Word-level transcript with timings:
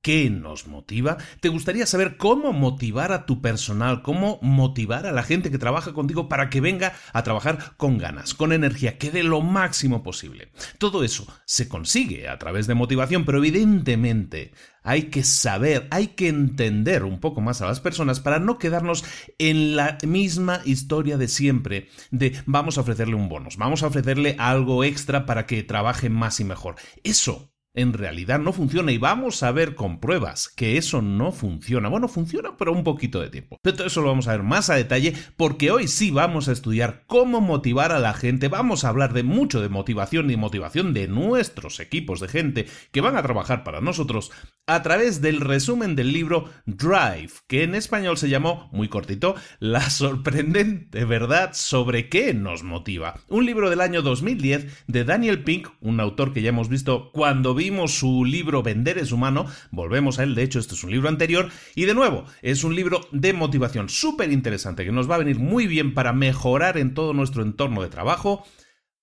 ¿Qué 0.00 0.30
nos 0.30 0.68
motiva? 0.68 1.18
¿Te 1.40 1.48
gustaría 1.48 1.84
saber 1.84 2.16
cómo 2.16 2.52
motivar 2.52 3.10
a 3.10 3.26
tu 3.26 3.42
personal, 3.42 4.00
cómo 4.02 4.38
motivar 4.42 5.06
a 5.06 5.12
la 5.12 5.24
gente 5.24 5.50
que 5.50 5.58
trabaja 5.58 5.92
contigo 5.92 6.28
para 6.28 6.50
que 6.50 6.60
venga 6.60 6.92
a 7.12 7.24
trabajar 7.24 7.74
con 7.76 7.98
ganas, 7.98 8.32
con 8.32 8.52
energía, 8.52 8.96
que 8.96 9.10
dé 9.10 9.24
lo 9.24 9.40
máximo 9.40 10.04
posible? 10.04 10.52
Todo 10.78 11.02
eso 11.02 11.26
se 11.46 11.68
consigue 11.68 12.28
a 12.28 12.38
través 12.38 12.68
de 12.68 12.74
motivación, 12.74 13.24
pero 13.24 13.38
evidentemente 13.38 14.52
hay 14.84 15.10
que 15.10 15.24
saber, 15.24 15.88
hay 15.90 16.08
que 16.08 16.28
entender 16.28 17.02
un 17.02 17.18
poco 17.18 17.40
más 17.40 17.60
a 17.60 17.66
las 17.66 17.80
personas 17.80 18.20
para 18.20 18.38
no 18.38 18.56
quedarnos 18.56 19.04
en 19.38 19.74
la 19.74 19.98
misma 20.06 20.60
historia 20.64 21.18
de 21.18 21.26
siempre, 21.26 21.88
de 22.12 22.40
vamos 22.46 22.78
a 22.78 22.82
ofrecerle 22.82 23.16
un 23.16 23.28
bonus, 23.28 23.56
vamos 23.56 23.82
a 23.82 23.88
ofrecerle 23.88 24.36
algo 24.38 24.84
extra 24.84 25.26
para 25.26 25.44
que 25.44 25.64
trabaje 25.64 26.08
más 26.08 26.38
y 26.38 26.44
mejor. 26.44 26.76
Eso 27.02 27.52
en 27.78 27.92
realidad 27.92 28.40
no 28.40 28.52
funciona 28.52 28.90
y 28.92 28.98
vamos 28.98 29.42
a 29.42 29.52
ver 29.52 29.74
con 29.74 30.00
pruebas 30.00 30.48
que 30.48 30.76
eso 30.76 31.00
no 31.00 31.30
funciona. 31.30 31.88
Bueno, 31.88 32.08
funciona 32.08 32.56
pero 32.56 32.72
un 32.72 32.84
poquito 32.84 33.20
de 33.20 33.30
tiempo. 33.30 33.58
Pero 33.62 33.76
todo 33.76 33.86
eso 33.86 34.02
lo 34.02 34.08
vamos 34.08 34.26
a 34.26 34.32
ver 34.32 34.42
más 34.42 34.68
a 34.68 34.74
detalle 34.74 35.14
porque 35.36 35.70
hoy 35.70 35.86
sí 35.86 36.10
vamos 36.10 36.48
a 36.48 36.52
estudiar 36.52 37.04
cómo 37.06 37.40
motivar 37.40 37.92
a 37.92 38.00
la 38.00 38.14
gente. 38.14 38.48
Vamos 38.48 38.84
a 38.84 38.88
hablar 38.88 39.12
de 39.12 39.22
mucho 39.22 39.60
de 39.60 39.68
motivación 39.68 40.30
y 40.30 40.36
motivación 40.36 40.92
de 40.92 41.06
nuestros 41.06 41.78
equipos 41.78 42.20
de 42.20 42.28
gente 42.28 42.66
que 42.90 43.00
van 43.00 43.16
a 43.16 43.22
trabajar 43.22 43.62
para 43.62 43.80
nosotros 43.80 44.32
a 44.66 44.82
través 44.82 45.22
del 45.22 45.40
resumen 45.40 45.96
del 45.96 46.12
libro 46.12 46.50
Drive, 46.66 47.30
que 47.46 47.62
en 47.62 47.74
español 47.74 48.18
se 48.18 48.28
llamó, 48.28 48.68
muy 48.72 48.88
cortito, 48.88 49.34
La 49.60 49.88
sorprendente 49.88 51.04
verdad 51.04 51.50
sobre 51.54 52.08
qué 52.08 52.34
nos 52.34 52.62
motiva. 52.62 53.20
Un 53.28 53.46
libro 53.46 53.70
del 53.70 53.80
año 53.80 54.02
2010 54.02 54.84
de 54.86 55.04
Daniel 55.04 55.44
Pink, 55.44 55.68
un 55.80 56.00
autor 56.00 56.32
que 56.32 56.42
ya 56.42 56.50
hemos 56.50 56.68
visto 56.68 57.10
cuando 57.12 57.54
su 57.88 58.24
libro 58.24 58.62
Vender 58.62 58.98
es 58.98 59.12
humano, 59.12 59.46
volvemos 59.70 60.18
a 60.18 60.22
él, 60.22 60.34
de 60.34 60.42
hecho 60.42 60.58
este 60.58 60.74
es 60.74 60.84
un 60.84 60.90
libro 60.90 61.08
anterior, 61.08 61.50
y 61.74 61.84
de 61.84 61.94
nuevo, 61.94 62.24
es 62.42 62.64
un 62.64 62.74
libro 62.74 63.08
de 63.12 63.32
motivación 63.32 63.88
súper 63.88 64.32
interesante 64.32 64.84
que 64.84 64.92
nos 64.92 65.10
va 65.10 65.16
a 65.16 65.18
venir 65.18 65.38
muy 65.38 65.66
bien 65.66 65.94
para 65.94 66.12
mejorar 66.12 66.78
en 66.78 66.94
todo 66.94 67.12
nuestro 67.12 67.42
entorno 67.42 67.82
de 67.82 67.88
trabajo. 67.88 68.44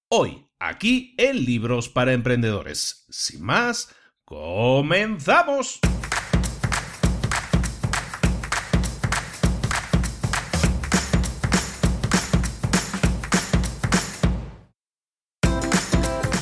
Hoy, 0.09 0.47
aquí 0.59 1.15
en 1.17 1.45
Libros 1.45 1.89
para 1.89 2.13
Emprendedores. 2.13 3.05
Sin 3.09 3.43
más, 3.43 3.89
¡Comenzamos! 4.25 5.79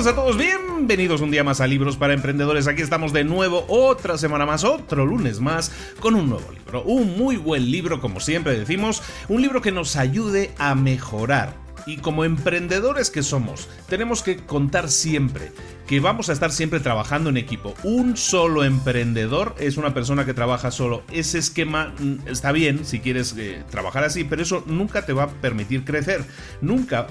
A 0.00 0.14
todos, 0.14 0.38
bienvenidos 0.38 1.20
un 1.20 1.30
día 1.30 1.44
más 1.44 1.60
a 1.60 1.66
Libros 1.66 1.98
para 1.98 2.14
Emprendedores. 2.14 2.66
Aquí 2.66 2.80
estamos 2.80 3.12
de 3.12 3.22
nuevo, 3.22 3.66
otra 3.68 4.16
semana 4.16 4.46
más, 4.46 4.64
otro 4.64 5.04
lunes 5.04 5.40
más, 5.40 5.70
con 6.00 6.14
un 6.14 6.30
nuevo 6.30 6.50
libro. 6.52 6.82
Un 6.84 7.18
muy 7.18 7.36
buen 7.36 7.70
libro, 7.70 8.00
como 8.00 8.18
siempre 8.18 8.58
decimos, 8.58 9.02
un 9.28 9.42
libro 9.42 9.60
que 9.60 9.72
nos 9.72 9.96
ayude 9.96 10.52
a 10.56 10.74
mejorar 10.74 11.59
Y 11.86 11.98
como 11.98 12.24
emprendedores 12.24 13.10
que 13.10 13.22
somos, 13.22 13.68
tenemos 13.88 14.22
que 14.22 14.36
contar 14.38 14.90
siempre 14.90 15.52
que 15.90 15.98
vamos 15.98 16.28
a 16.28 16.32
estar 16.32 16.52
siempre 16.52 16.78
trabajando 16.78 17.30
en 17.30 17.36
equipo. 17.36 17.74
Un 17.82 18.16
solo 18.16 18.62
emprendedor 18.62 19.56
es 19.58 19.76
una 19.76 19.92
persona 19.92 20.24
que 20.24 20.32
trabaja 20.32 20.70
solo. 20.70 21.02
Ese 21.10 21.38
esquema 21.38 21.92
mm, 21.98 22.28
está 22.28 22.52
bien 22.52 22.84
si 22.84 23.00
quieres 23.00 23.34
eh, 23.36 23.64
trabajar 23.72 24.04
así, 24.04 24.22
pero 24.22 24.40
eso 24.40 24.62
nunca 24.66 25.04
te 25.04 25.12
va 25.12 25.24
a 25.24 25.28
permitir 25.28 25.84
crecer. 25.84 26.24
Nunca. 26.60 27.08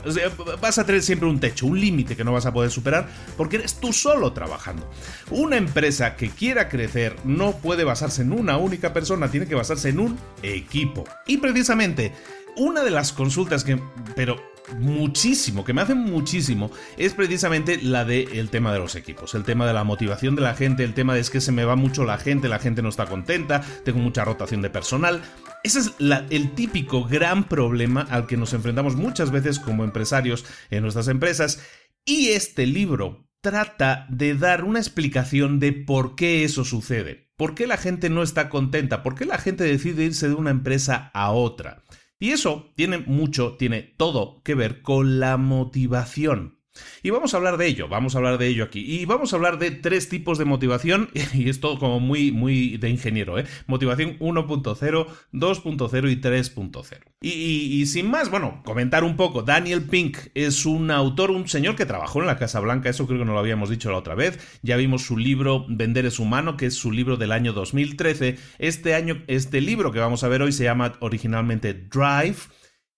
vas 0.62 0.78
a 0.78 0.86
tener 0.86 1.02
siempre 1.02 1.28
un 1.28 1.42
techo, 1.42 1.66
un 1.66 1.78
límite 1.78 2.16
que 2.16 2.24
no 2.24 2.32
vas 2.32 2.46
a 2.46 2.54
poder 2.54 2.72
superar 2.72 3.10
porque 3.36 3.58
eres 3.58 3.82
tú 3.82 3.92
solo 3.92 4.32
trabajando. 4.32 4.90
Una 5.30 5.58
empresa 5.58 6.16
que 6.16 6.30
quiera 6.30 6.70
crecer 6.70 7.18
no 7.26 7.58
puede 7.58 7.84
basarse 7.84 8.22
en 8.22 8.32
una 8.32 8.56
única 8.56 8.94
persona, 8.94 9.30
tiene 9.30 9.46
que 9.46 9.56
basarse 9.56 9.90
en 9.90 10.00
un 10.00 10.18
equipo. 10.42 11.04
Y 11.28 11.36
precisamente 11.36 12.14
una 12.56 12.82
de 12.82 12.92
las 12.92 13.12
consultas 13.12 13.66
que, 13.66 13.78
pero 14.16 14.42
muchísimo, 14.78 15.64
que 15.64 15.74
me 15.74 15.82
hacen 15.82 16.00
muchísimo, 16.00 16.72
es 16.98 17.14
precisamente 17.14 17.82
la 17.82 18.06
del 18.06 18.30
el 18.34 18.50
tema 18.50 18.72
de 18.74 18.80
los 18.80 18.96
equipos, 18.96 19.36
el 19.36 19.44
tema 19.44 19.66
de 19.66 19.74
la 19.74 19.84
motivación 19.84 20.36
de 20.36 20.42
la 20.42 20.56
gente, 20.56 20.84
el 20.84 20.94
tema 20.94 21.14
de 21.14 21.20
es 21.20 21.30
que 21.30 21.42
se 21.42 21.52
me 21.52 21.66
va 21.66 21.76
mucho 21.76 22.06
la 22.06 22.18
gente, 22.18 22.48
la 22.50 22.60
gente 22.60 22.82
no 22.82 22.90
está 22.90 23.06
contenta, 23.06 23.62
tengo 23.84 24.00
mucha 24.00 24.26
rotación 24.26 24.62
de 24.62 24.70
personal. 24.70 25.22
Ese 25.64 25.80
es 25.80 25.94
el 26.00 26.52
típico 26.52 27.04
gran 27.04 27.44
problema 27.44 28.08
al 28.10 28.28
que 28.28 28.38
nos 28.38 28.54
enfrentamos 28.54 28.96
muchas 28.96 29.32
veces 29.32 29.60
como 29.60 29.84
empresarios 29.84 30.46
en 30.70 30.84
nuestras 30.84 31.08
empresas. 31.08 31.62
Y 32.06 32.30
este 32.30 32.66
libro 32.66 33.30
trata 33.42 34.06
de 34.10 34.36
dar 34.36 34.64
una 34.64 34.80
explicación 34.80 35.60
de 35.60 35.74
por 35.74 36.16
qué 36.16 36.44
eso 36.44 36.66
sucede, 36.66 37.30
por 37.38 37.56
qué 37.56 37.68
la 37.68 37.78
gente 37.78 38.10
no 38.10 38.24
está 38.24 38.50
contenta, 38.50 39.04
por 39.04 39.16
qué 39.16 39.26
la 39.26 39.38
gente 39.38 39.64
decide 39.64 40.06
irse 40.06 40.28
de 40.28 40.36
una 40.36 40.52
empresa 40.52 41.12
a 41.14 41.32
otra. 41.32 41.84
Y 42.20 42.32
eso 42.32 42.72
tiene 42.76 42.98
mucho, 42.98 43.56
tiene 43.58 43.82
todo 43.82 44.42
que 44.44 44.54
ver 44.54 44.82
con 44.82 45.20
la 45.20 45.38
motivación. 45.38 46.59
Y 47.04 47.10
vamos 47.10 47.34
a 47.34 47.38
hablar 47.38 47.58
de 47.58 47.68
ello, 47.68 47.88
vamos 47.88 48.16
a 48.16 48.18
hablar 48.18 48.38
de 48.38 48.48
ello 48.48 48.64
aquí. 48.64 48.80
Y 48.80 49.06
vamos 49.06 49.34
a 49.34 49.36
hablar 49.36 49.60
de 49.60 49.72
tres 49.72 50.10
tipos 50.10 50.38
de 50.38 50.46
motivación, 50.46 51.10
y 51.34 51.50
es 51.50 51.60
todo 51.60 51.80
como 51.80 52.00
muy, 52.00 52.32
muy 52.32 52.78
de 52.78 52.90
ingeniero, 52.90 53.40
¿eh? 53.40 53.46
Motivación 53.68 54.18
1.0, 54.20 55.08
2.0 55.34 56.12
y 56.12 56.16
3.0. 56.22 57.00
Y, 57.22 57.30
y, 57.30 57.86
sin 57.86 58.10
más, 58.10 58.30
bueno, 58.30 58.62
comentar 58.64 59.04
un 59.04 59.18
poco. 59.18 59.42
Daniel 59.42 59.84
Pink 59.84 60.18
es 60.36 60.66
un 60.66 60.90
autor, 60.92 61.32
un 61.32 61.48
señor 61.48 61.76
que 61.76 61.86
trabajó 61.86 62.22
en 62.22 62.28
la 62.28 62.38
Casa 62.38 62.60
Blanca, 62.60 62.90
eso 62.90 63.08
creo 63.08 63.20
que 63.20 63.26
no 63.26 63.34
lo 63.34 63.40
habíamos 63.40 63.70
dicho 63.70 63.92
la 63.92 63.98
otra 63.98 64.16
vez. 64.16 64.40
Ya 64.62 64.78
vimos 64.78 65.04
su 65.04 65.18
libro 65.18 65.66
Vender 65.68 66.06
es 66.06 66.20
humano, 66.20 66.58
que 66.58 66.68
es 66.68 66.76
su 66.76 66.92
libro 66.92 67.18
del 67.18 67.32
año 67.32 67.54
2013. 67.54 68.38
Este 68.58 68.96
año, 68.96 69.24
este 69.28 69.62
libro 69.62 69.92
que 69.92 70.00
vamos 70.00 70.24
a 70.24 70.30
ver 70.30 70.42
hoy 70.42 70.52
se 70.52 70.64
llama 70.64 70.94
originalmente 71.00 71.74
Drive 71.74 72.38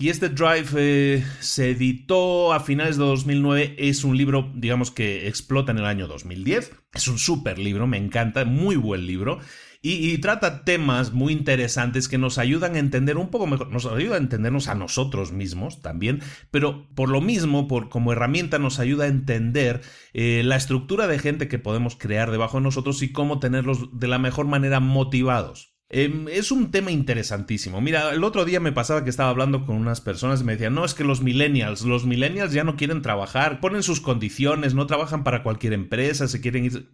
y 0.01 0.09
este 0.09 0.30
Drive 0.30 0.69
eh, 0.77 1.24
se 1.42 1.69
editó 1.69 2.53
a 2.53 2.59
finales 2.59 2.98
de 2.98 3.03
2009. 3.03 3.75
Es 3.77 4.03
un 4.03 4.18
libro, 4.18 4.51
digamos, 4.56 4.89
que 4.89 5.27
explota 5.27 5.71
en 5.71 5.77
el 5.77 5.86
año 5.86 6.07
2010. 6.07 6.71
Es 6.95 7.07
un 7.07 7.19
súper 7.19 7.59
libro, 7.59 7.86
me 7.86 7.98
encanta, 7.98 8.44
muy 8.44 8.77
buen 8.77 9.06
libro. 9.06 9.38
Y, 9.83 10.18
trata 10.18 10.63
temas 10.63 11.12
muy 11.12 11.33
interesantes 11.33 12.07
que 12.07 12.18
nos 12.18 12.39
ayudan 12.39 12.75
a 12.75 12.80
entender 12.80 13.18
un 13.18 13.30
poco 13.30 13.45
mejor, 13.45 13.71
nos 13.71 13.86
ayuda 13.86 14.15
a 14.15 14.19
entendernos 14.19 14.68
a 14.68 14.75
nosotros 14.75 15.31
mismos 15.31 15.81
también, 15.81 16.21
pero 16.51 16.88
por 16.94 17.09
lo 17.09 17.19
mismo, 17.19 17.68
por, 17.68 17.89
como 17.89 18.12
herramienta 18.12 18.59
nos 18.59 18.77
ayuda 18.77 19.06
a 19.06 19.07
entender 19.07 19.81
eh, 20.13 20.42
la 20.45 20.56
estructura 20.56 21.07
de 21.07 21.18
gente 21.18 21.48
que 21.48 21.57
podemos 21.57 21.95
crear 21.95 22.30
debajo 22.30 22.57
de 22.57 22.63
nosotros 22.63 23.01
y 23.01 23.12
cómo 23.12 23.39
tenerlos 23.39 24.00
de 24.00 24.07
la 24.07 24.19
mejor 24.19 24.45
manera 24.45 24.80
motivados. 24.80 25.70
Em, 25.93 26.29
es 26.29 26.53
un 26.53 26.71
tema 26.71 26.89
interesantísimo. 26.89 27.81
Mira, 27.81 28.13
el 28.13 28.23
otro 28.23 28.45
día 28.45 28.61
me 28.61 28.71
pasaba 28.71 29.03
que 29.03 29.09
estaba 29.09 29.29
hablando 29.29 29.65
con 29.65 29.75
unas 29.75 29.99
personas 29.99 30.39
y 30.39 30.45
me 30.45 30.53
decían, 30.53 30.73
no, 30.73 30.85
es 30.85 30.93
que 30.93 31.03
los 31.03 31.21
millennials, 31.21 31.81
los 31.81 32.05
millennials 32.05 32.53
ya 32.53 32.63
no 32.63 32.77
quieren 32.77 33.01
trabajar, 33.01 33.59
ponen 33.59 33.83
sus 33.83 33.99
condiciones, 33.99 34.73
no 34.73 34.88
trabajan 34.88 35.25
para 35.25 35.43
cualquier 35.43 35.73
empresa, 35.73 36.29
se 36.29 36.39
quieren 36.39 36.63
ir... 36.63 36.88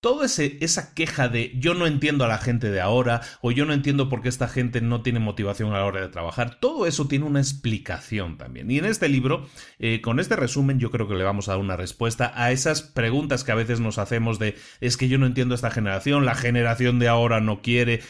Toda 0.00 0.24
esa 0.24 0.94
queja 0.94 1.28
de 1.28 1.52
yo 1.58 1.74
no 1.74 1.86
entiendo 1.86 2.24
a 2.24 2.28
la 2.28 2.38
gente 2.38 2.70
de 2.70 2.80
ahora 2.80 3.20
o 3.42 3.50
yo 3.50 3.66
no 3.66 3.74
entiendo 3.74 4.08
por 4.08 4.22
qué 4.22 4.30
esta 4.30 4.48
gente 4.48 4.80
no 4.80 5.02
tiene 5.02 5.20
motivación 5.20 5.74
a 5.74 5.78
la 5.78 5.84
hora 5.84 6.00
de 6.00 6.08
trabajar, 6.08 6.58
todo 6.58 6.86
eso 6.86 7.06
tiene 7.06 7.26
una 7.26 7.40
explicación 7.40 8.38
también. 8.38 8.70
Y 8.70 8.78
en 8.78 8.86
este 8.86 9.10
libro, 9.10 9.46
eh, 9.78 10.00
con 10.00 10.18
este 10.18 10.36
resumen, 10.36 10.78
yo 10.78 10.90
creo 10.90 11.06
que 11.06 11.16
le 11.16 11.24
vamos 11.24 11.48
a 11.48 11.52
dar 11.52 11.60
una 11.60 11.76
respuesta 11.76 12.32
a 12.34 12.50
esas 12.50 12.80
preguntas 12.80 13.44
que 13.44 13.52
a 13.52 13.56
veces 13.56 13.80
nos 13.80 13.98
hacemos 13.98 14.38
de 14.38 14.56
es 14.80 14.96
que 14.96 15.08
yo 15.08 15.18
no 15.18 15.26
entiendo 15.26 15.52
a 15.52 15.56
esta 15.56 15.70
generación, 15.70 16.24
la 16.24 16.34
generación 16.34 16.98
de 16.98 17.08
ahora 17.08 17.40
no 17.40 17.60
quiere 17.60 18.00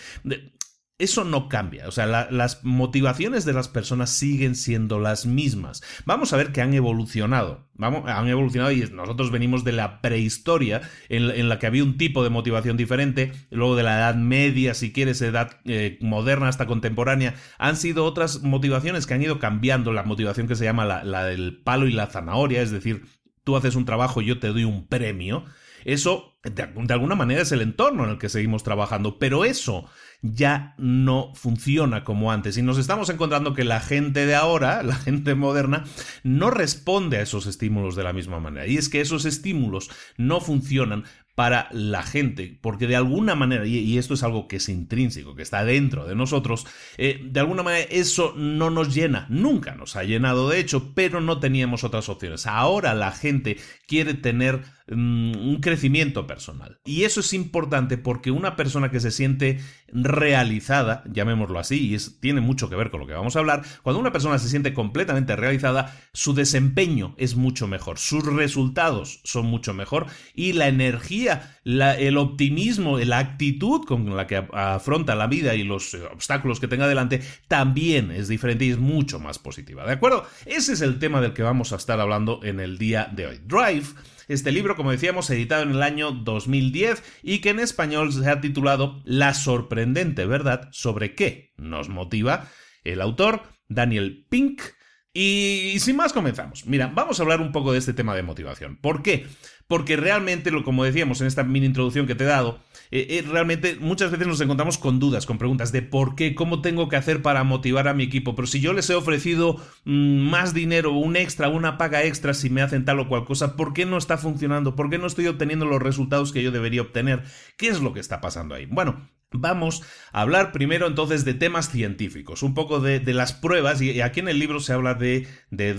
eso 1.01 1.25
no 1.25 1.49
cambia. 1.49 1.89
O 1.89 1.91
sea, 1.91 2.07
las 2.07 2.65
motivaciones 2.65 3.45
de 3.45 3.53
las 3.53 3.69
personas 3.69 4.11
siguen 4.11 4.55
siendo 4.55 5.01
las 5.01 5.27
mismas. 5.27 5.83
Vamos 6.05 6.33
a 6.33 6.37
ver 6.37 6.53
que 6.53 6.61
han 6.61 6.75
evolucionado. 6.75 7.69
Vamos, 7.75 8.09
han 8.09 8.29
evolucionado 8.29 8.71
y 8.71 8.81
nosotros 8.93 9.31
venimos 9.31 9.65
de 9.65 9.73
la 9.73 10.03
prehistoria 10.03 10.83
en, 11.09 11.49
la 11.49 11.59
que 11.59 11.67
había 11.67 11.83
un 11.83 11.97
tipo 11.97 12.23
de 12.23 12.31
motivación 12.31 12.77
diferente, 12.77 13.33
luego 13.51 13.75
de 13.75 13.83
la 13.83 13.99
edad 13.99 14.15
media, 14.15 14.75
si 14.75 14.93
quieres, 14.93 15.23
edad 15.23 15.61
eh, 15.65 15.99
moderna 16.03 16.49
hasta 16.49 16.67
contemporánea, 16.67 17.35
han 17.59 17.77
sido 17.77 18.05
otras 18.05 18.43
motivaciones 18.43 19.07
que 19.07 19.15
han 19.15 19.23
ido 19.23 19.39
cambiando. 19.39 19.93
La 19.93 20.03
motivación 20.03 20.47
que 20.47 20.57
se 20.57 20.65
llama 20.65 20.85
la, 20.85 21.03
la 21.03 21.25
del 21.25 21.63
palo 21.63 21.87
y 21.87 21.93
la 21.93 22.07
zanahoria, 22.07 22.61
es 22.61 22.71
decir, 22.71 23.07
tú 23.45 23.57
haces 23.57 23.75
un 23.75 23.87
trabajo 23.87 24.21
y 24.21 24.27
yo 24.27 24.39
te 24.39 24.49
doy 24.49 24.65
un 24.65 24.87
premio. 24.87 25.45
Eso, 25.85 26.39
de, 26.45 26.93
alguna 26.93 27.15
manera, 27.15 27.43
es 27.43 27.53
el 27.53 27.63
entorno 27.63 28.05
en 28.05 28.11
el 28.11 28.19
que 28.19 28.29
seguimos 28.29 28.63
trabajando, 28.63 29.19
pero 29.19 29.45
eso 29.45 29.87
ya 30.23 30.75
no 30.79 31.33
funciona 31.35 32.05
como 32.05 32.33
antes. 32.33 32.57
Y 32.57 32.63
nos 32.63 32.79
estamos 32.79 33.09
encontrando 33.09 33.55
que 33.55 33.65
la 33.65 33.81
gente 33.81 34.27
de 34.27 34.35
ahora, 34.35 34.83
la 34.85 34.97
gente 34.97 35.35
moderna, 35.35 35.85
no 36.23 36.51
responde 36.51 37.19
a 37.19 37.23
esos 37.23 37.47
estímulos 37.47 37.97
de 37.97 38.05
la 38.05 38.13
misma 38.13 38.41
manera. 38.41 38.67
Y 38.67 38.77
es 38.77 38.89
que 38.89 39.01
esos 39.01 39.25
estímulos 39.25 39.91
no 40.17 40.41
funcionan 40.41 41.05
para 41.41 41.69
la 41.71 42.03
gente, 42.03 42.59
porque 42.61 42.87
de 42.87 42.97
alguna 42.97 43.35
manera, 43.35 43.67
y, 43.67 43.97
esto 43.97 44.13
es 44.13 44.23
algo 44.23 44.47
que 44.47 44.57
es 44.57 44.69
intrínseco, 44.69 45.35
que 45.35 45.43
está 45.43 45.65
dentro 45.65 46.07
de 46.07 46.15
nosotros, 46.15 46.67
eh, 46.99 47.19
de 47.25 47.41
alguna 47.41 47.63
manera 47.63 47.87
eso 47.91 48.35
no 48.37 48.69
nos 48.69 48.95
llena, 48.95 49.27
nunca 49.31 49.75
nos 49.75 49.97
ha 49.97 50.05
llenado 50.05 50.51
de 50.51 50.59
hecho, 50.59 50.93
pero 50.95 51.23
no 51.23 51.41
teníamos 51.41 51.83
otras 51.83 52.11
opciones. 52.11 52.47
Ahora 52.47 52.93
la 52.93 53.13
gente 53.13 53.57
quiere 53.87 54.13
tener 54.13 54.65
mm, 54.91 55.49
un 55.49 55.61
crecimiento 55.61 56.27
personal. 56.27 56.79
Y 56.85 57.05
eso 57.05 57.21
es 57.21 57.33
importante 57.33 57.99
porque 57.99 58.31
una 58.31 58.57
persona 58.57 58.91
que 58.91 59.01
se 59.01 59.11
siente 59.11 59.61
realizada, 59.93 61.03
llamémoslo 61.11 61.59
así, 61.59 61.95
y 61.95 61.99
tiene 62.21 62.41
mucho 62.41 62.69
que 62.69 62.77
ver 62.77 62.91
con 62.91 63.01
lo 63.01 63.07
que 63.07 63.15
vamos 63.15 63.37
a 63.37 63.41
hablar, 63.41 63.63
cuando 63.83 64.01
una 64.01 64.13
persona 64.13 64.39
se 64.39 64.49
siente 64.49 64.75
completamente 64.75 65.37
realizada, 65.37 65.97
su 66.13 66.35
desempeño 66.35 67.15
es 67.19 67.37
mucho 67.37 67.67
mejor, 67.67 67.99
sus 67.99 68.25
resultados 68.25 69.21
son 69.25 69.47
mucho 69.47 69.75
mejor 69.75 70.07
y 70.35 70.53
la 70.53 70.69
energía 70.69 71.59
el 71.65 72.17
optimismo, 72.17 72.99
la 72.99 73.19
actitud 73.19 73.85
con 73.85 74.17
la 74.17 74.27
que 74.27 74.45
afronta 74.53 75.15
la 75.15 75.27
vida 75.27 75.55
y 75.55 75.63
los 75.63 75.95
eh, 75.95 76.03
obstáculos 76.13 76.61
que 76.61 76.69
tenga 76.69 76.89
delante 76.89 77.21
también 77.49 78.11
es 78.11 78.29
diferente 78.29 78.65
y 78.65 78.71
es 78.71 78.79
mucho 78.79 79.21
más 79.21 79.39
positiva. 79.39 79.87
¿De 79.87 79.93
acuerdo? 79.93 80.27
Ese 80.47 80.73
es 80.73 80.81
el 80.81 80.99
tema 80.99 81.21
del 81.21 81.33
que 81.33 81.43
vamos 81.43 81.73
a 81.73 81.77
estar 81.77 82.01
hablando 82.01 82.41
en 82.43 82.61
el 82.61 82.79
día 82.79 83.09
de 83.13 83.27
hoy. 83.27 83.41
Drive. 83.45 83.87
Este 84.31 84.53
libro, 84.53 84.77
como 84.77 84.93
decíamos, 84.93 85.29
editado 85.31 85.65
en 85.65 85.71
el 85.71 85.83
año 85.83 86.13
2010 86.13 87.03
y 87.25 87.41
que 87.41 87.51
en 87.51 87.59
español 87.59 88.13
se 88.13 88.31
ha 88.31 88.41
titulado 88.41 89.03
La 89.05 89.35
sorprendente 89.35 90.25
verdad 90.25 90.69
sobre 90.71 91.17
qué 91.17 91.53
nos 91.57 91.89
motiva. 91.89 92.49
El 92.85 93.01
autor, 93.01 93.43
Daniel 93.67 94.25
Pink, 94.31 94.63
y 95.13 95.77
sin 95.81 95.97
más 95.97 96.13
comenzamos. 96.13 96.67
Mira, 96.67 96.91
vamos 96.95 97.19
a 97.19 97.23
hablar 97.23 97.41
un 97.41 97.53
poco 97.53 97.73
de 97.73 97.79
este 97.79 97.93
tema 97.93 98.15
de 98.15 98.23
motivación. 98.23 98.77
¿Por 98.77 99.03
qué? 99.03 99.27
Porque 99.67 99.97
realmente, 99.97 100.51
como 100.65 100.85
decíamos 100.85 101.21
en 101.21 101.27
esta 101.27 101.45
mini 101.45 101.67
introducción 101.67 102.07
que 102.07 102.15
te 102.15 102.25
he 102.25 102.27
dado, 102.27 102.59
eh, 102.91 103.07
eh, 103.11 103.25
realmente 103.29 103.77
muchas 103.77 104.11
veces 104.11 104.27
nos 104.27 104.41
encontramos 104.41 104.79
con 104.79 104.99
dudas, 104.99 105.27
con 105.27 105.39
preguntas 105.39 105.71
de 105.71 105.83
por 105.83 106.17
qué, 106.17 106.35
cómo 106.35 106.61
tengo 106.61 106.89
que 106.89 106.97
hacer 106.97 107.23
para 107.23 107.45
motivar 107.45 107.87
a 107.87 107.95
mi 107.95 108.03
equipo. 108.03 108.35
Pero 108.35 108.49
si 108.49 108.61
yo 108.61 108.73
les 108.73 108.91
he 108.91 108.95
ofrecido 108.95 109.57
mm, 109.85 110.29
más 110.29 110.55
dinero, 110.55 110.93
un 110.93 111.15
extra, 111.15 111.49
una 111.49 111.79
paga 111.79 112.03
extra 112.03 112.35
si 112.35 112.51
me 112.51 112.63
hacen 112.63 112.85
tal 112.85 112.99
o 112.99 113.09
cual 113.09 113.25
cosa, 113.25 113.55
¿por 113.57 113.73
qué 113.73 113.87
no 113.87 113.97
está 113.97 114.19
funcionando? 114.19 114.75
¿Por 114.75 114.91
qué 114.91 114.99
no 114.99 115.07
estoy 115.07 115.29
obteniendo 115.29 115.67
los 115.67 115.81
resultados 115.81 116.33
que 116.33 116.43
yo 116.43 116.51
debería 116.51 116.83
obtener? 116.83 117.23
¿Qué 117.57 117.69
es 117.69 117.81
lo 117.81 117.93
que 117.93 118.01
está 118.01 118.21
pasando 118.21 118.57
ahí? 118.57 118.67
Bueno, 118.67 119.09
Vamos 119.33 119.83
a 120.13 120.23
hablar 120.23 120.51
primero 120.51 120.89
entonces 120.89 121.25
de 121.25 121.35
temas 121.35 121.71
científicos, 121.71 122.43
un 122.43 122.53
poco 122.53 122.81
de, 122.81 123.01
las 123.15 123.33
pruebas, 123.33 123.81
y 123.81 124.01
aquí 124.01 124.19
en 124.19 124.29
el 124.29 124.41
libro 124.41 124.59
se 124.59 124.73
habla 124.73 124.95
de, 124.95 125.29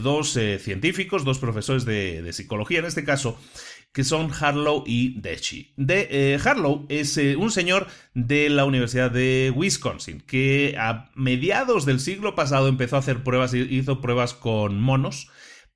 dos 0.02 0.38
eh, 0.38 0.58
científicos, 0.58 1.26
dos 1.26 1.38
profesores 1.38 1.84
de, 1.84 2.32
psicología 2.32 2.80
en 2.80 2.86
este 2.86 3.04
caso, 3.04 3.38
que 3.92 4.06
son 4.06 4.32
Harlow 4.32 4.86
y 4.88 5.20
Dechi. 5.20 5.74
De, 5.76 6.08
eh, 6.12 6.40
Harlow 6.42 6.86
es 6.88 7.18
eh, 7.18 7.36
un 7.36 7.52
señor 7.52 7.88
de 8.14 8.50
la 8.50 8.64
Universidad 8.64 9.12
de 9.12 9.52
Wisconsin, 9.54 10.22
que 10.22 10.78
a 10.80 11.12
mediados 11.16 11.86
del 11.86 12.00
siglo 12.00 12.36
pasado 12.36 12.70
empezó 12.70 12.96
a 12.96 13.00
hacer 13.00 13.22
pruebas, 13.22 13.54
hizo 13.54 14.00
pruebas 14.00 14.34
con 14.34 14.80
monos, 14.80 15.30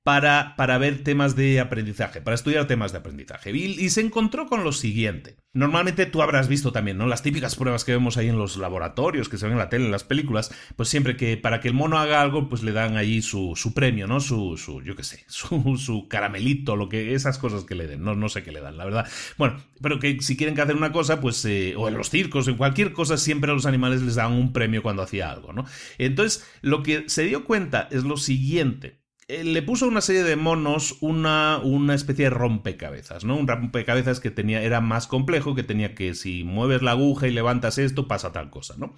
para, 0.06 0.54
para 0.54 0.78
ver 0.78 1.02
temas 1.02 1.34
de 1.34 1.58
aprendizaje, 1.58 2.20
para 2.20 2.36
estudiar 2.36 2.68
temas 2.68 2.92
de 2.92 2.98
aprendizaje. 2.98 3.50
Y, 3.50 3.90
se 3.90 4.02
encontró 4.02 4.46
con 4.46 4.62
lo 4.62 4.70
siguiente. 4.70 5.34
Normalmente 5.52 6.06
tú 6.06 6.22
habrás 6.22 6.46
visto 6.46 6.70
también, 6.70 6.96
¿no? 6.96 7.08
Las 7.08 7.24
típicas 7.24 7.56
pruebas 7.56 7.84
que 7.84 7.90
vemos 7.90 8.16
ahí 8.16 8.28
en 8.28 8.38
los 8.38 8.56
laboratorios, 8.56 9.28
que 9.28 9.36
se 9.36 9.46
ven 9.46 9.54
en 9.54 9.58
la 9.58 9.68
tele, 9.68 9.86
en 9.86 9.90
las 9.90 10.04
películas, 10.04 10.54
pues 10.76 10.88
siempre 10.88 11.16
que 11.16 11.36
para 11.36 11.58
que 11.58 11.66
el 11.66 11.74
mono 11.74 11.98
haga 11.98 12.22
algo, 12.22 12.48
pues 12.48 12.62
le 12.62 12.70
dan 12.70 12.96
allí 12.96 13.20
su, 13.20 13.56
su 13.56 13.74
premio, 13.74 14.06
¿no? 14.06 14.20
Su, 14.20 14.56
su 14.56 14.80
yo 14.80 14.94
qué 14.94 15.02
sé, 15.02 15.24
su, 15.26 15.76
su, 15.76 16.06
caramelito, 16.06 16.76
lo 16.76 16.88
que, 16.88 17.14
esas 17.14 17.38
cosas 17.38 17.64
que 17.64 17.74
le 17.74 17.88
den, 17.88 18.04
no, 18.04 18.14
no 18.14 18.28
sé 18.28 18.44
qué 18.44 18.52
le 18.52 18.60
dan, 18.60 18.76
la 18.76 18.84
verdad. 18.84 19.08
Bueno, 19.38 19.56
pero 19.82 19.98
que 19.98 20.18
si 20.20 20.36
quieren 20.36 20.54
que 20.54 20.62
hacer 20.62 20.76
una 20.76 20.92
cosa, 20.92 21.20
pues, 21.20 21.44
eh, 21.46 21.74
o 21.76 21.88
en 21.88 21.94
los 21.94 22.10
circos, 22.10 22.46
en 22.46 22.58
cualquier 22.58 22.92
cosa, 22.92 23.16
siempre 23.16 23.50
a 23.50 23.54
los 23.54 23.66
animales 23.66 24.02
les 24.02 24.14
dan 24.14 24.34
un 24.34 24.52
premio 24.52 24.84
cuando 24.84 25.02
hacía 25.02 25.32
algo, 25.32 25.52
¿no? 25.52 25.64
Entonces, 25.98 26.48
lo 26.62 26.84
que 26.84 27.08
se 27.08 27.24
dio 27.24 27.44
cuenta 27.44 27.88
es 27.90 28.04
lo 28.04 28.16
siguiente 28.16 29.04
le 29.28 29.62
puso 29.62 29.88
una 29.88 30.00
serie 30.00 30.22
de 30.22 30.36
monos 30.36 30.98
una, 31.00 31.58
una 31.62 31.94
especie 31.94 32.26
de 32.26 32.30
rompecabezas, 32.30 33.24
¿no? 33.24 33.36
Un 33.36 33.48
rompecabezas 33.48 34.20
que 34.20 34.30
tenía, 34.30 34.62
era 34.62 34.80
más 34.80 35.06
complejo, 35.06 35.54
que 35.54 35.64
tenía 35.64 35.94
que 35.94 36.14
si 36.14 36.44
mueves 36.44 36.82
la 36.82 36.92
aguja 36.92 37.26
y 37.26 37.32
levantas 37.32 37.78
esto, 37.78 38.06
pasa 38.06 38.32
tal 38.32 38.50
cosa, 38.50 38.74
¿no? 38.78 38.94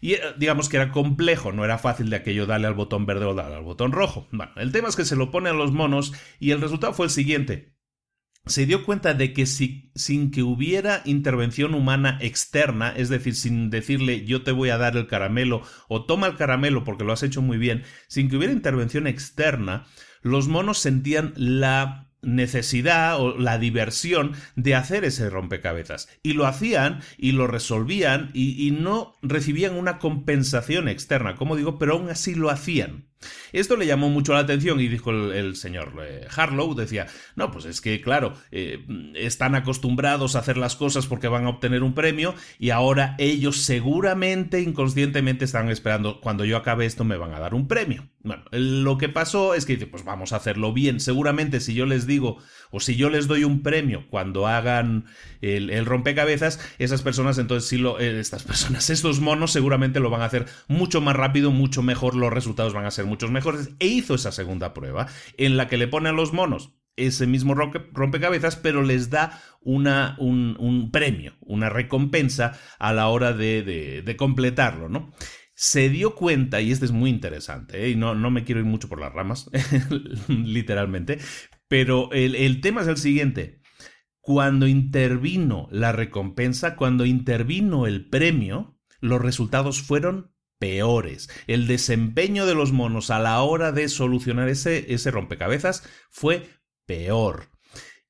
Y 0.00 0.14
eh, 0.14 0.20
digamos 0.38 0.68
que 0.68 0.76
era 0.76 0.90
complejo, 0.90 1.52
no 1.52 1.64
era 1.64 1.78
fácil 1.78 2.10
de 2.10 2.16
aquello 2.16 2.46
darle 2.46 2.66
al 2.66 2.74
botón 2.74 3.06
verde 3.06 3.26
o 3.26 3.34
darle 3.34 3.56
al 3.56 3.62
botón 3.62 3.92
rojo. 3.92 4.26
Bueno, 4.32 4.52
el 4.56 4.72
tema 4.72 4.88
es 4.88 4.96
que 4.96 5.04
se 5.04 5.16
lo 5.16 5.30
pone 5.30 5.50
a 5.50 5.54
los 5.54 5.72
monos 5.72 6.12
y 6.40 6.50
el 6.50 6.60
resultado 6.60 6.92
fue 6.92 7.06
el 7.06 7.10
siguiente 7.10 7.79
se 8.50 8.66
dio 8.66 8.84
cuenta 8.84 9.14
de 9.14 9.32
que 9.32 9.46
si, 9.46 9.90
sin 9.94 10.30
que 10.30 10.42
hubiera 10.42 11.02
intervención 11.04 11.74
humana 11.74 12.18
externa, 12.20 12.92
es 12.96 13.08
decir, 13.08 13.34
sin 13.34 13.70
decirle 13.70 14.24
yo 14.24 14.42
te 14.42 14.52
voy 14.52 14.70
a 14.70 14.78
dar 14.78 14.96
el 14.96 15.06
caramelo 15.06 15.62
o 15.88 16.04
toma 16.04 16.26
el 16.26 16.36
caramelo 16.36 16.84
porque 16.84 17.04
lo 17.04 17.12
has 17.12 17.22
hecho 17.22 17.42
muy 17.42 17.58
bien, 17.58 17.84
sin 18.08 18.28
que 18.28 18.36
hubiera 18.36 18.52
intervención 18.52 19.06
externa, 19.06 19.86
los 20.22 20.48
monos 20.48 20.78
sentían 20.78 21.32
la 21.36 22.08
necesidad 22.22 23.18
o 23.20 23.38
la 23.38 23.58
diversión 23.58 24.32
de 24.56 24.74
hacer 24.74 25.04
ese 25.04 25.30
rompecabezas. 25.30 26.08
Y 26.22 26.34
lo 26.34 26.46
hacían 26.46 27.00
y 27.16 27.32
lo 27.32 27.46
resolvían 27.46 28.30
y, 28.34 28.66
y 28.66 28.72
no 28.72 29.14
recibían 29.22 29.76
una 29.76 29.98
compensación 29.98 30.88
externa, 30.88 31.36
como 31.36 31.56
digo, 31.56 31.78
pero 31.78 31.94
aún 31.94 32.10
así 32.10 32.34
lo 32.34 32.50
hacían. 32.50 33.09
Esto 33.52 33.76
le 33.76 33.86
llamó 33.86 34.08
mucho 34.08 34.32
la 34.32 34.40
atención 34.40 34.80
y 34.80 34.88
dijo 34.88 35.10
el, 35.10 35.56
señor 35.56 35.92
eh, 36.02 36.26
Harlow, 36.34 36.74
decía, 36.74 37.06
no, 37.36 37.50
pues 37.50 37.64
es 37.64 37.80
que 37.80 38.00
claro, 38.00 38.34
eh, 38.50 38.84
están 39.14 39.54
acostumbrados 39.54 40.36
a 40.36 40.40
hacer 40.40 40.56
las 40.56 40.76
cosas 40.76 41.06
porque 41.06 41.28
van 41.28 41.46
a 41.46 41.50
obtener 41.50 41.82
un 41.82 41.94
premio 41.94 42.34
y 42.58 42.70
ahora 42.70 43.16
ellos 43.18 43.58
seguramente 43.62 44.60
inconscientemente 44.60 45.44
están 45.44 45.70
esperando, 45.70 46.20
cuando 46.20 46.44
yo 46.44 46.56
acabe 46.56 46.86
esto 46.86 47.04
me 47.04 47.16
van 47.16 47.34
a 47.34 47.40
dar 47.40 47.54
un 47.54 47.68
premio. 47.68 48.08
Bueno, 48.22 48.44
lo 48.50 48.98
que 48.98 49.08
pasó 49.08 49.54
es 49.54 49.64
que 49.64 49.74
dice, 49.74 49.86
pues 49.86 50.04
vamos 50.04 50.32
a 50.32 50.36
hacerlo 50.36 50.74
bien. 50.74 51.00
Seguramente 51.00 51.58
si 51.60 51.72
yo 51.72 51.86
les 51.86 52.06
digo 52.06 52.36
o 52.70 52.78
si 52.78 52.94
yo 52.94 53.08
les 53.08 53.26
doy 53.26 53.44
un 53.44 53.62
premio 53.62 54.06
cuando 54.10 54.46
hagan 54.46 55.06
el, 55.40 55.86
rompecabezas, 55.86 56.60
esas 56.78 57.00
personas 57.00 57.38
entonces 57.38 57.68
sí 57.68 57.78
lo, 57.78 57.98
eh, 57.98 58.20
estas 58.20 58.44
personas, 58.44 58.90
estos 58.90 59.20
monos 59.20 59.52
seguramente 59.52 60.00
lo 60.00 60.10
van 60.10 60.20
a 60.20 60.26
hacer 60.26 60.46
mucho 60.68 61.00
más 61.00 61.16
rápido, 61.16 61.50
mucho 61.50 61.82
mejor, 61.82 62.14
los 62.14 62.32
resultados 62.32 62.74
van 62.74 62.84
a 62.84 62.90
ser 62.90 63.06
muchos 63.10 63.30
mejores. 63.30 63.70
E 63.78 63.86
hizo 63.86 64.14
esa 64.14 64.32
segunda 64.32 64.72
prueba 64.72 65.08
en 65.36 65.56
la 65.56 65.68
que 65.68 65.76
le 65.76 65.88
pone 65.88 66.08
a 66.08 66.12
los 66.12 66.32
monos 66.32 66.74
ese 66.96 67.26
mismo 67.26 67.54
rompecabezas, 67.54 68.56
pero 68.56 68.82
les 68.82 69.10
da 69.10 69.40
una, 69.60 70.16
un, 70.18 70.90
premio, 70.92 71.34
una 71.40 71.68
recompensa 71.70 72.58
a 72.78 72.92
la 72.92 73.08
hora 73.08 73.32
de, 73.32 73.62
de, 74.04 74.16
completarlo, 74.16 74.88
¿no? 74.88 75.12
Se 75.54 75.88
dio 75.88 76.14
cuenta, 76.14 76.60
y 76.60 76.72
este 76.72 76.86
es 76.86 76.92
muy 76.92 77.10
interesante, 77.10 77.84
¿eh? 77.84 77.90
y 77.90 77.96
no, 77.96 78.14
no 78.14 78.30
me 78.30 78.44
quiero 78.44 78.60
ir 78.60 78.66
mucho 78.66 78.88
por 78.88 79.00
las 79.00 79.12
ramas, 79.12 79.50
literalmente, 80.28 81.18
pero 81.68 82.10
el, 82.12 82.34
el 82.34 82.60
tema 82.60 82.82
es 82.82 82.88
el 82.88 82.96
siguiente. 82.96 83.60
Cuando 84.20 84.66
intervino 84.66 85.68
la 85.70 85.92
recompensa, 85.92 86.76
cuando 86.76 87.04
intervino 87.04 87.86
el 87.86 88.08
premio, 88.08 88.78
los 89.00 89.20
resultados 89.20 89.82
fueron 89.82 90.32
peores. 90.60 91.28
El 91.48 91.66
desempeño 91.66 92.46
de 92.46 92.54
los 92.54 92.70
monos 92.70 93.10
a 93.10 93.18
la 93.18 93.42
hora 93.42 93.72
de 93.72 93.88
solucionar 93.88 94.48
ese, 94.48 94.94
ese 94.94 95.10
rompecabezas 95.10 95.82
fue 96.10 96.48
peor. 96.86 97.50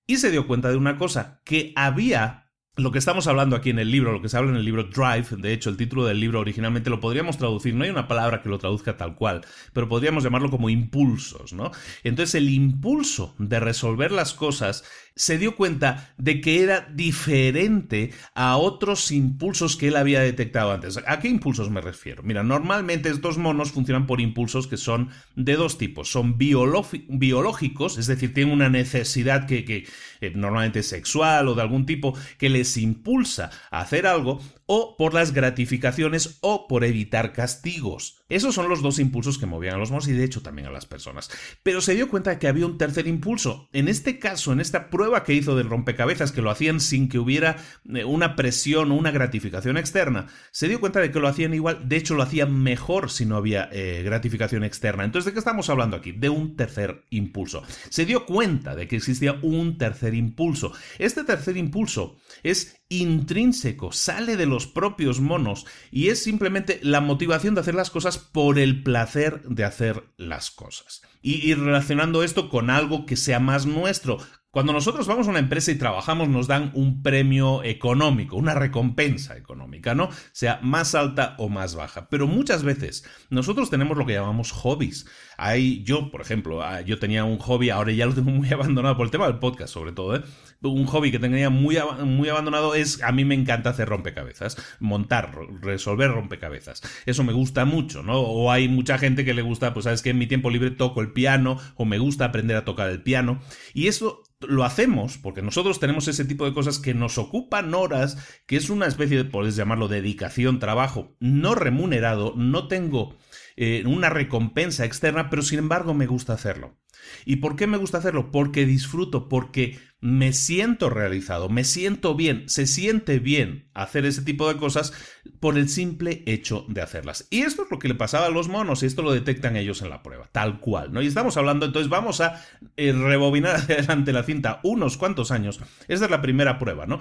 Y 0.07 0.19
se 0.19 0.31
dio 0.31 0.47
cuenta 0.47 0.69
de 0.69 0.77
una 0.77 0.99
cosa, 0.99 1.41
que 1.45 1.73
había 1.77 2.51
lo 2.77 2.93
que 2.93 2.99
estamos 2.99 3.27
hablando 3.27 3.57
aquí 3.57 3.71
en 3.71 3.79
el 3.79 3.91
libro, 3.91 4.13
lo 4.13 4.23
que 4.23 4.29
se 4.29 4.37
habla 4.37 4.51
en 4.51 4.57
el 4.57 4.65
libro 4.65 4.85
Drive, 4.85 5.37
de 5.37 5.53
hecho 5.53 5.71
el 5.71 5.77
título 5.77 6.07
del 6.07 6.21
libro 6.21 6.41
originalmente 6.41 6.89
lo 6.89 7.01
podríamos 7.01 7.37
traducir, 7.37 7.75
no 7.75 7.85
hay 7.85 7.91
una 7.91 8.09
palabra 8.09 8.43
que 8.43 8.49
lo 8.49 8.59
traduzca 8.59 8.97
tal 8.97 9.17
cual, 9.17 9.43
pero 9.73 9.89
podríamos 9.89 10.25
llamarlo 10.25 10.51
como 10.51 10.71
impulsos, 10.71 11.53
¿no? 11.53 11.73
Entonces 12.05 12.37
el 12.37 12.49
impulso 12.49 13.35
de 13.39 13.61
resolver 13.61 14.13
las 14.13 14.35
cosas 14.35 14.85
se 15.21 15.37
dio 15.37 15.55
cuenta 15.55 16.15
de 16.17 16.41
que 16.41 16.63
era 16.63 16.89
diferente 16.95 18.11
a 18.35 18.57
otros 18.57 19.11
impulsos 19.13 19.77
que 19.77 19.89
él 19.89 19.97
había 19.97 20.21
detectado 20.21 20.73
antes. 20.73 20.99
¿A 21.07 21.21
qué 21.21 21.29
impulsos 21.29 21.69
me 21.69 21.83
refiero? 21.83 22.23
Mira, 22.23 22.43
normalmente 22.43 23.11
estos 23.11 23.37
monos 23.37 23.71
funcionan 23.71 24.07
por 24.07 24.23
impulsos 24.23 24.67
que 24.67 24.79
son 24.79 25.11
de 25.37 25.57
dos 25.57 25.77
tipos. 25.77 26.11
Son 26.11 26.39
biológicos, 26.39 27.99
es 27.99 28.07
decir, 28.07 28.33
tienen 28.33 28.55
una 28.55 28.71
necesidad 28.71 29.47
que, 29.47 29.67
que 29.67 29.87
eh, 30.23 30.33
normalmente 30.35 30.83
sexual 30.83 31.49
o 31.49 31.55
de 31.55 31.61
algún 31.61 31.85
tipo 31.85 32.17
que 32.39 32.49
les 32.49 32.79
impulsa 32.79 33.51
a 33.71 33.83
hacer 33.83 34.07
algo, 34.07 34.41
o 34.73 34.97
por 34.97 35.15
las 35.15 35.33
gratificaciones 35.33 36.39
o 36.43 36.69
por 36.69 36.85
evitar 36.85 37.33
castigos. 37.33 38.23
Esos 38.29 38.55
son 38.55 38.69
los 38.69 38.83
dos 38.83 39.01
impulsos 39.01 39.37
que 39.37 39.45
movían 39.45 39.75
a 39.75 39.79
los 39.79 39.91
monos 39.91 40.07
y 40.07 40.13
de 40.13 40.23
hecho 40.23 40.43
también 40.43 40.69
a 40.69 40.71
las 40.71 40.87
personas. 40.87 41.29
Pero 41.65 41.81
se 41.81 41.97
dio 41.97 42.09
cuenta 42.09 42.31
de 42.31 42.39
que 42.39 42.47
había 42.47 42.67
un 42.67 42.79
tercer 42.79 43.09
impulso. 43.09 43.69
En 43.73 43.89
este 43.89 44.21
caso, 44.21 44.53
en 44.53 44.61
esta 44.61 44.89
prueba 44.89 45.25
que 45.25 45.35
hizo 45.35 45.57
del 45.57 45.69
rompecabezas, 45.69 46.31
que 46.31 46.41
lo 46.41 46.53
hacían 46.53 46.79
sin 46.79 47.09
que 47.09 47.19
hubiera 47.19 47.57
eh, 47.93 48.05
una 48.05 48.37
presión 48.37 48.93
o 48.93 48.95
una 48.95 49.11
gratificación 49.11 49.77
externa, 49.77 50.29
se 50.53 50.69
dio 50.69 50.79
cuenta 50.79 51.01
de 51.01 51.11
que 51.11 51.19
lo 51.19 51.27
hacían 51.27 51.53
igual, 51.53 51.89
de 51.89 51.97
hecho 51.97 52.15
lo 52.15 52.23
hacían 52.23 52.63
mejor 52.63 53.11
si 53.11 53.27
no 53.27 53.35
había 53.35 53.69
eh, 53.73 54.03
gratificación 54.05 54.63
externa. 54.63 55.03
Entonces, 55.03 55.27
¿de 55.27 55.33
qué 55.33 55.41
estamos 55.41 55.69
hablando 55.69 55.97
aquí? 55.97 56.13
De 56.13 56.29
un 56.29 56.55
tercer 56.55 57.07
impulso. 57.11 57.65
Se 57.89 58.07
dio 58.07 58.25
cuenta 58.25 58.77
de 58.77 58.87
que 58.87 58.95
existía 58.95 59.37
un 59.43 59.79
tercer 59.79 60.15
impulso. 60.15 60.73
Este 61.01 61.25
tercer 61.25 61.57
impulso 61.57 62.19
es 62.45 62.80
intrínseco, 62.91 63.93
sale 63.93 64.37
de 64.37 64.47
los 64.47 64.67
propios 64.67 65.21
monos 65.21 65.65
y 65.91 66.09
es 66.09 66.23
simplemente 66.23 66.81
la 66.83 67.01
motivación 67.01 67.55
de 67.55 67.63
hacer 67.63 67.75
las 67.75 67.89
cosas 67.89 68.19
por 68.19 68.59
el 68.59 68.83
placer 68.83 69.43
de 69.45 69.65
hacer 69.65 70.05
las 70.19 70.51
cosas. 70.51 71.01
Y, 71.23 71.55
relacionando 71.55 72.25
esto 72.25 72.49
con 72.49 72.69
algo 72.69 73.07
que 73.07 73.17
sea 73.17 73.41
más 73.41 73.67
nuestro, 73.67 74.19
cuando 74.51 74.73
nosotros 74.73 75.07
vamos 75.07 75.29
a 75.29 75.31
una 75.31 75.39
empresa 75.39 75.71
y 75.71 75.79
trabajamos 75.79 76.29
nos 76.29 76.49
dan 76.49 76.73
un 76.75 77.03
premio 77.03 77.63
económico, 77.63 78.37
una 78.37 78.55
recompensa 78.55 79.37
económica, 79.37 79.95
¿no? 79.95 80.09
Sea 80.33 80.59
más 80.63 80.97
alta 80.97 81.37
o 81.39 81.49
más 81.49 81.77
baja. 81.77 82.09
Pero 82.09 82.27
muchas 82.27 82.65
veces 82.65 83.05
nosotros 83.29 83.71
tenemos 83.71 83.97
lo 83.97 84.07
que 84.07 84.15
llamamos 84.15 84.51
hobbies. 84.51 85.07
Hay, 85.43 85.83
yo, 85.85 86.11
por 86.11 86.21
ejemplo, 86.21 86.63
ah, 86.63 86.83
yo 86.83 86.99
tenía 86.99 87.25
un 87.25 87.39
hobby, 87.39 87.71
ahora 87.71 87.93
ya 87.93 88.05
lo 88.05 88.13
tengo 88.13 88.31
muy 88.31 88.53
abandonado 88.53 88.99
por 88.99 89.07
el 89.07 89.11
tema 89.11 89.27
del 89.27 89.39
podcast, 89.39 89.73
sobre 89.73 89.93
todo, 89.93 90.17
¿eh? 90.17 90.23
Un 90.63 90.85
hobby 90.85 91.11
que 91.11 91.19
tenía 91.19 91.49
muy, 91.49 91.79
muy 92.05 92.29
abandonado 92.29 92.75
es, 92.75 93.03
a 93.03 93.11
mí 93.11 93.25
me 93.25 93.35
encanta 93.35 93.71
hacer 93.71 93.89
rompecabezas, 93.89 94.59
montar, 94.81 95.33
resolver 95.63 96.11
rompecabezas. 96.11 96.83
Eso 97.07 97.25
me 97.25 97.33
gusta 97.33 97.65
mucho, 97.65 98.03
¿no? 98.03 98.21
O 98.21 98.53
hay 98.53 98.69
mucha 98.69 98.99
gente 98.99 99.25
que 99.25 99.33
le 99.33 99.41
gusta, 99.41 99.73
pues 99.73 99.85
sabes 99.85 100.03
que 100.03 100.11
en 100.11 100.19
mi 100.19 100.27
tiempo 100.27 100.51
libre 100.51 100.71
toco 100.71 101.01
el 101.01 101.13
piano 101.13 101.59
o 101.77 101.87
me 101.87 101.99
gusta 101.99 102.27
aprender 102.27 102.59
a 102.59 102.67
tocar 102.67 102.91
el 102.91 103.03
piano. 103.03 103.41
Y 103.73 103.87
eso 103.87 104.23
lo 104.41 104.65
hacemos 104.65 105.19
porque 105.19 105.43
nosotros 105.43 105.81
tenemos 105.81 106.09
ese 106.09 106.25
tipo 106.25 106.45
de 106.45 106.55
cosas 106.55 106.79
que 106.79 106.95
nos 106.95 107.19
ocupan 107.19 107.75
horas, 107.75 108.19
que 108.47 108.57
es 108.57 108.71
una 108.71 108.87
especie 108.87 109.17
de, 109.17 109.25
podéis 109.25 109.57
llamarlo, 109.57 109.89
dedicación, 109.89 110.59
trabajo 110.59 111.17
no 111.21 111.55
remunerado, 111.55 112.35
no 112.37 112.69
tengo 112.69 113.17
eh, 113.63 113.85
una 113.85 114.09
recompensa 114.09 114.87
externa, 114.87 115.29
pero 115.29 115.43
sin 115.43 115.59
embargo 115.59 115.93
me 115.93 116.07
gusta 116.07 116.33
hacerlo. 116.33 116.79
¿Y 117.27 117.37
por 117.37 117.57
qué 117.57 117.67
me 117.67 117.77
gusta 117.77 117.99
hacerlo? 117.99 118.31
Porque 118.31 118.65
disfruto, 118.65 119.29
porque 119.29 119.79
me 120.01 120.33
siento 120.33 120.89
realizado, 120.89 121.49
me 121.49 121.65
siento 121.65 122.15
bien, 122.15 122.49
se 122.49 122.67
siente 122.67 123.19
bien 123.19 123.69
hacer 123.75 124.07
ese 124.07 124.23
tipo 124.23 124.49
de 124.49 124.59
cosas 124.59 124.93
por 125.41 125.59
el 125.59 125.69
simple 125.69 126.23
hecho 126.27 126.65
de 126.69 126.81
hacerlas. 126.81 127.27
Y 127.31 127.41
esto 127.43 127.65
es 127.65 127.71
lo 127.71 127.79
que 127.79 127.89
le 127.89 127.95
pasaba 127.95 128.27
a 128.27 128.31
los 128.31 128.49
monos 128.49 128.83
y 128.83 128.87
esto 128.87 129.03
lo 129.03 129.13
detectan 129.13 129.57
ellos 129.57 129.83
en 129.83 129.91
la 129.91 130.03
prueba, 130.03 130.29
tal 130.33 130.61
cual, 130.61 130.93
¿no? 130.93 131.03
Y 131.03 131.07
estamos 131.07 131.37
hablando, 131.37 131.67
entonces 131.67 131.91
vamos 131.91 132.21
a 132.21 132.43
eh, 132.77 132.93
rebobinar 132.93 133.57
adelante 133.71 134.13
la 134.13 134.23
cinta 134.23 134.61
unos 134.63 134.97
cuantos 134.97 135.31
años. 135.31 135.61
Esta 135.89 136.07
es 136.07 136.11
la 136.11 136.23
primera 136.23 136.59
prueba, 136.59 136.87
¿no? 136.87 137.01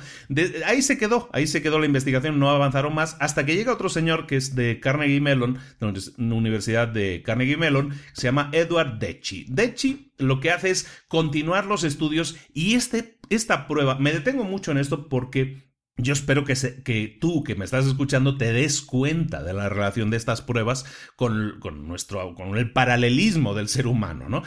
ahí 0.66 0.82
se 0.82 0.98
quedó, 0.98 1.30
ahí 1.34 1.48
se 1.48 1.62
quedó 1.62 1.80
la 1.80 1.86
investigación, 1.86 2.40
no 2.40 2.50
avanzaron 2.50 2.94
más 2.94 3.18
hasta 3.20 3.46
que 3.46 3.56
llega 3.56 3.74
otro 3.74 3.90
señor 3.90 4.28
que 4.28 4.36
es 4.36 4.56
de 4.56 4.80
Carnegie 4.80 5.22
Mellon, 5.22 5.60
de 5.80 6.02
la 6.18 6.34
Universidad 6.36 6.88
de 6.88 7.22
Carnegie 7.24 7.58
Mellon, 7.58 7.94
se 8.14 8.24
llama 8.24 8.50
Edward 8.52 9.00
Dechi. 9.00 9.46
Dechi 9.50 10.09
lo 10.20 10.40
que 10.40 10.52
hace 10.52 10.70
es 10.70 10.88
continuar 11.08 11.66
los 11.66 11.84
estudios 11.84 12.38
y 12.54 12.76
este, 12.76 13.18
esta 13.30 13.68
prueba, 13.68 13.98
me 13.98 14.14
detengo 14.14 14.44
mucho 14.44 14.72
en 14.72 14.78
esto 14.78 15.10
porque 15.10 15.70
yo 15.98 16.14
espero 16.14 16.46
que, 16.46 16.56
que, 16.84 17.18
tú 17.20 17.44
que 17.44 17.56
me 17.56 17.66
estás 17.66 17.86
escuchando 17.86 18.38
te 18.38 18.54
des 18.54 18.82
cuenta 18.82 19.44
de 19.44 19.54
la 19.54 19.70
relación 19.70 20.10
de 20.10 20.18
estas 20.18 20.42
pruebas 20.42 20.86
con, 21.16 21.60
con, 21.60 21.88
nuestro, 21.88 22.36
con 22.36 22.58
el 22.58 22.72
paralelismo 22.72 23.54
del 23.54 23.68
ser 23.68 23.88
humano, 23.88 24.30
¿no? 24.30 24.44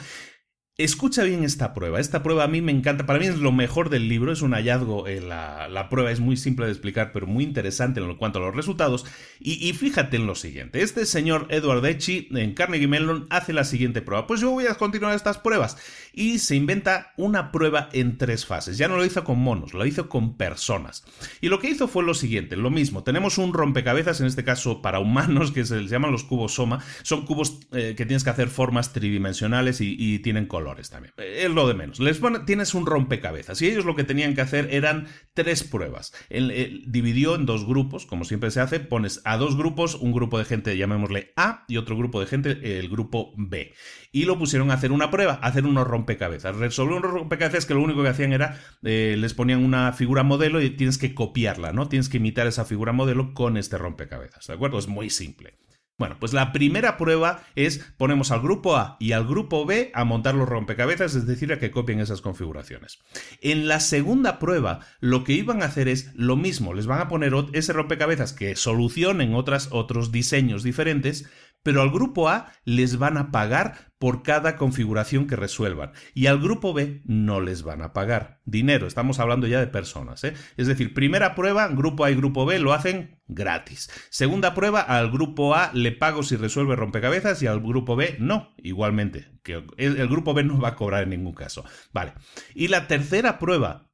Escucha 0.75 1.21
bien 1.23 1.43
esta 1.43 1.71
prueba. 1.75 1.99
Esta 1.99 2.23
prueba 2.23 2.45
a 2.45 2.47
mí 2.47 2.59
me 2.59 2.71
encanta. 2.71 3.05
Para 3.05 3.19
mí 3.19 3.27
es 3.27 3.37
lo 3.37 3.51
mejor 3.51 3.91
del 3.91 4.09
libro. 4.09 4.31
Es 4.31 4.41
un 4.41 4.53
hallazgo. 4.53 5.07
Eh, 5.07 5.21
la, 5.21 5.87
prueba 5.87 6.09
es 6.09 6.19
muy 6.19 6.35
simple 6.35 6.65
de 6.65 6.71
explicar, 6.71 7.11
pero 7.13 7.27
muy 7.27 7.43
interesante 7.43 7.99
en 7.99 8.15
cuanto 8.15 8.39
a 8.39 8.41
los 8.41 8.55
resultados. 8.55 9.05
Y, 9.39 9.69
y, 9.69 9.73
fíjate 9.73 10.17
en 10.17 10.25
lo 10.25 10.33
siguiente. 10.33 10.81
Este 10.81 11.05
señor 11.05 11.45
Edward 11.51 11.85
Echi 11.85 12.27
en 12.31 12.55
Carnegie 12.55 12.87
Mellon 12.87 13.27
hace 13.29 13.53
la 13.53 13.65
siguiente 13.65 14.01
prueba. 14.01 14.25
Pues 14.25 14.41
yo 14.41 14.49
voy 14.49 14.65
a 14.65 14.73
continuar 14.73 15.13
estas 15.15 15.37
pruebas. 15.37 15.77
Y 16.13 16.39
se 16.39 16.55
inventa 16.55 17.13
una 17.17 17.51
prueba 17.51 17.89
en 17.93 18.17
tres 18.17 18.45
fases. 18.45 18.77
Ya 18.77 18.87
no 18.87 18.97
lo 18.97 19.05
hizo 19.05 19.23
con 19.23 19.39
monos, 19.39 19.73
lo 19.73 19.85
hizo 19.85 20.09
con 20.09 20.37
personas. 20.37 21.03
Y 21.41 21.49
lo 21.49 21.59
que 21.59 21.69
hizo 21.69 21.87
fue 21.87 22.03
lo 22.03 22.13
siguiente. 22.13 22.55
Lo 22.55 22.69
mismo. 22.69 23.03
Tenemos 23.03 23.37
un 23.37 23.53
rompecabezas, 23.53 24.21
en 24.21 24.27
este 24.27 24.43
caso 24.43 24.81
para 24.81 24.99
humanos, 24.99 25.51
que 25.51 25.65
se, 25.65 25.83
llaman 25.87 26.11
los 26.11 26.23
cubos 26.23 26.53
Soma. 26.53 26.83
Son 27.03 27.25
cubos 27.25 27.59
eh, 27.71 27.95
que 27.97 28.05
tienes 28.05 28.23
que 28.23 28.29
hacer 28.29 28.49
formas 28.49 28.93
tridimensionales 28.93 29.81
y, 29.81 30.13
tienen 30.19 30.45
color 30.45 30.73
también. 30.89 31.13
Es 31.17 31.49
lo 31.49 31.67
de 31.67 31.73
menos. 31.73 31.99
Les 31.99 32.19
tienes 32.45 32.73
un 32.73 32.85
rompecabezas 32.85 33.61
y 33.61 33.67
ellos 33.67 33.85
lo 33.85 33.95
que 33.95 34.03
tenían 34.03 34.33
que 34.33 34.41
hacer 34.41 34.69
eran 34.71 35.07
tres 35.33 35.63
pruebas. 35.63 36.13
Él, 36.29 36.83
dividió 36.87 37.35
en 37.35 37.45
dos 37.45 37.65
grupos, 37.65 38.05
como 38.05 38.25
siempre 38.25 38.51
se 38.51 38.59
hace, 38.59 38.79
pones 38.79 39.21
a 39.25 39.37
dos 39.37 39.55
grupos, 39.57 39.95
un 39.95 40.11
grupo 40.11 40.39
de 40.39 40.45
gente, 40.45 40.77
llamémosle 40.77 41.33
A, 41.35 41.65
y 41.67 41.77
otro 41.77 41.97
grupo 41.97 42.19
de 42.19 42.27
gente, 42.27 42.79
el 42.79 42.89
grupo 42.89 43.33
B. 43.37 43.73
Y 44.13 44.23
lo 44.23 44.37
pusieron 44.37 44.71
a 44.71 44.75
hacer 44.75 44.93
una 44.93 45.11
prueba, 45.11 45.39
a 45.41 45.47
hacer 45.47 45.65
unos 45.65 45.85
rompecabezas. 45.85 46.55
Resolver 46.55 46.99
unos 46.99 47.11
rompecabezas 47.11 47.65
que 47.65 47.73
lo 47.73 47.81
único 47.81 48.03
que 48.03 48.09
hacían 48.09 48.31
era, 48.31 48.57
eh, 48.83 49.15
les 49.17 49.33
ponían 49.33 49.65
una 49.65 49.91
figura 49.91 50.23
modelo 50.23 50.61
y 50.61 50.69
tienes 50.69 50.97
que 50.97 51.13
copiarla, 51.13 51.73
¿no? 51.73 51.89
Tienes 51.89 52.07
que 52.07 52.17
imitar 52.17 52.47
esa 52.47 52.63
figura 52.63 52.93
modelo 52.93 53.33
con 53.33 53.57
este 53.57 53.77
rompecabezas, 53.77 54.47
¿de 54.47 54.53
acuerdo? 54.53 54.79
Es 54.79 54.87
muy 54.87 55.09
simple. 55.09 55.57
Bueno, 55.99 56.17
pues 56.19 56.33
la 56.33 56.51
primera 56.51 56.97
prueba 56.97 57.43
es 57.55 57.79
ponemos 57.97 58.31
al 58.31 58.41
grupo 58.41 58.75
A 58.75 58.97
y 58.99 59.11
al 59.11 59.27
grupo 59.27 59.65
B 59.65 59.91
a 59.93 60.03
montar 60.03 60.33
los 60.33 60.49
rompecabezas, 60.49 61.13
es 61.13 61.27
decir, 61.27 61.53
a 61.53 61.59
que 61.59 61.69
copien 61.69 61.99
esas 61.99 62.21
configuraciones. 62.21 62.99
En 63.41 63.67
la 63.67 63.79
segunda 63.79 64.39
prueba, 64.39 64.79
lo 64.99 65.23
que 65.23 65.33
iban 65.33 65.61
a 65.61 65.67
hacer 65.67 65.87
es 65.87 66.11
lo 66.15 66.35
mismo, 66.35 66.73
les 66.73 66.87
van 66.87 66.99
a 66.99 67.07
poner 67.07 67.33
ese 67.53 67.73
rompecabezas 67.73 68.33
que 68.33 68.55
solucionen 68.55 69.35
otras, 69.35 69.69
otros 69.71 70.11
diseños 70.11 70.63
diferentes, 70.63 71.29
pero 71.61 71.81
al 71.81 71.91
grupo 71.91 72.27
A 72.27 72.51
les 72.65 72.97
van 72.97 73.17
a 73.17 73.31
pagar 73.31 73.92
por 74.03 74.21
cada 74.21 74.57
configuración 74.57 75.27
que 75.27 75.37
resuelvan 75.37 75.93
y 76.13 76.25
al 76.25 76.37
grupo 76.37 76.73
B 76.73 77.03
no 77.05 77.39
les 77.39 77.63
van 77.63 77.81
a 77.81 77.93
pagar 77.93 78.41
dinero. 78.43 78.85
Estamos 78.85 79.17
hablando 79.21 79.47
ya 79.47 79.61
de 79.61 79.67
personas. 79.67 80.25
¿eh? 80.25 80.33
Es 80.57 80.67
decir, 80.67 80.93
primera 80.93 81.35
prueba, 81.35 81.69
grupo 81.69 82.03
A 82.03 82.11
y 82.11 82.15
grupo 82.15 82.45
B 82.45 82.59
lo 82.59 82.73
hacen 82.73 83.21
gratis. 83.27 83.89
Segunda 84.09 84.53
prueba, 84.55 84.81
al 84.81 85.09
grupo 85.09 85.55
A 85.55 85.71
le 85.73 85.93
pago 85.93 86.21
si 86.21 86.35
resuelve 86.35 86.75
rompecabezas 86.75 87.41
y 87.43 87.47
al 87.47 87.61
grupo 87.61 87.95
B 87.95 88.17
no, 88.19 88.53
igualmente. 88.57 89.31
Que 89.41 89.63
el 89.77 90.09
grupo 90.09 90.33
B 90.33 90.43
no 90.43 90.59
va 90.59 90.67
a 90.67 90.75
cobrar 90.75 91.03
en 91.03 91.11
ningún 91.11 91.33
caso. 91.33 91.63
Vale. 91.93 92.11
Y 92.53 92.67
la 92.67 92.87
tercera 92.87 93.39
prueba, 93.39 93.89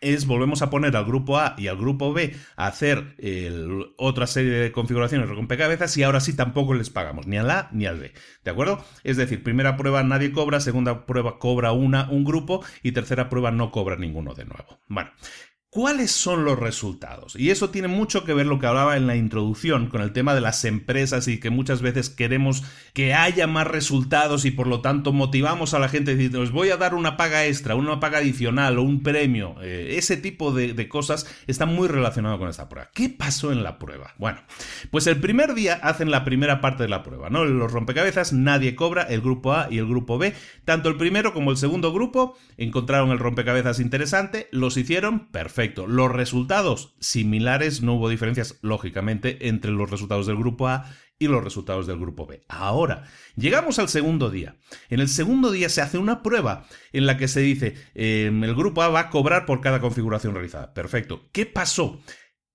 es 0.00 0.26
volvemos 0.26 0.62
a 0.62 0.70
poner 0.70 0.96
al 0.96 1.04
grupo 1.04 1.38
A 1.38 1.54
y 1.58 1.68
al 1.68 1.76
grupo 1.76 2.12
B 2.12 2.34
a 2.56 2.66
hacer 2.66 3.16
otra 3.96 4.26
serie 4.26 4.52
de 4.52 4.72
configuraciones 4.72 5.28
rompecabezas 5.28 5.96
y 5.96 6.02
ahora 6.02 6.20
sí 6.20 6.34
tampoco 6.34 6.74
les 6.74 6.90
pagamos 6.90 7.26
ni 7.26 7.36
al 7.36 7.50
A 7.50 7.68
ni 7.72 7.86
al 7.86 7.98
B. 7.98 8.12
¿De 8.44 8.50
acuerdo? 8.50 8.84
Es 9.04 9.16
decir, 9.16 9.42
primera 9.42 9.76
prueba 9.76 10.02
nadie 10.02 10.32
cobra, 10.32 10.60
segunda 10.60 11.06
prueba 11.06 11.38
cobra 11.38 11.72
una, 11.72 12.10
un 12.10 12.24
grupo 12.24 12.64
y 12.82 12.92
tercera 12.92 13.28
prueba 13.28 13.50
no 13.50 13.70
cobra 13.70 13.96
ninguno 13.96 14.34
de 14.34 14.44
nuevo. 14.44 14.80
Bueno, 14.88 15.10
¿Cuáles 15.72 16.10
son 16.10 16.44
los 16.44 16.58
resultados? 16.58 17.36
Y 17.36 17.50
eso 17.50 17.70
tiene 17.70 17.86
mucho 17.86 18.24
que 18.24 18.34
ver 18.34 18.44
lo 18.44 18.58
que 18.58 18.66
hablaba 18.66 18.96
en 18.96 19.06
la 19.06 19.14
introducción 19.14 19.86
con 19.86 20.02
el 20.02 20.12
tema 20.12 20.34
de 20.34 20.40
las 20.40 20.64
empresas 20.64 21.28
y 21.28 21.38
que 21.38 21.50
muchas 21.50 21.80
veces 21.80 22.10
queremos 22.10 22.64
que 22.92 23.14
haya 23.14 23.46
más 23.46 23.68
resultados 23.68 24.44
y 24.46 24.50
por 24.50 24.66
lo 24.66 24.80
tanto 24.80 25.12
motivamos 25.12 25.72
a 25.72 25.78
la 25.78 25.88
gente 25.88 26.16
diciendo, 26.16 26.40
os 26.40 26.50
voy 26.50 26.70
a 26.70 26.76
dar 26.76 26.92
una 26.92 27.16
paga 27.16 27.46
extra, 27.46 27.76
una 27.76 28.00
paga 28.00 28.18
adicional 28.18 28.80
o 28.80 28.82
un 28.82 29.04
premio. 29.04 29.62
Eh, 29.62 29.94
ese 29.96 30.16
tipo 30.16 30.50
de, 30.50 30.72
de, 30.72 30.88
cosas 30.88 31.32
está 31.46 31.66
muy 31.66 31.86
relacionado 31.86 32.36
con 32.40 32.48
esta 32.48 32.68
prueba. 32.68 32.90
¿Qué 32.92 33.08
pasó 33.08 33.52
en 33.52 33.62
la 33.62 33.78
prueba? 33.78 34.14
Bueno, 34.18 34.40
pues 34.90 35.06
el 35.06 35.20
primer 35.20 35.54
día 35.54 35.74
hacen 35.74 36.10
la 36.10 36.24
primera 36.24 36.60
parte 36.60 36.82
de 36.82 36.88
la 36.88 37.04
prueba, 37.04 37.30
¿no? 37.30 37.44
Los 37.44 37.70
rompecabezas, 37.70 38.32
nadie 38.32 38.74
cobra, 38.74 39.04
el 39.04 39.20
grupo 39.20 39.52
A 39.52 39.68
y 39.70 39.78
el 39.78 39.86
grupo 39.86 40.18
B. 40.18 40.34
Tanto 40.64 40.88
el 40.88 40.96
primero 40.96 41.32
como 41.32 41.52
el 41.52 41.56
segundo 41.56 41.92
grupo 41.92 42.36
encontraron 42.56 43.12
el 43.12 43.20
rompecabezas 43.20 43.78
interesante, 43.78 44.48
los 44.50 44.76
hicieron 44.76 45.28
perfecto 45.28 45.59
Perfecto. 45.60 45.86
Los 45.86 46.10
resultados 46.10 46.94
similares, 47.00 47.82
no 47.82 47.96
hubo 47.96 48.08
diferencias, 48.08 48.58
lógicamente, 48.62 49.46
entre 49.48 49.70
los 49.70 49.90
resultados 49.90 50.26
del 50.26 50.38
grupo 50.38 50.68
A 50.68 50.90
y 51.18 51.26
los 51.26 51.44
resultados 51.44 51.86
del 51.86 51.98
grupo 51.98 52.24
B. 52.24 52.42
Ahora, 52.48 53.04
llegamos 53.36 53.78
al 53.78 53.90
segundo 53.90 54.30
día. 54.30 54.56
En 54.88 55.00
el 55.00 55.08
segundo 55.10 55.50
día 55.50 55.68
se 55.68 55.82
hace 55.82 55.98
una 55.98 56.22
prueba 56.22 56.66
en 56.94 57.04
la 57.04 57.18
que 57.18 57.28
se 57.28 57.40
dice, 57.40 57.74
em, 57.92 58.42
el 58.42 58.54
grupo 58.54 58.80
A 58.80 58.88
va 58.88 59.00
a 59.00 59.10
cobrar 59.10 59.44
por 59.44 59.60
cada 59.60 59.82
configuración 59.82 60.32
realizada. 60.32 60.72
Perfecto. 60.72 61.28
¿Qué 61.30 61.44
pasó? 61.44 62.00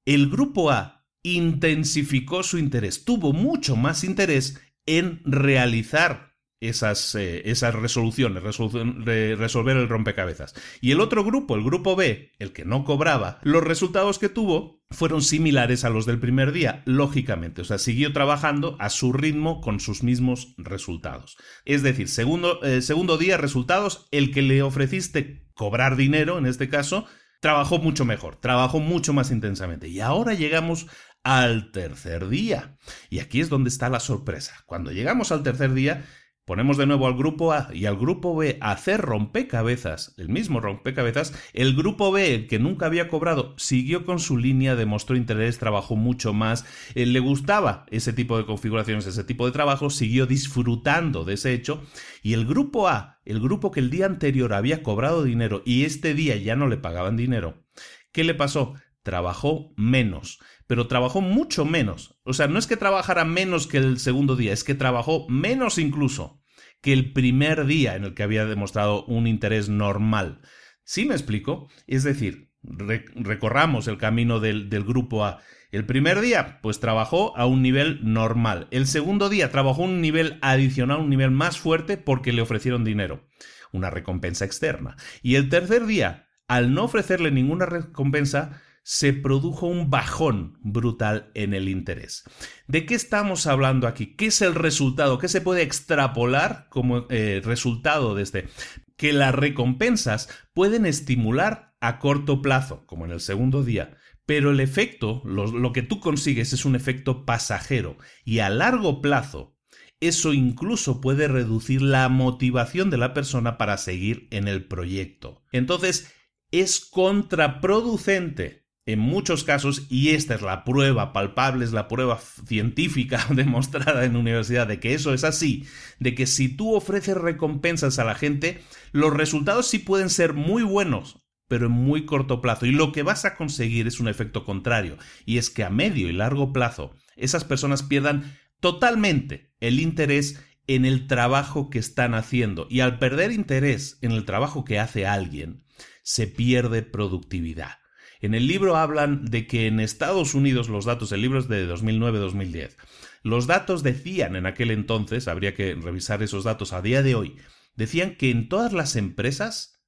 El 0.04 0.28
grupo 0.32 0.72
A 0.72 1.06
intensificó 1.22 2.42
su 2.42 2.58
interés, 2.58 3.06
tuvo 3.06 3.34
mucho 3.34 3.76
más 3.76 4.04
interés 4.04 4.60
en 4.88 5.22
realizar 5.26 6.25
esas, 6.60 7.16
eh, 7.16 7.44
esas 7.46 7.76
resoluciones, 7.76 8.44
resolver 8.44 9.78
el 9.78 9.90
rompecabezas. 9.90 10.54
Y 10.82 10.92
el 10.92 11.02
otro 11.02 11.24
grupo, 11.24 11.56
el 11.56 11.64
grupo 11.64 11.96
B, 11.96 12.32
el 12.40 12.54
que 12.54 12.66
no 12.66 12.84
cobraba, 12.84 13.40
los 13.44 13.64
resultados 13.64 14.20
que 14.20 14.30
tuvo 14.30 14.84
fueron 14.90 15.22
similares 15.22 15.84
a 15.84 15.90
los 15.90 16.06
del 16.06 16.20
primer 16.20 16.52
día, 16.52 16.84
lógicamente. 16.86 17.62
O 17.62 17.66
sea, 17.66 17.78
siguió 17.78 18.14
trabajando 18.14 18.78
a 18.80 18.90
su 18.90 19.14
ritmo 19.14 19.62
con 19.62 19.80
sus 19.80 20.04
mismos 20.04 20.54
resultados. 20.58 21.38
Es 21.66 21.84
decir, 21.84 22.08
segundo, 22.08 22.64
eh, 22.64 22.82
segundo 22.82 23.18
día, 23.18 23.38
resultados, 23.38 24.08
el 24.12 24.32
que 24.32 24.42
le 24.42 24.62
ofreciste 24.62 25.48
cobrar 25.54 25.96
dinero, 25.96 26.38
en 26.38 26.46
este 26.46 26.70
caso, 26.70 27.06
trabajó 27.42 27.80
mucho 27.80 28.06
mejor, 28.06 28.38
trabajó 28.38 28.80
mucho 28.80 29.14
más 29.14 29.32
intensamente. 29.32 29.88
Y 29.88 30.00
ahora 30.00 30.34
llegamos 30.34 30.88
al 31.24 31.72
tercer 31.72 32.30
día. 32.30 32.78
Y 33.10 33.20
aquí 33.20 33.42
es 33.42 33.50
donde 33.50 33.70
está 33.70 33.90
la 33.90 34.00
sorpresa. 34.00 34.64
Cuando 34.66 34.92
llegamos 34.92 35.32
al 35.32 35.44
tercer 35.44 35.74
día, 35.74 36.06
Ponemos 36.46 36.78
de 36.78 36.86
nuevo 36.86 37.08
al 37.08 37.18
grupo 37.18 37.54
A 37.54 37.70
y 37.74 37.88
al 37.88 37.98
grupo 37.98 38.36
B 38.36 38.60
a 38.62 38.70
hacer 38.70 39.02
rompecabezas, 39.02 40.14
el 40.18 40.30
mismo 40.30 40.60
rompecabezas. 40.60 41.34
El 41.54 41.76
grupo 41.76 42.12
B, 42.12 42.36
el 42.36 42.48
que 42.48 42.60
nunca 42.60 42.86
había 42.86 43.08
cobrado, 43.08 43.56
siguió 43.58 44.06
con 44.06 44.20
su 44.20 44.38
línea, 44.38 44.76
demostró 44.76 45.16
interés, 45.16 45.58
trabajó 45.58 45.96
mucho 45.96 46.34
más, 46.34 46.64
eh, 46.94 47.08
le 47.08 47.20
gustaba 47.20 47.88
ese 47.90 48.14
tipo 48.14 48.38
de 48.38 48.46
configuraciones, 48.46 49.08
ese 49.08 49.24
tipo 49.24 49.48
de 49.48 49.54
trabajo, 49.54 49.90
siguió 49.90 50.28
disfrutando 50.28 51.26
de 51.26 51.34
ese 51.34 51.52
hecho. 51.52 51.82
Y 52.22 52.34
el 52.34 52.46
grupo 52.46 52.90
A, 52.90 53.20
el 53.26 53.40
grupo 53.40 53.72
que 53.72 53.80
el 53.80 53.90
día 53.90 54.06
anterior 54.06 54.54
había 54.54 54.84
cobrado 54.84 55.24
dinero 55.24 55.64
y 55.66 55.86
este 55.86 56.14
día 56.14 56.36
ya 56.36 56.56
no 56.56 56.68
le 56.68 56.78
pagaban 56.78 57.18
dinero, 57.18 57.66
¿qué 58.12 58.24
le 58.24 58.36
pasó? 58.36 58.76
Trabajó 59.02 59.74
menos 59.78 60.40
pero 60.68 60.88
trabajó 60.88 61.22
mucho 61.22 61.66
menos. 61.66 62.20
O 62.24 62.34
sea, 62.34 62.48
no 62.48 62.60
es 62.60 62.68
que 62.68 62.78
trabajara 62.78 63.26
menos 63.26 63.68
que 63.68 63.78
el 63.78 64.00
segundo 64.00 64.36
día, 64.36 64.54
es 64.54 64.64
que 64.64 64.76
trabajó 64.76 65.28
menos 65.30 65.78
incluso 65.78 66.42
que 66.82 66.94
el 66.94 67.14
primer 67.14 67.66
día 67.66 67.96
en 67.96 68.04
el 68.04 68.14
que 68.14 68.24
había 68.24 68.46
demostrado 68.46 69.06
un 69.06 69.28
interés 69.28 69.70
normal. 69.70 70.42
¿Sí 70.84 71.06
me 71.06 71.16
explico? 71.16 71.70
Es 71.88 72.04
decir, 72.04 72.52
recorramos 72.64 73.88
el 73.88 73.98
camino 73.98 74.40
del, 74.40 74.70
del 74.70 74.84
grupo 74.84 75.26
A. 75.26 75.40
El 75.72 75.86
primer 75.86 76.22
día, 76.22 76.60
pues 76.62 76.80
trabajó 76.80 77.36
a 77.38 77.46
un 77.46 77.62
nivel 77.62 78.00
normal. 78.04 78.68
El 78.72 78.88
segundo 78.88 79.30
día 79.30 79.52
trabajó 79.52 79.82
un 79.82 80.00
nivel 80.00 80.38
adicional, 80.42 81.00
un 81.00 81.10
nivel 81.10 81.32
más 81.32 81.58
fuerte 81.58 81.98
porque 81.98 82.34
le 82.34 82.42
ofrecieron 82.42 82.84
dinero, 82.84 83.28
una 83.72 83.90
recompensa 83.90 84.46
externa. 84.46 84.96
Y 85.22 85.36
el 85.36 85.50
tercer 85.50 85.86
día, 85.86 86.30
al 86.48 86.74
no 86.74 86.84
ofrecerle 86.84 87.32
ninguna 87.32 87.66
recompensa, 87.66 88.62
se 88.88 89.14
produjo 89.14 89.66
un 89.66 89.90
bajón 89.90 90.60
brutal 90.62 91.32
en 91.34 91.56
el 91.56 91.70
interés. 91.70 92.24
¿De 92.68 92.86
qué 92.86 92.94
estamos 92.94 93.48
hablando 93.48 93.88
aquí? 93.88 94.16
¿Qué 94.16 94.28
es 94.28 94.44
el 94.44 94.54
resultado? 94.54 95.18
¿Qué 95.18 95.28
se 95.28 95.42
puede 95.42 95.64
extrapolar 95.64 96.68
como 96.70 97.08
eh, 97.10 97.42
resultado 97.44 98.14
de 98.14 98.22
este? 98.22 98.48
Que 98.96 99.12
las 99.12 99.34
recompensas 99.34 100.30
pueden 100.54 100.86
estimular 100.86 101.74
a 101.82 101.98
corto 101.98 102.44
plazo, 102.44 102.86
como 102.86 103.06
en 103.06 103.12
el 103.12 103.22
segundo 103.22 103.64
día, 103.64 103.98
pero 104.28 104.52
el 104.52 104.60
efecto, 104.60 105.24
lo 105.26 105.74
que 105.74 105.82
tú 105.82 106.00
consigues 106.00 106.54
es 106.54 106.64
un 106.64 106.76
efecto 106.76 107.26
pasajero 107.26 107.98
y 108.24 108.40
a 108.40 108.52
largo 108.52 109.02
plazo 109.02 109.58
eso 110.00 110.34
incluso 110.34 111.02
puede 111.02 111.28
reducir 111.28 111.82
la 111.82 112.08
motivación 112.08 112.92
de 112.92 112.98
la 112.98 113.16
persona 113.16 113.58
para 113.58 113.78
seguir 113.78 114.28
en 114.30 114.48
el 114.48 114.68
proyecto. 114.68 115.42
Entonces, 115.52 116.14
es 116.52 116.80
contraproducente 116.82 118.65
en 118.86 119.00
muchos 119.00 119.44
casos, 119.44 119.88
y 119.90 120.10
esta 120.10 120.36
es 120.36 120.42
la 120.42 120.64
prueba 120.64 121.12
palpable, 121.12 121.66
es 121.66 121.74
la 121.74 121.88
prueba 121.88 122.20
científica 122.20 123.26
demostrada 123.36 124.06
en 124.06 124.16
universidad 124.16 124.68
de 124.68 124.80
que 124.80 124.94
eso 124.94 125.14
es 125.14 125.24
así, 125.24 125.66
de 126.00 126.14
que 126.14 126.28
si 126.28 126.50
tú 126.50 126.76
ofreces 126.76 127.18
recompensas 127.18 127.98
a 127.98 128.04
la 128.04 128.16
gente, 128.16 128.62
los 128.92 129.14
resultados 129.14 129.68
sí 129.68 129.80
pueden 129.80 130.10
ser 130.10 130.34
muy 130.34 130.62
buenos, 130.64 131.24
pero 131.48 131.66
en 131.66 131.72
muy 131.72 132.06
corto 132.06 132.42
plazo. 132.42 132.66
Y 132.66 132.72
lo 132.72 132.92
que 132.92 133.04
vas 133.04 133.26
a 133.26 133.36
conseguir 133.36 133.88
es 133.88 134.00
un 134.00 134.08
efecto 134.08 134.46
contrario, 134.46 134.98
y 135.26 135.40
es 135.40 135.50
que 135.50 135.64
a 135.64 135.70
medio 135.70 136.08
y 136.08 136.14
largo 136.14 136.54
plazo 136.54 136.94
esas 137.16 137.44
personas 137.44 137.82
pierdan 137.82 138.38
totalmente 138.60 139.54
el 139.60 139.80
interés 139.80 140.44
en 140.68 140.86
el 140.86 141.08
trabajo 141.08 141.70
que 141.70 141.80
están 141.80 142.14
haciendo. 142.14 142.68
Y 142.70 142.82
al 142.82 143.00
perder 143.00 143.32
interés 143.32 143.98
en 144.02 144.12
el 144.12 144.26
trabajo 144.26 144.66
que 144.66 144.80
hace 144.80 145.06
alguien, 145.06 145.64
se 146.04 146.28
pierde 146.28 146.82
productividad. 146.82 147.80
En 148.26 148.34
el 148.34 148.48
libro 148.48 148.76
hablan 148.76 149.26
de 149.26 149.46
que 149.46 149.68
en 149.68 149.80
Estados 149.80 150.34
Unidos 150.34 150.68
los 150.68 150.86
datos, 150.86 151.12
el 151.12 151.22
libro 151.22 151.38
es 151.38 151.48
de 151.48 151.70
2009-2010, 151.72 152.76
los 153.22 153.46
datos 153.46 153.84
decían 153.84 154.36
en 154.36 154.48
aquel 154.48 154.72
entonces, 154.72 155.28
habría 155.28 155.54
que 155.54 155.76
revisar 155.76 156.24
esos 156.24 156.44
datos 156.44 156.74
a 156.74 156.82
día 156.82 157.04
de 157.04 157.14
hoy, 157.14 157.36
decían 157.76 158.16
que 158.16 158.32
en 158.32 158.50
todas 158.50 158.74
las 158.74 158.96
empresas 158.96 159.80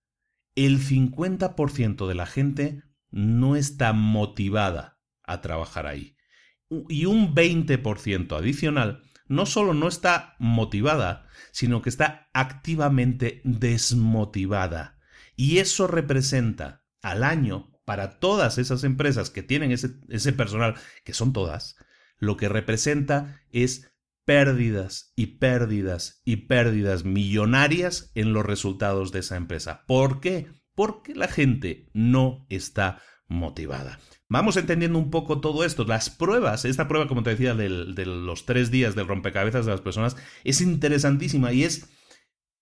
el 0.54 0.80
50% 0.80 2.08
de 2.08 2.13
la 2.13 2.28
gente 2.28 2.84
no 3.10 3.56
está 3.56 3.91
motivada 3.93 5.00
a 5.23 5.41
trabajar 5.41 5.88
ahí. 5.88 6.15
Y 6.89 7.06
un 7.06 7.34
20% 7.34 8.38
adicional 8.38 9.02
no 9.28 9.47
solo 9.47 9.73
no 9.73 9.88
está 9.88 10.36
motivada, 10.38 11.26
sino 11.52 11.82
que 11.82 11.89
está 11.89 12.30
activamente 12.34 13.41
desmotivada. 13.43 15.00
Y 15.36 15.58
eso 15.58 15.88
representa 15.88 16.86
al 17.02 17.23
año, 17.23 17.77
para 17.88 18.19
todas 18.19 18.58
esas 18.58 18.84
empresas 18.84 19.30
que 19.30 19.43
tienen 19.43 19.71
ese, 19.71 20.34
personal, 20.34 20.76
que 21.06 21.13
son 21.13 21.32
todas, 21.32 21.78
lo 22.17 22.36
que 22.36 22.50
representa 22.50 23.39
es 23.50 23.93
pérdidas 24.26 25.13
y 25.15 25.38
pérdidas 25.38 26.21
y 26.26 26.36
pérdidas 26.47 27.06
millonarias 27.06 28.12
en 28.13 28.34
los 28.34 28.45
resultados 28.45 29.13
de 29.13 29.19
esa 29.19 29.38
empresa. 29.38 29.86
¿Por 29.88 30.19
qué? 30.19 30.50
Porque 30.76 31.15
la 31.15 31.30
gente 31.30 31.89
no 31.93 32.45
está 32.50 33.02
motivada. 33.30 34.02
Vamos 34.28 34.58
entendiendo 34.58 35.00
un 35.00 35.10
poco 35.10 35.39
todo 35.39 35.63
esto. 35.63 35.86
Las 35.86 36.10
pruebas, 36.10 36.65
esta 36.65 36.89
prueba, 36.89 37.08
como 37.08 37.23
te 37.23 37.30
decía, 37.30 37.56
de 37.56 37.69
los 37.69 38.45
tres 38.45 38.69
días 38.69 38.95
del 38.95 39.08
rompecabezas 39.08 39.65
de 39.65 39.71
las 39.71 39.82
personas, 39.82 40.17
es 40.43 40.60
interesantísima 40.60 41.54
y 41.54 41.63
es 41.63 41.88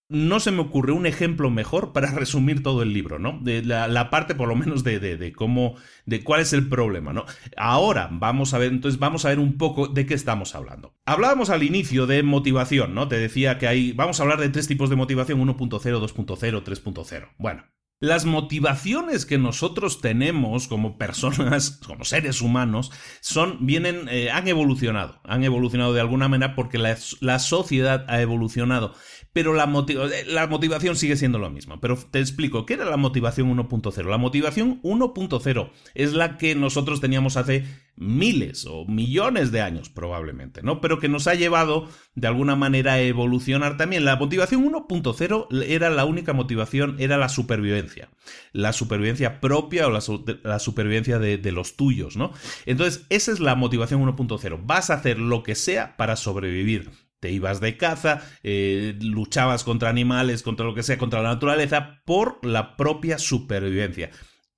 no 0.08 0.40
se 0.40 0.52
me 0.52 0.62
ocurre 0.62 0.92
un 0.92 1.06
ejemplo 1.06 1.50
mejor 1.50 1.94
para 1.94 2.12
resumir 2.12 2.62
todo 2.64 2.82
el 2.84 2.94
libro, 2.94 3.20
¿no? 3.20 3.40
De 3.42 3.64
la, 3.64 4.10
parte, 4.10 4.36
por 4.36 4.48
lo 4.48 4.56
menos, 4.56 4.84
de, 4.84 5.00
de, 5.00 5.34
cómo, 5.34 5.76
de 6.06 6.24
cuál 6.24 6.42
es 6.42 6.54
el 6.54 6.70
problema, 6.70 7.14
¿no? 7.14 7.26
Ahora 7.58 8.10
vamos 8.12 8.54
a 8.54 8.58
ver, 8.58 8.72
entonces 8.72 9.00
vamos 9.00 9.26
a 9.26 9.30
ver 9.30 9.40
un 9.40 9.58
poco 9.58 9.88
de 9.88 10.06
qué 10.06 10.14
estamos 10.14 10.56
hablando. 10.56 10.96
Hablábamos 11.06 11.50
al 11.50 11.64
inicio 11.64 12.08
de 12.08 12.24
motivación, 12.24 12.94
¿no? 12.94 13.08
Te 13.08 13.18
decía 13.18 13.58
que 13.58 13.68
hay, 13.68 13.92
vamos 13.94 14.20
a 14.20 14.24
hablar 14.24 14.40
de 14.40 14.50
tres 14.50 14.68
tipos 14.68 14.90
de 14.90 14.96
motivación, 14.96 15.40
1.0, 15.40 15.80
2.0, 15.80 16.64
3.0. 16.64 17.30
Bueno, 17.38 17.64
las 18.02 18.26
motivaciones 18.26 19.26
que 19.26 19.38
nosotros 19.38 20.02
tenemos 20.02 20.68
como 20.68 20.98
personas, 20.98 21.72
como 21.88 22.04
seres 22.04 22.42
humanos, 22.42 22.92
son, 23.22 23.66
vienen, 23.66 24.08
eh, 24.10 24.32
han 24.32 24.48
evolucionado, 24.48 25.22
han 25.24 25.44
evolucionado 25.44 25.94
de 25.94 26.02
alguna 26.02 26.28
manera 26.28 26.56
porque 26.56 26.78
la, 26.78 26.98
la 27.22 27.40
sociedad 27.40 28.06
ha 28.10 28.22
evolucionado, 28.22 28.94
pero 29.36 29.54
la, 29.54 29.66
eh, 29.66 30.24
la, 30.28 30.48
motivación 30.48 30.96
sigue 30.96 31.18
siendo 31.18 31.40
lo 31.40 31.50
mismo. 31.50 31.82
Pero 31.82 31.98
te 31.98 32.22
explico, 32.22 32.66
¿qué 32.66 32.76
era 32.76 32.86
la 32.86 32.96
motivación 32.96 33.54
1.0? 33.54 34.10
La 34.10 34.18
motivación 34.18 34.82
1.0 34.82 35.72
es 35.94 36.14
la 36.14 36.38
que 36.38 36.56
nosotros 36.56 37.02
teníamos 37.02 37.36
hace 37.36 37.66
miles 37.98 38.66
o 38.66 38.86
millones 38.86 39.52
de 39.52 39.60
años 39.60 39.90
probablemente, 39.90 40.64
¿no? 40.64 40.80
Pero 40.80 41.00
que 41.00 41.10
nos 41.10 41.28
ha 41.28 41.36
llevado 41.36 41.90
de 42.16 42.28
alguna 42.28 42.56
manera 42.56 42.94
a 42.94 43.02
evolucionar 43.02 43.76
también. 43.76 44.06
La 44.06 44.16
motivación 44.16 44.72
1.0 44.72 45.66
era 45.68 45.90
la 45.90 46.06
única 46.06 46.32
motivación, 46.32 46.96
era 47.00 47.18
la 47.18 47.28
supervivencia. 47.28 48.08
La 48.54 48.72
supervivencia 48.72 49.42
propia 49.42 49.88
o 49.88 49.90
la, 49.90 50.60
supervivencia 50.60 51.20
de, 51.20 51.38
de, 51.38 51.52
los 51.52 51.76
tuyos, 51.76 52.16
¿no? 52.16 52.32
Entonces, 52.66 53.06
esa 53.10 53.34
es 53.34 53.42
la 53.42 53.56
motivación 53.56 54.02
1.0. 54.02 54.62
Vas 54.64 54.92
a 54.92 54.94
hacer 54.94 55.20
lo 55.20 55.44
que 55.44 55.56
sea 55.56 55.98
para 55.98 56.16
sobrevivir 56.16 56.90
te 57.26 57.32
ibas 57.32 57.60
de 57.60 57.76
caza, 57.76 58.22
eh, 58.44 58.96
luchabas 59.02 59.64
contra 59.64 59.90
animales, 59.90 60.44
contra 60.44 60.64
lo 60.64 60.76
que 60.76 60.84
sea, 60.84 61.00
contra 61.00 61.24
la 61.24 61.30
naturaleza, 61.30 62.04
por 62.06 62.46
la 62.46 62.78
propia 62.78 63.18
supervivencia. 63.18 64.12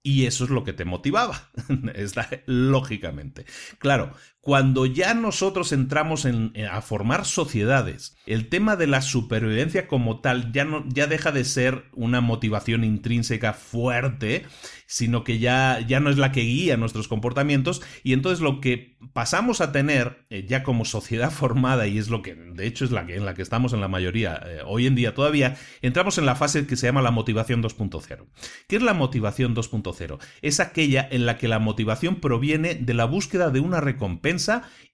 Y 0.04 0.26
eso 0.26 0.44
es 0.44 0.50
lo 0.50 0.66
que 0.66 0.74
te 0.74 0.84
motivaba, 0.84 1.50
lógicamente. 2.46 3.46
Claro, 3.80 4.14
cuando 4.48 4.86
ya 4.86 5.14
nosotros 5.14 5.74
entramos 5.74 6.24
en, 6.24 6.54
a 6.72 6.80
formar 6.80 7.26
sociedades, 7.26 8.16
el 8.26 8.48
tema 8.48 8.78
de 8.78 8.88
la 8.88 9.02
supervivencia 9.02 9.90
como 9.90 10.22
tal 10.22 10.54
ya, 10.54 10.64
no, 10.64 10.86
ya 10.88 11.06
deja 11.06 11.34
de 11.34 11.44
ser 11.44 11.84
una 11.92 12.22
motivación 12.22 12.86
intrínseca 12.86 13.52
fuerte, 13.52 14.46
sino 14.86 15.26
que 15.26 15.40
ya, 15.40 15.82
ya 15.86 16.00
no 16.00 16.10
es 16.10 16.18
la 16.18 16.32
que 16.32 16.44
guía 16.44 16.78
nuestros 16.78 17.10
comportamientos 17.10 17.82
y 18.06 18.14
entonces 18.14 18.40
lo 18.40 18.62
que 18.62 18.96
pasamos 19.12 19.60
a 19.60 19.74
tener 19.74 20.26
eh, 20.30 20.46
ya 20.48 20.64
como 20.64 20.86
sociedad 20.86 21.30
formada 21.32 21.86
y 21.88 21.98
es 21.98 22.08
lo 22.08 22.22
que 22.22 22.34
de 22.36 22.68
hecho 22.68 22.86
es 22.86 22.92
la 22.92 23.06
que, 23.06 23.18
en 23.18 23.26
la 23.26 23.34
que 23.34 23.42
estamos 23.42 23.74
en 23.74 23.82
la 23.82 23.90
mayoría 23.90 24.42
eh, 24.46 24.62
hoy 24.66 24.88
en 24.88 24.96
día 24.96 25.14
todavía, 25.14 25.58
entramos 25.82 26.18
en 26.20 26.26
la 26.26 26.36
fase 26.36 26.66
que 26.66 26.78
se 26.78 26.88
llama 26.88 27.02
la 27.02 27.12
motivación 27.12 27.62
2.0. 27.62 28.26
¿Qué 28.70 28.78
es 28.78 28.82
la 28.82 28.94
motivación 28.94 29.54
2.0? 29.54 30.20
Es 30.42 30.62
aquella 30.62 31.06
en 31.12 31.26
la 31.26 31.38
que 31.38 31.50
la 31.50 31.60
motivación 31.60 32.22
proviene 32.22 32.76
de 32.76 32.94
la 32.94 33.04
búsqueda 33.04 33.50
de 33.50 33.60
una 33.60 33.82
recompensa 33.82 34.37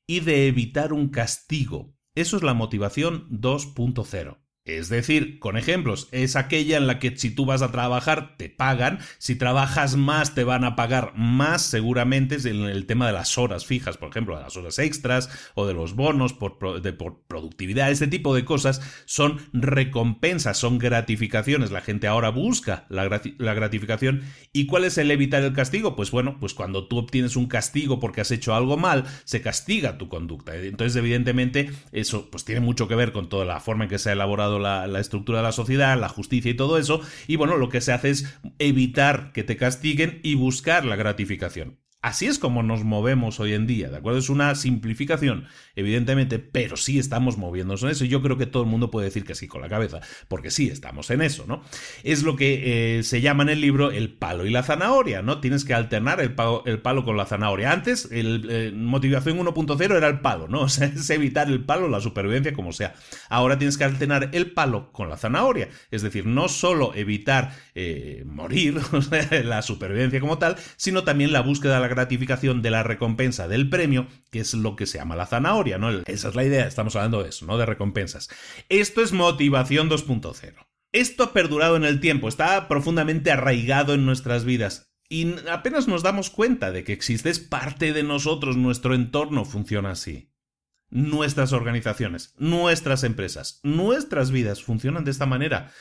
y 0.08 0.20
de 0.20 0.48
evitar 0.48 0.94
un 0.94 1.10
castigo. 1.10 1.94
Eso 2.16 2.38
es 2.38 2.44
la 2.44 2.54
motivación 2.54 3.28
2.0. 3.30 4.43
Es 4.66 4.88
decir, 4.88 5.40
con 5.40 5.58
ejemplos, 5.58 6.08
es 6.14 6.38
aquella 6.38 6.78
en 6.78 6.88
la 6.88 6.98
que 6.98 7.18
si 7.18 7.32
tú 7.32 7.46
vas 7.46 7.62
a 7.62 7.72
trabajar 7.74 8.38
te 8.38 8.48
pagan, 8.48 9.00
si 9.18 9.36
trabajas 9.36 9.98
más 9.98 10.36
te 10.36 10.46
van 10.46 10.64
a 10.64 10.78
pagar 10.78 11.12
más 11.18 11.64
seguramente 11.64 12.38
en 12.50 12.64
el 12.64 12.86
tema 12.86 13.06
de 13.08 13.12
las 13.12 13.38
horas 13.38 13.66
fijas, 13.66 13.98
por 13.98 14.10
ejemplo, 14.10 14.38
de 14.38 14.44
las 14.44 14.56
horas 14.56 14.80
extras 14.80 15.30
o 15.56 15.68
de 15.68 15.74
los 15.74 15.96
bonos 15.96 16.32
por, 16.32 16.60
por 16.60 17.24
productividad, 17.28 17.92
este 17.92 18.08
tipo 18.08 18.34
de 18.34 18.46
cosas 18.46 18.80
son 19.04 19.42
recompensas, 19.52 20.58
son 20.60 20.78
gratificaciones, 20.78 21.72
la 21.72 21.82
gente 21.82 22.08
ahora 22.08 22.30
busca 22.30 22.86
la, 22.88 23.22
la 23.38 23.54
gratificación. 23.54 24.22
Y 24.54 24.66
cuál 24.68 24.86
es 24.86 24.98
el 24.98 25.12
evitar 25.12 25.44
el 25.44 25.52
castigo, 25.52 25.98
pues 25.98 26.10
bueno, 26.10 26.38
pues 26.40 26.54
cuando 26.54 26.88
tú 26.88 27.00
obtienes 27.00 27.36
un 27.36 27.48
castigo 27.48 28.00
porque 28.00 28.22
has 28.22 28.32
hecho 28.32 28.56
algo 28.56 28.78
mal, 28.78 29.04
se 29.26 29.42
castiga 29.42 29.98
tu 29.98 30.08
conducta, 30.08 30.56
entonces 30.56 30.96
evidentemente 30.96 31.70
eso 31.92 32.30
pues 32.32 32.46
tiene 32.46 32.62
mucho 32.62 32.88
que 32.88 32.96
ver 32.96 33.12
con 33.12 33.28
toda 33.28 33.44
la 33.44 33.60
forma 33.60 33.84
en 33.84 33.90
que 33.90 34.00
se 34.00 34.10
ha 34.10 34.14
elaborado 34.14 34.53
la, 34.60 35.00
estructura 35.00 35.40
de 35.40 35.44
la 35.44 35.52
sociedad, 35.52 36.00
la 36.00 36.10
justicia 36.10 36.52
y 36.52 36.56
todo 36.56 36.78
eso, 36.78 37.02
y 37.28 37.36
bueno, 37.36 37.58
lo 37.58 37.70
que 37.70 37.82
se 37.82 37.92
hace 37.92 38.10
es 38.10 38.40
evitar 38.60 39.32
que 39.32 39.44
te 39.44 39.58
castiguen 39.58 40.20
y 40.24 40.36
buscar 40.36 40.86
la 40.86 40.96
gratificación. 40.96 41.83
Así 42.04 42.26
es 42.26 42.38
como 42.38 42.64
nos 42.64 42.84
movemos 42.84 43.40
hoy 43.40 43.54
en 43.54 43.66
día, 43.66 43.90
¿de 43.90 43.96
acuerdo? 43.96 44.20
Es 44.20 44.30
una 44.30 44.56
simplificación, 44.56 45.46
evidentemente, 45.74 46.38
pero 46.38 46.76
sí 46.76 47.00
estamos 47.00 47.38
moviéndonos 47.38 47.82
en 47.84 47.92
eso 47.92 48.04
y 48.04 48.10
yo 48.10 48.22
creo 48.22 48.38
que 48.38 48.46
todo 48.46 48.64
el 48.64 48.70
mundo 48.70 48.92
puede 48.92 49.06
decir 49.06 49.24
que 49.24 49.36
sí 49.36 49.48
con 49.48 49.62
la 49.62 49.70
cabeza, 49.70 50.02
porque 50.28 50.52
sí 50.52 50.68
estamos 50.68 51.10
en 51.12 51.22
eso, 51.22 51.46
¿no? 51.48 51.64
Es 52.04 52.24
lo 52.24 52.36
que 52.36 52.98
eh, 52.98 53.04
se 53.04 53.22
llama 53.22 53.44
en 53.44 53.50
el 53.50 53.62
libro 53.62 53.90
el 53.92 54.10
palo 54.12 54.46
y 54.46 54.50
la 54.50 54.64
zanahoria, 54.64 55.22
¿no? 55.22 55.40
Tienes 55.40 55.64
que 55.64 55.74
alternar 55.74 56.20
el 56.20 56.36
palo, 56.36 56.64
el 56.66 56.80
palo 56.80 57.06
con 57.06 57.16
la 57.16 57.26
zanahoria. 57.26 57.72
Antes, 57.72 58.10
el, 58.12 58.48
eh, 58.50 58.74
motivación 58.76 59.40
1.0 59.40 59.96
era 59.96 60.08
el 60.10 60.20
palo, 60.20 60.50
¿no? 60.50 60.62
O 60.64 60.70
sea, 60.70 60.88
es 60.88 61.10
evitar 61.10 61.48
el 61.48 61.64
palo, 61.64 61.88
la 61.88 62.02
supervivencia, 62.02 62.52
como 62.52 62.74
sea. 62.74 62.96
Ahora 63.30 63.58
tienes 63.58 63.78
que 63.78 63.86
alternar 63.86 64.30
el 64.34 64.52
palo 64.52 64.92
con 64.92 65.08
la 65.08 65.16
zanahoria, 65.16 65.70
es 65.90 66.02
decir, 66.02 66.26
no 66.26 66.50
solo 66.50 66.94
evitar 66.96 67.54
eh, 67.76 68.24
morir, 68.26 68.82
la 69.46 69.62
supervivencia 69.62 70.20
como 70.20 70.38
tal, 70.38 70.58
sino 70.76 71.06
también 71.06 71.32
la 71.32 71.40
búsqueda 71.40 71.76
de 71.76 71.80
la 71.80 71.93
gratificación 71.94 72.62
de 72.62 72.72
la 72.72 72.84
recompensa 72.84 73.48
del 73.48 73.70
premio, 73.70 74.08
que 74.32 74.40
es 74.40 74.54
lo 74.54 74.76
que 74.76 74.86
se 74.86 74.98
llama 74.98 75.16
la 75.16 75.26
zanahoria, 75.26 75.78
¿no? 75.78 75.90
Esa 76.06 76.30
es 76.30 76.36
la 76.36 76.44
idea, 76.44 76.68
estamos 76.68 76.96
hablando 76.96 77.24
de 77.24 77.30
eso, 77.30 77.46
¿no? 77.46 77.58
De 77.58 77.66
recompensas. 77.66 78.30
Esto 78.70 79.02
es 79.02 79.12
motivación 79.14 79.90
2.0. 79.90 80.54
Esto 80.92 81.24
ha 81.24 81.34
perdurado 81.34 81.76
en 81.76 81.86
el 81.86 82.00
tiempo, 82.00 82.28
está 82.28 82.68
profundamente 82.68 83.32
arraigado 83.32 83.94
en 83.94 84.06
nuestras 84.06 84.46
vidas. 84.46 84.94
Y 85.10 85.36
apenas 85.50 85.88
nos 85.88 86.04
damos 86.04 86.30
cuenta 86.30 86.72
de 86.72 86.84
que 86.84 86.94
existe, 86.94 87.30
es 87.30 87.40
parte 87.40 87.94
de 87.94 88.04
nosotros, 88.04 88.58
nuestro 88.58 88.94
entorno 88.94 89.46
funciona 89.46 89.92
así. 89.92 90.32
Nuestras 90.90 91.54
organizaciones, 91.54 92.34
nuestras 92.38 93.04
empresas, 93.04 93.60
nuestras 93.64 94.30
vidas 94.30 94.62
funcionan 94.62 95.04
de 95.04 95.12
esta 95.12 95.26
manera 95.26 95.72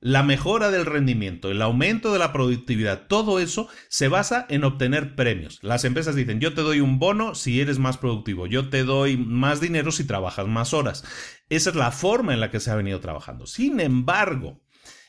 la 0.00 0.22
mejora 0.22 0.70
del 0.70 0.86
rendimiento, 0.86 1.50
el 1.50 1.62
aumento 1.62 2.12
de 2.12 2.18
la 2.18 2.32
productividad, 2.32 3.06
todo 3.08 3.40
eso 3.40 3.68
se 3.88 4.08
basa 4.08 4.46
en 4.48 4.64
obtener 4.64 5.14
premios. 5.14 5.58
Las 5.62 5.84
empresas 5.84 6.14
dicen, 6.14 6.38
yo 6.38 6.54
te 6.54 6.60
doy 6.60 6.80
un 6.80 6.98
bono 6.98 7.34
si 7.34 7.60
eres 7.60 7.78
más 7.78 7.96
productivo, 7.96 8.46
yo 8.46 8.68
te 8.68 8.84
doy 8.84 9.16
más 9.16 9.60
dinero 9.60 9.90
si 9.92 10.04
trabajas 10.04 10.46
más 10.46 10.74
horas. 10.74 11.04
Esa 11.48 11.70
es 11.70 11.76
la 11.76 11.90
forma 11.90 12.34
en 12.34 12.40
la 12.40 12.50
que 12.50 12.60
se 12.60 12.70
ha 12.70 12.76
venido 12.76 13.00
trabajando. 13.00 13.46
Sin 13.46 13.80
embargo, 13.80 14.60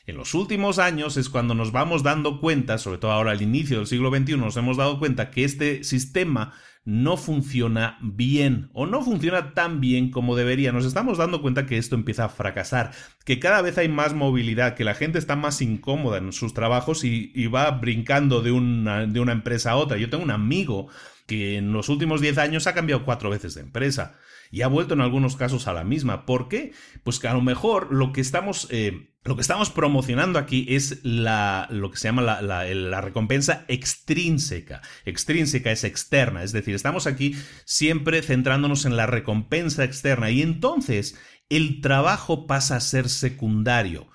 en 0.06 0.16
los 0.16 0.32
últimos 0.32 0.78
años 0.78 1.18
es 1.18 1.28
cuando 1.28 1.54
nos 1.54 1.70
vamos 1.70 2.02
dando 2.02 2.40
cuenta, 2.40 2.78
sobre 2.78 2.96
todo 2.96 3.12
ahora 3.12 3.32
al 3.32 3.42
inicio 3.42 3.76
del 3.76 3.86
siglo 3.86 4.10
XXI, 4.10 4.38
nos 4.38 4.56
hemos 4.56 4.78
dado 4.78 4.98
cuenta 4.98 5.30
que 5.30 5.44
este 5.44 5.84
sistema 5.84 6.54
no 6.88 7.18
funciona 7.18 7.98
bien 8.00 8.70
o 8.72 8.86
no 8.86 9.02
funciona 9.02 9.52
tan 9.52 9.78
bien 9.78 10.10
como 10.10 10.36
debería. 10.36 10.72
Nos 10.72 10.86
estamos 10.86 11.18
dando 11.18 11.42
cuenta 11.42 11.66
que 11.66 11.76
esto 11.76 11.94
empieza 11.94 12.24
a 12.24 12.28
fracasar, 12.30 12.92
que 13.26 13.38
cada 13.38 13.60
vez 13.60 13.76
hay 13.76 13.90
más 13.90 14.14
movilidad, 14.14 14.74
que 14.74 14.84
la 14.84 14.94
gente 14.94 15.18
está 15.18 15.36
más 15.36 15.60
incómoda 15.60 16.16
en 16.16 16.32
sus 16.32 16.54
trabajos 16.54 17.04
y, 17.04 17.46
va 17.48 17.70
brincando 17.72 18.40
de 18.40 18.52
una, 18.52 19.04
de 19.04 19.20
una 19.20 19.32
empresa 19.32 19.72
a 19.72 19.76
otra. 19.76 19.98
Yo 19.98 20.08
tengo 20.08 20.24
un 20.24 20.30
amigo 20.30 20.88
que 21.26 21.58
en 21.58 21.74
los 21.74 21.90
últimos 21.90 22.22
10 22.22 22.38
años 22.38 22.66
ha 22.66 22.72
cambiado 22.72 23.04
cuatro 23.04 23.28
veces 23.28 23.52
de 23.52 23.60
empresa 23.60 24.14
y 24.50 24.62
ha 24.62 24.68
vuelto 24.68 24.94
en 24.94 25.00
algunos 25.00 25.36
casos 25.36 25.68
a 25.68 25.72
la 25.72 25.84
misma. 25.84 26.26
¿Por 26.26 26.48
qué? 26.48 26.72
Pues 27.04 27.18
que 27.18 27.28
a 27.28 27.34
lo 27.34 27.40
mejor 27.40 27.92
lo 27.92 28.12
que 28.12 28.20
estamos, 28.20 28.66
eh, 28.70 29.10
lo 29.24 29.34
que 29.36 29.42
estamos 29.42 29.70
promocionando 29.70 30.38
aquí 30.38 30.66
es 30.68 31.00
la, 31.04 31.68
lo 31.70 31.90
que 31.90 31.98
se 31.98 32.08
llama 32.08 32.22
la, 32.22 32.42
la, 32.42 33.00
recompensa 33.00 33.64
extrínseca. 33.68 34.82
Extrínseca 35.04 35.70
es 35.70 35.84
externa, 35.84 36.42
es 36.42 36.52
decir, 36.52 36.74
estamos 36.74 37.06
aquí 37.06 37.36
siempre 37.64 38.22
centrándonos 38.22 38.84
en 38.84 38.96
la 38.96 39.06
recompensa 39.06 39.84
externa 39.84 40.30
y 40.30 40.42
entonces 40.42 41.18
el 41.50 41.80
trabajo 41.80 42.46
pasa 42.46 42.76
a 42.76 42.80
ser 42.80 43.08
secundario 43.08 44.08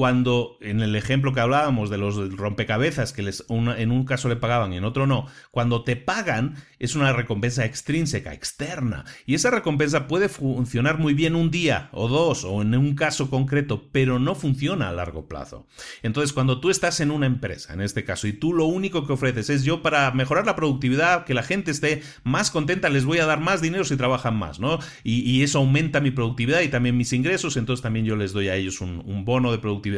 cuando 0.00 0.56
en 0.62 0.80
el 0.80 0.96
ejemplo 0.96 1.34
que 1.34 1.40
hablábamos 1.40 1.90
de 1.90 1.98
los 1.98 2.34
rompecabezas 2.34 3.12
que 3.12 3.20
les, 3.20 3.44
en 3.50 3.90
un 3.90 4.06
caso 4.06 4.30
le 4.30 4.36
pagaban 4.36 4.72
y 4.72 4.78
en 4.78 4.84
otro 4.84 5.06
no, 5.06 5.26
cuando 5.50 5.84
te 5.84 5.94
pagan 5.94 6.54
es 6.78 6.94
una 6.94 7.12
recompensa 7.12 7.66
extrínseca, 7.66 8.32
externa, 8.32 9.04
y 9.26 9.34
esa 9.34 9.50
recompensa 9.50 10.08
puede 10.08 10.30
funcionar 10.30 10.96
muy 10.96 11.12
bien 11.12 11.36
un 11.36 11.50
día 11.50 11.90
o 11.92 12.08
dos 12.08 12.44
o 12.44 12.62
en 12.62 12.74
un 12.74 12.94
caso 12.94 13.28
concreto, 13.28 13.90
pero 13.92 14.18
no 14.18 14.34
funciona 14.34 14.88
a 14.88 14.92
largo 14.92 15.28
plazo. 15.28 15.66
Entonces, 16.02 16.32
cuando 16.32 16.60
tú 16.60 16.70
estás 16.70 17.00
en 17.00 17.10
una 17.10 17.26
empresa, 17.26 17.74
en 17.74 17.82
este 17.82 18.02
caso, 18.02 18.26
y 18.26 18.32
tú 18.32 18.54
lo 18.54 18.64
único 18.64 19.06
que 19.06 19.12
ofreces 19.12 19.50
es 19.50 19.64
yo 19.64 19.82
para 19.82 20.10
mejorar 20.12 20.46
la 20.46 20.56
productividad, 20.56 21.26
que 21.26 21.34
la 21.34 21.42
gente 21.42 21.72
esté 21.72 22.02
más 22.24 22.50
contenta, 22.50 22.88
les 22.88 23.04
voy 23.04 23.18
a 23.18 23.26
dar 23.26 23.40
más 23.40 23.60
dinero 23.60 23.84
si 23.84 23.98
trabajan 23.98 24.38
más, 24.38 24.60
¿no? 24.60 24.78
Y, 25.04 25.42
eso 25.42 25.58
aumenta 25.58 26.00
mi 26.00 26.10
productividad 26.10 26.62
y 26.62 26.68
también 26.68 26.96
mis 26.96 27.12
ingresos, 27.12 27.58
entonces 27.58 27.82
también 27.82 28.06
yo 28.06 28.16
les 28.16 28.32
doy 28.32 28.48
a 28.48 28.56
ellos 28.56 28.80
un, 28.80 29.02
un 29.04 29.26
bono 29.26 29.52
de 29.52 29.58
productividad 29.58 29.89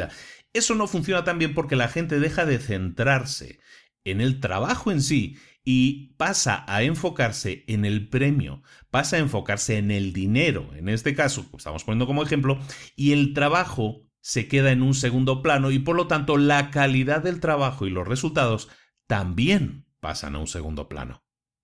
eso 0.53 0.75
no 0.75 0.87
funciona 0.87 1.25
tan 1.25 1.39
bien 1.39 1.55
porque 1.55 1.77
la 1.77 1.89
gente 1.89 2.21
deja 2.21 2.45
de 2.45 2.59
centrarse 2.59 3.61
en 4.05 4.21
el 4.21 4.41
trabajo 4.41 4.91
en 4.91 5.03
sí 5.03 5.37
y 5.65 6.15
pasa 6.17 6.65
a 6.67 6.83
enfocarse 6.83 7.65
en 7.69 7.85
el 7.85 8.09
premio, 8.09 8.63
pasa 8.91 9.17
a 9.17 9.21
enfocarse 9.21 9.79
en 9.79 9.91
el 9.91 10.13
dinero, 10.13 10.71
en 10.75 10.89
este 10.89 11.15
caso, 11.15 11.47
estamos 11.57 11.85
poniendo 11.85 12.07
como 12.07 12.23
ejemplo, 12.23 12.59
y 12.97 13.13
el 13.13 13.33
trabajo 13.33 14.03
se 14.21 14.49
queda 14.49 14.73
en 14.73 14.83
un 14.83 14.95
segundo 14.95 15.43
plano 15.43 15.71
y 15.71 15.79
por 15.79 15.97
lo 15.97 16.07
tanto 16.07 16.37
la 16.37 16.71
calidad 16.71 17.23
del 17.23 17.41
trabajo 17.41 17.87
y 17.87 17.91
los 17.91 18.07
resultados 18.07 18.69
también 19.07 19.87
pasan 20.01 20.35
a 20.37 20.39
un 20.39 20.47
segundo 20.47 20.89
plano 20.89 21.22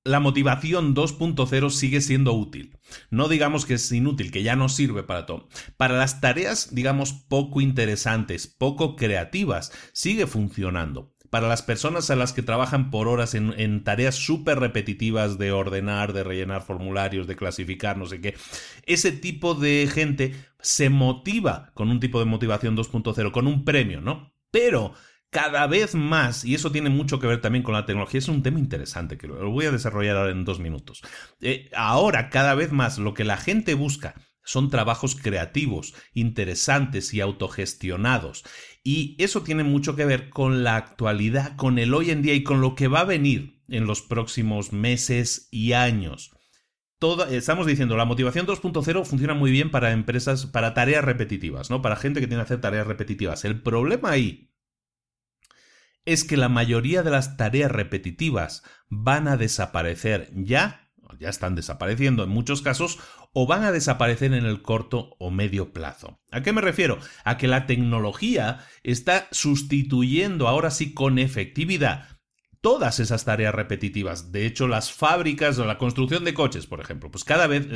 la 0.08 0.20
motivación 0.20 0.94
2.0 0.94 1.70
sigue 1.70 2.00
siendo 2.00 2.32
útil. 2.32 2.78
No 3.10 3.28
digamos 3.28 3.66
que 3.66 3.74
es 3.74 3.92
inútil, 3.92 4.30
que 4.30 4.42
ya 4.42 4.56
no 4.56 4.68
sirve 4.68 5.02
para 5.02 5.26
todo. 5.26 5.48
Para 5.76 5.98
las 5.98 6.20
tareas, 6.20 6.74
digamos, 6.74 7.12
poco 7.12 7.60
interesantes, 7.60 8.46
poco 8.46 8.96
creativas, 8.96 9.70
sigue 9.92 10.26
funcionando. 10.26 11.14
Para 11.28 11.46
las 11.46 11.60
personas 11.60 12.08
a 12.08 12.16
las 12.16 12.32
que 12.32 12.42
trabajan 12.42 12.90
por 12.90 13.06
horas 13.06 13.34
en, 13.34 13.84
tareas 13.84 14.14
súper 14.14 14.58
repetitivas 14.60 15.36
de 15.36 15.52
ordenar, 15.52 16.14
de 16.14 16.24
rellenar 16.24 16.62
formularios, 16.62 17.26
de 17.26 17.36
clasificar, 17.36 17.98
no 17.98 18.06
sé 18.06 18.22
qué, 18.22 18.34
ese 18.86 19.12
tipo 19.12 19.54
de 19.54 19.90
gente 19.92 20.34
se 20.60 20.88
motiva 20.88 21.70
con 21.74 21.90
un 21.90 22.00
tipo 22.00 22.18
de 22.18 22.24
motivación 22.24 22.74
2.0, 22.78 23.30
con 23.30 23.46
un 23.46 23.66
premio, 23.66 24.00
¿no? 24.00 24.32
Pero 24.50 24.94
cada 25.30 25.66
vez 25.66 25.94
más, 25.94 26.44
y 26.44 26.54
eso 26.54 26.72
tiene 26.72 26.90
mucho 26.90 27.20
que 27.20 27.26
ver 27.26 27.40
también 27.40 27.62
con 27.62 27.74
la 27.74 27.84
tecnología, 27.84 28.18
es 28.18 28.28
un 28.28 28.42
tema 28.42 28.58
interesante 28.58 29.18
que 29.18 29.26
lo 29.26 29.50
voy 29.50 29.66
a 29.66 29.70
desarrollar 29.70 30.16
ahora 30.16 30.32
en 30.32 30.44
dos 30.44 30.58
minutos. 30.58 31.02
Eh, 31.40 31.70
ahora, 31.74 32.30
cada 32.30 32.54
vez 32.54 32.72
más, 32.72 32.98
lo 32.98 33.14
que 33.14 33.24
la 33.24 33.36
gente 33.36 33.74
busca 33.74 34.14
son 34.48 34.70
trabajos 34.70 35.14
creativos, 35.14 35.94
interesantes 36.14 37.12
y 37.12 37.20
autogestionados. 37.20 38.44
Y 38.82 39.14
eso 39.22 39.42
tiene 39.42 39.62
mucho 39.62 39.94
que 39.94 40.06
ver 40.06 40.30
con 40.30 40.64
la 40.64 40.76
actualidad, 40.76 41.54
con 41.56 41.78
el 41.78 41.92
hoy 41.92 42.10
en 42.10 42.22
día 42.22 42.32
y 42.32 42.42
con 42.42 42.62
lo 42.62 42.74
que 42.74 42.88
va 42.88 43.00
a 43.00 43.04
venir 43.04 43.62
en 43.68 43.86
los 43.86 44.00
próximos 44.00 44.72
meses 44.72 45.48
y 45.50 45.74
años. 45.74 46.30
estamos 47.30 47.66
diciendo, 47.66 47.98
la 47.98 48.06
motivación 48.06 48.46
2.0 48.46 49.04
funciona 49.04 49.34
muy 49.34 49.50
bien 49.50 49.70
para 49.70 49.92
empresas, 49.92 50.46
para 50.46 50.72
tareas 50.72 51.04
repetitivas, 51.04 51.68
¿no? 51.68 51.82
Para 51.82 51.96
gente 51.96 52.20
que 52.20 52.26
tiene 52.26 52.40
que 52.40 52.46
hacer 52.46 52.62
tareas 52.62 52.86
repetitivas. 52.86 53.44
El 53.44 53.60
problema 53.60 54.12
ahí 54.12 54.47
es 56.08 56.24
que 56.24 56.38
la 56.38 56.48
mayoría 56.48 57.02
de 57.02 57.10
las 57.10 57.36
tareas 57.36 57.70
repetitivas 57.70 58.62
van 58.88 59.28
a 59.28 59.36
desaparecer 59.36 60.30
ya, 60.34 60.90
ya 61.20 61.28
están 61.28 61.54
desapareciendo 61.54 62.24
en 62.24 62.30
muchos 62.30 62.62
casos, 62.62 62.98
o 63.34 63.46
van 63.46 63.62
a 63.62 63.72
desaparecer 63.72 64.32
en 64.32 64.46
el 64.46 64.62
corto 64.62 65.16
o 65.18 65.30
medio 65.30 65.74
plazo. 65.74 66.18
¿A 66.30 66.42
qué 66.42 66.54
me 66.54 66.62
refiero? 66.62 66.98
A 67.24 67.36
que 67.36 67.46
la 67.46 67.66
tecnología 67.66 68.64
está 68.82 69.28
sustituyendo 69.32 70.48
ahora 70.48 70.70
sí 70.70 70.94
con 70.94 71.18
efectividad 71.18 72.06
todas 72.62 73.00
esas 73.00 73.26
tareas 73.26 73.54
repetitivas. 73.54 74.32
De 74.32 74.46
hecho, 74.46 74.66
las 74.66 74.90
fábricas 74.90 75.58
o 75.58 75.66
la 75.66 75.76
construcción 75.76 76.24
de 76.24 76.32
coches, 76.32 76.66
por 76.66 76.80
ejemplo, 76.80 77.10
pues 77.10 77.22
cada 77.24 77.46
vez, 77.46 77.66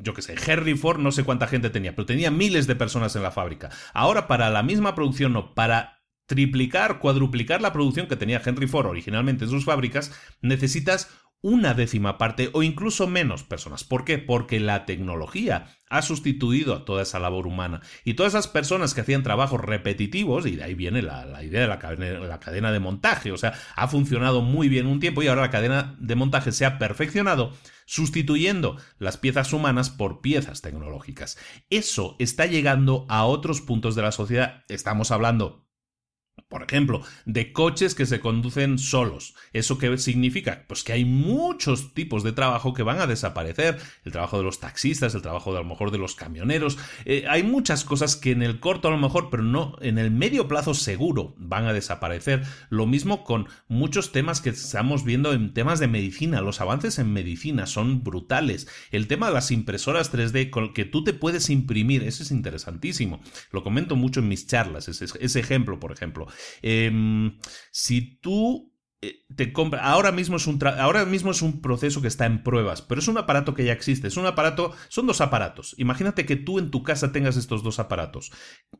yo 0.00 0.14
qué 0.14 0.22
sé, 0.22 0.34
Henry 0.46 0.74
Ford 0.76 0.98
no 0.98 1.12
sé 1.12 1.24
cuánta 1.24 1.46
gente 1.46 1.68
tenía, 1.68 1.94
pero 1.94 2.06
tenía 2.06 2.30
miles 2.30 2.66
de 2.66 2.74
personas 2.74 3.14
en 3.16 3.22
la 3.22 3.30
fábrica. 3.30 3.68
Ahora, 3.92 4.26
para 4.28 4.48
la 4.48 4.62
misma 4.62 4.94
producción 4.94 5.36
o 5.36 5.54
para 5.54 6.01
triplicar, 6.32 6.98
cuadruplicar 6.98 7.60
la 7.60 7.74
producción 7.74 8.06
que 8.06 8.16
tenía 8.16 8.40
Henry 8.42 8.66
Ford 8.66 8.86
originalmente 8.86 9.44
en 9.44 9.50
sus 9.50 9.66
fábricas, 9.66 10.18
necesitas 10.40 11.10
una 11.42 11.74
décima 11.74 12.16
parte 12.16 12.48
o 12.54 12.62
incluso 12.62 13.06
menos 13.06 13.42
personas. 13.42 13.84
¿Por 13.84 14.06
qué? 14.06 14.16
Porque 14.16 14.60
la 14.60 14.86
tecnología 14.86 15.66
ha 15.90 16.00
sustituido 16.00 16.74
a 16.74 16.84
toda 16.86 17.02
esa 17.02 17.18
labor 17.18 17.46
humana. 17.46 17.82
Y 18.04 18.14
todas 18.14 18.32
esas 18.32 18.48
personas 18.48 18.94
que 18.94 19.02
hacían 19.02 19.24
trabajos 19.24 19.60
repetitivos, 19.60 20.46
y 20.46 20.56
de 20.56 20.64
ahí 20.64 20.74
viene 20.74 21.02
la, 21.02 21.42
idea 21.44 21.60
de 21.60 21.66
la 21.66 21.78
cadena, 21.78 22.20
la 22.20 22.40
cadena 22.40 22.72
de 22.72 22.78
montaje, 22.78 23.30
o 23.30 23.36
sea, 23.36 23.52
ha 23.76 23.88
funcionado 23.88 24.40
muy 24.40 24.70
bien 24.70 24.86
un 24.86 25.00
tiempo 25.00 25.22
y 25.22 25.26
ahora 25.26 25.42
la 25.42 25.50
cadena 25.50 25.96
de 25.98 26.14
montaje 26.14 26.52
se 26.52 26.64
ha 26.64 26.78
perfeccionado, 26.78 27.52
sustituyendo 27.84 28.78
las 28.98 29.18
piezas 29.18 29.52
humanas 29.52 29.90
por 29.90 30.22
piezas 30.22 30.62
tecnológicas. 30.62 31.36
Eso 31.68 32.16
está 32.20 32.46
llegando 32.46 33.04
a 33.10 33.24
otros 33.26 33.60
puntos 33.60 33.96
de 33.96 34.02
la 34.02 34.12
sociedad. 34.12 34.64
Estamos 34.68 35.10
hablando 35.10 35.66
por 36.52 36.62
ejemplo, 36.62 37.02
de 37.24 37.50
coches 37.52 37.94
que 37.94 38.04
se 38.04 38.20
conducen 38.20 38.78
solos. 38.78 39.34
¿Eso 39.54 39.78
qué 39.78 39.96
significa? 39.96 40.64
Pues 40.68 40.84
que 40.84 40.92
hay 40.92 41.06
muchos 41.06 41.94
tipos 41.94 42.22
de 42.22 42.32
trabajo 42.32 42.74
que 42.74 42.82
van 42.82 43.00
a 43.00 43.06
desaparecer. 43.06 43.78
El 44.04 44.12
trabajo 44.12 44.36
de 44.36 44.44
los 44.44 44.60
taxistas, 44.60 45.14
el 45.14 45.22
trabajo 45.22 45.52
de, 45.52 45.58
a 45.58 45.62
lo 45.62 45.68
mejor 45.68 45.90
de 45.90 45.96
los 45.96 46.14
camioneros. 46.14 46.76
Eh, 47.06 47.24
hay 47.26 47.42
muchas 47.42 47.84
cosas 47.84 48.16
que 48.16 48.32
en 48.32 48.42
el 48.42 48.60
corto 48.60 48.88
a 48.88 48.90
lo 48.90 48.98
mejor, 48.98 49.30
pero 49.30 49.42
no 49.42 49.76
en 49.80 49.96
el 49.96 50.10
medio 50.10 50.46
plazo 50.46 50.74
seguro 50.74 51.34
van 51.38 51.64
a 51.64 51.72
desaparecer. 51.72 52.42
Lo 52.68 52.86
mismo 52.86 53.24
con 53.24 53.48
muchos 53.68 54.12
temas 54.12 54.42
que 54.42 54.50
estamos 54.50 55.04
viendo 55.04 55.32
en 55.32 55.54
temas 55.54 55.80
de 55.80 55.88
medicina. 55.88 56.42
Los 56.42 56.60
avances 56.60 56.98
en 56.98 57.14
medicina 57.14 57.66
son 57.66 58.04
brutales. 58.04 58.68
El 58.90 59.06
tema 59.06 59.28
de 59.28 59.34
las 59.34 59.50
impresoras 59.50 60.12
3D 60.12 60.50
con 60.50 60.74
que 60.74 60.84
tú 60.84 61.02
te 61.02 61.14
puedes 61.14 61.48
imprimir, 61.48 62.02
eso 62.02 62.22
es 62.22 62.30
interesantísimo. 62.30 63.22
Lo 63.52 63.62
comento 63.62 63.96
mucho 63.96 64.20
en 64.20 64.28
mis 64.28 64.46
charlas, 64.46 64.88
ese 64.88 65.40
ejemplo, 65.40 65.80
por 65.80 65.92
ejemplo. 65.92 66.21
Em, 66.62 67.38
si 67.70 68.18
tú 68.20 68.72
eh, 69.04 69.24
te 69.34 69.52
compras, 69.52 69.82
ahora 69.84 70.12
mismo 70.12 70.36
es 70.36 70.46
un 70.46 70.60
ahora 70.64 71.04
mismo 71.04 71.32
es 71.32 71.42
un 71.42 71.60
proceso 71.60 72.00
que 72.00 72.06
está 72.06 72.24
en 72.24 72.44
pruebas, 72.44 72.82
pero 72.82 73.00
es 73.00 73.08
un 73.08 73.18
aparato 73.18 73.52
que 73.52 73.64
ya 73.64 73.72
existe, 73.72 74.06
es 74.06 74.16
un 74.16 74.26
aparato, 74.26 74.72
son 74.88 75.08
dos 75.08 75.20
aparatos. 75.20 75.74
Imagínate 75.76 76.24
que 76.24 76.36
tú 76.36 76.60
en 76.60 76.70
tu 76.70 76.84
casa 76.84 77.10
tengas 77.10 77.36
estos 77.36 77.64
dos 77.64 77.80
aparatos. 77.80 78.30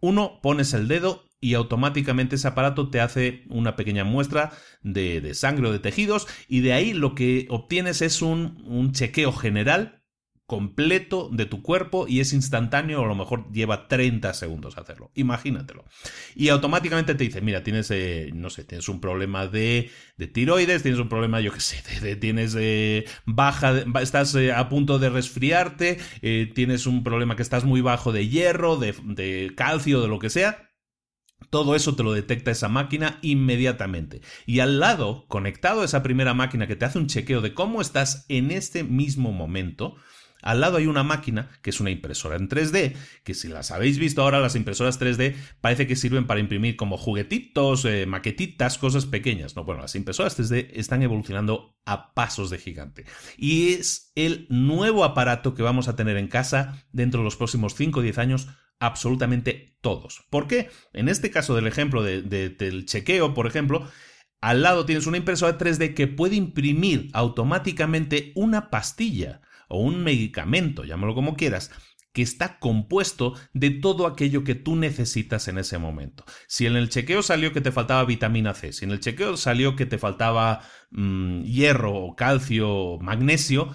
Uno 0.00 0.40
pones 0.40 0.74
el 0.74 0.86
dedo 0.86 1.28
y 1.40 1.54
automáticamente 1.54 2.36
ese 2.36 2.46
aparato 2.46 2.88
te 2.88 3.00
hace 3.00 3.42
una 3.48 3.74
pequeña 3.74 4.04
muestra 4.04 4.52
de, 4.82 5.34
sangre 5.34 5.68
o 5.68 5.72
de 5.72 5.80
tejidos 5.80 6.28
y 6.46 6.60
de 6.60 6.72
ahí 6.72 6.92
lo 6.92 7.16
que 7.16 7.48
obtienes 7.50 8.00
es 8.00 8.22
un, 8.22 8.62
un 8.64 8.92
chequeo 8.92 9.32
general 9.32 10.01
completo 10.52 11.30
de 11.32 11.46
tu 11.46 11.62
cuerpo 11.62 12.06
y 12.06 12.20
es 12.20 12.34
instantáneo 12.34 13.00
o 13.00 13.04
a 13.06 13.08
lo 13.08 13.14
mejor 13.14 13.50
lleva 13.52 13.88
30 13.88 14.34
segundos 14.34 14.76
hacerlo. 14.76 15.10
Imagínatelo. 15.14 15.86
Y 16.34 16.50
automáticamente 16.50 17.14
te 17.14 17.24
dice, 17.24 17.40
mira, 17.40 17.62
tienes, 17.62 17.90
eh, 17.90 18.28
no 18.34 18.50
sé, 18.50 18.62
tienes 18.62 18.86
un 18.90 19.00
problema 19.00 19.46
de, 19.46 19.90
de, 20.18 20.26
tiroides, 20.26 20.82
tienes 20.82 21.00
un 21.00 21.08
problema, 21.08 21.40
yo 21.40 21.54
qué 21.54 21.60
sé, 21.60 21.82
de, 22.02 22.16
tienes 22.16 22.54
eh, 22.60 23.06
baja, 23.24 23.82
estás 24.02 24.34
eh, 24.34 24.52
a 24.52 24.68
punto 24.68 24.98
de 24.98 25.08
resfriarte, 25.08 25.98
tienes 26.54 26.86
un 26.86 27.02
problema 27.02 27.34
que 27.34 27.42
estás 27.42 27.64
muy 27.64 27.80
bajo 27.80 28.12
de 28.12 28.28
hierro, 28.28 28.76
de, 28.76 28.94
de 29.04 29.54
calcio, 29.56 30.02
de 30.02 30.08
lo 30.08 30.18
que 30.18 30.28
sea. 30.28 30.68
Todo 31.48 31.74
eso 31.74 31.96
te 31.96 32.02
lo 32.02 32.12
detecta 32.12 32.50
esa 32.50 32.68
máquina 32.68 33.18
inmediatamente. 33.22 34.20
Y 34.44 34.60
al 34.60 34.80
lado, 34.80 35.24
conectado 35.28 35.80
a 35.80 35.86
esa 35.86 36.02
primera 36.02 36.34
máquina 36.34 36.66
que 36.66 36.76
te 36.76 36.84
hace 36.84 36.98
un 36.98 37.06
chequeo 37.06 37.40
de 37.40 37.54
cómo 37.54 37.80
estás 37.80 38.26
en 38.28 38.50
este 38.50 38.84
mismo 38.84 39.32
momento, 39.32 39.96
al 40.42 40.60
lado 40.60 40.76
hay 40.76 40.86
una 40.86 41.02
máquina 41.02 41.48
que 41.62 41.70
es 41.70 41.80
una 41.80 41.90
impresora 41.90 42.36
en 42.36 42.48
3D, 42.48 42.94
que 43.24 43.34
si 43.34 43.48
las 43.48 43.70
habéis 43.70 43.98
visto 43.98 44.22
ahora, 44.22 44.40
las 44.40 44.56
impresoras 44.56 45.00
3D 45.00 45.34
parece 45.60 45.86
que 45.86 45.96
sirven 45.96 46.26
para 46.26 46.40
imprimir 46.40 46.76
como 46.76 46.98
juguetitos, 46.98 47.84
eh, 47.84 48.06
maquetitas, 48.06 48.76
cosas 48.76 49.06
pequeñas. 49.06 49.56
No, 49.56 49.64
bueno, 49.64 49.82
las 49.82 49.94
impresoras 49.94 50.38
3D 50.38 50.70
están 50.74 51.02
evolucionando 51.02 51.78
a 51.86 52.12
pasos 52.12 52.50
de 52.50 52.58
gigante. 52.58 53.04
Y 53.36 53.74
es 53.74 54.12
el 54.16 54.46
nuevo 54.50 55.04
aparato 55.04 55.54
que 55.54 55.62
vamos 55.62 55.88
a 55.88 55.96
tener 55.96 56.16
en 56.16 56.28
casa 56.28 56.84
dentro 56.92 57.20
de 57.20 57.24
los 57.24 57.36
próximos 57.36 57.74
5 57.74 58.00
o 58.00 58.02
10 58.02 58.18
años 58.18 58.48
absolutamente 58.80 59.76
todos. 59.80 60.24
¿Por 60.28 60.48
qué? 60.48 60.68
En 60.92 61.08
este 61.08 61.30
caso 61.30 61.54
del 61.54 61.68
ejemplo 61.68 62.02
del 62.02 62.84
chequeo, 62.84 63.32
por 63.32 63.46
ejemplo, 63.46 63.88
al 64.40 64.62
lado 64.62 64.84
tienes 64.84 65.06
una 65.06 65.18
impresora 65.18 65.56
3D 65.56 65.94
que 65.94 66.08
puede 66.08 66.34
imprimir 66.34 67.08
automáticamente 67.12 68.32
una 68.34 68.70
pastilla 68.70 69.40
o 69.72 69.78
un 69.80 70.04
medicamento, 70.04 70.84
llámalo 70.84 71.14
como 71.14 71.34
quieras, 71.34 71.70
que 72.12 72.22
está 72.22 72.58
compuesto 72.58 73.34
de 73.54 73.70
todo 73.70 74.06
aquello 74.06 74.44
que 74.44 74.54
tú 74.54 74.76
necesitas 74.76 75.48
en 75.48 75.58
ese 75.58 75.78
momento. 75.78 76.24
Si 76.46 76.66
en 76.66 76.76
el 76.76 76.90
chequeo 76.90 77.22
salió 77.22 77.52
que 77.52 77.62
te 77.62 77.72
faltaba 77.72 78.04
vitamina 78.04 78.54
C, 78.54 78.72
si 78.72 78.84
en 78.84 78.90
el 78.90 79.00
chequeo 79.00 79.36
salió 79.36 79.76
que 79.76 79.86
te 79.86 79.98
faltaba 79.98 80.60
mm, 80.90 81.42
hierro, 81.42 82.14
calcio, 82.16 82.98
magnesio, 83.00 83.74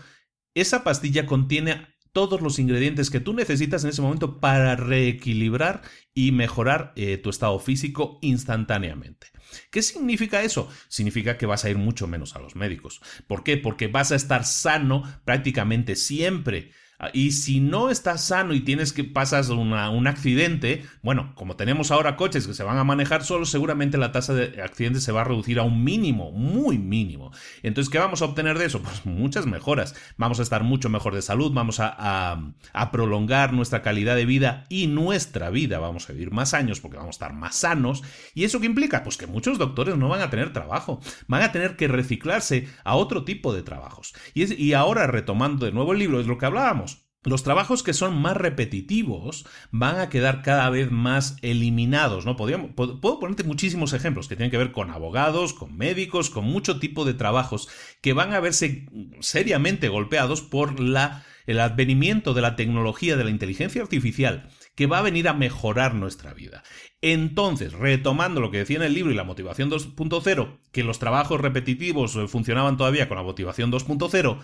esa 0.54 0.84
pastilla 0.84 1.26
contiene 1.26 1.88
todos 2.12 2.42
los 2.42 2.58
ingredientes 2.58 3.10
que 3.10 3.20
tú 3.20 3.34
necesitas 3.34 3.84
en 3.84 3.92
ese 3.92 4.02
momento 4.02 4.40
para 4.40 4.76
reequilibrar 4.76 5.82
y 6.14 6.32
mejorar 6.32 6.94
eh, 6.96 7.18
tu 7.18 7.30
estado 7.30 7.60
físico 7.60 8.18
instantáneamente. 8.22 9.28
¿Qué 9.72 9.82
significa 9.82 10.42
eso? 10.44 10.70
Significa 10.88 11.38
que 11.38 11.46
vas 11.46 11.66
a 11.66 11.70
ir 11.70 11.78
mucho 11.78 12.08
menos 12.08 12.36
a 12.36 12.40
los 12.40 12.56
médicos. 12.56 13.02
¿Por 13.28 13.44
qué? 13.44 13.58
Porque 13.58 13.88
vas 13.88 14.12
a 14.12 14.16
estar 14.16 14.46
sano 14.46 15.04
prácticamente 15.26 15.96
siempre. 15.96 16.72
Ah, 17.00 17.12
y 17.14 17.32
si 17.32 17.60
no 17.60 17.92
estás 17.92 18.24
sano 18.26 18.56
y 18.56 18.62
tienes 18.62 18.92
que 18.92 19.04
pasas 19.04 19.50
un 19.50 20.08
accidente, 20.08 20.84
bueno, 21.04 21.32
como 21.36 21.56
tenemos 21.56 21.92
ahora 21.92 22.16
coches 22.16 22.48
que 22.48 22.56
se 22.56 22.64
van 22.64 22.80
a 22.80 22.84
manejar 22.84 23.24
solos, 23.24 23.52
seguramente 23.52 24.00
la 24.00 24.12
tasa 24.12 24.34
de 24.34 24.64
accidentes 24.64 25.04
se 25.04 25.12
va 25.12 25.22
a 25.22 25.24
reducir 25.24 25.60
a 25.60 25.64
un 25.64 25.84
mínimo, 25.84 26.32
muy 26.32 26.80
mínimo. 26.80 27.32
Entonces, 27.62 27.92
¿qué 27.92 28.00
vamos 28.00 28.24
a 28.24 28.26
obtener 28.26 28.58
de 28.58 28.66
eso? 28.66 28.82
Pues 28.88 29.06
muchas 29.06 29.46
mejoras. 29.46 29.96
Vamos 30.16 30.40
a 30.40 30.44
estar 30.44 30.64
mucho 30.64 30.88
mejor 30.88 31.14
de 31.14 31.22
salud, 31.22 31.52
vamos 31.52 31.80
a, 31.82 32.54
prolongar 32.92 33.52
nuestra 33.52 33.82
calidad 33.82 34.16
de 34.16 34.26
vida 34.26 34.64
y 34.70 34.88
nuestra 34.88 35.50
vida. 35.50 35.78
Vamos 35.80 36.10
a 36.10 36.14
vivir 36.14 36.32
más 36.32 36.54
años 36.54 36.80
porque 36.80 36.96
vamos 36.96 37.16
a 37.16 37.18
estar 37.18 37.34
más 37.34 37.58
sanos. 37.58 38.02
¿Y 38.34 38.46
eso 38.46 38.62
qué 38.62 38.66
implica? 38.66 39.04
Pues 39.04 39.18
que 39.18 39.28
muchos 39.28 39.58
doctores 39.58 39.98
no 39.98 40.08
van 40.08 40.22
a 40.22 40.30
tener 40.30 40.54
trabajo, 40.54 41.02
van 41.28 41.44
a 41.44 41.52
tener 41.52 41.76
que 41.76 41.90
reciclarse 41.90 42.70
a 42.86 42.96
otro 42.96 43.26
tipo 43.26 43.54
de 43.54 43.62
trabajos. 43.62 44.14
Y 44.34 44.72
ahora, 44.72 45.06
retomando 45.08 45.66
de 45.66 45.74
nuevo 45.74 45.92
el 45.92 46.00
libro, 46.00 46.22
es 46.22 46.28
lo 46.28 46.38
que 46.38 46.46
hablábamos 46.46 46.87
los 47.24 47.44
trabajos 47.44 47.84
que 47.84 47.94
son 47.94 48.18
más 48.22 48.38
repetitivos 48.38 49.46
van 49.72 50.00
a 50.00 50.10
quedar 50.10 50.42
cada 50.44 50.70
vez 50.70 50.92
más 50.92 51.38
eliminados, 51.42 52.26
¿no? 52.26 52.38
puedo 52.38 53.20
ponerte 53.20 53.44
muchísimos 53.44 53.94
ejemplos 53.94 54.28
que 54.28 54.36
tienen 54.36 54.52
que 54.52 54.58
ver 54.58 54.72
con 54.72 54.92
abogados, 54.92 55.54
con 55.54 55.76
médicos, 55.76 56.30
con 56.30 56.46
mucho 56.46 56.80
tipo 56.80 57.06
de 57.06 57.14
trabajos 57.14 57.68
que 58.02 58.14
van 58.14 58.34
a 58.34 58.40
verse 58.40 58.88
seriamente 59.20 59.90
golpeados 59.90 60.42
por 60.42 60.80
la, 60.80 61.26
el 61.48 61.60
advenimiento 61.60 62.34
de 62.34 62.42
la 62.42 62.56
tecnología 62.56 63.18
de 63.18 63.24
la 63.24 63.30
inteligencia 63.30 63.82
artificial 63.82 64.50
que 64.76 64.86
va 64.86 65.00
a 65.00 65.02
venir 65.02 65.28
a 65.28 65.34
mejorar 65.34 65.96
nuestra 65.96 66.36
vida. 66.36 66.64
Entonces, 67.02 67.74
retomando 67.74 68.42
lo 68.42 68.52
que 68.52 68.60
decía 68.60 68.78
en 68.78 68.84
el 68.84 68.94
libro 68.94 69.12
y 69.12 69.16
la 69.16 69.24
motivación 69.24 69.72
2.0, 69.72 70.60
que 70.72 70.84
los 70.84 71.00
trabajos 71.00 71.42
repetitivos 71.42 72.16
eh, 72.16 72.28
funcionaban 72.28 72.78
todavía 72.78 73.08
con 73.08 73.18
la 73.18 73.24
motivación 73.24 73.72
2.0, 73.72 74.44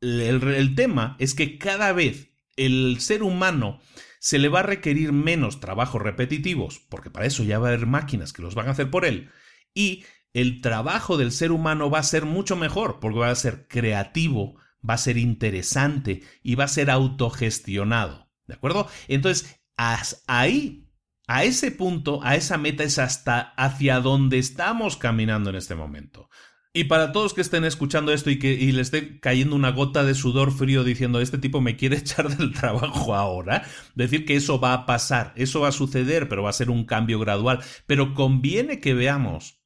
el, 0.00 0.74
tema 0.74 1.16
es 1.18 1.34
que 1.34 1.58
cada 1.58 1.92
vez 1.92 2.30
el 2.56 2.98
ser 3.00 3.22
humano 3.22 3.80
se 4.20 4.38
le 4.38 4.48
va 4.48 4.60
a 4.60 4.64
requerir 4.64 5.12
menos 5.12 5.60
trabajos 5.60 6.02
repetitivos, 6.02 6.80
porque 6.88 7.10
para 7.10 7.26
eso 7.26 7.44
ya 7.44 7.58
va 7.58 7.68
a 7.68 7.72
haber 7.72 7.86
máquinas 7.86 8.32
que 8.32 8.42
los 8.42 8.54
van 8.54 8.68
a 8.68 8.72
hacer 8.72 8.90
por 8.90 9.04
él, 9.04 9.30
y 9.74 10.04
el 10.32 10.60
trabajo 10.60 11.16
del 11.16 11.32
ser 11.32 11.52
humano 11.52 11.90
va 11.90 12.00
a 12.00 12.04
ser 12.04 12.24
mucho 12.24 12.56
mejor, 12.56 13.00
porque 13.00 13.18
va 13.18 13.30
a 13.30 13.34
ser 13.34 13.66
creativo, 13.68 14.56
va 14.88 14.94
a 14.94 14.98
ser 14.98 15.16
interesante 15.16 16.22
y 16.42 16.54
va 16.54 16.64
a 16.64 16.68
ser 16.68 16.90
autogestionado. 16.90 18.28
¿De 18.46 18.54
acuerdo? 18.54 18.88
Entonces, 19.08 19.60
ahí, 19.76 20.88
a 21.26 21.44
ese 21.44 21.70
punto, 21.70 22.20
a 22.22 22.36
esa 22.36 22.56
meta 22.58 22.82
es 22.82 22.98
hasta 22.98 23.40
hacia 23.56 24.00
donde 24.00 24.38
estamos 24.38 24.96
caminando 24.96 25.50
en 25.50 25.56
este 25.56 25.74
momento. 25.74 26.30
Y 26.72 26.84
para 26.84 27.12
todos 27.12 27.34
que 27.34 27.40
estén 27.40 27.64
escuchando 27.64 28.12
esto 28.12 28.30
y 28.30 28.38
que 28.38 28.56
le 28.56 28.82
esté 28.82 29.18
cayendo 29.20 29.56
una 29.56 29.70
gota 29.70 30.04
de 30.04 30.14
sudor 30.14 30.52
frío 30.52 30.84
diciendo 30.84 31.20
este 31.20 31.38
tipo 31.38 31.60
me 31.60 31.76
quiere 31.76 31.96
echar 31.98 32.36
del 32.36 32.52
trabajo 32.52 33.14
ahora, 33.14 33.64
decir 33.94 34.24
que 34.24 34.36
eso 34.36 34.60
va 34.60 34.74
a 34.74 34.86
pasar, 34.86 35.32
eso 35.36 35.60
va 35.60 35.68
a 35.68 35.72
suceder, 35.72 36.28
pero 36.28 36.42
va 36.42 36.50
a 36.50 36.54
ser 36.54 36.70
un 36.70 36.84
cambio 36.84 37.18
gradual. 37.18 37.60
Pero 37.86 38.14
conviene 38.14 38.80
que 38.80 38.94
veamos 38.94 39.58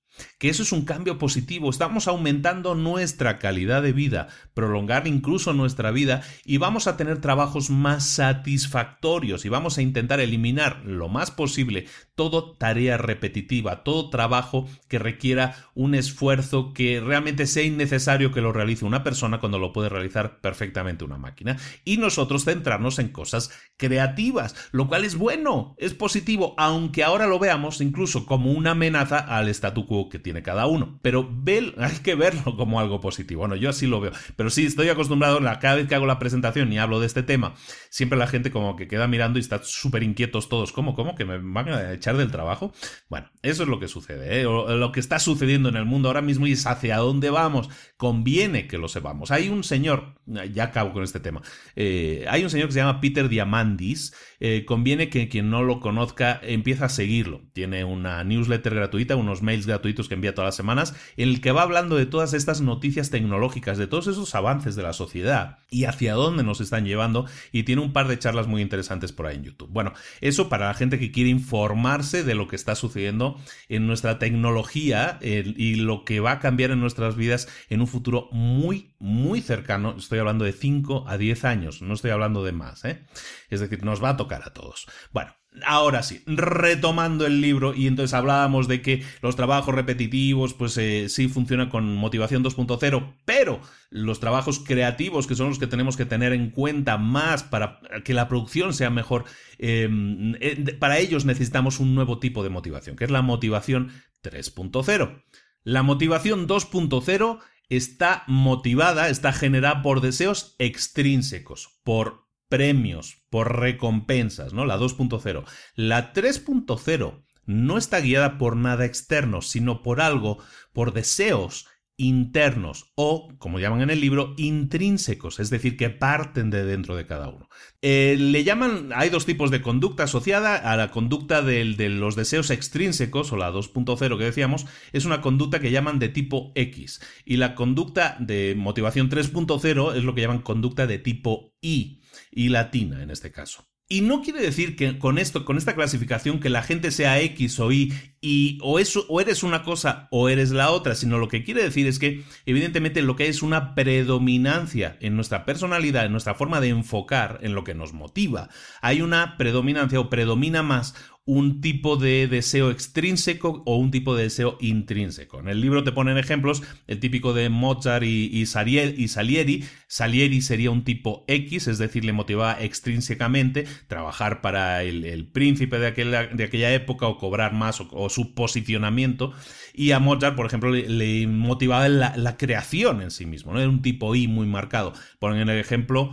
que 0.43 0.49
eso 0.49 0.65
es 0.65 0.73
un 0.73 0.85
cambio 0.85 1.19
positivo, 1.19 1.71
estamos 1.71 2.09
aumentando 2.09 2.75
nuestra 2.75 3.39
calidad 3.39 3.81
de 3.81 3.93
vida, 3.93 4.27
prolongar 4.55 5.07
incluso 5.07 5.53
nuestra 5.53 5.93
vida 5.93 6.25
y 6.45 6.57
vamos 6.57 6.89
a 6.89 6.97
tener 6.97 7.21
trabajos 7.21 7.71
más 7.71 8.05
satisfactorios 8.05 9.45
y 9.45 9.49
vamos 9.49 9.79
a 9.79 9.83
intentar 9.83 10.19
eliminar 10.19 10.83
lo 10.85 11.09
más 11.09 11.31
posible 11.31 11.87
todo 12.17 12.57
tarea 12.57 12.99
repetitiva, 12.99 13.85
todo 13.85 14.11
trabajo 14.11 14.69
que 14.89 14.99
requiera 14.99 15.55
un 15.75 15.95
esfuerzo 15.95 16.73
que 16.73 17.01
realmente 17.01 17.47
sea 17.47 17.63
innecesario 17.63 18.33
que 18.33 18.41
lo 18.41 18.53
realice 18.53 18.85
una 18.85 19.05
persona 19.05 19.39
cuando 19.39 19.61
lo 19.61 19.73
puede 19.73 19.91
realizar 19.91 20.41
perfectamente 20.41 21.05
una 21.05 21.19
máquina 21.19 21.57
y 21.85 21.99
nosotros 21.99 22.45
centrarnos 22.45 22.99
en 22.99 23.11
cosas 23.11 23.53
creativas, 23.77 24.57
lo 24.73 24.89
cual 24.89 25.05
es 25.05 25.15
bueno, 25.15 25.77
es 25.79 25.95
positivo, 25.95 26.57
aunque 26.59 27.05
ahora 27.05 27.29
lo 27.29 27.39
veamos 27.39 27.81
incluso 27.81 28.27
como 28.27 28.51
una 28.51 28.73
amenaza 28.73 29.19
al 29.19 29.49
statu 29.49 29.87
quo 29.87 30.09
que 30.09 30.19
tiene 30.19 30.32
cada 30.41 30.67
uno. 30.67 30.99
Pero 31.03 31.29
hay 31.79 31.97
que 32.03 32.15
verlo 32.15 32.57
como 32.57 32.81
algo 32.81 33.01
positivo. 33.01 33.41
Bueno, 33.41 33.57
yo 33.57 33.69
así 33.69 33.87
lo 33.87 34.01
veo. 34.01 34.13
Pero 34.37 34.49
sí, 34.51 34.65
estoy 34.65 34.89
acostumbrado, 34.89 35.41
cada 35.61 35.75
vez 35.75 35.89
que 35.89 35.95
hago 35.95 36.07
la 36.07 36.19
presentación 36.19 36.73
y 36.73 36.79
hablo 36.79 37.01
de 37.01 37.07
este 37.07 37.23
tema, 37.23 37.55
siempre 37.91 38.19
la 38.19 38.27
gente 38.27 38.51
como 38.51 38.77
que 38.77 38.89
queda 38.89 39.09
mirando 39.09 39.39
y 39.39 39.43
está 39.43 39.61
súper 39.63 40.03
inquietos 40.03 40.49
todos. 40.49 40.73
¿Cómo, 40.73 40.95
cómo? 40.95 41.15
¿Que 41.15 41.25
me 41.25 41.39
van 41.39 41.69
a 41.69 41.93
echar 41.93 42.17
del 42.17 42.31
trabajo? 42.31 42.73
Bueno, 43.09 43.31
eso 43.43 43.65
es 43.65 43.69
lo 43.69 43.79
que 43.79 43.89
sucede. 43.89 44.41
¿eh? 44.41 44.45
lo 44.45 44.93
que 44.93 45.01
está 45.01 45.19
sucediendo 45.19 45.69
en 45.69 45.77
el 45.77 45.85
mundo 45.85 46.09
ahora 46.09 46.23
mismo 46.23 46.47
y 46.47 46.53
es 46.53 46.67
hacia 46.67 46.99
dónde 46.99 47.31
vamos. 47.31 47.69
Conviene 47.97 48.67
que 48.67 48.79
lo 48.79 48.89
sepamos. 48.89 49.31
Hay 49.31 49.49
un 49.49 49.65
señor, 49.65 50.15
ya 50.27 50.65
acabo 50.65 50.93
con 50.93 51.03
este 51.03 51.21
tema, 51.21 51.43
eh, 51.77 52.25
hay 52.29 52.45
un 52.45 52.51
señor 52.51 52.69
que 52.69 52.75
se 52.75 52.81
llama 52.81 53.01
Peter 53.01 53.29
Diamandis. 53.29 54.15
Eh, 54.41 54.65
conviene 54.65 55.09
que 55.09 55.29
quien 55.29 55.51
no 55.51 55.63
lo 55.63 55.81
conozca 55.81 56.41
empiece 56.43 56.85
a 56.85 56.89
seguirlo. 56.89 57.43
Tiene 57.53 57.85
una 57.85 58.23
newsletter 58.25 58.75
gratuita, 58.75 59.17
unos 59.17 59.43
mails 59.43 59.67
gratuitos 59.67 60.09
que 60.09 60.15
envía 60.23 60.35
todas 60.35 60.49
las 60.49 60.57
semanas, 60.57 60.95
en 61.17 61.29
el 61.29 61.41
que 61.41 61.51
va 61.51 61.63
hablando 61.63 61.97
de 61.97 62.07
todas 62.07 62.33
estas 62.33 62.61
noticias 62.61 63.11
tecnológicas, 63.11 63.77
de 63.77 63.89
todos 63.89 64.07
esos 64.07 64.35
avances 64.37 64.77
de 64.77 64.85
la 64.85 64.93
sociedad 64.93 65.59
y 65.69 65.85
hacia 65.85 66.15
dónde 66.15 66.45
nos 66.45 66.61
están 66.61 66.85
llevando 66.85 67.27
y 67.51 67.65
tiene 67.65 67.83
un 67.83 67.93
par 67.93 68.07
de 68.07 68.19
charlas 68.19 68.47
muy 68.47 68.63
interesantes 68.63 69.11
por 69.11 69.27
ahí 69.27 69.37
en 69.37 69.45
YouTube. 69.45 69.71
Bueno, 69.71 69.93
eso 70.21 70.49
para 70.49 70.69
la 70.69 70.75
gente 70.75 70.99
que 70.99 71.11
quiere 71.11 71.31
informarse 71.31 72.23
de 72.23 72.37
lo 72.37 72.47
que 72.47 72.57
está 72.57 72.77
sucediendo 72.77 73.41
en 73.69 73.87
nuestra 73.89 74.21
tecnología 74.21 75.19
y 75.21 75.75
lo 75.75 76.05
que 76.05 76.21
va 76.21 76.33
a 76.33 76.39
cambiar 76.39 76.71
en 76.71 76.81
nuestras 76.81 77.17
vidas 77.17 77.49
en 77.69 77.81
un 77.81 77.89
futuro 77.89 78.29
muy, 78.31 78.95
muy 79.01 79.41
cercano. 79.41 79.97
Estoy 79.99 80.21
hablando 80.21 80.45
de 80.45 80.53
5 80.53 81.07
a 81.09 81.19
10 81.19 81.45
años, 81.45 81.83
no 81.83 81.95
estoy 81.95 82.13
hablando 82.13 82.45
de 82.45 82.53
más, 82.53 82.85
¿eh? 82.85 83.05
Es 83.51 83.61
decir, 83.61 83.85
nos 83.85 84.03
va 84.03 84.11
a 84.11 84.17
tocar 84.17 84.43
a 84.45 84.53
todos. 84.53 84.87
Bueno, 85.11 85.35
Ahora 85.67 86.03
sí, 86.03 86.23
retomando 86.27 87.27
el 87.27 87.43
libro, 87.43 87.75
y 87.75 87.87
entonces 87.87 88.15
hablábamos 88.15 88.69
de 88.69 88.81
que 88.81 89.03
los 89.21 89.37
trabajos 89.37 89.75
repetitivos, 89.75 90.55
pues 90.55 90.79
eh, 90.79 91.11
sí 91.11 91.29
funcionan 91.29 91.69
con 91.69 91.95
motivación 91.95 92.43
2.0, 92.43 93.17
pero 93.27 93.61
los 93.91 94.19
trabajos 94.19 94.61
creativos, 94.61 95.27
que 95.27 95.35
son 95.35 95.49
los 95.49 95.59
que 95.59 95.67
tenemos 95.67 95.99
que 95.99 96.07
tener 96.07 96.33
en 96.33 96.51
cuenta 96.51 96.97
más 96.97 97.43
para 97.43 97.81
que 98.03 98.15
la 98.15 98.29
producción 98.29 98.73
sea 98.73 98.89
mejor, 98.89 99.25
em, 99.59 100.37
eh, 100.41 100.77
para 100.79 100.99
ellos 100.99 101.27
necesitamos 101.27 101.81
un 101.81 101.95
nuevo 101.95 102.19
tipo 102.19 102.43
de 102.43 102.49
motivación, 102.49 102.97
que 102.97 103.05
es 103.05 103.11
la 103.11 103.21
motivación 103.21 103.93
3.0. 104.23 105.23
La 105.65 105.83
motivación 105.83 106.49
2.0 106.49 107.41
está 107.69 108.25
motivada, 108.27 109.11
está 109.11 109.33
generada 109.33 109.83
por 109.83 110.01
deseos 110.01 110.57
extrínsecos, 110.59 111.79
por 111.85 112.22
premios, 112.53 113.25
por 113.31 113.61
recompensas, 113.61 114.53
¿no? 114.53 114.67
La 114.67 114.77
2.0. 114.77 115.45
La 115.75 116.13
3.0 116.13 117.25
no 117.47 117.79
está 117.79 118.01
guiada 118.01 118.37
por 118.37 118.57
nada 118.57 118.85
externo, 118.85 119.41
sino 119.41 119.81
por 119.81 120.03
algo, 120.03 120.37
por 120.75 120.93
deseos 120.93 121.67
internos 121.97 122.93
o, 122.95 123.33
como 123.39 123.59
llaman 123.59 123.81
en 123.81 123.89
el 123.89 124.03
libro, 124.03 124.35
intrínsecos, 124.37 125.41
es 125.41 125.49
decir, 125.49 125.79
que 125.79 125.89
parten 125.89 126.51
de 126.51 126.63
dentro 126.67 126.95
de 126.95 127.07
cada 127.07 127.31
uno. 127.31 127.49
Eh, 127.81 128.17
le 128.19 128.45
llaman, 128.45 128.91
hay 128.95 129.09
dos 129.09 129.25
tipos 129.25 129.51
de 129.51 129.63
conducta 129.63 130.03
asociada 130.03 130.57
a 130.57 130.77
la 130.77 130.91
conducta 130.91 131.41
de 131.41 131.89
los 131.89 132.17
deseos 132.17 132.51
extrínsecos, 132.51 133.33
o 133.33 133.39
la 133.39 133.51
2.0 133.51 134.19
que 134.19 134.25
decíamos, 134.25 134.67
es 134.93 135.07
una 135.07 135.23
conducta 135.23 135.59
que 135.59 135.71
llaman 135.71 135.99
de 135.99 136.11
tipo 136.11 136.53
X, 136.55 137.01
y 137.25 137.39
la 137.39 137.55
conducta 137.55 138.19
de 138.21 138.55
motivación 138.59 139.09
3.0 139.09 139.97
es 139.97 140.05
lo 140.05 140.15
que 140.15 140.21
llaman 140.21 140.43
conducta 140.43 140.87
de 140.87 140.99
tipo 140.99 141.55
Y, 141.63 142.02
y 142.33 142.49
latina 142.49 143.03
en 143.03 143.11
este 143.11 143.31
caso. 143.31 143.69
Y 143.89 144.01
no 144.01 144.23
quiere 144.23 144.41
decir 144.41 144.75
que 144.75 144.99
con 144.99 145.19
esto, 145.19 145.45
con 145.45 145.59
esta 145.59 145.75
clasificación, 145.75 146.41
que 146.41 146.49
la 146.49 146.63
gente 146.63 146.91
sea 146.91 147.21
X 147.21 147.61
o 147.61 147.71
Y 147.73 147.93
y 148.23 148.57
o, 148.63 148.79
eso, 148.79 149.05
o 149.09 149.21
eres 149.21 149.43
una 149.43 149.63
cosa 149.65 150.09
o 150.11 150.31
eres 150.31 150.51
la 150.51 150.71
otra, 150.71 150.95
sino 150.95 151.19
lo 151.19 151.29
que 151.29 151.45
quiere 151.45 151.63
decir 151.63 151.87
es 151.87 151.99
que 151.99 152.25
evidentemente 152.47 153.03
lo 153.03 153.17
que 153.17 153.25
hay 153.25 153.29
es 153.29 153.43
una 153.43 153.75
predominancia 153.75 154.97
en 155.01 155.15
nuestra 155.15 155.45
personalidad, 155.45 156.07
en 156.07 156.13
nuestra 156.13 156.35
forma 156.35 156.63
de 156.63 156.69
enfocar, 156.69 157.41
en 157.43 157.55
lo 157.55 157.65
que 157.65 157.75
nos 157.75 157.93
motiva. 157.93 158.49
Hay 158.81 159.03
una 159.03 159.37
predominancia 159.37 160.01
o 160.01 160.09
predomina 160.09 160.63
más 160.63 160.95
un 161.25 161.61
tipo 161.61 161.97
de 161.97 162.27
deseo 162.27 162.71
extrínseco 162.71 163.63
o 163.65 163.77
un 163.77 163.93
tipo 163.93 164.17
de 164.17 164.25
deseo 164.25 164.59
intrínseco. 164.61 165.39
En 165.39 165.49
el 165.49 165.61
libro 165.61 165.85
te 165.85 165.93
ponen 165.93 166.19
ejemplos, 166.19 166.63
el 166.89 166.99
típico 166.99 167.33
de 167.33 167.49
Mozart 167.49 168.05
y, 168.05 168.45
Salieri. 168.47 169.65
Salieri 169.87 170.43
sería 170.43 170.73
un 170.73 170.83
tipo 170.83 171.25
X, 171.29 171.69
es 171.69 171.79
decir, 171.79 172.05
le 172.05 172.13
motivaba 172.13 172.61
extrínsecamente 172.61 173.67
trabajar 173.87 174.41
para 174.41 174.83
el, 174.83 175.27
príncipe 175.29 175.79
de 175.79 175.87
aquella, 175.87 176.75
época 176.75 177.07
o 177.07 177.19
cobrar 177.19 177.53
más 177.53 177.81
o, 177.81 178.09
su 178.09 178.35
posicionamiento. 178.35 179.33
Y 179.75 179.93
a 179.93 180.01
Mozart, 180.01 180.35
por 180.35 180.47
ejemplo, 180.47 180.71
le, 180.71 181.27
motivaba 181.29 181.89
la, 181.89 182.37
creación 182.37 183.01
en 183.03 183.13
sí 183.13 183.27
mismo, 183.27 183.53
¿no? 183.53 183.61
Era 183.61 183.69
un 183.69 183.83
tipo 183.83 184.17
I 184.17 184.27
muy 184.27 184.47
marcado. 184.47 184.93
Ponen 185.21 185.49
el 185.49 185.59
ejemplo 185.59 186.13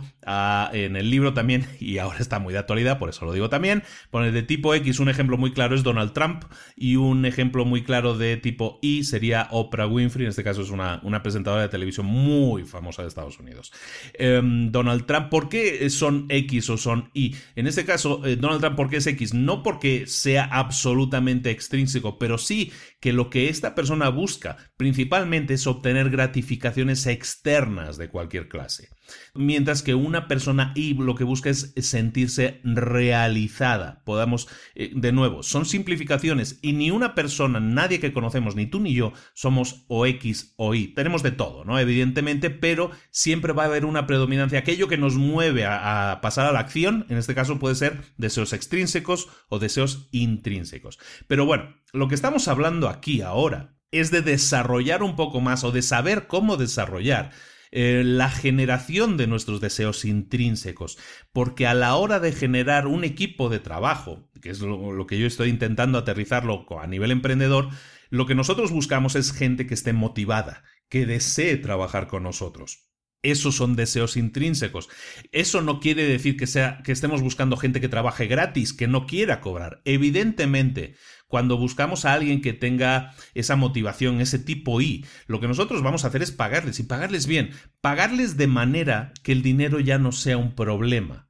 en 0.72 0.96
el 0.96 1.10
libro 1.10 1.34
también, 1.34 1.66
y 1.80 1.98
ahora 1.98 2.18
está 2.18 2.38
muy 2.38 2.52
de 2.52 2.60
actualidad, 2.60 2.98
por 2.98 3.08
eso 3.08 3.24
lo 3.24 3.32
digo 3.32 3.48
también, 3.48 3.82
ponen 4.10 4.32
de 4.32 4.42
tipo 4.42 4.74
X 4.74 4.99
un 5.00 5.08
ejemplo 5.08 5.36
muy 5.36 5.52
claro 5.52 5.74
es 5.74 5.82
Donald 5.82 6.12
Trump 6.12 6.44
y 6.76 6.96
un 6.96 7.24
ejemplo 7.24 7.64
muy 7.64 7.82
claro 7.82 8.16
de 8.16 8.36
tipo 8.36 8.78
Y 8.82 9.04
sería 9.04 9.48
Oprah 9.50 9.86
Winfrey, 9.86 10.24
en 10.24 10.30
este 10.30 10.44
caso 10.44 10.62
es 10.62 10.70
una, 10.70 11.00
una 11.02 11.22
presentadora 11.22 11.62
de 11.62 11.68
televisión 11.68 12.06
muy 12.06 12.64
famosa 12.64 13.02
de 13.02 13.08
Estados 13.08 13.38
Unidos. 13.38 13.72
Em, 14.14 14.70
Donald 14.70 15.06
Trump, 15.06 15.28
¿por 15.28 15.48
qué 15.48 15.88
son 15.90 16.26
X 16.28 16.70
o 16.70 16.76
son 16.76 17.10
Y? 17.14 17.34
En 17.56 17.66
este 17.66 17.84
caso, 17.84 18.24
eh, 18.24 18.36
Donald 18.36 18.60
Trump, 18.60 18.76
¿por 18.76 18.88
qué 18.88 18.98
es 18.98 19.06
X? 19.06 19.34
No 19.34 19.62
porque 19.62 20.06
sea 20.06 20.44
absolutamente 20.44 21.50
extrínseco, 21.50 22.18
pero 22.18 22.38
sí 22.38 22.72
que 23.00 23.12
lo 23.12 23.30
que 23.30 23.48
esta 23.48 23.74
persona 23.74 24.08
busca 24.10 24.56
principalmente 24.76 25.54
es 25.54 25.66
obtener 25.66 26.10
gratificaciones 26.10 27.06
externas 27.06 27.96
de 27.96 28.08
cualquier 28.08 28.48
clase. 28.48 28.90
Mientras 29.34 29.82
que 29.82 29.94
una 29.94 30.28
persona 30.28 30.72
Y 30.76 30.94
lo 30.94 31.14
que 31.14 31.24
busca 31.24 31.50
es 31.50 31.72
sentirse 31.76 32.60
realizada. 32.62 34.02
Podamos, 34.04 34.48
eh, 34.74 34.92
de 34.94 35.12
nuevo, 35.12 35.42
son 35.42 35.66
simplificaciones 35.66 36.58
y 36.62 36.74
ni 36.74 36.90
una 36.90 37.14
persona, 37.14 37.58
nadie 37.58 37.98
que 38.00 38.12
conocemos, 38.12 38.54
ni 38.54 38.66
tú 38.66 38.80
ni 38.80 38.94
yo, 38.94 39.12
somos 39.34 39.84
o 39.88 40.06
X 40.06 40.54
o 40.56 40.74
Y. 40.74 40.94
Tenemos 40.94 41.22
de 41.22 41.32
todo, 41.32 41.64
¿no? 41.64 41.78
Evidentemente, 41.78 42.50
pero 42.50 42.90
siempre 43.10 43.52
va 43.52 43.64
a 43.64 43.66
haber 43.66 43.84
una 43.84 44.06
predominancia. 44.06 44.58
Aquello 44.58 44.88
que 44.88 44.98
nos 44.98 45.16
mueve 45.16 45.64
a 45.64 46.20
pasar 46.22 46.46
a 46.46 46.52
la 46.52 46.60
acción, 46.60 47.06
en 47.08 47.16
este 47.16 47.34
caso 47.34 47.58
puede 47.58 47.74
ser 47.74 48.02
deseos 48.16 48.52
extrínsecos 48.52 49.28
o 49.48 49.58
deseos 49.58 50.08
intrínsecos. 50.12 50.98
Pero 51.26 51.46
bueno, 51.46 51.74
lo 51.92 52.08
que 52.08 52.14
estamos 52.14 52.48
hablando 52.48 52.88
aquí 52.88 53.22
ahora 53.22 53.76
es 53.90 54.10
de 54.10 54.22
desarrollar 54.22 55.02
un 55.02 55.16
poco 55.16 55.40
más 55.40 55.64
o 55.64 55.72
de 55.72 55.82
saber 55.82 56.26
cómo 56.26 56.56
desarrollar 56.56 57.32
eh, 57.72 58.02
la 58.04 58.30
generación 58.30 59.16
de 59.16 59.28
nuestros 59.28 59.60
deseos 59.60 60.04
intrínsecos, 60.04 60.98
porque 61.32 61.68
a 61.68 61.74
la 61.74 61.94
hora 61.94 62.18
de 62.18 62.32
generar 62.32 62.88
un 62.88 63.04
equipo 63.04 63.48
de 63.48 63.60
trabajo, 63.60 64.28
que 64.42 64.50
es 64.50 64.60
lo, 64.60 65.06
que 65.06 65.18
yo 65.18 65.26
estoy 65.26 65.50
intentando 65.50 65.98
aterrizarlo 65.98 66.66
a 66.80 66.86
nivel 66.88 67.12
emprendedor, 67.12 67.68
lo 68.08 68.26
que 68.26 68.34
nosotros 68.34 68.72
buscamos 68.72 69.14
es 69.14 69.32
gente 69.32 69.68
que 69.68 69.74
esté 69.74 69.92
motivada, 69.92 70.64
que 70.88 71.06
desee 71.06 71.56
trabajar 71.56 72.08
con 72.08 72.24
nosotros. 72.24 72.88
Esos 73.22 73.54
son 73.54 73.76
deseos 73.76 74.16
intrínsecos. 74.16 74.88
Eso 75.30 75.60
no 75.60 75.78
quiere 75.78 76.04
decir 76.04 76.36
que 76.36 76.46
sea 76.46 76.80
que 76.82 76.90
estemos 76.90 77.20
buscando 77.20 77.56
gente 77.56 77.80
que 77.80 77.88
trabaje 77.88 78.26
gratis, 78.26 78.72
que 78.72 78.88
no 78.88 79.06
quiera 79.06 79.40
cobrar. 79.40 79.82
Evidentemente, 79.84 80.96
cuando 81.30 81.56
buscamos 81.56 82.04
a 82.04 82.12
alguien 82.12 82.42
que 82.42 82.52
tenga 82.52 83.14
esa 83.34 83.54
motivación, 83.54 84.20
ese 84.20 84.40
tipo 84.40 84.80
I, 84.80 85.06
lo 85.28 85.38
que 85.38 85.46
nosotros 85.46 85.80
vamos 85.80 86.04
a 86.04 86.08
hacer 86.08 86.22
es 86.22 86.32
pagarles 86.32 86.80
y 86.80 86.82
pagarles 86.82 87.28
bien, 87.28 87.50
pagarles 87.80 88.36
de 88.36 88.48
manera 88.48 89.12
que 89.22 89.30
el 89.30 89.40
dinero 89.40 89.78
ya 89.78 89.96
no 89.98 90.10
sea 90.10 90.36
un 90.36 90.56
problema 90.56 91.28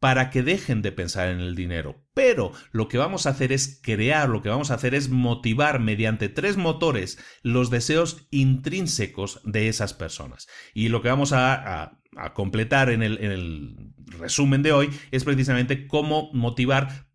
para 0.00 0.30
que 0.30 0.42
dejen 0.42 0.80
de 0.80 0.90
pensar 0.90 1.28
en 1.28 1.40
el 1.40 1.54
dinero. 1.54 2.02
Pero 2.14 2.52
lo 2.72 2.88
que 2.88 2.96
vamos 2.96 3.26
a 3.26 3.30
hacer 3.30 3.52
es 3.52 3.78
crear, 3.82 4.30
lo 4.30 4.40
que 4.40 4.48
vamos 4.48 4.70
a 4.70 4.74
hacer 4.74 4.94
es 4.94 5.10
motivar 5.10 5.80
mediante 5.80 6.30
tres 6.30 6.56
motores 6.56 7.18
los 7.42 7.68
deseos 7.68 8.26
intrínsecos 8.30 9.42
de 9.44 9.68
esas 9.68 9.92
personas. 9.92 10.48
Y 10.72 10.88
lo 10.88 11.02
que 11.02 11.10
vamos 11.10 11.34
a, 11.34 11.98
completar 12.32 12.88
en 12.88 13.02
el, 13.02 13.18
en 13.18 13.32
el 13.32 13.76
resumen 14.06 14.62
de 14.62 14.72
hoy 14.72 14.90
es 15.10 15.24
precisamente 15.24 15.86
cómo 15.86 16.30
motivar 16.32 17.11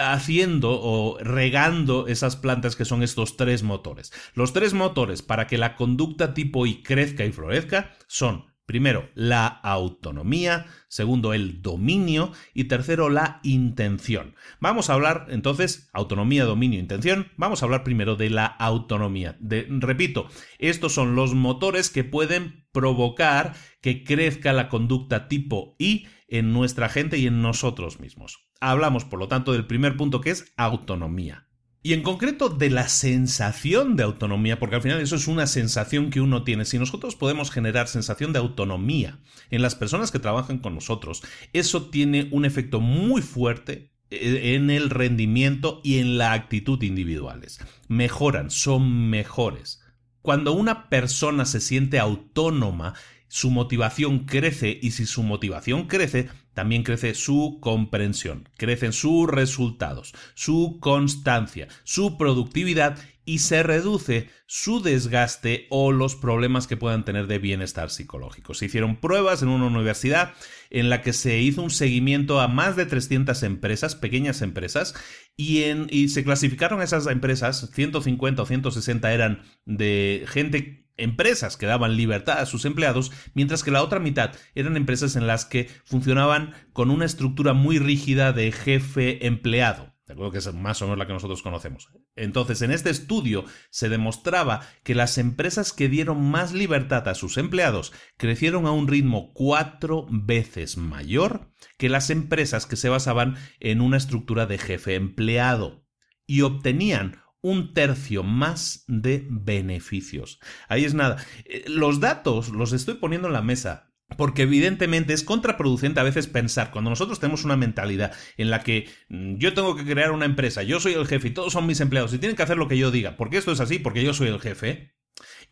haciendo 0.00 0.80
o 0.80 1.18
regando 1.18 2.06
esas 2.08 2.36
plantas 2.36 2.76
que 2.76 2.84
son 2.84 3.02
estos 3.02 3.36
tres 3.36 3.62
motores. 3.62 4.12
Los 4.34 4.52
tres 4.52 4.74
motores 4.74 5.22
para 5.22 5.46
que 5.46 5.58
la 5.58 5.76
conducta 5.76 6.34
tipo 6.34 6.66
I 6.66 6.82
crezca 6.82 7.24
y 7.24 7.32
florezca 7.32 7.92
son 8.06 8.52
Primero, 8.72 9.10
la 9.14 9.48
autonomía, 9.48 10.66
segundo, 10.88 11.34
el 11.34 11.62
dominio 11.62 12.32
y 12.54 12.64
tercero, 12.64 13.10
la 13.10 13.40
intención. 13.42 14.36
Vamos 14.60 14.88
a 14.88 14.94
hablar 14.94 15.26
entonces, 15.30 15.90
autonomía, 15.92 16.44
dominio, 16.44 16.78
intención. 16.78 17.32
Vamos 17.36 17.60
a 17.60 17.66
hablar 17.66 17.82
primero 17.82 18.14
de 18.14 18.30
la 18.30 18.46
autonomía. 18.46 19.36
repito, 19.40 20.28
estos 20.58 20.94
son 20.94 21.16
los 21.16 21.34
motores 21.34 21.90
que 21.90 22.04
pueden 22.04 22.64
provocar 22.72 23.54
que 23.80 24.04
crezca 24.04 24.52
la 24.52 24.68
conducta 24.68 25.26
tipo 25.28 25.74
I 25.78 26.06
en 26.28 26.52
nuestra 26.52 26.88
gente 26.88 27.18
y 27.18 27.26
en 27.26 27.42
nosotros 27.42 27.98
mismos. 27.98 28.51
Hablamos, 28.62 29.04
por 29.04 29.18
lo 29.18 29.26
tanto, 29.26 29.52
del 29.52 29.66
primer 29.66 29.96
punto 29.96 30.20
que 30.20 30.30
es 30.30 30.52
autonomía. 30.56 31.48
Y 31.82 31.94
en 31.94 32.02
concreto 32.02 32.48
de 32.48 32.70
la 32.70 32.86
sensación 32.86 33.96
de 33.96 34.04
autonomía, 34.04 34.60
porque 34.60 34.76
al 34.76 34.82
final 34.82 35.00
eso 35.00 35.16
es 35.16 35.26
una 35.26 35.48
sensación 35.48 36.10
que 36.10 36.20
uno 36.20 36.44
tiene. 36.44 36.64
Si 36.64 36.78
nosotros 36.78 37.16
podemos 37.16 37.50
generar 37.50 37.88
sensación 37.88 38.32
de 38.32 38.38
autonomía 38.38 39.18
en 39.50 39.62
las 39.62 39.74
personas 39.74 40.12
que 40.12 40.20
trabajan 40.20 40.58
con 40.58 40.76
nosotros, 40.76 41.24
eso 41.52 41.90
tiene 41.90 42.28
un 42.30 42.44
efecto 42.44 42.80
muy 42.80 43.20
fuerte 43.20 43.90
eh, 44.10 44.54
en 44.54 44.70
el 44.70 44.90
rendimiento 44.90 45.80
y 45.82 45.98
en 45.98 46.18
la 46.18 46.32
actitud 46.32 46.80
individuales. 46.84 47.58
Mejoran, 47.88 48.52
son 48.52 49.10
mejores. 49.10 49.82
Cuando 50.20 50.52
una 50.52 50.88
persona 50.88 51.46
se 51.46 51.60
siente 51.60 51.98
autónoma, 51.98 52.94
su 53.26 53.50
motivación 53.50 54.20
crece 54.26 54.78
y 54.80 54.92
si 54.92 55.04
su 55.04 55.24
motivación 55.24 55.88
crece, 55.88 56.28
también 56.54 56.82
crece 56.82 57.14
su 57.14 57.58
comprensión, 57.60 58.48
crecen 58.56 58.92
sus 58.92 59.28
resultados, 59.28 60.14
su 60.34 60.78
constancia, 60.80 61.68
su 61.84 62.18
productividad 62.18 62.98
y 63.24 63.38
se 63.38 63.62
reduce 63.62 64.30
su 64.46 64.82
desgaste 64.82 65.66
o 65.70 65.92
los 65.92 66.16
problemas 66.16 66.66
que 66.66 66.76
puedan 66.76 67.04
tener 67.04 67.26
de 67.26 67.38
bienestar 67.38 67.90
psicológico. 67.90 68.54
Se 68.54 68.66
hicieron 68.66 68.96
pruebas 68.96 69.42
en 69.42 69.48
una 69.48 69.66
universidad 69.66 70.34
en 70.70 70.90
la 70.90 71.02
que 71.02 71.12
se 71.12 71.38
hizo 71.38 71.62
un 71.62 71.70
seguimiento 71.70 72.40
a 72.40 72.48
más 72.48 72.76
de 72.76 72.86
300 72.86 73.42
empresas, 73.44 73.94
pequeñas 73.94 74.42
empresas, 74.42 74.94
y, 75.36 75.62
y 75.90 76.08
se 76.08 76.24
clasificaron 76.24 76.82
esas 76.82 77.06
empresas, 77.06 77.70
150 77.72 78.42
o 78.42 78.46
160 78.46 79.12
eran 79.12 79.42
de 79.64 80.24
gente 80.26 80.81
empresas 80.96 81.56
que 81.56 81.66
daban 81.66 81.96
libertad 81.96 82.38
a 82.38 82.46
sus 82.46 82.64
empleados, 82.64 83.12
mientras 83.34 83.62
que 83.62 83.70
la 83.70 83.82
otra 83.82 84.00
mitad 84.00 84.32
eran 84.54 84.76
empresas 84.76 85.16
en 85.16 85.26
las 85.26 85.44
que 85.44 85.68
funcionaban 85.84 86.54
con 86.72 86.90
una 86.90 87.04
estructura 87.04 87.52
muy 87.52 87.78
rígida 87.78 88.32
de 88.32 88.52
jefe 88.52 89.26
empleado. 89.26 89.92
De 90.06 90.14
acuerdo 90.14 90.32
que 90.32 90.38
es 90.38 90.52
más 90.52 90.82
o 90.82 90.86
menos 90.86 90.98
la 90.98 91.06
que 91.06 91.12
nosotros 91.12 91.42
conocemos. 91.42 91.88
Entonces, 92.16 92.60
en 92.60 92.70
este 92.70 92.90
estudio 92.90 93.44
se 93.70 93.88
demostraba 93.88 94.60
que 94.82 94.94
las 94.94 95.16
empresas 95.16 95.72
que 95.72 95.88
dieron 95.88 96.22
más 96.30 96.52
libertad 96.52 97.08
a 97.08 97.14
sus 97.14 97.38
empleados 97.38 97.92
crecieron 98.18 98.66
a 98.66 98.72
un 98.72 98.88
ritmo 98.88 99.32
cuatro 99.32 100.06
veces 100.10 100.76
mayor 100.76 101.50
que 101.78 101.88
las 101.88 102.10
empresas 102.10 102.66
que 102.66 102.76
se 102.76 102.90
basaban 102.90 103.36
en 103.60 103.80
una 103.80 103.96
estructura 103.96 104.44
de 104.44 104.58
jefe 104.58 104.96
empleado 104.96 105.86
y 106.26 106.42
obtenían 106.42 107.21
un 107.42 107.74
tercio 107.74 108.22
más 108.22 108.84
de 108.86 109.26
beneficios. 109.28 110.40
Ahí 110.68 110.84
es 110.84 110.94
nada. 110.94 111.24
Eh, 111.44 111.64
los 111.68 112.00
datos 112.00 112.48
los 112.48 112.72
estoy 112.72 112.94
poniendo 112.94 113.28
en 113.28 113.34
la 113.34 113.42
mesa. 113.42 113.90
Porque 114.16 114.42
evidentemente 114.42 115.14
es 115.14 115.24
contraproducente 115.24 115.98
a 115.98 116.02
veces 116.02 116.26
pensar, 116.26 116.70
cuando 116.70 116.90
nosotros 116.90 117.18
tenemos 117.18 117.46
una 117.46 117.56
mentalidad 117.56 118.12
en 118.36 118.50
la 118.50 118.62
que 118.62 118.90
mm, 119.08 119.36
yo 119.36 119.54
tengo 119.54 119.74
que 119.74 119.86
crear 119.86 120.12
una 120.12 120.26
empresa, 120.26 120.62
yo 120.62 120.80
soy 120.80 120.92
el 120.92 121.06
jefe 121.06 121.28
y 121.28 121.30
todos 121.30 121.54
son 121.54 121.66
mis 121.66 121.80
empleados 121.80 122.12
y 122.12 122.18
tienen 122.18 122.36
que 122.36 122.42
hacer 122.42 122.58
lo 122.58 122.68
que 122.68 122.76
yo 122.76 122.90
diga, 122.90 123.16
porque 123.16 123.38
esto 123.38 123.52
es 123.52 123.60
así, 123.60 123.78
porque 123.78 124.04
yo 124.04 124.12
soy 124.12 124.28
el 124.28 124.38
jefe, 124.38 124.92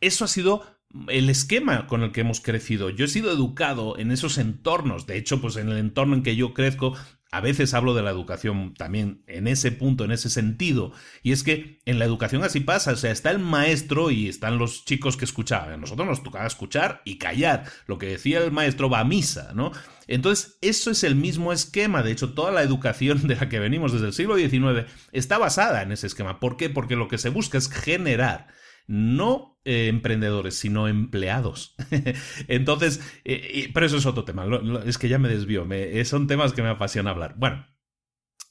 eso 0.01 0.27
ha 0.27 0.29
sido 0.29 0.63
el 1.09 1.31
esquema 1.31 1.87
con 1.87 2.03
el 2.03 2.13
que 2.13 2.23
hemos 2.23 2.41
crecido. 2.41 2.91
Yo 2.91 3.05
he 3.05 3.09
sido 3.09 3.31
educado 3.31 3.99
en 3.99 4.11
esos 4.11 4.39
entornos. 4.39 5.07
De 5.07 5.17
hecho, 5.17 5.41
pues 5.41 5.57
en 5.57 5.69
el 5.69 5.79
entorno 5.79 6.17
en 6.17 6.23
que 6.23 6.37
yo 6.37 6.53
crezco, 6.53 6.97
a 7.33 7.41
veces 7.41 7.75
hablo 7.75 7.95
de 7.95 8.03
la 8.03 8.11
educación 8.11 8.75
también 8.75 9.23
en 9.29 9.47
ese 9.47 9.71
punto, 9.71 10.05
en 10.05 10.11
ese 10.11 10.31
sentido. 10.31 10.93
Y 11.23 11.31
es 11.33 11.45
que 11.45 11.81
en 11.85 11.99
la 12.01 12.05
educación 12.05 12.43
así 12.43 12.61
pasa. 12.61 12.93
O 12.93 12.97
sea, 12.97 13.13
está 13.13 13.31
el 13.31 13.39
maestro 13.39 14.11
y 14.11 14.29
están 14.29 14.59
los 14.59 14.85
chicos 14.85 15.17
que 15.17 15.25
escuchaban. 15.25 15.81
Nosotros 15.81 16.09
nos 16.09 16.23
tocaba 16.23 16.47
escuchar 16.47 17.03
y 17.05 17.19
callar. 17.19 17.65
Lo 17.87 17.99
que 17.99 18.07
decía 18.07 18.39
el 18.39 18.51
maestro 18.51 18.91
va 18.91 19.01
a 19.01 19.05
misa, 19.05 19.53
¿no? 19.55 19.71
Entonces, 20.09 20.59
eso 20.61 20.91
es 20.91 21.05
el 21.05 21.15
mismo 21.15 21.53
esquema. 21.53 22.03
De 22.03 22.11
hecho, 22.11 22.35
toda 22.35 22.51
la 22.51 22.63
educación 22.63 23.29
de 23.29 23.37
la 23.37 23.49
que 23.49 23.61
venimos 23.61 23.93
desde 23.93 24.09
el 24.09 24.13
siglo 24.13 24.37
XIX 24.37 24.91
está 25.13 25.39
basada 25.39 25.83
en 25.83 25.93
ese 25.93 26.09
esquema. 26.09 26.41
¿Por 26.41 26.57
qué? 26.57 26.69
Porque 26.69 26.97
lo 26.97 27.07
que 27.07 27.19
se 27.19 27.29
busca 27.29 27.59
es 27.59 27.71
generar 27.71 28.49
no 28.91 29.61
eh, 29.65 29.87
emprendedores, 29.87 30.59
sino 30.59 30.89
empleados. 30.89 31.77
Entonces, 32.49 33.01
eh, 33.25 33.71
pero 33.73 33.87
eso 33.87 33.99
es 33.99 34.07
otro 34.07 34.25
tema, 34.25 34.45
es 34.85 34.99
que 34.99 35.09
ya 35.09 35.19
me 35.19 35.29
desvío, 35.29 35.65
me, 35.65 36.01
eh, 36.01 36.05
son 36.05 36.27
temas 36.27 36.53
que 36.53 36.63
me 36.63 36.71
apasiona 36.71 37.11
hablar. 37.11 37.35
Bueno, 37.39 37.67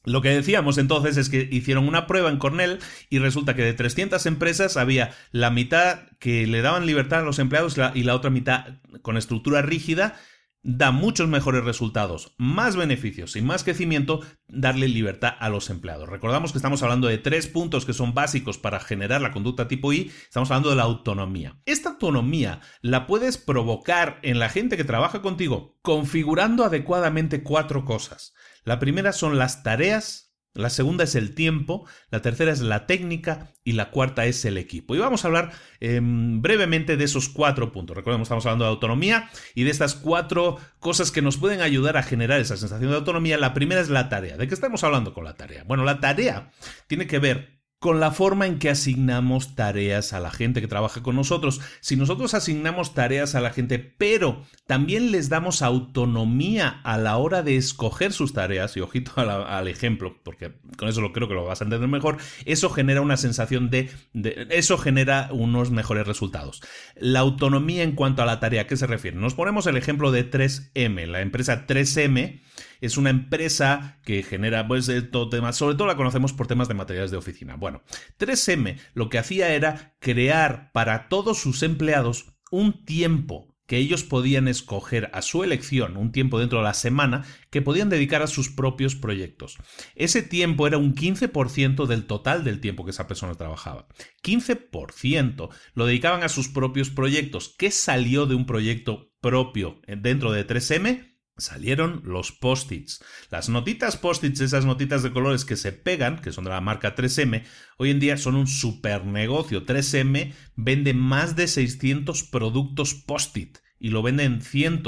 Lo 0.05 0.21
que 0.21 0.29
decíamos 0.29 0.77
entonces 0.77 1.17
es 1.17 1.29
que 1.29 1.49
hicieron 1.51 1.87
una 1.87 2.07
prueba 2.07 2.29
en 2.29 2.37
Cornell 2.37 2.79
y 3.09 3.19
resulta 3.19 3.53
que 3.53 3.63
de 3.63 3.73
300 3.73 4.25
empresas 4.27 4.77
había 4.77 5.11
la 5.31 5.51
mitad 5.51 6.07
que 6.19 6.47
le 6.47 6.61
daban 6.61 6.85
libertad 6.85 7.19
a 7.19 7.23
los 7.23 7.37
empleados 7.37 7.77
y 7.93 8.03
la 8.03 8.15
otra 8.15 8.29
mitad 8.29 8.79
con 9.01 9.17
estructura 9.17 9.61
rígida 9.61 10.15
da 10.61 10.91
muchos 10.91 11.27
mejores 11.27 11.63
resultados, 11.63 12.35
más 12.37 12.75
beneficios 12.75 13.35
y 13.35 13.41
más 13.41 13.63
crecimiento 13.63 14.21
darle 14.47 14.87
libertad 14.87 15.33
a 15.39 15.49
los 15.49 15.69
empleados. 15.69 16.09
Recordamos 16.09 16.51
que 16.51 16.57
estamos 16.57 16.83
hablando 16.83 17.07
de 17.07 17.17
tres 17.17 17.47
puntos 17.47 17.85
que 17.85 17.93
son 17.93 18.13
básicos 18.13 18.57
para 18.57 18.79
generar 18.79 19.21
la 19.21 19.31
conducta 19.31 19.67
tipo 19.67 19.93
I, 19.93 20.11
estamos 20.23 20.51
hablando 20.51 20.69
de 20.69 20.75
la 20.75 20.83
autonomía. 20.83 21.59
Esta 21.65 21.89
autonomía 21.89 22.61
la 22.81 23.07
puedes 23.07 23.37
provocar 23.37 24.19
en 24.21 24.39
la 24.39 24.49
gente 24.49 24.77
que 24.77 24.83
trabaja 24.83 25.21
contigo 25.21 25.77
configurando 25.81 26.63
adecuadamente 26.65 27.43
cuatro 27.43 27.85
cosas. 27.85 28.33
La 28.63 28.79
primera 28.79 29.13
son 29.13 29.37
las 29.37 29.63
tareas 29.63 30.28
la 30.53 30.69
segunda 30.69 31.03
es 31.03 31.15
el 31.15 31.35
tiempo, 31.35 31.85
la 32.09 32.21
tercera 32.21 32.51
es 32.51 32.61
la 32.61 32.87
técnica 32.87 33.53
y 33.63 33.73
la 33.73 33.91
cuarta 33.91 34.25
es 34.25 34.43
el 34.45 34.57
equipo. 34.57 34.95
Y 34.95 34.99
vamos 34.99 35.23
a 35.23 35.27
hablar 35.27 35.51
em, 35.79 36.41
brevemente 36.41 36.97
de 36.97 37.03
esos 37.03 37.29
cuatro 37.29 37.71
puntos. 37.71 37.95
Recordemos, 37.95 38.25
estamos 38.25 38.45
hablando 38.45 38.65
de 38.65 38.71
autonomía 38.71 39.29
y 39.53 39.63
de 39.63 39.71
estas 39.71 39.95
cuatro 39.95 40.57
cosas 40.79 41.11
que 41.11 41.21
nos 41.21 41.37
pueden 41.37 41.61
ayudar 41.61 41.97
a 41.97 42.03
generar 42.03 42.39
esa 42.39 42.57
sensación 42.57 42.89
de 42.89 42.97
autonomía. 42.97 43.37
La 43.37 43.53
primera 43.53 43.81
es 43.81 43.89
la 43.89 44.09
tarea. 44.09 44.37
¿De 44.37 44.47
qué 44.47 44.53
estamos 44.53 44.83
hablando 44.83 45.13
con 45.13 45.23
la 45.23 45.35
tarea? 45.35 45.63
Bueno, 45.65 45.83
la 45.83 45.99
tarea 45.99 46.51
tiene 46.87 47.05
que 47.05 47.19
ver 47.19 47.58
con 47.79 48.01
la 48.01 48.11
forma 48.11 48.45
en 48.45 48.59
que 48.59 48.69
asignamos 48.69 49.55
tareas 49.55 50.11
a 50.11 50.19
la 50.19 50.31
gente 50.31 50.59
que 50.59 50.67
trabaja 50.67 51.01
con 51.01 51.15
nosotros. 51.15 51.61
Si 51.79 51.95
nosotros 51.95 52.33
asignamos 52.33 52.93
tareas 52.93 53.35
a 53.35 53.41
la 53.41 53.51
gente, 53.51 53.79
pero 53.79 54.43
también 54.67 55.11
les 55.11 55.29
damos 55.29 55.61
autonomía 55.61 56.81
a 56.83 56.97
la 56.97 57.15
hora 57.15 57.41
de 57.41 57.55
escoger 57.55 58.11
sus 58.11 58.33
tareas, 58.33 58.75
y 58.75 58.81
ojito 58.81 59.13
al, 59.15 59.67
ejemplo, 59.69 60.17
porque 60.23 60.51
con 60.77 60.89
eso 60.89 60.99
lo 60.99 61.13
creo 61.13 61.29
que 61.29 61.33
lo 61.33 61.45
vas 61.45 61.61
a 61.61 61.63
entender 61.63 61.87
mejor, 61.87 62.17
eso 62.45 62.69
genera 62.69 62.99
una 62.99 63.15
sensación 63.15 63.69
de, 63.69 63.89
de, 64.13 64.47
Eso 64.49 64.77
genera 64.77 65.29
unos 65.31 65.71
mejores 65.71 66.05
resultados. 66.05 66.61
La 66.97 67.19
autonomía 67.19 67.83
en 67.83 67.93
cuanto 67.93 68.21
a 68.21 68.25
la 68.25 68.41
tarea, 68.41 68.63
¿a 68.63 68.67
qué 68.67 68.75
se 68.75 68.87
refiere? 68.87 69.15
Nos 69.15 69.35
ponemos 69.35 69.67
el 69.67 69.77
ejemplo 69.77 70.11
de 70.11 70.29
3M, 70.29 71.05
la 71.05 71.21
empresa 71.21 71.65
3M 71.65 72.41
es 72.81 72.97
una 72.97 73.09
empresa 73.09 73.99
que 74.03 74.23
genera 74.23 74.67
pues 74.67 74.91
temas, 75.31 75.55
sobre 75.55 75.75
todo 75.75 75.87
la 75.87 75.95
conocemos 75.95 76.33
por 76.33 76.47
temas 76.47 76.67
de 76.67 76.73
materiales 76.73 77.11
de 77.11 77.17
oficina. 77.17 77.55
Bueno, 77.55 77.81
3M 78.19 78.79
lo 78.93 79.09
que 79.09 79.19
hacía 79.19 79.53
era 79.53 79.95
crear 79.99 80.71
para 80.71 81.09
todos 81.09 81.39
sus 81.39 81.63
empleados 81.63 82.33
un 82.51 82.85
tiempo 82.85 83.49
que 83.69 83.77
ellos 83.77 84.03
podían 84.03 84.47
escoger 84.47 85.11
a 85.13 85.21
su 85.21 85.43
elección, 85.43 85.95
un 85.95 86.11
tiempo 86.11 86.39
dentro 86.39 86.57
de 86.57 86.63
la 86.63 86.73
semana, 86.73 87.23
que 87.51 87.61
podían 87.61 87.87
dedicar 87.87 88.23
a 88.23 88.27
sus 88.27 88.49
propios 88.49 88.95
proyectos. 88.95 89.57
Ese 89.93 90.23
tiempo 90.23 90.65
era 90.65 90.79
un 90.79 90.95
15% 90.95 91.85
del 91.85 92.07
total 92.07 92.43
del 92.43 92.61
tiempo 92.61 92.83
que 92.83 92.89
esa 92.89 93.05
persona 93.07 93.35
trabajaba. 93.35 93.87
15% 94.23 95.49
lo 95.75 95.85
dedicaban 95.85 96.23
a 96.23 96.29
sus 96.29 96.47
propios 96.47 96.89
proyectos. 96.89 97.53
¿Qué 97.59 97.69
salió 97.69 98.25
de 98.25 98.33
un 98.33 98.47
proyecto 98.47 99.13
propio 99.21 99.79
dentro 99.87 100.31
de 100.31 100.47
3M? 100.47 101.08
Salieron 101.39 102.01
los 102.05 102.31
post-its. 102.31 103.03
Las 103.29 103.49
notitas 103.49 103.97
post-its, 103.97 104.41
esas 104.41 104.65
notitas 104.65 105.03
de 105.03 105.11
colores 105.11 105.45
que 105.45 105.55
se 105.55 105.71
pegan, 105.71 106.21
que 106.21 106.31
son 106.31 106.43
de 106.43 106.49
la 106.49 106.61
marca 106.61 106.95
3M, 106.95 107.43
hoy 107.77 107.91
en 107.91 107.99
día 107.99 108.17
son 108.17 108.35
un 108.35 108.47
super 108.47 109.05
negocio. 109.05 109.65
3M 109.65 110.33
vende 110.55 110.93
más 110.93 111.35
de 111.35 111.47
600 111.47 112.23
productos 112.23 112.93
post-it 112.93 113.59
y 113.79 113.89
lo 113.89 114.01
vende 114.01 114.23
en, 114.23 114.41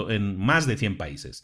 en 0.10 0.38
más 0.38 0.68
de 0.68 0.78
100 0.78 0.97
países. 0.97 1.43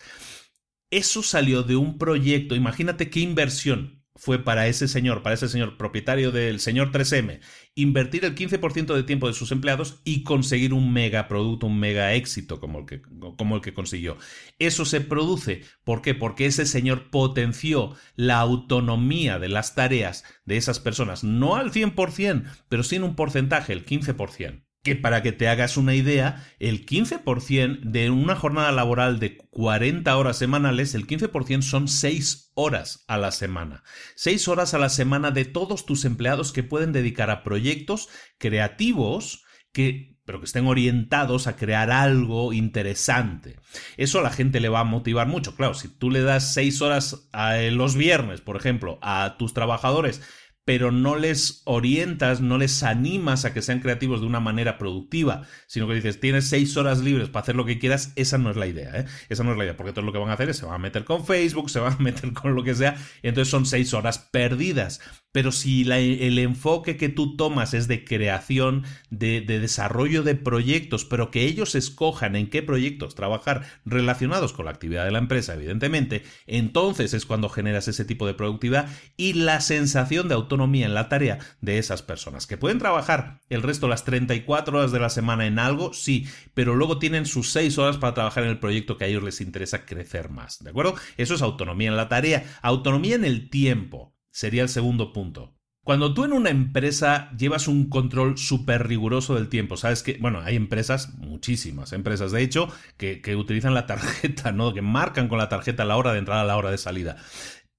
Eso 0.89 1.23
salió 1.23 1.63
de 1.63 1.75
un 1.75 1.97
proyecto, 1.97 2.55
imagínate 2.55 3.09
qué 3.09 3.19
inversión 3.19 4.05
fue 4.17 4.43
para 4.43 4.67
ese 4.67 4.87
señor, 4.87 5.21
para 5.21 5.35
ese 5.35 5.47
señor 5.47 5.77
propietario 5.77 6.31
del 6.31 6.59
señor 6.59 6.91
3M, 6.91 7.39
invertir 7.77 8.25
el 8.25 8.35
15% 8.35 8.95
de 8.95 9.03
tiempo 9.03 9.27
de 9.27 9.33
sus 9.33 9.51
empleados 9.51 10.01
y 10.03 10.23
conseguir 10.23 10.73
un 10.73 10.91
mega 10.91 11.27
producto, 11.27 11.67
un 11.67 11.79
mega 11.79 12.13
éxito 12.15 12.59
como 12.59 12.79
el, 12.79 12.85
que, 12.87 13.01
como 13.37 13.55
el 13.55 13.61
que 13.61 13.75
consiguió. 13.75 14.17
Eso 14.57 14.83
se 14.83 14.99
produce, 14.99 15.61
¿por 15.83 16.01
qué? 16.01 16.15
Porque 16.15 16.47
ese 16.47 16.65
señor 16.65 17.11
potenció 17.11 17.95
la 18.15 18.39
autonomía 18.39 19.37
de 19.37 19.49
las 19.49 19.75
tareas 19.75 20.23
de 20.45 20.57
esas 20.57 20.79
personas, 20.79 21.23
no 21.23 21.55
al 21.55 21.71
100%, 21.71 22.45
pero 22.67 22.83
sí 22.83 22.95
en 22.95 23.03
un 23.03 23.15
porcentaje, 23.15 23.73
el 23.73 23.85
15% 23.85 24.66
que 24.87 24.95
para 24.95 25.21
que 25.21 25.33
te 25.33 25.49
hagas 25.49 25.75
una 25.75 25.95
idea, 25.95 26.47
el 26.59 26.85
15% 26.85 27.81
de 27.81 28.09
una 28.09 28.37
jornada 28.37 28.71
laboral 28.71 29.19
de 29.19 29.35
40 29.37 30.15
horas 30.15 30.37
semanales, 30.37 30.95
el 30.95 31.05
15% 31.05 31.61
son 31.61 31.89
6 31.89 32.51
horas 32.55 33.03
a 33.07 33.17
la 33.17 33.31
semana. 33.31 33.83
6 34.15 34.47
horas 34.47 34.73
a 34.73 34.79
la 34.79 34.87
semana 34.87 35.31
de 35.31 35.43
todos 35.43 35.85
tus 35.85 36.05
empleados 36.05 36.53
que 36.53 36.63
pueden 36.63 36.93
dedicar 36.93 37.29
a 37.29 37.43
proyectos 37.43 38.07
creativos 38.37 39.43
que 39.73 40.15
pero 40.23 40.39
que 40.41 40.45
estén 40.45 40.67
orientados 40.67 41.47
a 41.47 41.55
crear 41.55 41.89
algo 41.89 42.51
interesante. 42.51 43.55
Eso 43.95 44.19
a 44.19 44.23
la 44.23 44.29
gente 44.29 44.59
le 44.59 44.67
va 44.67 44.81
a 44.81 44.83
motivar 44.83 45.25
mucho. 45.25 45.55
Claro, 45.55 45.73
si 45.73 45.87
tú 45.87 46.11
le 46.11 46.21
das 46.21 46.53
6 46.53 46.81
horas 46.81 47.29
a 47.31 47.55
los 47.55 47.95
viernes, 47.95 48.41
por 48.41 48.57
ejemplo, 48.57 48.99
a 49.01 49.37
tus 49.39 49.53
trabajadores 49.53 50.21
pero 50.67 50.91
no 50.91 51.15
les 51.15 51.61
orientas, 51.63 52.41
no 52.41 52.57
les 52.57 52.83
animas 52.83 53.45
a 53.45 53.53
que 53.53 53.61
sean 53.61 53.79
creativos 53.79 54.19
de 54.19 54.27
una 54.27 54.41
manera 54.41 54.77
productiva, 54.77 55.43
sino 55.65 55.87
que 55.87 55.95
dices, 55.95 56.19
tienes 56.19 56.49
seis 56.49 56.75
horas 56.75 56.99
libres 56.99 57.29
para 57.29 57.43
hacer 57.43 57.55
lo 57.55 57.63
que 57.63 57.79
quieras, 57.79 58.11
esa 58.17 58.37
no 58.37 58.51
es 58.51 58.57
la 58.57 58.67
idea, 58.67 58.91
¿eh? 58.93 59.05
Esa 59.29 59.45
no 59.45 59.53
es 59.53 59.57
la 59.57 59.63
idea, 59.63 59.77
porque 59.77 59.93
todo 59.93 60.03
lo 60.03 60.11
que 60.11 60.17
van 60.17 60.29
a 60.29 60.33
hacer 60.33 60.49
es 60.49 60.57
se 60.57 60.65
van 60.65 60.75
a 60.75 60.79
meter 60.79 61.05
con 61.05 61.25
Facebook, 61.25 61.69
se 61.69 61.79
van 61.79 61.93
a 61.93 61.97
meter 61.99 62.33
con 62.33 62.53
lo 62.53 62.65
que 62.65 62.75
sea, 62.75 62.97
y 63.23 63.29
entonces 63.29 63.49
son 63.49 63.65
seis 63.65 63.93
horas 63.93 64.19
perdidas. 64.19 64.99
Pero 65.31 65.51
si 65.51 65.89
el 65.91 66.39
enfoque 66.39 66.97
que 66.97 67.09
tú 67.09 67.35
tomas 67.35 67.73
es 67.73 67.87
de 67.87 68.03
creación, 68.03 68.85
de, 69.09 69.41
de, 69.41 69.59
desarrollo 69.59 70.23
de 70.23 70.35
proyectos, 70.35 71.05
pero 71.05 71.31
que 71.31 71.43
ellos 71.43 71.75
escojan 71.75 72.35
en 72.35 72.49
qué 72.49 72.63
proyectos 72.63 73.13
trabajar 73.13 73.65
relacionados 73.85 74.53
con 74.53 74.65
la 74.65 74.71
actividad 74.71 75.05
de 75.05 75.11
la 75.11 75.19
empresa, 75.19 75.53
evidentemente, 75.53 76.23
entonces 76.47 77.13
es 77.13 77.25
cuando 77.25 77.49
generas 77.49 77.87
ese 77.87 78.05
tipo 78.05 78.25
de 78.25 78.33
productividad 78.33 78.89
y 79.15 79.33
la 79.33 79.61
sensación 79.61 80.27
de 80.27 80.35
autonomía 80.35 80.85
en 80.85 80.93
la 80.93 81.09
tarea 81.09 81.39
de 81.61 81.77
esas 81.77 82.01
personas. 82.01 82.47
Que 82.47 82.57
pueden 82.57 82.79
trabajar 82.79 83.41
el 83.49 83.63
resto 83.63 83.87
las 83.87 84.05
34 84.05 84.77
horas 84.77 84.91
de 84.91 84.99
la 84.99 85.09
semana 85.09 85.45
en 85.45 85.59
algo, 85.59 85.93
sí, 85.93 86.27
pero 86.53 86.75
luego 86.75 86.99
tienen 86.99 87.25
sus 87.25 87.51
6 87.51 87.77
horas 87.77 87.97
para 87.97 88.13
trabajar 88.13 88.43
en 88.43 88.49
el 88.49 88.59
proyecto 88.59 88.97
que 88.97 89.05
a 89.05 89.07
ellos 89.07 89.23
les 89.23 89.41
interesa 89.41 89.85
crecer 89.85 90.29
más. 90.29 90.63
¿De 90.63 90.69
acuerdo? 90.69 90.95
Eso 91.17 91.35
es 91.35 91.41
autonomía 91.41 91.89
en 91.89 91.97
la 91.97 92.09
tarea. 92.09 92.45
Autonomía 92.61 93.15
en 93.15 93.25
el 93.25 93.49
tiempo 93.49 94.16
sería 94.37 94.61
el 94.61 94.69
segundo 94.69 95.13
punto. 95.13 95.57
Cuando 95.83 96.13
tú 96.13 96.23
en 96.23 96.31
una 96.31 96.51
empresa 96.51 97.31
llevas 97.35 97.67
un 97.67 97.89
control 97.89 98.37
súper 98.37 98.87
riguroso 98.87 99.33
del 99.33 99.49
tiempo, 99.49 99.77
sabes 99.77 100.03
que, 100.03 100.19
bueno, 100.19 100.41
hay 100.41 100.55
empresas, 100.55 101.17
muchísimas 101.17 101.91
empresas, 101.91 102.31
de 102.31 102.43
hecho, 102.43 102.71
que, 102.97 103.19
que, 103.19 103.35
utilizan 103.35 103.73
la 103.73 103.85
tarjeta, 103.87 104.51
¿no? 104.51 104.75
Que 104.75 104.83
marcan 104.83 105.27
con 105.27 105.39
la 105.39 105.49
tarjeta 105.49 105.85
la 105.85 105.97
hora 105.97 106.13
de 106.13 106.19
entrada, 106.19 106.43
la 106.43 106.55
hora 106.55 106.69
de 106.69 106.77
salida. 106.77 107.17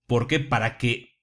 ¿Por 0.08 0.26
qué? 0.26 0.40
Para 0.40 0.78
que 0.78 1.17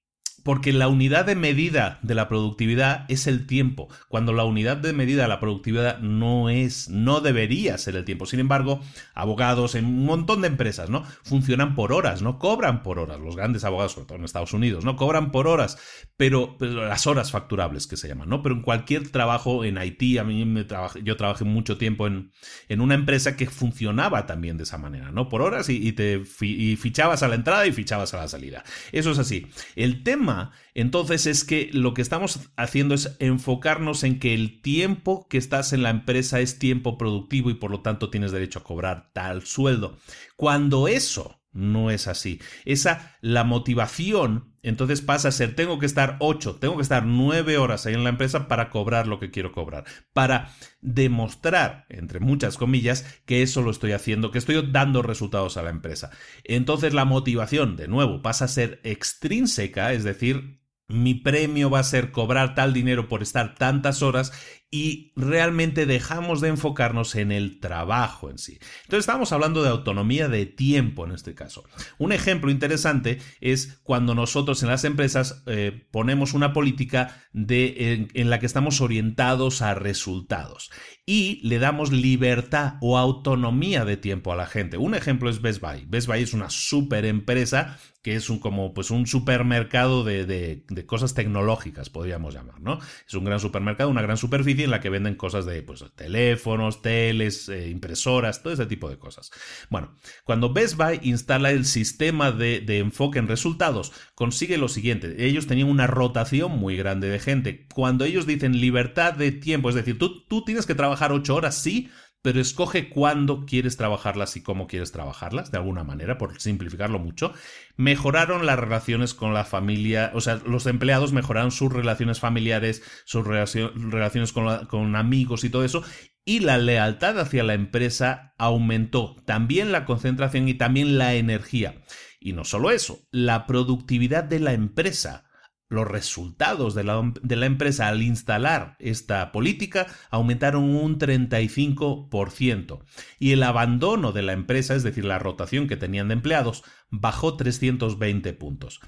porque 0.46 0.74
la 0.74 0.88
unidad 0.88 1.26
de 1.26 1.34
medida 1.34 1.98
de 2.04 2.14
la 2.14 2.30
productividad 2.30 3.06
es 3.08 3.26
el 3.26 3.48
tiempo, 3.48 3.90
cuando 4.10 4.32
la 4.32 4.44
unidad 4.44 4.78
de 4.78 4.94
medida 4.94 5.24
de 5.24 5.28
la 5.28 5.40
productividad 5.40 5.98
no 6.02 6.52
es, 6.52 6.88
no 6.88 7.20
debería 7.20 7.80
ser 7.80 7.96
el 7.96 8.06
tiempo. 8.06 8.28
Sin 8.28 8.40
embargo, 8.40 8.80
abogados 9.16 9.74
en 9.74 9.86
un 9.86 10.06
montón 10.06 10.42
de 10.42 10.48
empresas, 10.48 10.92
¿no? 10.92 11.04
Funcionan 11.24 11.74
por 11.74 11.92
horas, 11.92 12.22
no 12.22 12.38
cobran 12.38 12.84
por 12.84 13.00
horas. 13.00 13.20
Los 13.20 13.36
grandes 13.36 13.64
abogados, 13.64 13.94
sobre 13.94 14.06
todo 14.06 14.20
en 14.20 14.24
Estados 14.24 14.54
Unidos, 14.54 14.86
no 14.86 14.96
cobran 14.96 15.32
por 15.32 15.48
horas, 15.48 15.80
pero, 16.16 16.58
las 16.60 17.08
horas 17.08 17.32
facturables 17.32 17.88
que 17.88 17.98
se 17.98 18.08
llaman, 18.08 18.30
¿no? 18.30 18.44
Pero 18.44 18.54
en 18.54 18.62
cualquier 18.62 19.10
trabajo 19.10 19.66
en 19.66 19.80
Haití, 19.80 20.20
a 20.20 20.24
mí 20.24 20.46
me 20.46 20.68
yo 21.04 21.18
trabajé 21.18 21.44
mucho 21.44 21.80
tiempo 21.80 22.06
en, 22.06 22.32
en, 22.70 22.82
una 22.82 22.94
empresa 22.94 23.36
que 23.36 23.48
funcionaba 23.48 24.28
también 24.28 24.58
de 24.58 24.64
esa 24.64 24.78
manera, 24.78 25.12
¿no? 25.12 25.28
Por 25.28 25.42
horas 25.42 25.70
y, 25.70 25.92
te 25.94 26.22
y 26.42 26.76
fichabas 26.76 27.24
a 27.24 27.28
la 27.28 27.34
entrada 27.34 27.66
y 27.66 27.72
fichabas 27.72 28.14
a 28.14 28.18
la 28.18 28.28
salida. 28.28 28.64
Eso 28.92 29.10
es 29.10 29.18
así. 29.18 29.48
El 29.76 30.04
tema 30.04 30.35
entonces 30.74 31.26
es 31.26 31.44
que 31.44 31.70
lo 31.74 31.94
que 31.94 32.02
estamos 32.02 32.52
haciendo 32.56 32.96
es 32.96 33.16
enfocarnos 33.20 34.04
en 34.04 34.20
que 34.20 34.34
el 34.34 34.62
tiempo 34.62 35.28
que 35.30 35.38
estás 35.38 35.74
en 35.74 35.84
la 35.84 35.90
empresa 35.90 36.40
es 36.40 36.60
tiempo 36.60 36.98
productivo 36.98 37.50
y 37.50 37.56
por 37.56 37.72
lo 37.72 37.82
tanto 37.82 38.10
tienes 38.10 38.32
derecho 38.32 38.60
a 38.60 38.64
cobrar 38.64 39.12
tal 39.14 39.46
sueldo. 39.46 39.98
Cuando 40.36 40.88
eso 40.88 41.42
no 41.56 41.90
es 41.90 42.08
así. 42.08 42.40
Esa, 42.66 43.18
la 43.22 43.44
motivación, 43.44 44.55
entonces 44.66 45.02
pasa 45.02 45.28
a 45.28 45.32
ser, 45.32 45.56
tengo 45.56 45.78
que 45.78 45.86
estar 45.86 46.18
ocho, 46.20 46.56
tengo 46.56 46.76
que 46.76 46.82
estar 46.82 47.06
nueve 47.06 47.60
horas 47.60 47.86
ahí 47.86 47.94
en 47.94 48.04
la 48.04 48.10
empresa 48.10 48.48
para 48.48 48.72
cobrar 48.72 49.06
lo 49.06 49.20
que 49.20 49.30
quiero 49.30 49.52
cobrar. 49.52 49.86
Para 50.12 50.50
demostrar, 50.82 51.86
entre 51.88 52.20
muchas 52.20 52.58
comillas, 52.58 53.06
que 53.28 53.44
eso 53.44 53.62
lo 53.62 53.70
estoy 53.70 53.92
haciendo, 53.92 54.32
que 54.32 54.40
estoy 54.40 54.68
dando 54.72 55.04
resultados 55.04 55.58
a 55.58 55.62
la 55.62 55.70
empresa. 55.70 56.10
Entonces 56.44 56.96
la 56.96 57.06
motivación, 57.06 57.76
de 57.76 57.88
nuevo, 57.88 58.24
pasa 58.24 58.46
a 58.46 58.48
ser 58.48 58.82
extrínseca, 58.84 59.94
es 59.94 60.04
decir, 60.04 60.65
mi 60.88 61.16
premio 61.16 61.70
va 61.70 61.80
a 61.80 61.84
ser 61.84 62.12
cobrar 62.12 62.54
tal 62.54 62.74
dinero 62.74 63.08
por 63.08 63.24
estar 63.24 63.56
tantas 63.56 64.04
horas 64.04 64.32
y 64.70 65.14
realmente 65.16 65.86
dejamos 65.86 66.42
de 66.42 66.50
enfocarnos 66.50 67.16
en 67.16 67.32
el 67.32 67.60
trabajo 67.60 68.30
en 68.30 68.38
sí. 68.38 68.60
Entonces 68.84 69.00
estamos 69.00 69.32
hablando 69.32 69.64
de 69.64 69.70
autonomía 69.70 70.28
de 70.28 70.46
tiempo 70.46 71.06
en 71.06 71.14
este 71.14 71.34
caso. 71.34 71.64
Un 71.98 72.12
ejemplo 72.12 72.52
interesante 72.52 73.20
es 73.40 73.80
cuando 73.84 74.16
nosotros 74.16 74.62
en 74.64 74.70
las 74.70 74.84
empresas 74.84 75.44
eh, 75.46 75.88
ponemos 75.92 76.34
una 76.34 76.52
política 76.52 77.24
de, 77.32 78.10
en 78.14 78.30
la 78.30 78.40
que 78.40 78.46
estamos 78.46 78.82
orientados 78.82 79.62
a 79.62 79.76
resultados 79.76 80.72
y 81.06 81.40
le 81.48 81.60
damos 81.60 81.92
libertad 81.92 82.74
o 82.82 82.98
autonomía 82.98 83.86
de 83.86 83.98
tiempo 83.98 84.34
a 84.34 84.36
la 84.36 84.46
gente. 84.46 84.78
Un 84.78 84.94
ejemplo 84.94 85.30
es 85.30 85.42
Best 85.42 85.62
Buy. 85.62 85.86
Best 85.88 86.08
Buy 86.08 86.22
es 86.22 86.34
una 86.34 86.50
super 86.50 87.06
empresa 87.06 87.80
que 88.06 88.16
es 88.16 88.30
un, 88.30 88.38
como 88.38 88.72
pues 88.76 88.92
un 88.92 89.08
supermercado 89.08 90.04
de, 90.04 90.28
de, 90.28 90.86
cosas 90.86 91.16
tecnológicas, 91.16 91.90
podríamos 91.90 92.36
llamar, 92.36 92.62
¿no? 92.62 92.78
Es 93.08 93.16
un 93.16 93.26
gran 93.26 93.40
supermercado, 93.40 93.90
una 93.90 94.04
gran 94.04 94.18
superficie 94.18 94.64
en 94.64 94.70
la 94.70 94.80
que 94.80 94.92
venden 94.92 95.16
cosas 95.16 95.48
de 95.48 95.64
pues, 95.64 95.84
teléfonos, 95.96 96.84
teles, 96.84 97.50
eh, 97.50 97.68
impresoras, 97.68 98.44
todo 98.44 98.54
ese 98.54 98.68
tipo 98.68 98.92
de 98.92 99.00
cosas. 99.00 99.32
Bueno, 99.72 99.96
cuando 100.24 100.54
Best 100.54 100.76
Buy 100.78 101.00
instala 101.02 101.50
el 101.50 101.66
sistema 101.66 102.32
de, 102.32 102.62
de 102.62 102.78
enfoque 102.78 103.18
en 103.18 103.28
resultados, 103.28 103.92
consigue 104.14 104.60
lo 104.60 104.68
siguiente. 104.68 105.26
Ellos 105.26 105.48
tenían 105.48 105.70
una 105.70 105.88
rotación 105.88 106.52
muy 106.52 106.78
grande 106.78 107.10
de 107.10 107.18
gente. 107.18 107.66
Cuando 107.74 108.06
ellos 108.06 108.28
dicen 108.28 108.62
libertad 108.62 109.16
de 109.16 109.32
tiempo, 109.32 109.70
es 109.70 109.76
decir, 109.76 109.98
tú, 109.98 110.24
tú 110.28 110.46
tienes 110.46 110.68
que 110.68 110.76
trabajar 110.76 111.12
ocho 111.12 111.34
horas, 111.34 111.58
sí, 111.58 111.90
pero 112.26 112.42
escoge 112.42 112.90
cuándo 112.90 113.46
quieres 113.46 113.78
trabajarlas 113.78 114.36
y 114.36 114.42
cómo 114.42 114.66
quieres 114.66 114.92
trabajarlas, 114.92 115.52
de 115.52 115.60
alguna 115.60 115.84
manera, 115.84 116.18
por 116.18 116.42
simplificarlo 116.42 116.98
mucho. 116.98 117.34
Mejoraron 117.78 118.48
las 118.48 118.58
relaciones 118.58 119.14
con 119.14 119.36
la 119.36 119.46
familia, 119.46 120.10
o 120.16 120.22
sea, 120.22 120.42
los 120.44 120.66
empleados 120.66 121.14
mejoraron 121.14 121.52
sus 121.52 121.72
relaciones 121.72 122.20
familiares, 122.20 122.82
sus 123.06 123.28
relaciones 123.28 124.34
con, 124.34 124.66
con 124.66 124.96
amigos 124.96 125.44
y 125.44 125.52
todo 125.52 125.64
eso, 125.64 125.84
y 126.26 126.40
la 126.40 126.58
lealtad 126.58 127.20
hacia 127.20 127.44
la 127.44 127.54
empresa 127.54 128.34
aumentó, 128.40 129.18
también 129.28 129.72
la 129.72 129.86
concentración 129.86 130.50
y 130.50 130.56
también 130.56 130.98
la 130.98 131.14
energía. 131.14 131.84
Y 132.20 132.34
no 132.34 132.44
solo 132.44 132.72
eso, 132.72 133.08
la 133.12 133.46
productividad 133.46 134.24
de 134.24 134.40
la 134.40 134.54
empresa 134.54 135.25
los 135.68 135.88
resultados 135.88 136.76
de 136.76 136.84
la, 136.84 137.46
empresa 137.46 137.88
al 137.88 138.02
instalar 138.04 138.76
esta 138.80 139.32
política 139.32 139.88
aumentaron 140.12 140.64
un 140.76 141.00
35% 141.00 142.84
y 143.20 143.32
el 143.32 143.44
abandono 143.44 144.12
de 144.12 144.22
la 144.22 144.34
empresa, 144.34 144.76
es 144.76 144.84
decir, 144.84 145.06
la 145.06 145.20
rotación 145.20 145.68
que 145.68 145.78
tenían 145.78 146.10
de 146.10 146.14
empleados, 146.14 146.64
bajó 146.90 147.36
320 147.36 148.34
puntos. 148.34 148.80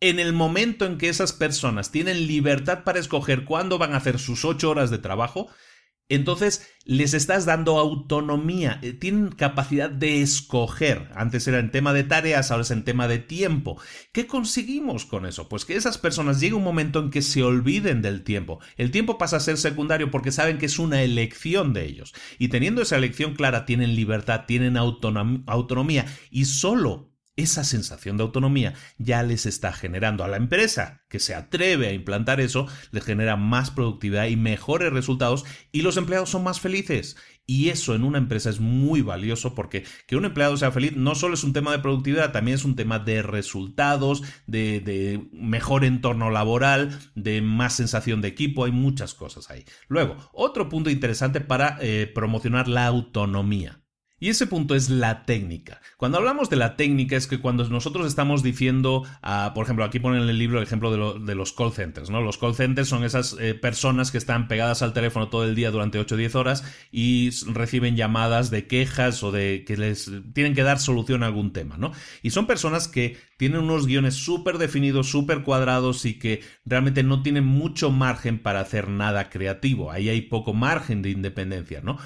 En 0.00 0.18
el 0.18 0.32
momento 0.32 0.86
en 0.86 0.96
que 0.96 1.10
esas 1.10 1.34
personas 1.34 1.90
tienen 1.90 2.26
libertad 2.26 2.84
para 2.84 2.98
escoger 2.98 3.44
cuándo 3.44 3.76
van 3.76 3.92
a 3.92 3.98
hacer 3.98 4.18
sus 4.18 4.46
8 4.46 4.70
horas 4.70 4.90
de 4.90 4.98
trabajo, 4.98 5.50
entonces 6.10 6.68
les 6.84 7.14
estás 7.14 7.46
dando 7.46 7.78
autonomía, 7.78 8.80
eh, 8.82 8.92
tienen 8.92 9.30
capacidad 9.30 9.88
de 9.88 10.22
escoger. 10.22 11.08
Antes 11.14 11.46
era 11.46 11.60
en 11.60 11.70
tema 11.70 11.92
de 11.92 12.04
tareas, 12.04 12.50
ahora 12.50 12.62
es 12.62 12.70
en 12.72 12.84
tema 12.84 13.06
de 13.06 13.18
tiempo. 13.18 13.80
¿Qué 14.12 14.26
conseguimos 14.26 15.06
con 15.06 15.24
eso? 15.24 15.48
Pues 15.48 15.64
que 15.64 15.76
esas 15.76 15.98
personas 15.98 16.40
llegue 16.40 16.54
un 16.54 16.64
momento 16.64 16.98
en 16.98 17.10
que 17.10 17.22
se 17.22 17.42
olviden 17.42 18.02
del 18.02 18.24
tiempo. 18.24 18.60
El 18.76 18.90
tiempo 18.90 19.18
pasa 19.18 19.36
a 19.36 19.40
ser 19.40 19.56
secundario 19.56 20.10
porque 20.10 20.32
saben 20.32 20.58
que 20.58 20.66
es 20.66 20.78
una 20.78 21.02
elección 21.02 21.72
de 21.72 21.84
ellos. 21.84 22.12
Y 22.38 22.48
teniendo 22.48 22.82
esa 22.82 22.96
elección 22.96 23.34
clara, 23.34 23.64
tienen 23.64 23.94
libertad, 23.94 24.44
tienen 24.46 24.76
autonomía 24.76 26.06
y 26.30 26.46
solo 26.46 27.09
esa 27.40 27.64
sensación 27.64 28.16
de 28.16 28.22
autonomía 28.22 28.74
ya 28.98 29.22
les 29.22 29.46
está 29.46 29.72
generando 29.72 30.24
a 30.24 30.28
la 30.28 30.36
empresa 30.36 31.02
que 31.08 31.18
se 31.18 31.34
atreve 31.34 31.88
a 31.88 31.92
implantar 31.92 32.40
eso, 32.40 32.66
les 32.92 33.04
genera 33.04 33.36
más 33.36 33.70
productividad 33.70 34.26
y 34.26 34.36
mejores 34.36 34.92
resultados 34.92 35.44
y 35.72 35.82
los 35.82 35.96
empleados 35.96 36.30
son 36.30 36.44
más 36.44 36.60
felices. 36.60 37.16
Y 37.46 37.70
eso 37.70 37.96
en 37.96 38.04
una 38.04 38.18
empresa 38.18 38.48
es 38.48 38.60
muy 38.60 39.02
valioso 39.02 39.56
porque 39.56 39.84
que 40.06 40.14
un 40.14 40.24
empleado 40.24 40.56
sea 40.56 40.70
feliz 40.70 40.92
no 40.94 41.16
solo 41.16 41.34
es 41.34 41.42
un 41.42 41.52
tema 41.52 41.72
de 41.72 41.80
productividad, 41.80 42.30
también 42.30 42.54
es 42.54 42.64
un 42.64 42.76
tema 42.76 43.00
de 43.00 43.22
resultados, 43.22 44.22
de, 44.46 45.28
mejor 45.32 45.84
entorno 45.84 46.30
laboral, 46.30 46.96
de 47.16 47.42
más 47.42 47.74
sensación 47.74 48.20
de 48.20 48.28
equipo, 48.28 48.66
hay 48.66 48.72
muchas 48.72 49.14
cosas 49.14 49.50
ahí. 49.50 49.64
Luego, 49.88 50.16
otro 50.32 50.68
punto 50.68 50.90
interesante 50.90 51.40
para 51.40 51.76
eh, 51.80 52.08
promocionar 52.14 52.68
la 52.68 52.86
autonomía. 52.86 53.79
Y 54.20 54.28
ese 54.28 54.46
punto 54.46 54.74
es 54.74 54.90
la 54.90 55.24
técnica. 55.24 55.80
Cuando 55.96 56.18
hablamos 56.18 56.50
de 56.50 56.56
la 56.56 56.76
técnica 56.76 57.16
es 57.16 57.26
que 57.26 57.40
cuando 57.40 57.66
nosotros 57.70 58.06
estamos 58.06 58.42
diciendo, 58.42 59.06
por 59.54 59.64
ejemplo, 59.64 59.82
aquí 59.82 59.98
ponen 59.98 60.22
en 60.22 60.28
el 60.28 60.38
libro 60.38 60.58
el 60.58 60.64
ejemplo 60.64 61.18
de, 61.18 61.34
los 61.34 61.52
call 61.54 61.72
centers, 61.72 62.10
¿no? 62.10 62.20
Los 62.20 62.36
call 62.36 62.54
centers 62.54 62.88
son 62.88 63.02
esas 63.02 63.34
eh, 63.40 63.54
personas 63.54 64.10
que 64.10 64.18
están 64.18 64.46
pegadas 64.46 64.82
al 64.82 64.92
teléfono 64.92 65.30
todo 65.30 65.44
el 65.44 65.54
día 65.54 65.70
durante 65.70 65.98
8 65.98 66.14
o 66.14 66.18
10 66.18 66.34
horas 66.34 66.64
y 66.92 67.30
reciben 67.46 67.96
llamadas 67.96 68.50
de 68.50 68.66
quejas 68.66 69.22
o 69.22 69.32
de 69.32 69.64
que 69.66 69.78
les 69.78 70.10
tienen 70.34 70.54
que 70.54 70.64
dar 70.64 70.78
solución 70.78 71.22
a 71.22 71.26
algún 71.26 71.54
tema, 71.54 71.78
¿no? 71.78 71.92
Y 72.22 72.30
son 72.30 72.46
personas 72.46 72.88
que 72.88 73.16
tienen 73.38 73.62
unos 73.62 73.86
guiones 73.86 74.16
súper 74.16 74.58
definidos, 74.58 75.08
súper 75.08 75.44
cuadrados 75.44 76.04
y 76.04 76.18
que 76.18 76.42
realmente 76.66 77.02
no 77.02 77.22
tienen 77.22 77.46
mucho 77.46 77.90
margen 77.90 78.38
para 78.38 78.60
hacer 78.60 78.88
nada 78.88 79.30
creativo. 79.30 79.90
Ahí 79.90 80.10
hay 80.10 80.20
poco 80.20 80.52
margen 80.52 81.00
de 81.00 81.08
independencia, 81.08 81.80
¿no? 81.82 81.96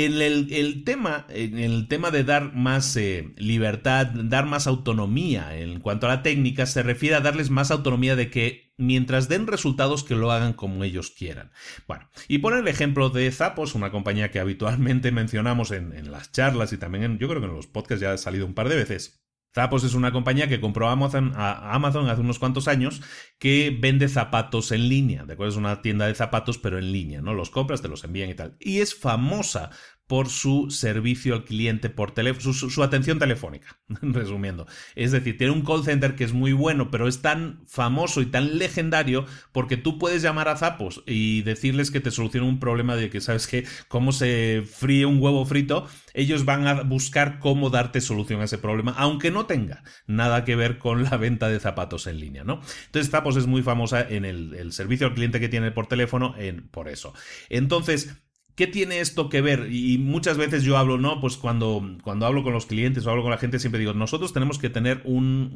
En 0.00 0.22
el, 0.22 0.84
tema, 0.84 1.26
el 1.28 1.88
tema 1.88 2.12
de 2.12 2.22
dar 2.22 2.54
más 2.54 2.96
eh, 2.96 3.32
libertad, 3.36 4.06
dar 4.06 4.46
más 4.46 4.68
autonomía 4.68 5.58
en 5.58 5.80
cuanto 5.80 6.06
a 6.06 6.10
la 6.10 6.22
técnica, 6.22 6.66
se 6.66 6.84
refiere 6.84 7.16
a 7.16 7.20
darles 7.20 7.50
más 7.50 7.72
autonomía 7.72 8.14
de 8.14 8.30
que 8.30 8.72
mientras 8.76 9.28
den 9.28 9.48
resultados 9.48 10.04
que 10.04 10.14
lo 10.14 10.30
hagan 10.30 10.52
como 10.52 10.84
ellos 10.84 11.10
quieran. 11.10 11.50
Bueno, 11.88 12.08
y 12.28 12.38
poner 12.38 12.60
el 12.60 12.68
ejemplo 12.68 13.10
de 13.10 13.28
Zappos, 13.32 13.74
una 13.74 13.90
compañía 13.90 14.30
que 14.30 14.38
habitualmente 14.38 15.10
mencionamos 15.10 15.72
en, 15.72 15.92
en 15.92 16.12
las 16.12 16.30
charlas 16.30 16.72
y 16.72 16.78
también 16.78 17.02
en, 17.02 17.18
yo 17.18 17.26
creo 17.26 17.40
que 17.40 17.48
en 17.48 17.54
los 17.54 17.66
podcasts 17.66 18.00
ya 18.00 18.12
ha 18.12 18.18
salido 18.18 18.46
un 18.46 18.54
par 18.54 18.68
de 18.68 18.76
veces. 18.76 19.17
Zappos 19.54 19.84
es 19.84 19.94
una 19.94 20.12
compañía 20.12 20.48
que 20.48 20.60
compró 20.60 20.88
Amazon, 20.88 21.32
a 21.34 21.74
Amazon 21.74 22.08
hace 22.08 22.20
unos 22.20 22.38
cuantos 22.38 22.68
años 22.68 23.02
que 23.38 23.76
vende 23.78 24.08
zapatos 24.08 24.72
en 24.72 24.88
línea. 24.88 25.24
De 25.24 25.32
acuerdo, 25.32 25.52
es 25.52 25.56
una 25.56 25.82
tienda 25.82 26.06
de 26.06 26.14
zapatos, 26.14 26.58
pero 26.58 26.78
en 26.78 26.92
línea, 26.92 27.22
¿no? 27.22 27.34
Los 27.34 27.50
compras, 27.50 27.82
te 27.82 27.88
los 27.88 28.04
envían 28.04 28.30
y 28.30 28.34
tal. 28.34 28.56
Y 28.60 28.80
es 28.80 28.94
famosa 28.94 29.70
por 30.08 30.28
su 30.30 30.70
servicio 30.70 31.34
al 31.34 31.44
cliente 31.44 31.90
por 31.90 32.12
teléfono, 32.12 32.52
su, 32.54 32.82
atención 32.82 33.18
telefónica, 33.18 33.78
resumiendo. 34.02 34.66
Es 34.96 35.12
decir, 35.12 35.36
tiene 35.36 35.52
un 35.52 35.64
call 35.64 35.84
center 35.84 36.16
que 36.16 36.24
es 36.24 36.32
muy 36.32 36.52
bueno, 36.54 36.90
pero 36.90 37.06
es 37.06 37.22
tan 37.22 37.60
famoso 37.66 38.22
y 38.22 38.26
tan 38.26 38.58
legendario 38.58 39.26
porque 39.52 39.76
tú 39.76 39.98
puedes 39.98 40.22
llamar 40.22 40.48
a 40.48 40.56
Zapos 40.56 41.04
y 41.06 41.42
decirles 41.42 41.90
que 41.90 42.00
te 42.00 42.10
solucionan 42.10 42.48
un 42.48 42.58
problema 42.58 42.96
de 42.96 43.10
que, 43.10 43.20
¿sabes 43.20 43.46
qué? 43.46 43.66
Cómo 43.88 44.12
se 44.12 44.64
fríe 44.66 45.04
un 45.04 45.22
huevo 45.22 45.44
frito, 45.44 45.86
ellos 46.14 46.46
van 46.46 46.66
a 46.66 46.82
buscar 46.82 47.38
cómo 47.38 47.68
darte 47.68 48.00
solución 48.00 48.40
a 48.40 48.44
ese 48.44 48.56
problema, 48.56 48.94
aunque 48.96 49.30
no 49.30 49.44
tenga 49.44 49.84
nada 50.06 50.44
que 50.44 50.56
ver 50.56 50.78
con 50.78 51.04
la 51.04 51.18
venta 51.18 51.50
de 51.50 51.60
zapatos 51.60 52.06
en 52.06 52.18
línea, 52.18 52.44
¿no? 52.44 52.62
Entonces, 52.86 53.10
Zapos 53.10 53.36
es 53.36 53.46
muy 53.46 53.62
famosa 53.62 54.00
en 54.00 54.24
el, 54.24 54.72
servicio 54.72 55.06
al 55.06 55.14
cliente 55.14 55.38
que 55.38 55.48
tiene 55.48 55.70
por 55.70 55.86
teléfono 55.86 56.34
en, 56.38 56.68
por 56.68 56.88
eso. 56.88 57.12
Entonces, 57.50 58.16
¿Qué 58.58 58.66
tiene 58.66 58.98
esto 58.98 59.28
que 59.28 59.40
ver? 59.40 59.68
Y 59.70 59.98
muchas 59.98 60.36
veces 60.36 60.64
yo 60.64 60.76
hablo, 60.78 60.98
¿no? 60.98 61.20
Pues 61.20 61.36
cuando, 61.36 61.80
cuando 62.02 62.26
hablo 62.26 62.42
con 62.42 62.52
los 62.52 62.66
clientes 62.66 63.06
o 63.06 63.10
hablo 63.10 63.22
con 63.22 63.30
la 63.30 63.38
gente, 63.38 63.60
siempre 63.60 63.78
digo, 63.78 63.94
nosotros 63.94 64.32
tenemos 64.32 64.58
que 64.58 64.68
tener 64.68 65.00
un, 65.04 65.52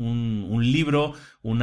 un, 0.48 0.70
libro, 0.70 1.14
un 1.42 1.58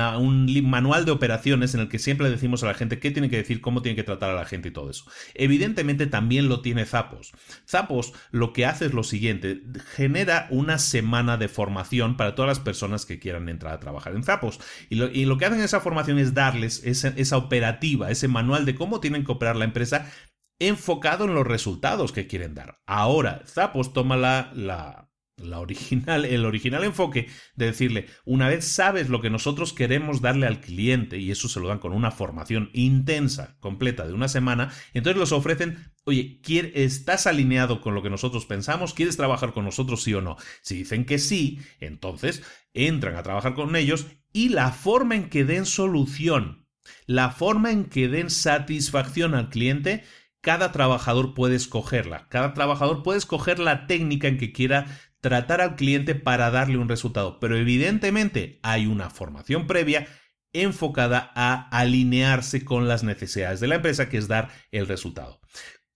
manual 0.69 1.05
de 1.05 1.11
operaciones 1.11 1.73
en 1.73 1.79
el 1.79 1.87
que 1.87 1.97
siempre 1.97 2.29
decimos 2.29 2.61
a 2.61 2.65
la 2.65 2.73
gente 2.73 2.99
qué 2.99 3.11
tiene 3.11 3.29
que 3.29 3.37
decir, 3.37 3.61
cómo 3.61 3.81
tiene 3.81 3.95
que 3.95 4.03
tratar 4.03 4.31
a 4.31 4.33
la 4.33 4.43
gente 4.43 4.67
y 4.67 4.71
todo 4.71 4.89
eso. 4.89 5.05
Evidentemente 5.33 6.07
también 6.07 6.49
lo 6.49 6.59
tiene 6.59 6.83
Zapos. 6.83 7.31
Zapos 7.65 8.11
lo 8.31 8.51
que 8.51 8.65
hace 8.65 8.87
es 8.87 8.93
lo 8.93 9.03
siguiente, 9.03 9.61
genera 9.95 10.47
una 10.49 10.77
semana 10.77 11.37
de 11.37 11.47
formación 11.47 12.17
para 12.17 12.35
todas 12.35 12.49
las 12.49 12.59
personas 12.59 13.05
que 13.05 13.17
quieran 13.17 13.47
entrar 13.47 13.71
a 13.71 13.79
trabajar 13.79 14.13
en 14.13 14.23
Zapos. 14.23 14.59
Y 14.89 14.95
lo, 14.95 15.09
y 15.09 15.23
lo 15.23 15.37
que 15.37 15.45
hacen 15.45 15.59
en 15.59 15.63
esa 15.63 15.79
formación 15.79 16.19
es 16.19 16.33
darles 16.33 16.83
esa 16.83 17.37
operativa, 17.37 18.11
ese 18.11 18.27
manual 18.27 18.65
de 18.65 18.75
cómo 18.75 18.99
tienen 18.99 19.23
que 19.23 19.31
operar 19.31 19.55
la 19.55 19.63
empresa 19.63 20.11
enfocado 20.59 21.25
en 21.25 21.33
los 21.33 21.47
resultados 21.47 22.11
que 22.11 22.27
quieren 22.27 22.53
dar. 22.53 22.81
Ahora, 22.85 23.41
Zappos 23.45 23.93
toma 23.93 24.17
la, 24.17 24.51
la, 24.53 25.09
la, 25.37 25.59
original, 25.59 26.25
el 26.25 26.45
original 26.45 26.83
enfoque 26.83 27.27
de 27.55 27.67
decirle, 27.67 28.07
una 28.25 28.49
vez 28.49 28.65
sabes 28.65 29.09
lo 29.09 29.21
que 29.21 29.29
nosotros 29.29 29.73
queremos 29.73 30.21
darle 30.21 30.47
al 30.47 30.59
cliente, 30.59 31.17
y 31.17 31.31
eso 31.31 31.47
se 31.47 31.59
lo 31.59 31.69
dan 31.69 31.79
con 31.79 31.93
una 31.93 32.11
formación 32.11 32.69
intensa, 32.73 33.57
completa, 33.59 34.05
de 34.05 34.13
una 34.13 34.27
semana, 34.27 34.71
entonces 34.93 35.17
los 35.17 35.31
ofrecen, 35.31 35.77
oye, 36.03 36.41
¿estás 36.75 37.25
alineado 37.25 37.79
con 37.79 37.95
lo 37.95 38.03
que 38.03 38.09
nosotros 38.09 38.45
pensamos? 38.45 38.93
¿Quieres 38.93 39.17
trabajar 39.17 39.53
con 39.53 39.63
nosotros 39.63 40.03
sí 40.03 40.13
o 40.13 40.21
no? 40.21 40.35
Si 40.61 40.75
dicen 40.75 41.05
que 41.05 41.19
sí, 41.19 41.59
entonces 41.79 42.43
entran 42.73 43.15
a 43.15 43.23
trabajar 43.23 43.53
con 43.53 43.75
ellos 43.75 44.07
y 44.33 44.49
la 44.49 44.71
forma 44.71 45.15
en 45.15 45.29
que 45.29 45.45
den 45.45 45.65
solución, 45.65 46.67
la 47.05 47.31
forma 47.31 47.71
en 47.71 47.85
que 47.85 48.07
den 48.07 48.29
satisfacción 48.29 49.35
al 49.35 49.49
cliente, 49.49 50.03
cada 50.41 50.71
trabajador 50.71 51.33
puede 51.33 51.55
escogerla. 51.55 52.27
Cada 52.29 52.53
trabajador 52.53 53.03
puede 53.03 53.17
escoger 53.17 53.59
la 53.59 53.87
técnica 53.87 54.27
en 54.27 54.37
que 54.37 54.51
quiera 54.51 54.85
tratar 55.21 55.61
al 55.61 55.75
cliente 55.75 56.15
para 56.15 56.51
darle 56.51 56.77
un 56.77 56.89
resultado. 56.89 57.39
Pero 57.39 57.57
evidentemente 57.57 58.59
hay 58.63 58.87
una 58.87 59.09
formación 59.09 59.67
previa 59.67 60.07
enfocada 60.53 61.31
a 61.35 61.69
alinearse 61.69 62.65
con 62.65 62.87
las 62.87 63.03
necesidades 63.03 63.59
de 63.59 63.67
la 63.67 63.75
empresa, 63.75 64.09
que 64.09 64.17
es 64.17 64.27
dar 64.27 64.49
el 64.71 64.87
resultado. 64.87 65.41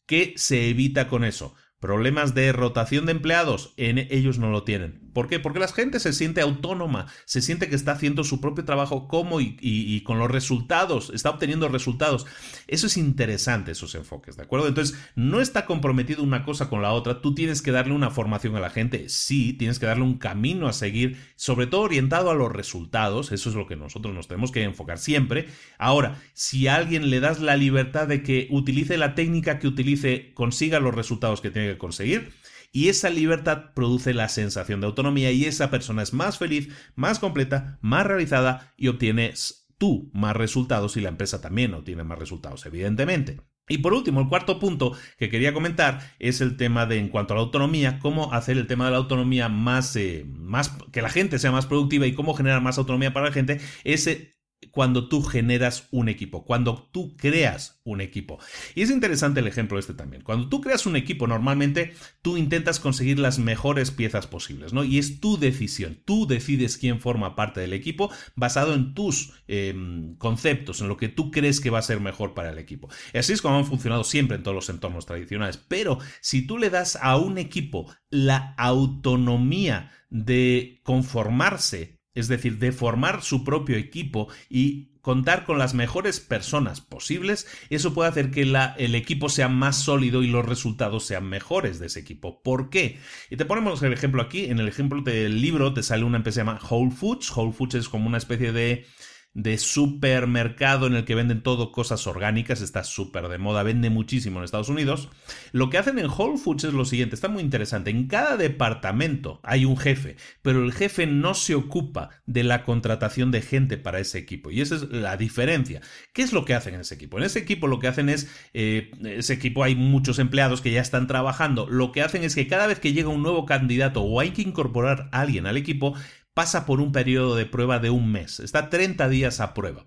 ¿Qué 0.06 0.34
se 0.36 0.70
evita 0.70 1.08
con 1.08 1.24
eso? 1.24 1.56
Problemas 1.84 2.34
de 2.34 2.53
rotación 2.53 3.05
de 3.05 3.11
empleados, 3.11 3.73
ellos 3.75 4.39
no 4.39 4.49
lo 4.51 4.63
tienen. 4.63 5.01
¿Por 5.11 5.27
qué? 5.27 5.41
Porque 5.41 5.59
la 5.59 5.67
gente 5.67 5.99
se 5.99 6.13
siente 6.13 6.39
autónoma, 6.39 7.07
se 7.25 7.41
siente 7.41 7.67
que 7.67 7.75
está 7.75 7.91
haciendo 7.91 8.23
su 8.23 8.39
propio 8.39 8.63
trabajo 8.63 9.09
como 9.09 9.41
y, 9.41 10.01
con 10.05 10.17
los 10.17 10.31
resultados, 10.31 11.11
está 11.13 11.29
obteniendo 11.29 11.67
resultados. 11.67 12.25
Eso 12.67 12.88
es 12.88 12.95
interesante, 12.95 13.73
esos 13.73 13.93
enfoques, 13.95 14.38
¿de 14.38 14.43
acuerdo? 14.43 14.69
Entonces, 14.69 14.97
no 15.15 15.41
está 15.41 15.65
comprometido 15.65 16.23
una 16.23 16.45
cosa 16.45 16.69
con 16.69 16.81
la 16.81 16.93
otra, 16.93 17.21
tú 17.21 17.36
tienes 17.36 17.61
que 17.61 17.71
darle 17.71 17.93
una 17.93 18.11
formación 18.11 18.55
a 18.55 18.61
la 18.61 18.69
gente, 18.69 19.09
sí, 19.09 19.51
tienes 19.51 19.77
que 19.77 19.86
darle 19.86 20.05
un 20.05 20.17
camino 20.17 20.69
a 20.69 20.73
seguir, 20.73 21.17
sobre 21.36 21.67
todo 21.67 21.81
orientado 21.81 22.31
a 22.31 22.34
los 22.34 22.49
resultados, 22.49 23.34
eso 23.34 23.49
es 23.49 23.55
lo 23.55 23.67
que 23.67 23.75
nosotros 23.75 24.15
nos 24.15 24.29
tenemos 24.29 24.53
que 24.53 24.63
enfocar 24.63 24.99
siempre. 24.99 25.47
Ahora, 25.77 26.21
si 26.31 26.69
a 26.69 26.75
alguien 26.75 27.09
le 27.09 27.19
das 27.19 27.41
la 27.41 27.57
libertad 27.57 28.07
de 28.07 28.23
que 28.23 28.47
utilice 28.51 28.97
la 28.97 29.15
técnica 29.15 29.59
que 29.59 29.67
utilice, 29.67 30.31
consiga 30.34 30.79
los 30.79 30.95
resultados 30.95 31.41
que 31.41 31.51
tiene 31.51 31.72
conseguir. 31.78 32.34
Y 32.71 32.89
esa 32.89 33.09
libertad 33.09 33.74
produce 33.76 34.13
la 34.13 34.30
sensación 34.30 34.82
de 34.82 34.88
autonomía 34.88 35.32
y 35.32 35.45
esa 35.45 35.69
persona 35.69 36.01
es 36.01 36.13
más 36.13 36.39
feliz, 36.39 36.69
más 36.95 37.19
completa, 37.19 37.78
más 37.82 38.05
realizada 38.07 38.74
y 38.78 38.88
obtienes 38.88 39.67
tú 39.78 40.09
más 40.13 40.36
resultados 40.36 40.97
y 40.97 41.01
la 41.01 41.09
empresa 41.09 41.41
también 41.41 41.74
obtiene 41.74 42.03
más 42.03 42.17
resultados, 42.17 42.65
evidentemente. 42.65 43.41
Y 43.67 43.78
por 43.78 43.93
último, 43.93 44.19
el 44.19 44.28
cuarto 44.28 44.59
punto 44.59 44.93
que 45.17 45.30
quería 45.30 45.53
comentar 45.53 46.15
es 46.19 46.41
el 46.41 46.57
tema 46.57 46.86
de, 46.86 46.97
en 46.97 47.09
cuanto 47.09 47.34
a 47.34 47.38
la 47.38 47.43
autonomía, 47.43 47.99
cómo 47.99 48.34
hacer 48.34 48.57
el 48.57 48.67
tema 48.67 48.86
de 48.86 48.91
la 48.91 48.97
autonomía 48.97 49.47
más, 49.47 49.95
eh, 49.95 50.26
más 50.28 50.69
que 50.91 51.01
la 51.01 51.09
gente 51.09 51.39
sea 51.39 51.51
más 51.51 51.65
productiva 51.65 52.05
y 52.05 52.13
cómo 52.13 52.34
generar 52.34 52.61
más 52.61 52.78
autonomía 52.78 53.13
para 53.13 53.28
la 53.28 53.32
gente, 53.32 53.61
ese 53.86 54.36
cuando 54.72 55.07
tú 55.07 55.22
generas 55.24 55.88
un 55.91 56.09
equipo, 56.09 56.45
cuando 56.45 56.89
tú 56.91 57.16
creas 57.18 57.80
un 57.84 58.01
equipo. 58.01 58.39
Y 58.76 58.82
es 58.82 58.91
interesante 58.91 59.39
el 59.39 59.47
ejemplo 59.47 59.80
este 59.80 59.93
también. 59.93 60.24
Cuando 60.24 60.49
tú 60.49 60.61
creas 60.61 60.86
un 60.86 60.95
equipo, 60.95 61.28
normalmente 61.28 61.93
tú 62.22 62.38
intentas 62.38 62.80
conseguir 62.80 63.20
las 63.20 63.39
mejores 63.39 63.91
piezas 63.91 64.28
posibles, 64.28 64.74
¿no? 64.74 64.84
Y 64.84 64.99
es 64.99 65.20
tu 65.20 65.38
decisión. 65.38 65.99
Tú 66.05 66.28
decides 66.28 66.78
quién 66.78 66.99
forma 66.99 67.36
parte 67.36 67.59
del 67.59 67.74
equipo 67.74 68.11
basado 68.36 68.74
en 68.74 68.93
tus 68.93 69.34
em, 69.47 70.16
conceptos, 70.16 70.82
en 70.82 70.88
lo 70.88 70.97
que 70.97 71.09
tú 71.09 71.32
crees 71.32 71.59
que 71.59 71.70
va 71.70 71.80
a 71.80 71.84
ser 71.84 71.99
mejor 71.99 72.34
para 72.34 72.51
el 72.51 72.57
equipo. 72.57 72.89
Así 73.14 73.34
es 73.34 73.41
como 73.41 73.57
han 73.57 73.66
funcionado 73.66 74.03
siempre 74.03 74.38
en 74.38 74.43
todos 74.43 74.55
los 74.55 74.70
entornos 74.70 75.05
tradicionales. 75.05 75.57
Pero 75.57 75.99
si 76.22 76.45
tú 76.45 76.57
le 76.57 76.70
das 76.70 76.97
a 77.01 77.18
un 77.18 77.38
equipo 77.38 77.93
la 78.09 78.53
autonomía 78.57 79.91
de 80.09 80.80
conformarse 80.84 81.93
es 82.16 82.28
decir, 82.28 82.59
de 82.59 82.72
formar 82.72 83.24
su 83.24 83.43
propio 83.43 83.78
equipo 83.78 84.28
y 84.49 84.89
contar 85.01 85.43
con 85.43 85.57
las 85.59 85.74
mejores 85.74 86.22
personas 86.22 86.80
posibles, 86.80 87.45
eso 87.70 87.93
puede 87.93 88.09
hacer 88.09 88.32
que 88.32 88.43
el 88.43 88.95
equipo 88.95 89.28
sea 89.28 89.49
más 89.49 89.76
sólido 89.76 90.24
y 90.24 90.28
los 90.28 90.45
resultados 90.45 91.05
sean 91.05 91.28
mejores 91.28 91.78
de 91.78 91.88
ese 91.88 91.99
equipo. 91.99 92.41
¿Por 92.41 92.70
qué? 92.70 92.99
Y 93.30 93.36
te 93.36 93.43
ponemos 93.43 93.84
el 93.84 93.91
ejemplo 93.91 94.22
aquí, 94.22 94.45
en 94.45 94.59
el 94.59 94.68
ejemplo 94.70 95.01
del 95.01 95.41
libro 95.41 95.74
te 95.74 95.84
sale 95.84 96.05
una 96.05 96.18
empresa 96.18 96.39
llamada 96.39 96.61
Whole 96.70 96.91
Foods. 96.91 97.36
Whole 97.36 97.51
Foods 97.51 97.76
es 97.76 97.89
como 97.89 98.07
una 98.07 98.18
especie 98.18 98.53
de 98.53 98.86
de 99.34 99.57
supermercado 99.57 100.86
en 100.86 100.93
el 100.93 101.05
que 101.05 101.15
venden 101.15 101.41
todo 101.41 101.71
cosas 101.71 102.05
orgánicas, 102.05 102.61
está 102.61 102.84
súper 102.84 103.27
de 103.29 103.39
moda, 103.39 103.63
vende 103.63 103.89
muchísimo 103.89 104.39
en 104.39 104.45
Estados 104.45 104.69
Unidos. 104.69 105.09
Lo 105.51 105.69
que 105.69 105.79
hacen 105.79 105.97
en 105.97 106.05
Whole 106.05 106.38
Foods 106.38 106.65
es 106.65 106.73
lo 106.73 106.86
siguiente, 106.86 107.15
está 107.15 107.29
muy 107.29 107.41
interesante. 107.41 107.89
En 107.89 108.07
cada 108.07 108.38
departamento 108.38 109.39
hay 109.43 109.65
un 109.65 109.77
jefe, 109.77 110.17
pero 110.41 110.63
el 110.63 110.71
jefe 110.71 111.07
no 111.07 111.34
se 111.34 111.55
ocupa 111.55 112.09
de 112.27 112.43
la 112.43 112.63
contratación 112.63 113.31
de 113.31 113.41
gente 113.41 113.77
para 113.77 113.99
ese 113.99 114.19
equipo. 114.19 114.51
Y 114.51 114.61
esa 114.61 114.75
es 114.75 114.84
la 114.89 115.17
diferencia. 115.17 115.81
¿Qué 116.13 116.21
es 116.21 116.31
lo 116.31 116.45
que 116.45 116.53
hacen 116.53 116.75
en 116.75 116.81
ese 116.81 116.95
equipo? 116.95 117.17
En 117.17 117.23
ese 117.23 117.39
equipo 117.39 117.67
lo 117.67 117.79
que 117.79 117.88
hacen 117.88 118.09
es, 118.09 118.29
eh, 118.53 118.91
ese 119.03 119.34
equipo 119.34 119.63
hay 119.63 119.75
muchos 119.75 120.19
empleados 120.19 120.61
que 120.61 120.71
ya 120.71 120.81
están 120.81 121.07
trabajando. 121.07 121.67
Lo 121.67 121.91
que 121.91 122.03
hacen 122.03 122.23
es 122.23 122.36
que 122.36 122.47
cada 122.47 122.67
vez 122.67 122.79
que 122.79 122.93
llega 122.93 123.09
un 123.09 123.23
nuevo 123.23 123.45
candidato 123.45 124.01
o 124.01 124.19
hay 124.19 124.31
que 124.31 124.43
incorporar 124.43 125.09
a 125.11 125.21
alguien 125.21 125.47
al 125.47 125.57
equipo, 125.57 125.95
pasa 126.34 126.65
por 126.65 126.81
un 126.81 126.91
periodo 126.91 127.36
de 127.36 127.45
prueba 127.45 127.79
de 127.79 127.89
un 127.89 128.11
mes, 128.11 128.39
está 128.39 128.69
30 128.69 129.09
días 129.09 129.39
a 129.39 129.53
prueba. 129.53 129.86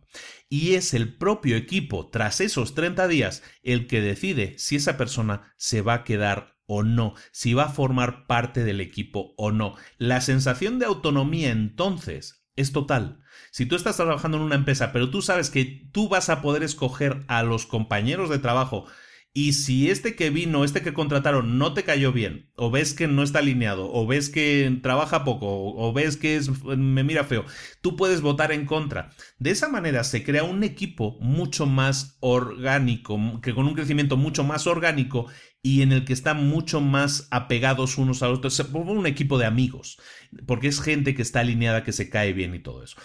Y 0.48 0.74
es 0.74 0.94
el 0.94 1.16
propio 1.16 1.56
equipo, 1.56 2.08
tras 2.08 2.40
esos 2.40 2.74
30 2.74 3.08
días, 3.08 3.42
el 3.62 3.86
que 3.86 4.00
decide 4.00 4.54
si 4.58 4.76
esa 4.76 4.96
persona 4.96 5.52
se 5.56 5.82
va 5.82 5.94
a 5.94 6.04
quedar 6.04 6.56
o 6.66 6.82
no, 6.82 7.14
si 7.32 7.54
va 7.54 7.64
a 7.64 7.72
formar 7.72 8.26
parte 8.26 8.64
del 8.64 8.80
equipo 8.80 9.34
o 9.36 9.50
no. 9.50 9.74
La 9.98 10.20
sensación 10.20 10.78
de 10.78 10.86
autonomía 10.86 11.50
entonces 11.50 12.44
es 12.56 12.72
total. 12.72 13.20
Si 13.50 13.66
tú 13.66 13.76
estás 13.76 13.96
trabajando 13.96 14.38
en 14.38 14.44
una 14.44 14.54
empresa, 14.54 14.92
pero 14.92 15.10
tú 15.10 15.22
sabes 15.22 15.50
que 15.50 15.88
tú 15.92 16.08
vas 16.08 16.28
a 16.28 16.42
poder 16.42 16.62
escoger 16.62 17.24
a 17.28 17.42
los 17.42 17.66
compañeros 17.66 18.30
de 18.30 18.38
trabajo 18.38 18.86
y 19.36 19.52
si 19.52 19.90
este 19.90 20.16
que 20.16 20.30
vino, 20.30 20.64
este 20.64 20.80
que 20.80 20.94
contrataron 20.94 21.58
no 21.58 21.74
te 21.74 21.84
cayó 21.84 22.10
bien, 22.10 22.50
o 22.56 22.70
ves 22.70 22.94
que 22.94 23.06
no 23.06 23.22
está 23.22 23.40
alineado, 23.40 23.92
o 23.92 24.06
ves 24.06 24.30
que 24.30 24.78
trabaja 24.82 25.24
poco, 25.24 25.74
o 25.76 25.92
ves 25.92 26.16
que 26.16 26.40
me 26.64 27.04
mira 27.04 27.22
feo, 27.22 27.44
tú 27.82 27.96
puedes 27.96 28.22
votar 28.22 28.50
en 28.50 28.64
contra. 28.64 29.10
De 29.38 29.50
esa 29.50 29.68
manera 29.68 30.04
se 30.04 30.24
crea 30.24 30.42
un 30.42 30.64
equipo 30.64 31.18
mucho 31.20 31.66
más 31.66 32.16
orgánico, 32.20 33.20
que 33.42 33.52
con 33.52 33.66
un 33.66 33.74
crecimiento 33.74 34.16
mucho 34.16 34.42
más 34.42 34.66
orgánico 34.66 35.26
y 35.60 35.82
en 35.82 35.92
el 35.92 36.06
que 36.06 36.14
están 36.14 36.48
mucho 36.48 36.80
más 36.80 37.28
apegados 37.30 37.98
unos 37.98 38.22
a 38.22 38.30
otros. 38.30 38.54
Se 38.54 38.64
forma 38.64 38.92
un 38.92 39.06
equipo 39.06 39.36
de 39.36 39.44
amigos, 39.44 39.98
porque 40.46 40.68
es 40.68 40.80
gente 40.80 41.14
que 41.14 41.20
está 41.20 41.40
alineada, 41.40 41.84
que 41.84 41.92
se 41.92 42.08
cae 42.08 42.32
bien 42.32 42.54
y 42.54 42.60
todo 42.60 42.82
eso. 42.82 42.96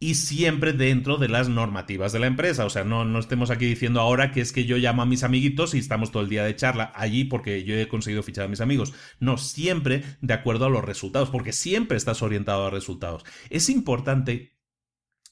Y 0.00 0.14
siempre 0.14 0.72
dentro 0.72 1.16
de 1.16 1.28
las 1.28 1.48
normativas 1.48 2.12
de 2.12 2.20
la 2.20 2.28
empresa. 2.28 2.64
O 2.64 2.70
sea, 2.70 2.84
no, 2.84 3.04
no 3.04 3.18
estemos 3.18 3.50
aquí 3.50 3.66
diciendo 3.66 4.00
ahora 4.00 4.30
que 4.30 4.40
es 4.40 4.52
que 4.52 4.64
yo 4.64 4.76
llamo 4.76 5.02
a 5.02 5.06
mis 5.06 5.24
amiguitos 5.24 5.74
y 5.74 5.78
estamos 5.78 6.12
todo 6.12 6.22
el 6.22 6.28
día 6.28 6.44
de 6.44 6.54
charla 6.54 6.92
allí 6.94 7.24
porque 7.24 7.64
yo 7.64 7.74
he 7.74 7.88
conseguido 7.88 8.22
fichar 8.22 8.44
a 8.44 8.48
mis 8.48 8.60
amigos. 8.60 8.94
No, 9.18 9.38
siempre 9.38 10.04
de 10.20 10.34
acuerdo 10.34 10.66
a 10.66 10.70
los 10.70 10.84
resultados, 10.84 11.30
porque 11.30 11.52
siempre 11.52 11.96
estás 11.96 12.22
orientado 12.22 12.66
a 12.66 12.70
resultados. 12.70 13.24
Es 13.50 13.68
importante 13.68 14.58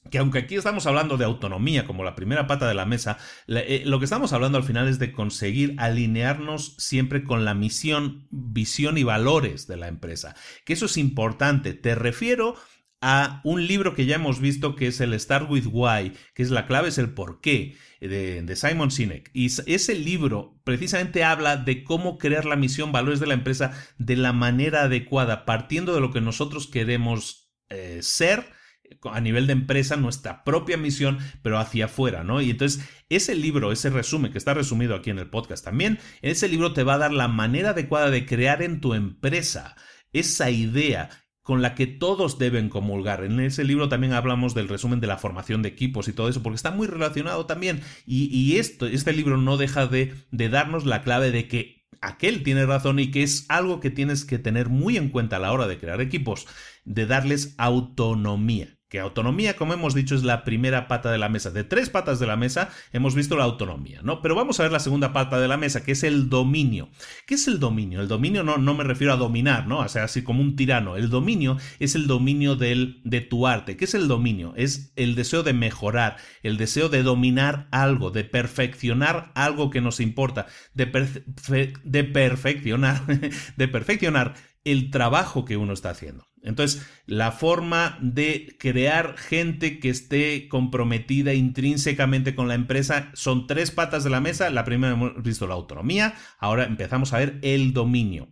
que 0.09 0.17
aunque 0.17 0.39
aquí 0.39 0.55
estamos 0.55 0.85
hablando 0.85 1.17
de 1.17 1.25
autonomía 1.25 1.85
como 1.85 2.03
la 2.03 2.15
primera 2.15 2.47
pata 2.47 2.67
de 2.67 2.73
la 2.73 2.85
mesa, 2.85 3.17
eh, 3.47 3.83
lo 3.85 3.99
que 3.99 4.05
estamos 4.05 4.33
hablando 4.33 4.57
al 4.57 4.63
final 4.63 4.87
es 4.87 4.99
de 4.99 5.11
conseguir 5.11 5.75
alinearnos 5.77 6.75
siempre 6.77 7.23
con 7.23 7.45
la 7.45 7.53
misión, 7.53 8.27
visión 8.31 8.97
y 8.97 9.03
valores 9.03 9.67
de 9.67 9.77
la 9.77 9.87
empresa. 9.87 10.35
Que 10.65 10.73
eso 10.73 10.85
es 10.85 10.97
importante. 10.97 11.73
Te 11.73 11.95
refiero 11.95 12.55
a 13.01 13.41
un 13.43 13.67
libro 13.67 13.93
que 13.93 14.05
ya 14.05 14.15
hemos 14.15 14.39
visto 14.39 14.75
que 14.75 14.87
es 14.87 14.99
el 15.01 15.17
Start 15.19 15.49
with 15.49 15.67
Why, 15.71 16.13
que 16.33 16.43
es 16.43 16.49
la 16.49 16.65
clave 16.65 16.89
es 16.89 16.97
el 16.97 17.13
por 17.13 17.41
qué 17.41 17.75
de, 18.01 18.41
de, 18.41 18.55
Simon 18.55 18.91
Sinek. 18.91 19.29
Y 19.33 19.45
ese 19.45 19.95
libro 19.95 20.59
precisamente 20.63 21.23
habla 21.23 21.57
de 21.57 21.83
cómo 21.83 22.17
crear 22.17 22.45
la 22.45 22.55
misión, 22.55 22.91
valores 22.91 23.19
de 23.19 23.27
la 23.27 23.35
empresa 23.35 23.71
de 23.97 24.15
la 24.15 24.33
manera 24.33 24.83
adecuada, 24.83 25.45
partiendo 25.45 25.93
de 25.93 26.01
lo 26.01 26.11
que 26.11 26.21
nosotros 26.21 26.67
queremos 26.67 27.51
eh, 27.69 27.99
ser 28.01 28.57
a 29.03 29.19
nivel 29.21 29.47
de 29.47 29.53
empresa 29.53 29.97
nuestra 29.97 30.43
propia 30.43 30.77
misión, 30.77 31.17
pero 31.41 31.59
hacia 31.59 31.85
afuera, 31.85 32.23
¿no? 32.23 32.41
Y 32.41 32.51
entonces 32.51 32.87
ese 33.09 33.35
libro, 33.35 33.71
ese 33.71 33.89
resumen 33.89 34.31
que 34.31 34.37
está 34.37 34.53
resumido 34.53 34.95
aquí 34.95 35.09
en 35.09 35.19
el 35.19 35.29
podcast 35.29 35.63
también, 35.63 35.99
ese 36.21 36.47
libro 36.47 36.73
te 36.73 36.83
va 36.83 36.95
a 36.95 36.99
dar 36.99 37.11
la 37.11 37.27
manera 37.27 37.71
adecuada 37.71 38.09
de 38.09 38.25
crear 38.25 38.61
en 38.61 38.79
tu 38.79 38.93
empresa 38.93 39.75
esa 40.13 40.49
idea 40.49 41.09
con 41.47 41.61
la 41.61 41.75
que 41.75 41.87
todos 41.87 42.37
deben 42.37 42.67
comulgar. 42.67 43.23
En 43.23 43.39
ese 43.39 43.63
libro 43.63 43.87
también 43.87 44.11
hablamos 44.11 44.53
del 44.53 44.67
resumen 44.67 44.99
de 44.99 45.07
la 45.07 45.17
formación 45.17 45.61
de 45.61 45.69
equipos 45.69 46.09
y 46.09 46.11
todo 46.11 46.27
eso, 46.27 46.43
porque 46.43 46.57
está 46.57 46.71
muy 46.71 46.87
relacionado 46.87 47.45
también. 47.45 47.79
Y, 48.05 48.57
esto, 48.57 48.85
este 48.85 49.13
libro 49.13 49.37
no 49.37 49.55
deja 49.55 49.87
de, 49.87 50.13
de 50.29 50.49
darnos 50.49 50.85
la 50.85 51.03
clave 51.03 51.31
de 51.31 51.47
que 51.47 51.85
aquel 52.01 52.43
tiene 52.43 52.65
razón 52.65 52.99
y 52.99 53.11
que 53.11 53.23
es 53.23 53.45
algo 53.47 53.79
que 53.79 53.89
tienes 53.89 54.25
que 54.25 54.39
tener 54.39 54.67
muy 54.67 54.97
en 54.97 55.07
cuenta 55.07 55.37
a 55.37 55.39
la 55.39 55.53
hora 55.53 55.67
de 55.67 55.77
crear 55.77 56.01
equipos, 56.01 56.47
de 56.83 57.05
darles 57.05 57.55
autonomía 57.57 58.76
que 58.89 58.99
autonomía, 58.99 59.55
como 59.55 59.73
hemos 59.73 59.93
dicho, 59.93 60.15
es 60.15 60.23
la 60.23 60.43
primera 60.43 60.87
pata 60.87 61.11
de 61.11 61.17
la 61.17 61.27
mesa. 61.27 61.51
De 61.51 61.63
tres 61.63 61.89
patas 61.89 62.19
de 62.19 62.27
la 62.27 62.37
mesa 62.37 62.69
hemos 62.93 63.15
visto 63.15 63.35
la 63.35 63.43
autonomía, 63.43 64.01
¿no? 64.01 64.21
Pero 64.21 64.35
vamos 64.35 64.59
a 64.59 64.63
ver 64.63 64.71
la 64.71 64.79
segunda 64.79 65.11
pata 65.11 65.39
de 65.39 65.47
la 65.47 65.57
mesa, 65.57 65.83
que 65.83 65.91
es 65.91 66.03
el 66.03 66.29
dominio. 66.29 66.89
¿Qué 67.25 67.35
es 67.35 67.47
el 67.47 67.59
dominio? 67.59 67.99
El 68.01 68.07
dominio 68.07 68.43
no, 68.43 68.57
no 68.57 68.73
me 68.73 68.83
refiero 68.83 69.13
a 69.13 69.17
dominar, 69.17 69.67
¿no? 69.67 69.79
O 69.79 69.89
sea, 69.89 70.05
así 70.05 70.23
como 70.23 70.41
un 70.41 70.55
tirano. 70.55 70.95
El 70.95 71.09
dominio 71.09 71.57
es 71.79 71.95
el 71.95 72.07
dominio 72.07 72.55
de 72.55 73.27
tu 73.29 73.47
arte. 73.47 73.75
¿Qué 73.75 73.85
es 73.85 73.93
el 73.93 74.07
dominio? 74.07 74.53
Es 74.55 74.93
el 74.95 75.15
deseo 75.15 75.43
de 75.43 75.53
mejorar, 75.53 76.17
el 76.43 76.57
deseo 76.57 76.89
de 76.89 77.03
dominar 77.03 77.67
algo, 77.71 78.11
de 78.11 78.23
perfeccionar 78.23 79.31
algo 79.35 79.69
que 79.69 79.81
nos 79.81 79.99
importa, 79.99 80.47
de 80.73 80.87
perfeccionar, 82.13 83.01
de 83.57 83.67
perfeccionar 83.67 84.35
el 84.63 84.91
trabajo 84.91 85.45
que 85.45 85.57
uno 85.57 85.73
está 85.73 85.89
haciendo. 85.89 86.26
Entonces, 86.43 86.87
la 87.05 87.31
forma 87.31 87.97
de 88.01 88.55
crear 88.59 89.17
gente 89.17 89.79
que 89.79 89.89
esté 89.89 90.47
comprometida 90.47 91.33
intrínsecamente 91.33 92.35
con 92.35 92.47
la 92.47 92.55
empresa 92.55 93.11
son 93.13 93.47
tres 93.47 93.71
patas 93.71 94.03
de 94.03 94.09
la 94.09 94.21
mesa. 94.21 94.49
La 94.49 94.65
primera 94.65 94.93
hemos 94.93 95.21
visto 95.23 95.47
la 95.47 95.55
autonomía, 95.55 96.15
ahora 96.39 96.65
empezamos 96.65 97.13
a 97.13 97.19
ver 97.19 97.39
el 97.41 97.73
dominio. 97.73 98.29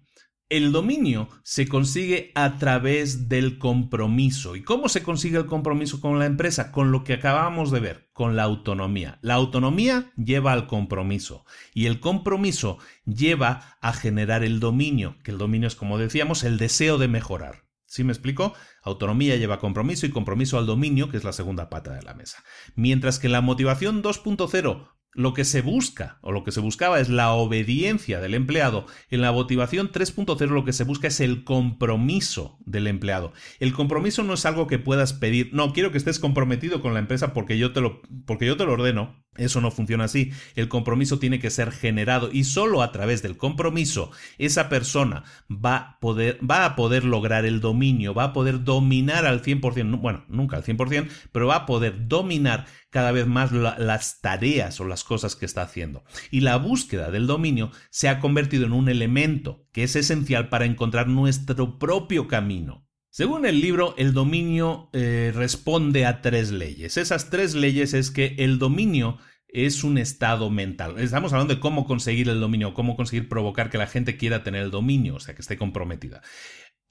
El 0.48 0.72
dominio 0.72 1.30
se 1.42 1.68
consigue 1.68 2.32
a 2.36 2.60
través 2.60 3.30
del 3.30 3.58
compromiso. 3.58 4.56
¿Y 4.56 4.62
cómo 4.62 4.90
se 4.90 5.02
consigue 5.02 5.40
el 5.40 5.48
compromiso 5.48 6.00
con 6.00 6.20
la 6.20 6.28
empresa? 6.28 6.72
Con 6.72 6.92
lo 6.92 7.04
que 7.04 7.14
acabamos 7.14 7.72
de 7.72 7.80
ver, 7.80 8.10
con 8.14 8.36
la 8.36 8.44
autonomía. 8.44 9.18
La 9.24 9.34
autonomía 9.34 10.12
lleva 10.16 10.54
al 10.54 10.68
compromiso 10.68 11.46
y 11.74 11.88
el 11.88 12.00
compromiso 12.00 12.78
lleva 13.06 13.76
a 13.82 13.92
generar 13.92 14.44
el 14.44 14.60
dominio, 14.60 15.18
que 15.24 15.32
el 15.32 15.40
dominio 15.40 15.68
es, 15.68 15.76
como 15.76 15.98
decíamos, 15.98 16.44
el 16.44 16.60
deseo 16.60 17.00
de 17.00 17.08
mejorar. 17.08 17.65
¿Sí 17.96 18.04
me 18.04 18.12
explico? 18.12 18.54
Autonomía 18.84 19.38
lleva 19.38 19.58
compromiso 19.58 20.06
y 20.06 20.10
compromiso 20.10 20.58
al 20.58 20.66
dominio, 20.66 21.08
que 21.08 21.16
es 21.16 21.24
la 21.24 21.32
segunda 21.32 21.70
pata 21.70 21.94
de 21.94 22.02
la 22.02 22.14
mesa. 22.14 22.44
Mientras 22.76 23.20
que 23.20 23.30
la 23.30 23.40
motivación 23.40 24.04
2.0 24.04 24.90
lo 25.14 25.34
que 25.34 25.46
se 25.46 25.62
busca 25.62 26.20
o 26.22 26.34
lo 26.34 26.44
que 26.44 26.52
se 26.52 26.60
buscaba 26.60 27.00
es 27.00 27.08
la 27.08 27.32
obediencia 27.32 28.20
del 28.20 28.34
empleado. 28.34 28.86
En 29.10 29.22
la 29.22 29.32
motivación 29.32 29.90
3.0 29.90 30.46
lo 30.50 30.66
que 30.66 30.74
se 30.74 30.84
busca 30.84 31.08
es 31.08 31.22
el 31.22 31.46
compromiso 31.46 32.58
del 32.66 32.88
empleado. 32.88 33.32
El 33.62 33.72
compromiso 33.72 34.24
no 34.24 34.34
es 34.34 34.46
algo 34.46 34.68
que 34.68 34.78
puedas 34.78 35.14
pedir. 35.14 35.52
No, 35.54 35.72
quiero 35.72 35.94
que 35.94 35.98
estés 35.98 36.20
comprometido 36.20 36.82
con 36.82 36.94
la 36.94 37.00
empresa 37.00 37.34
porque 37.34 37.58
yo 37.58 37.72
te 37.72 37.80
lo, 37.80 38.02
porque 38.26 38.46
yo 38.46 38.58
te 38.58 38.66
lo 38.66 38.74
ordeno. 38.74 39.25
Eso 39.38 39.60
no 39.60 39.72
funciona 39.72 40.06
así. 40.06 40.32
El 40.56 40.70
compromiso 40.70 41.20
tiene 41.20 41.40
que 41.40 41.50
ser 41.50 41.72
generado 41.72 42.30
y 42.32 42.46
solo 42.46 42.82
a 42.82 42.92
través 42.92 43.22
del 43.22 43.38
compromiso 43.38 44.12
esa 44.38 44.70
persona 44.70 45.24
va 45.52 45.98
a 45.98 46.00
poder, 46.00 47.04
lograr 47.04 47.46
el 47.46 47.60
dominio, 47.60 48.14
va 48.14 48.26
a 48.26 48.34
poder 48.34 48.64
dominar 48.64 49.26
al 49.26 49.42
100%, 49.42 50.00
bueno, 50.00 50.24
nunca 50.28 50.58
al 50.58 50.64
100%, 50.64 51.10
pero 51.32 51.48
va 51.48 51.56
a 51.56 51.66
poder 51.66 52.08
dominar 52.08 52.66
cada 52.90 53.12
vez 53.12 53.28
más 53.28 53.52
las 53.52 54.22
tareas 54.22 54.80
o 54.80 54.86
las 54.86 55.04
cosas 55.04 55.36
que 55.36 55.46
está 55.46 55.64
haciendo. 55.64 56.06
Y 56.32 56.42
la 56.42 56.58
búsqueda 56.58 57.12
del 57.12 57.28
dominio 57.28 57.72
se 57.90 58.08
ha 58.08 58.20
convertido 58.20 58.66
en 58.66 58.74
un 58.74 58.88
elemento 58.88 59.68
que 59.74 59.84
es 59.84 59.96
esencial 59.98 60.48
para 60.48 60.66
encontrar 60.66 61.08
nuestro 61.08 61.78
propio 61.78 62.28
camino. 62.28 62.85
Según 63.16 63.46
el 63.46 63.62
libro, 63.62 63.96
el 63.98 64.12
dominio 64.12 64.90
eh, 64.92 65.32
responde 65.34 66.06
a 66.06 66.22
tres 66.22 66.52
leyes. 66.52 66.98
Esas 66.98 67.30
tres 67.30 67.56
leyes 67.56 67.94
es 67.94 68.12
que 68.12 68.36
el 68.40 68.60
dominio 68.60 69.20
es 69.48 69.86
un 69.86 69.98
estado 69.98 70.50
mental. 70.50 71.00
Estamos 71.00 71.32
hablando 71.32 71.54
de 71.54 71.62
cómo 71.62 71.86
conseguir 71.86 72.28
el 72.28 72.42
dominio, 72.42 72.74
cómo 72.74 72.98
conseguir 72.98 73.30
provocar 73.30 73.70
que 73.70 73.78
la 73.78 73.88
gente 73.88 74.18
quiera 74.18 74.44
tener 74.44 74.64
el 74.64 74.70
dominio, 74.70 75.16
o 75.16 75.22
sea, 75.22 75.34
que 75.34 75.42
esté 75.42 75.56
comprometida. 75.56 76.24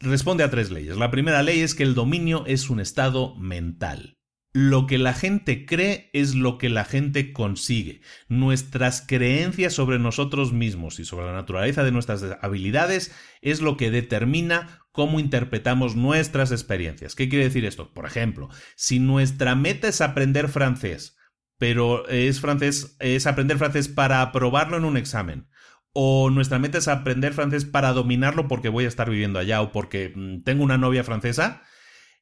Responde 0.00 0.44
a 0.44 0.50
tres 0.50 0.70
leyes. 0.70 0.96
La 0.96 1.10
primera 1.10 1.42
ley 1.42 1.60
es 1.60 1.74
que 1.74 1.82
el 1.82 1.94
dominio 1.94 2.46
es 2.46 2.70
un 2.70 2.80
estado 2.80 3.36
mental. 3.36 4.16
Lo 4.56 4.86
que 4.86 4.98
la 4.98 5.14
gente 5.14 5.66
cree 5.66 6.10
es 6.12 6.36
lo 6.36 6.58
que 6.58 6.68
la 6.68 6.84
gente 6.84 7.32
consigue. 7.32 8.02
Nuestras 8.28 9.02
creencias 9.04 9.72
sobre 9.72 9.98
nosotros 9.98 10.52
mismos 10.52 11.00
y 11.00 11.04
sobre 11.04 11.26
la 11.26 11.32
naturaleza 11.32 11.82
de 11.82 11.90
nuestras 11.90 12.24
habilidades 12.40 13.12
es 13.42 13.60
lo 13.60 13.76
que 13.76 13.90
determina 13.90 14.86
cómo 14.92 15.18
interpretamos 15.18 15.96
nuestras 15.96 16.52
experiencias. 16.52 17.16
¿Qué 17.16 17.28
quiere 17.28 17.46
decir 17.46 17.64
esto? 17.64 17.92
Por 17.92 18.06
ejemplo, 18.06 18.48
si 18.76 19.00
nuestra 19.00 19.56
meta 19.56 19.88
es 19.88 20.00
aprender 20.00 20.48
francés, 20.48 21.16
pero 21.58 22.08
es 22.08 22.40
francés 22.40 22.96
es 23.00 23.26
aprender 23.26 23.58
francés 23.58 23.88
para 23.88 24.22
aprobarlo 24.22 24.76
en 24.76 24.84
un 24.84 24.96
examen, 24.96 25.48
o 25.92 26.30
nuestra 26.30 26.60
meta 26.60 26.78
es 26.78 26.86
aprender 26.86 27.32
francés 27.32 27.64
para 27.64 27.92
dominarlo 27.92 28.46
porque 28.46 28.68
voy 28.68 28.84
a 28.84 28.88
estar 28.88 29.10
viviendo 29.10 29.40
allá 29.40 29.62
o 29.62 29.72
porque 29.72 30.12
mm, 30.14 30.44
tengo 30.44 30.62
una 30.62 30.78
novia 30.78 31.02
francesa, 31.02 31.62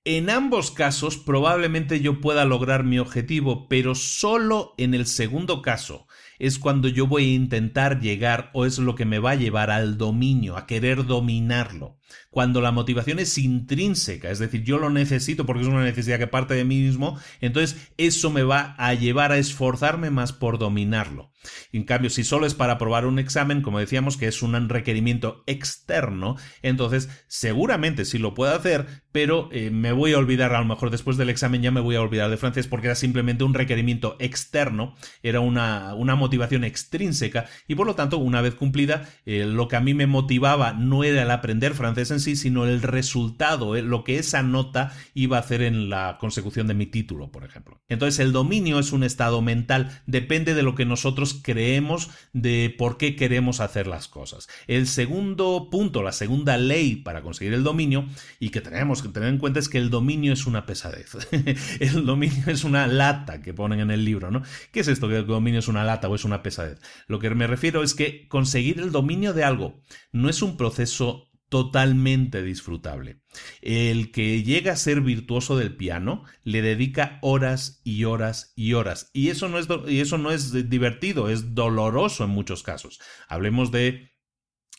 en 0.04 0.30
ambos 0.30 0.70
casos 0.70 1.16
probablemente 1.16 2.00
yo 2.00 2.20
pueda 2.20 2.44
lograr 2.44 2.82
mi 2.82 2.98
objetivo, 2.98 3.68
pero 3.68 3.94
solo 3.94 4.74
en 4.76 4.94
el 4.94 5.06
segundo 5.06 5.62
caso 5.62 6.06
es 6.38 6.58
cuando 6.58 6.88
yo 6.88 7.06
voy 7.06 7.24
a 7.24 7.34
intentar 7.34 8.00
llegar 8.00 8.50
o 8.52 8.66
es 8.66 8.78
lo 8.78 8.96
que 8.96 9.04
me 9.04 9.20
va 9.20 9.32
a 9.32 9.36
llevar 9.36 9.70
al 9.70 9.98
dominio, 9.98 10.56
a 10.56 10.66
querer 10.66 11.06
dominarlo 11.06 11.98
cuando 12.30 12.60
la 12.60 12.72
motivación 12.72 13.18
es 13.18 13.38
intrínseca, 13.38 14.30
es 14.30 14.38
decir, 14.38 14.64
yo 14.64 14.78
lo 14.78 14.90
necesito 14.90 15.46
porque 15.46 15.62
es 15.62 15.68
una 15.68 15.84
necesidad 15.84 16.18
que 16.18 16.26
parte 16.26 16.54
de 16.54 16.64
mí 16.64 16.80
mismo, 16.80 17.18
entonces 17.40 17.92
eso 17.96 18.30
me 18.30 18.42
va 18.42 18.74
a 18.78 18.94
llevar 18.94 19.32
a 19.32 19.38
esforzarme 19.38 20.10
más 20.10 20.32
por 20.32 20.58
dominarlo. 20.58 21.31
En 21.72 21.84
cambio, 21.84 22.10
si 22.10 22.24
solo 22.24 22.46
es 22.46 22.54
para 22.54 22.74
aprobar 22.74 23.06
un 23.06 23.18
examen, 23.18 23.62
como 23.62 23.78
decíamos 23.78 24.16
que 24.16 24.26
es 24.26 24.42
un 24.42 24.68
requerimiento 24.68 25.42
externo, 25.46 26.36
entonces 26.62 27.08
seguramente 27.26 28.04
sí 28.04 28.18
lo 28.18 28.34
puedo 28.34 28.54
hacer, 28.54 28.86
pero 29.12 29.48
eh, 29.52 29.70
me 29.70 29.92
voy 29.92 30.12
a 30.12 30.18
olvidar, 30.18 30.54
a 30.54 30.60
lo 30.60 30.66
mejor 30.66 30.90
después 30.90 31.16
del 31.16 31.30
examen 31.30 31.62
ya 31.62 31.70
me 31.70 31.80
voy 31.80 31.96
a 31.96 32.02
olvidar 32.02 32.30
de 32.30 32.36
francés 32.36 32.66
porque 32.66 32.88
era 32.88 32.94
simplemente 32.94 33.44
un 33.44 33.54
requerimiento 33.54 34.16
externo, 34.18 34.94
era 35.22 35.40
una, 35.40 35.94
una 35.94 36.16
motivación 36.16 36.64
extrínseca 36.64 37.46
y 37.68 37.74
por 37.74 37.86
lo 37.86 37.94
tanto, 37.94 38.18
una 38.18 38.40
vez 38.40 38.54
cumplida, 38.54 39.08
eh, 39.26 39.44
lo 39.46 39.68
que 39.68 39.76
a 39.76 39.80
mí 39.80 39.94
me 39.94 40.06
motivaba 40.06 40.72
no 40.72 41.04
era 41.04 41.22
el 41.22 41.30
aprender 41.30 41.74
francés 41.74 42.10
en 42.10 42.20
sí, 42.20 42.36
sino 42.36 42.64
el 42.64 42.82
resultado, 42.82 43.76
eh, 43.76 43.82
lo 43.82 44.04
que 44.04 44.18
esa 44.18 44.42
nota 44.42 44.92
iba 45.14 45.36
a 45.36 45.40
hacer 45.40 45.62
en 45.62 45.88
la 45.88 46.18
consecución 46.20 46.66
de 46.66 46.74
mi 46.74 46.86
título, 46.86 47.30
por 47.30 47.44
ejemplo. 47.44 47.82
Entonces, 47.88 48.20
el 48.20 48.32
dominio 48.32 48.78
es 48.78 48.92
un 48.92 49.04
estado 49.04 49.42
mental, 49.42 50.02
depende 50.06 50.54
de 50.54 50.62
lo 50.62 50.74
que 50.74 50.84
nosotros 50.84 51.31
creemos 51.34 52.10
de 52.32 52.74
por 52.76 52.98
qué 52.98 53.16
queremos 53.16 53.60
hacer 53.60 53.86
las 53.86 54.08
cosas. 54.08 54.48
El 54.66 54.86
segundo 54.86 55.68
punto, 55.70 56.02
la 56.02 56.12
segunda 56.12 56.56
ley 56.56 56.96
para 56.96 57.22
conseguir 57.22 57.54
el 57.54 57.64
dominio, 57.64 58.06
y 58.40 58.50
que 58.50 58.60
tenemos 58.60 59.02
que 59.02 59.08
tener 59.08 59.28
en 59.28 59.38
cuenta 59.38 59.60
es 59.60 59.68
que 59.68 59.78
el 59.78 59.90
dominio 59.90 60.32
es 60.32 60.46
una 60.46 60.66
pesadez. 60.66 61.16
el 61.80 62.06
dominio 62.06 62.44
es 62.46 62.64
una 62.64 62.86
lata 62.86 63.40
que 63.40 63.54
ponen 63.54 63.80
en 63.80 63.90
el 63.90 64.04
libro, 64.04 64.30
¿no? 64.30 64.42
¿Qué 64.70 64.80
es 64.80 64.88
esto 64.88 65.08
que 65.08 65.18
el 65.18 65.26
dominio 65.26 65.60
es 65.60 65.68
una 65.68 65.84
lata 65.84 66.08
o 66.08 66.14
es 66.14 66.24
una 66.24 66.42
pesadez? 66.42 66.78
Lo 67.06 67.18
que 67.18 67.30
me 67.30 67.46
refiero 67.46 67.82
es 67.82 67.94
que 67.94 68.28
conseguir 68.28 68.80
el 68.80 68.92
dominio 68.92 69.32
de 69.32 69.44
algo 69.44 69.80
no 70.12 70.28
es 70.28 70.42
un 70.42 70.56
proceso 70.56 71.31
totalmente 71.52 72.42
disfrutable. 72.42 73.20
El 73.60 74.10
que 74.10 74.42
llega 74.42 74.72
a 74.72 74.76
ser 74.76 75.02
virtuoso 75.02 75.54
del 75.54 75.76
piano 75.76 76.24
le 76.44 76.62
dedica 76.62 77.18
horas 77.20 77.82
y 77.84 78.04
horas 78.04 78.54
y 78.56 78.72
horas. 78.72 79.10
Y 79.12 79.28
eso 79.28 79.50
no 79.50 79.58
es, 79.58 79.68
y 79.86 80.00
eso 80.00 80.16
no 80.16 80.30
es 80.30 80.70
divertido, 80.70 81.28
es 81.28 81.54
doloroso 81.54 82.24
en 82.24 82.30
muchos 82.30 82.62
casos. 82.62 83.00
Hablemos 83.28 83.70
de 83.70 84.12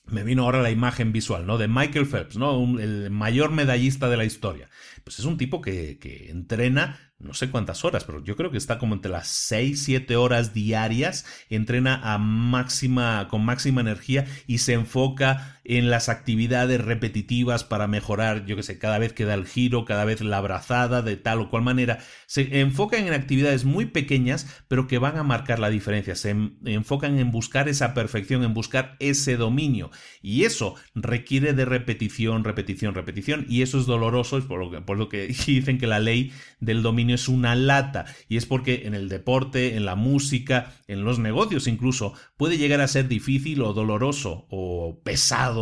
me 0.05 0.23
vino 0.23 0.43
ahora 0.43 0.63
la 0.63 0.71
imagen 0.71 1.11
visual, 1.13 1.45
¿no? 1.45 1.59
De 1.59 1.67
Michael 1.67 2.07
Phelps, 2.07 2.37
¿no? 2.37 2.77
el 2.79 3.09
mayor 3.09 3.51
medallista 3.51 4.09
de 4.09 4.17
la 4.17 4.25
historia. 4.25 4.69
Pues 5.03 5.19
es 5.19 5.25
un 5.25 5.37
tipo 5.37 5.61
que, 5.61 5.97
que 5.99 6.29
entrena 6.29 7.13
no 7.23 7.33
sé 7.33 7.49
cuántas 7.49 7.85
horas, 7.85 8.03
pero 8.03 8.23
yo 8.23 8.35
creo 8.35 8.51
que 8.51 8.57
está 8.57 8.77
como 8.77 8.95
entre 8.95 9.11
las 9.11 9.27
6, 9.27 9.81
7 9.83 10.15
horas 10.15 10.53
diarias, 10.53 11.25
entrena 11.49 11.99
a 12.03 12.17
máxima, 12.17 13.27
con 13.29 13.45
máxima 13.45 13.81
energía 13.81 14.25
y 14.45 14.59
se 14.59 14.73
enfoca 14.73 15.52
en 15.65 15.89
las 15.89 16.09
actividades 16.09 16.81
repetitivas 16.81 17.63
para 17.63 17.87
mejorar, 17.87 18.45
yo 18.45 18.55
que 18.55 18.63
sé, 18.63 18.77
cada 18.77 18.99
vez 18.99 19.13
que 19.13 19.25
da 19.25 19.33
el 19.33 19.45
giro, 19.45 19.85
cada 19.85 20.05
vez 20.05 20.21
la 20.21 20.37
abrazada, 20.37 21.01
de 21.01 21.15
tal 21.15 21.39
o 21.39 21.49
cual 21.49 21.63
manera. 21.63 21.99
Se 22.25 22.59
enfocan 22.59 23.07
en 23.07 23.13
actividades 23.13 23.63
muy 23.63 23.85
pequeñas, 23.85 24.63
pero 24.67 24.87
que 24.87 24.97
van 24.97 25.17
a 25.17 25.23
marcar 25.23 25.59
la 25.59 25.69
diferencia. 25.69 26.15
Se 26.15 26.35
enfocan 26.65 27.17
en 27.19 27.31
buscar 27.31 27.69
esa 27.69 27.93
perfección, 27.93 28.43
en 28.43 28.53
buscar 28.53 28.97
ese 28.99 29.37
dominio. 29.37 29.91
Y 30.21 30.43
eso 30.43 30.75
requiere 30.95 31.53
de 31.53 31.65
repetición, 31.65 32.43
repetición, 32.43 32.93
repetición. 32.93 33.45
Y 33.47 33.61
eso 33.61 33.79
es 33.79 33.85
doloroso, 33.85 34.37
es 34.37 34.45
por 34.45 34.59
lo 34.59 34.71
que, 34.71 34.81
por 34.81 34.97
lo 34.97 35.07
que 35.07 35.27
dicen 35.47 35.77
que 35.77 35.87
la 35.87 35.99
ley 35.99 36.33
del 36.59 36.81
dominio 36.81 37.15
es 37.15 37.27
una 37.27 37.55
lata 37.55 38.05
y 38.27 38.37
es 38.37 38.45
porque 38.45 38.83
en 38.85 38.95
el 38.95 39.09
deporte, 39.09 39.75
en 39.75 39.85
la 39.85 39.95
música, 39.95 40.73
en 40.87 41.03
los 41.03 41.19
negocios 41.19 41.67
incluso, 41.67 42.13
puede 42.37 42.57
llegar 42.57 42.81
a 42.81 42.87
ser 42.87 43.07
difícil 43.07 43.61
o 43.61 43.73
doloroso 43.73 44.45
o 44.49 45.01
pesado 45.03 45.52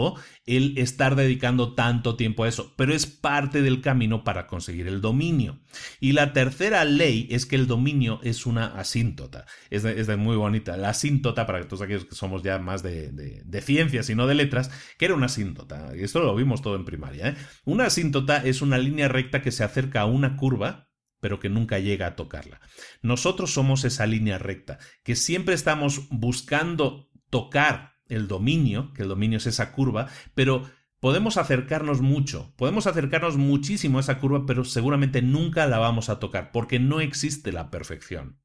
el 0.46 0.78
estar 0.78 1.16
dedicando 1.16 1.76
tanto 1.76 2.16
tiempo 2.16 2.44
a 2.44 2.48
eso, 2.48 2.74
pero 2.78 2.94
es 2.94 3.06
parte 3.06 3.62
del 3.62 3.82
camino 3.82 4.24
para 4.24 4.48
conseguir 4.48 4.88
el 4.88 5.02
dominio. 5.02 5.60
Y 6.00 6.14
la 6.14 6.34
tercera 6.34 6.84
ley 6.86 7.28
es 7.30 7.46
que 7.46 7.56
el 7.56 7.68
dominio 7.68 8.20
es 8.24 8.46
una 8.46 8.68
asíntota, 8.80 9.46
es 9.70 9.84
muy 10.18 10.36
bonita, 10.36 10.78
la 10.78 10.90
asíntota, 10.90 11.46
para 11.46 11.68
todos 11.68 11.82
aquellos 11.82 12.06
que 12.06 12.16
somos 12.16 12.44
ya 12.44 12.60
más 12.60 12.84
de, 12.84 13.12
de, 13.12 13.62
ciencias 13.62 14.10
y 14.10 14.16
no 14.16 14.28
de 14.28 14.36
letras, 14.36 14.72
que 14.98 15.06
era 15.06 15.14
una 15.14 15.28
asíntota, 15.28 15.92
y 15.96 16.04
esto 16.04 16.20
lo 16.20 16.36
vimos 16.36 16.62
todo 16.62 16.76
en 16.76 16.86
primaria. 16.86 17.30
¿eh? 17.30 17.36
Una 17.66 17.86
asíntota 17.86 18.38
es 18.38 18.62
una 18.62 18.78
línea 18.78 19.08
recta 19.08 19.42
que 19.42 19.52
se 19.52 19.64
acerca 19.64 20.02
a 20.02 20.06
una 20.06 20.36
curva, 20.36 20.90
pero 21.20 21.40
que 21.40 21.50
nunca 21.50 21.80
llega 21.80 22.08
a 22.08 22.16
tocarla. 22.16 22.60
Nosotros 23.02 23.54
somos 23.54 23.86
esa 23.86 24.06
línea 24.08 24.38
recta, 24.38 24.80
que 25.04 25.16
siempre 25.16 25.56
estamos 25.56 26.10
buscando 26.10 27.10
tocar 27.30 27.91
el 28.12 28.28
dominio, 28.28 28.94
que 28.94 29.04
el 29.04 29.10
dominio 29.10 29.38
es 29.38 29.48
esa 29.48 29.72
curva, 29.72 30.08
pero 30.36 30.70
podemos 31.00 31.38
acercarnos 31.38 32.02
mucho, 32.02 32.54
podemos 32.58 32.88
acercarnos 32.88 33.38
muchísimo 33.38 33.98
a 33.98 34.02
esa 34.02 34.20
curva, 34.20 34.46
pero 34.46 34.64
seguramente 34.64 35.22
nunca 35.22 35.66
la 35.66 35.80
vamos 35.80 36.10
a 36.10 36.20
tocar, 36.20 36.52
porque 36.52 36.80
no 36.80 37.02
existe 37.02 37.52
la 37.52 37.72
perfección. 37.72 38.40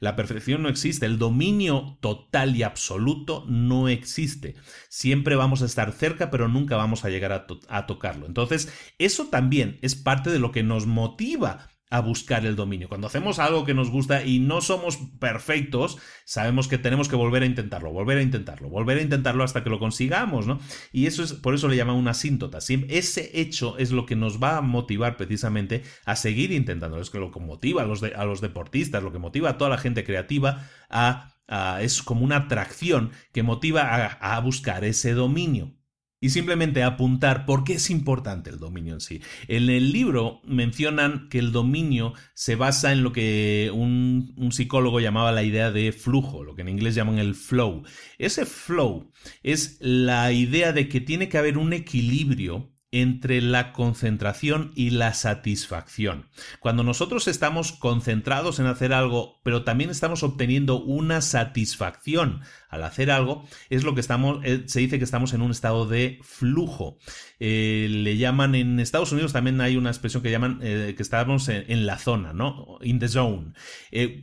La 0.00 0.16
perfección 0.16 0.62
no 0.62 0.70
existe, 0.70 1.04
el 1.04 1.18
dominio 1.18 1.98
total 2.00 2.56
y 2.56 2.62
absoluto 2.62 3.44
no 3.48 3.88
existe. 3.88 4.54
Siempre 4.88 5.36
vamos 5.36 5.60
a 5.60 5.66
estar 5.66 5.92
cerca, 5.92 6.30
pero 6.30 6.48
nunca 6.48 6.76
vamos 6.76 7.04
a 7.04 7.10
llegar 7.10 7.32
a, 7.32 7.46
a 7.68 7.86
tocarlo. 7.86 8.26
Entonces, 8.26 8.72
eso 8.98 9.26
también 9.26 9.78
es 9.82 9.94
parte 9.94 10.30
de 10.30 10.38
lo 10.38 10.52
que 10.52 10.62
nos 10.62 10.86
motiva 10.86 11.68
a 11.90 12.00
buscar 12.00 12.44
el 12.44 12.56
dominio. 12.56 12.88
Cuando 12.88 13.06
hacemos 13.06 13.38
algo 13.38 13.64
que 13.64 13.74
nos 13.74 13.90
gusta 13.90 14.24
y 14.24 14.38
no 14.38 14.60
somos 14.60 14.98
perfectos, 15.18 15.98
sabemos 16.24 16.68
que 16.68 16.78
tenemos 16.78 17.08
que 17.08 17.16
volver 17.16 17.42
a 17.42 17.46
intentarlo, 17.46 17.92
volver 17.92 18.18
a 18.18 18.22
intentarlo, 18.22 18.68
volver 18.68 18.98
a 18.98 19.02
intentarlo 19.02 19.44
hasta 19.44 19.64
que 19.64 19.70
lo 19.70 19.78
consigamos, 19.78 20.46
¿no? 20.46 20.60
Y 20.92 21.06
eso 21.06 21.22
es, 21.22 21.32
por 21.32 21.54
eso 21.54 21.68
le 21.68 21.76
llaman 21.76 21.96
una 21.96 22.10
asíntota. 22.10 22.58
Ese 22.58 23.30
hecho 23.40 23.78
es 23.78 23.92
lo 23.92 24.06
que 24.06 24.16
nos 24.16 24.42
va 24.42 24.58
a 24.58 24.62
motivar 24.62 25.16
precisamente 25.16 25.82
a 26.04 26.16
seguir 26.16 26.52
intentando. 26.52 27.00
Es 27.00 27.12
lo 27.14 27.30
que 27.30 27.40
motiva 27.40 27.82
a 27.82 27.86
los, 27.86 28.02
a 28.02 28.24
los 28.24 28.40
deportistas, 28.40 29.02
lo 29.02 29.12
que 29.12 29.18
motiva 29.18 29.50
a 29.50 29.58
toda 29.58 29.70
la 29.70 29.78
gente 29.78 30.04
creativa 30.04 30.68
a, 30.90 31.32
es 31.80 32.02
como 32.02 32.24
una 32.24 32.36
atracción 32.36 33.12
que 33.32 33.42
motiva 33.42 34.18
a 34.20 34.38
buscar 34.40 34.84
ese 34.84 35.14
dominio 35.14 35.77
y 36.20 36.30
simplemente 36.30 36.82
apuntar 36.82 37.46
por 37.46 37.64
qué 37.64 37.74
es 37.74 37.90
importante 37.90 38.50
el 38.50 38.58
dominio 38.58 38.94
en 38.94 39.00
sí. 39.00 39.20
En 39.46 39.68
el 39.70 39.92
libro 39.92 40.40
mencionan 40.44 41.28
que 41.28 41.38
el 41.38 41.52
dominio 41.52 42.14
se 42.34 42.56
basa 42.56 42.92
en 42.92 43.02
lo 43.02 43.12
que 43.12 43.70
un, 43.72 44.34
un, 44.36 44.52
psicólogo 44.52 45.00
llamaba 45.00 45.32
la 45.32 45.42
idea 45.42 45.70
de 45.70 45.92
flujo, 45.92 46.42
lo 46.42 46.54
que 46.54 46.62
en 46.62 46.68
inglés 46.68 46.94
llaman 46.94 47.18
el 47.18 47.34
flow. 47.34 47.84
Ese 48.18 48.46
flow 48.46 49.10
es 49.42 49.78
la 49.80 50.32
idea 50.32 50.72
de 50.72 50.88
que 50.88 51.00
tiene 51.00 51.28
que 51.28 51.38
haber 51.38 51.58
un 51.58 51.72
equilibrio 51.72 52.72
entre 52.90 53.42
la 53.42 53.72
concentración 53.72 54.72
y 54.74 54.90
la 54.90 55.12
satisfacción. 55.12 56.28
Cuando 56.58 56.82
nosotros 56.82 57.28
estamos 57.28 57.72
concentrados 57.72 58.60
en 58.60 58.66
hacer 58.66 58.94
algo, 58.94 59.40
pero 59.42 59.62
también 59.62 59.90
estamos 59.90 60.22
obteniendo 60.22 60.80
una 60.80 61.20
satisfacción 61.20 62.40
al 62.70 62.84
hacer 62.84 63.10
algo, 63.10 63.46
es 63.68 63.84
lo 63.84 63.94
que 63.94 64.00
estamos, 64.00 64.40
eh, 64.44 64.64
se 64.66 64.80
dice 64.80 64.98
que 64.98 65.04
estamos 65.04 65.34
en 65.34 65.42
un 65.42 65.50
estado 65.50 65.86
de 65.86 66.18
flujo. 66.22 66.96
Eh, 67.40 67.88
le 67.90 68.16
llaman 68.16 68.54
en 68.54 68.80
Estados 68.80 69.12
Unidos 69.12 69.32
también 69.32 69.60
hay 69.60 69.76
una 69.76 69.90
expresión 69.90 70.22
que 70.22 70.30
llaman 70.30 70.58
eh, 70.62 70.94
que 70.96 71.02
estamos 71.02 71.48
en, 71.48 71.64
en, 71.68 71.86
la 71.86 71.98
zona, 71.98 72.32
¿no? 72.32 72.78
In 72.82 72.98
the 72.98 73.08
zone. 73.08 73.52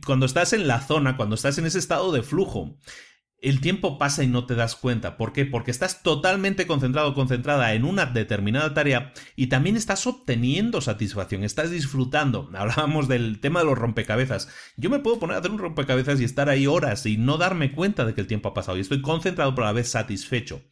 cuando 0.04 0.26
estás 0.26 0.52
en 0.52 0.66
la 0.66 0.80
zona, 0.80 1.16
cuando 1.16 1.36
estás 1.36 1.58
en 1.58 1.66
ese 1.66 1.78
estado 1.78 2.12
de 2.12 2.22
flujo, 2.22 2.76
el 3.42 3.60
tiempo 3.60 3.98
pasa 3.98 4.24
y 4.24 4.26
no 4.26 4.46
te 4.46 4.54
das 4.54 4.76
cuenta. 4.76 5.16
¿Por 5.16 5.32
qué? 5.32 5.44
Porque 5.44 5.70
estás 5.70 6.02
totalmente 6.02 6.66
concentrado, 6.66 7.14
concentrada 7.14 7.74
en 7.74 7.84
una 7.84 8.06
determinada 8.06 8.72
tarea 8.72 9.12
y 9.36 9.48
también 9.48 9.76
estás 9.76 10.06
obteniendo 10.06 10.80
satisfacción, 10.80 11.44
estás 11.44 11.70
disfrutando. 11.70 12.50
Hablábamos 12.54 13.08
del 13.08 13.40
tema 13.40 13.60
de 13.60 13.66
los 13.66 13.78
rompecabezas. 13.78 14.48
Yo 14.76 14.90
me 14.90 15.00
puedo 15.00 15.18
poner 15.18 15.36
a 15.36 15.40
hacer 15.40 15.50
un 15.50 15.58
rompecabezas 15.58 16.20
y 16.20 16.24
estar 16.24 16.48
ahí 16.48 16.66
horas 16.66 17.04
y 17.06 17.18
no 17.18 17.36
darme 17.36 17.72
cuenta 17.72 18.04
de 18.04 18.14
que 18.14 18.20
el 18.20 18.26
tiempo 18.26 18.48
ha 18.48 18.54
pasado 18.54 18.78
y 18.78 18.80
estoy 18.80 19.02
concentrado 19.02 19.54
pero 19.54 19.66
a 19.66 19.70
la 19.70 19.74
vez 19.74 19.88
satisfecho. 19.88 20.62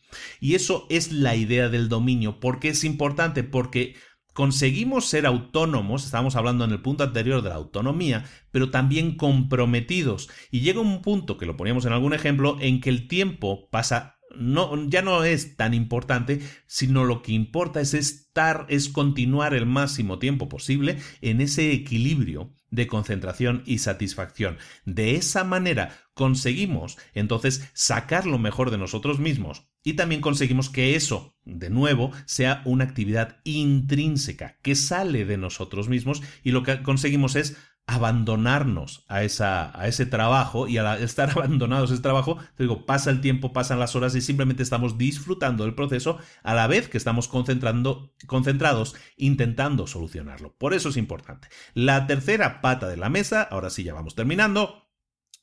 Y 0.40 0.54
eso 0.54 0.86
es 0.90 1.12
la 1.12 1.36
idea 1.36 1.68
del 1.68 1.88
dominio. 1.88 2.40
¿Por 2.40 2.60
qué 2.60 2.68
es 2.68 2.84
importante? 2.84 3.42
Porque 3.42 3.96
conseguimos 4.34 5.06
ser 5.06 5.24
autónomos, 5.24 6.04
estábamos 6.04 6.36
hablando 6.36 6.64
en 6.64 6.72
el 6.72 6.82
punto 6.82 7.04
anterior 7.04 7.40
de 7.40 7.48
la 7.48 7.54
autonomía, 7.54 8.26
pero 8.50 8.70
también 8.70 9.16
comprometidos. 9.16 10.28
Y 10.50 10.60
llega 10.60 10.80
un 10.80 11.00
punto, 11.00 11.38
que 11.38 11.46
lo 11.46 11.56
poníamos 11.56 11.86
en 11.86 11.92
algún 11.92 12.12
ejemplo, 12.12 12.58
en 12.60 12.80
que 12.80 12.90
el 12.90 13.08
tiempo 13.08 13.70
pasa, 13.70 14.18
no, 14.36 14.88
ya 14.88 15.02
no 15.02 15.24
es 15.24 15.56
tan 15.56 15.72
importante, 15.72 16.40
sino 16.66 17.04
lo 17.04 17.22
que 17.22 17.32
importa 17.32 17.80
es 17.80 17.94
estar, 17.94 18.66
es 18.68 18.88
continuar 18.88 19.54
el 19.54 19.66
máximo 19.66 20.18
tiempo 20.18 20.48
posible 20.48 20.98
en 21.22 21.40
ese 21.40 21.72
equilibrio 21.72 22.52
de 22.74 22.86
concentración 22.86 23.62
y 23.66 23.78
satisfacción. 23.78 24.58
De 24.84 25.16
esa 25.16 25.44
manera 25.44 25.96
conseguimos 26.14 26.98
entonces 27.14 27.68
sacar 27.72 28.26
lo 28.26 28.38
mejor 28.38 28.70
de 28.70 28.78
nosotros 28.78 29.18
mismos 29.18 29.68
y 29.82 29.94
también 29.94 30.20
conseguimos 30.20 30.70
que 30.70 30.96
eso, 30.96 31.36
de 31.44 31.70
nuevo, 31.70 32.10
sea 32.24 32.62
una 32.64 32.84
actividad 32.84 33.40
intrínseca, 33.44 34.58
que 34.62 34.74
sale 34.74 35.24
de 35.24 35.36
nosotros 35.36 35.88
mismos 35.88 36.22
y 36.42 36.52
lo 36.52 36.62
que 36.62 36.82
conseguimos 36.82 37.36
es 37.36 37.56
abandonarnos 37.86 39.04
a, 39.08 39.24
esa, 39.24 39.78
a 39.78 39.88
ese 39.88 40.06
trabajo 40.06 40.68
y 40.68 40.78
al 40.78 41.02
estar 41.02 41.30
abandonados 41.36 41.90
ese 41.90 42.02
trabajo, 42.02 42.38
te 42.56 42.64
digo, 42.64 42.86
pasa 42.86 43.10
el 43.10 43.20
tiempo, 43.20 43.52
pasan 43.52 43.78
las 43.78 43.94
horas 43.94 44.14
y 44.14 44.20
simplemente 44.20 44.62
estamos 44.62 44.96
disfrutando 44.96 45.64
del 45.64 45.74
proceso 45.74 46.18
a 46.42 46.54
la 46.54 46.66
vez 46.66 46.88
que 46.88 46.98
estamos 46.98 47.28
concentrando, 47.28 48.14
concentrados 48.26 48.94
intentando 49.16 49.86
solucionarlo. 49.86 50.54
Por 50.56 50.74
eso 50.74 50.88
es 50.88 50.96
importante. 50.96 51.48
La 51.74 52.06
tercera 52.06 52.60
pata 52.60 52.88
de 52.88 52.96
la 52.96 53.10
mesa, 53.10 53.42
ahora 53.42 53.70
sí 53.70 53.84
ya 53.84 53.94
vamos 53.94 54.14
terminando, 54.14 54.83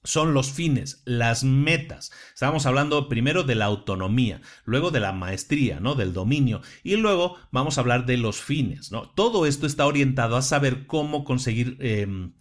son 0.03 0.33
los 0.33 0.51
fines, 0.51 1.01
las 1.05 1.43
metas. 1.43 2.11
Estábamos 2.33 2.65
hablando 2.65 3.07
primero 3.07 3.43
de 3.43 3.55
la 3.55 3.65
autonomía, 3.65 4.41
luego 4.65 4.91
de 4.91 4.99
la 4.99 5.11
maestría, 5.11 5.79
¿no? 5.79 5.95
Del 5.95 6.13
dominio, 6.13 6.61
y 6.83 6.95
luego 6.95 7.37
vamos 7.51 7.77
a 7.77 7.81
hablar 7.81 8.05
de 8.05 8.17
los 8.17 8.41
fines, 8.41 8.91
¿no? 8.91 9.09
Todo 9.09 9.45
esto 9.45 9.67
está 9.67 9.85
orientado 9.85 10.37
a 10.37 10.41
saber 10.41 10.87
cómo 10.87 11.23
conseguir 11.23 11.77
em, 11.79 12.33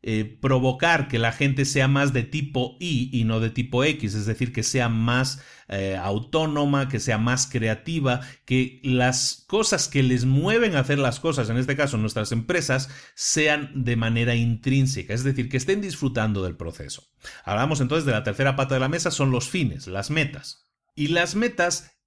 eh, 0.00 0.38
provocar 0.40 1.08
que 1.08 1.18
la 1.18 1.32
gente 1.32 1.64
sea 1.64 1.88
más 1.88 2.12
de 2.12 2.22
tipo 2.22 2.76
Y 2.78 3.10
y 3.12 3.24
no 3.24 3.40
de 3.40 3.50
tipo 3.50 3.82
X, 3.82 4.14
es 4.14 4.26
decir, 4.26 4.52
que 4.52 4.62
sea 4.62 4.88
más 4.88 5.42
eh, 5.68 5.96
autónoma, 6.00 6.88
que 6.88 7.00
sea 7.00 7.18
más 7.18 7.48
creativa, 7.48 8.20
que 8.44 8.80
las 8.84 9.44
cosas 9.48 9.88
que 9.88 10.04
les 10.04 10.24
mueven 10.24 10.76
a 10.76 10.80
hacer 10.80 11.00
las 11.00 11.18
cosas, 11.18 11.50
en 11.50 11.56
este 11.56 11.76
caso 11.76 11.96
nuestras 11.98 12.30
empresas, 12.30 12.88
sean 13.16 13.72
de 13.74 13.96
manera 13.96 14.36
intrínseca, 14.36 15.14
es 15.14 15.24
decir, 15.24 15.48
que 15.48 15.56
estén 15.56 15.80
disfrutando 15.80 16.44
del 16.44 16.56
proceso. 16.56 17.02
Hablamos 17.44 17.80
entonces 17.80 18.06
de 18.06 18.12
la 18.12 18.22
tercera 18.22 18.54
pata 18.54 18.74
de 18.74 18.80
la 18.80 18.88
mesa, 18.88 19.10
son 19.10 19.32
los 19.32 19.48
fines, 19.48 19.88
las 19.88 20.10
metas. 20.10 20.68
Y 20.94 21.08
las 21.08 21.34
metas 21.34 21.97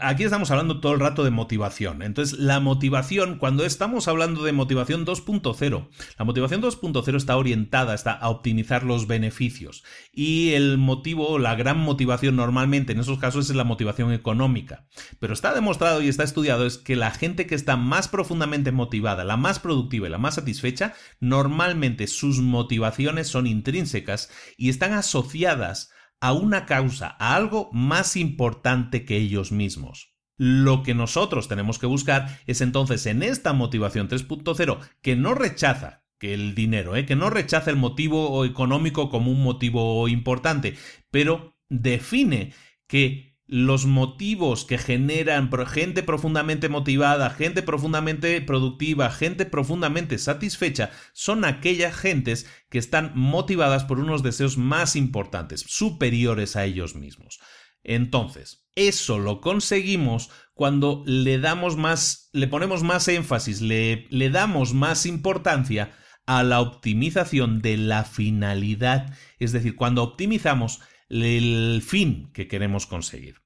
aquí 0.00 0.24
estamos 0.24 0.50
hablando 0.50 0.80
todo 0.80 0.92
el 0.92 1.00
rato 1.00 1.24
de 1.24 1.30
motivación. 1.30 2.02
Entonces, 2.02 2.38
la 2.38 2.60
motivación, 2.60 3.38
cuando 3.38 3.64
estamos 3.64 4.06
hablando 4.06 4.42
de 4.42 4.52
motivación 4.52 5.06
2.0, 5.06 5.88
la 6.18 6.24
motivación 6.24 6.60
2.0 6.60 7.16
está 7.16 7.36
orientada 7.36 7.94
está 7.94 8.12
a 8.12 8.28
optimizar 8.28 8.84
los 8.84 9.06
beneficios. 9.06 9.84
Y 10.12 10.52
el 10.52 10.76
motivo, 10.76 11.38
la 11.38 11.54
gran 11.54 11.78
motivación 11.78 12.36
normalmente 12.36 12.92
en 12.92 13.00
esos 13.00 13.18
casos 13.18 13.48
es 13.48 13.56
la 13.56 13.64
motivación 13.64 14.12
económica. 14.12 14.86
Pero 15.18 15.32
está 15.32 15.54
demostrado 15.54 16.02
y 16.02 16.08
está 16.08 16.24
estudiado 16.24 16.66
es 16.66 16.76
que 16.76 16.96
la 16.96 17.10
gente 17.10 17.46
que 17.46 17.54
está 17.54 17.76
más 17.76 18.08
profundamente 18.08 18.70
motivada, 18.70 19.24
la 19.24 19.38
más 19.38 19.58
productiva 19.58 20.08
y 20.08 20.10
la 20.10 20.18
más 20.18 20.34
satisfecha, 20.34 20.94
normalmente 21.20 22.06
sus 22.06 22.40
motivaciones 22.40 23.28
son 23.28 23.46
intrínsecas 23.46 24.30
y 24.58 24.68
están 24.68 24.92
asociadas 24.92 25.90
a 26.20 26.32
una 26.32 26.66
causa, 26.66 27.16
a 27.18 27.34
algo 27.34 27.70
más 27.72 28.16
importante 28.16 29.04
que 29.04 29.16
ellos 29.16 29.52
mismos. 29.52 30.14
Lo 30.36 30.82
que 30.82 30.94
nosotros 30.94 31.48
tenemos 31.48 31.78
que 31.78 31.86
buscar 31.86 32.38
es 32.46 32.60
entonces 32.60 33.06
en 33.06 33.22
esta 33.22 33.52
motivación 33.52 34.08
3.0 34.08 34.78
que 35.02 35.16
no 35.16 35.34
rechaza 35.34 36.04
que 36.18 36.34
el 36.34 36.54
dinero, 36.54 36.96
¿eh? 36.96 37.06
que 37.06 37.16
no 37.16 37.30
rechaza 37.30 37.70
el 37.70 37.76
motivo 37.76 38.44
económico 38.44 39.08
como 39.08 39.30
un 39.30 39.42
motivo 39.42 40.08
importante, 40.08 40.76
pero 41.10 41.56
define 41.68 42.52
que 42.88 43.27
los 43.48 43.86
motivos 43.86 44.66
que 44.66 44.76
generan 44.76 45.50
gente 45.66 46.02
profundamente 46.02 46.68
motivada, 46.68 47.30
gente 47.30 47.62
profundamente 47.62 48.42
productiva, 48.42 49.10
gente 49.10 49.46
profundamente 49.46 50.18
satisfecha, 50.18 50.90
son 51.14 51.46
aquellas 51.46 51.96
gentes 51.96 52.46
que 52.68 52.78
están 52.78 53.12
motivadas 53.14 53.84
por 53.84 54.00
unos 54.00 54.22
deseos 54.22 54.58
más 54.58 54.96
importantes, 54.96 55.64
superiores 55.66 56.56
a 56.56 56.66
ellos 56.66 56.94
mismos. 56.94 57.40
Entonces, 57.82 58.66
eso 58.74 59.18
lo 59.18 59.40
conseguimos 59.40 60.30
cuando 60.52 61.02
le 61.06 61.38
damos 61.38 61.78
más, 61.78 62.28
le 62.34 62.48
ponemos 62.48 62.82
más 62.82 63.08
énfasis, 63.08 63.62
le, 63.62 64.06
le 64.10 64.28
damos 64.28 64.74
más 64.74 65.06
importancia 65.06 65.92
a 66.26 66.42
la 66.42 66.60
optimización 66.60 67.62
de 67.62 67.78
la 67.78 68.04
finalidad, 68.04 69.14
es 69.38 69.52
decir, 69.52 69.74
cuando 69.74 70.02
optimizamos 70.02 70.82
el 71.08 71.82
fin 71.84 72.30
que 72.32 72.48
queremos 72.48 72.86
conseguir. 72.86 73.36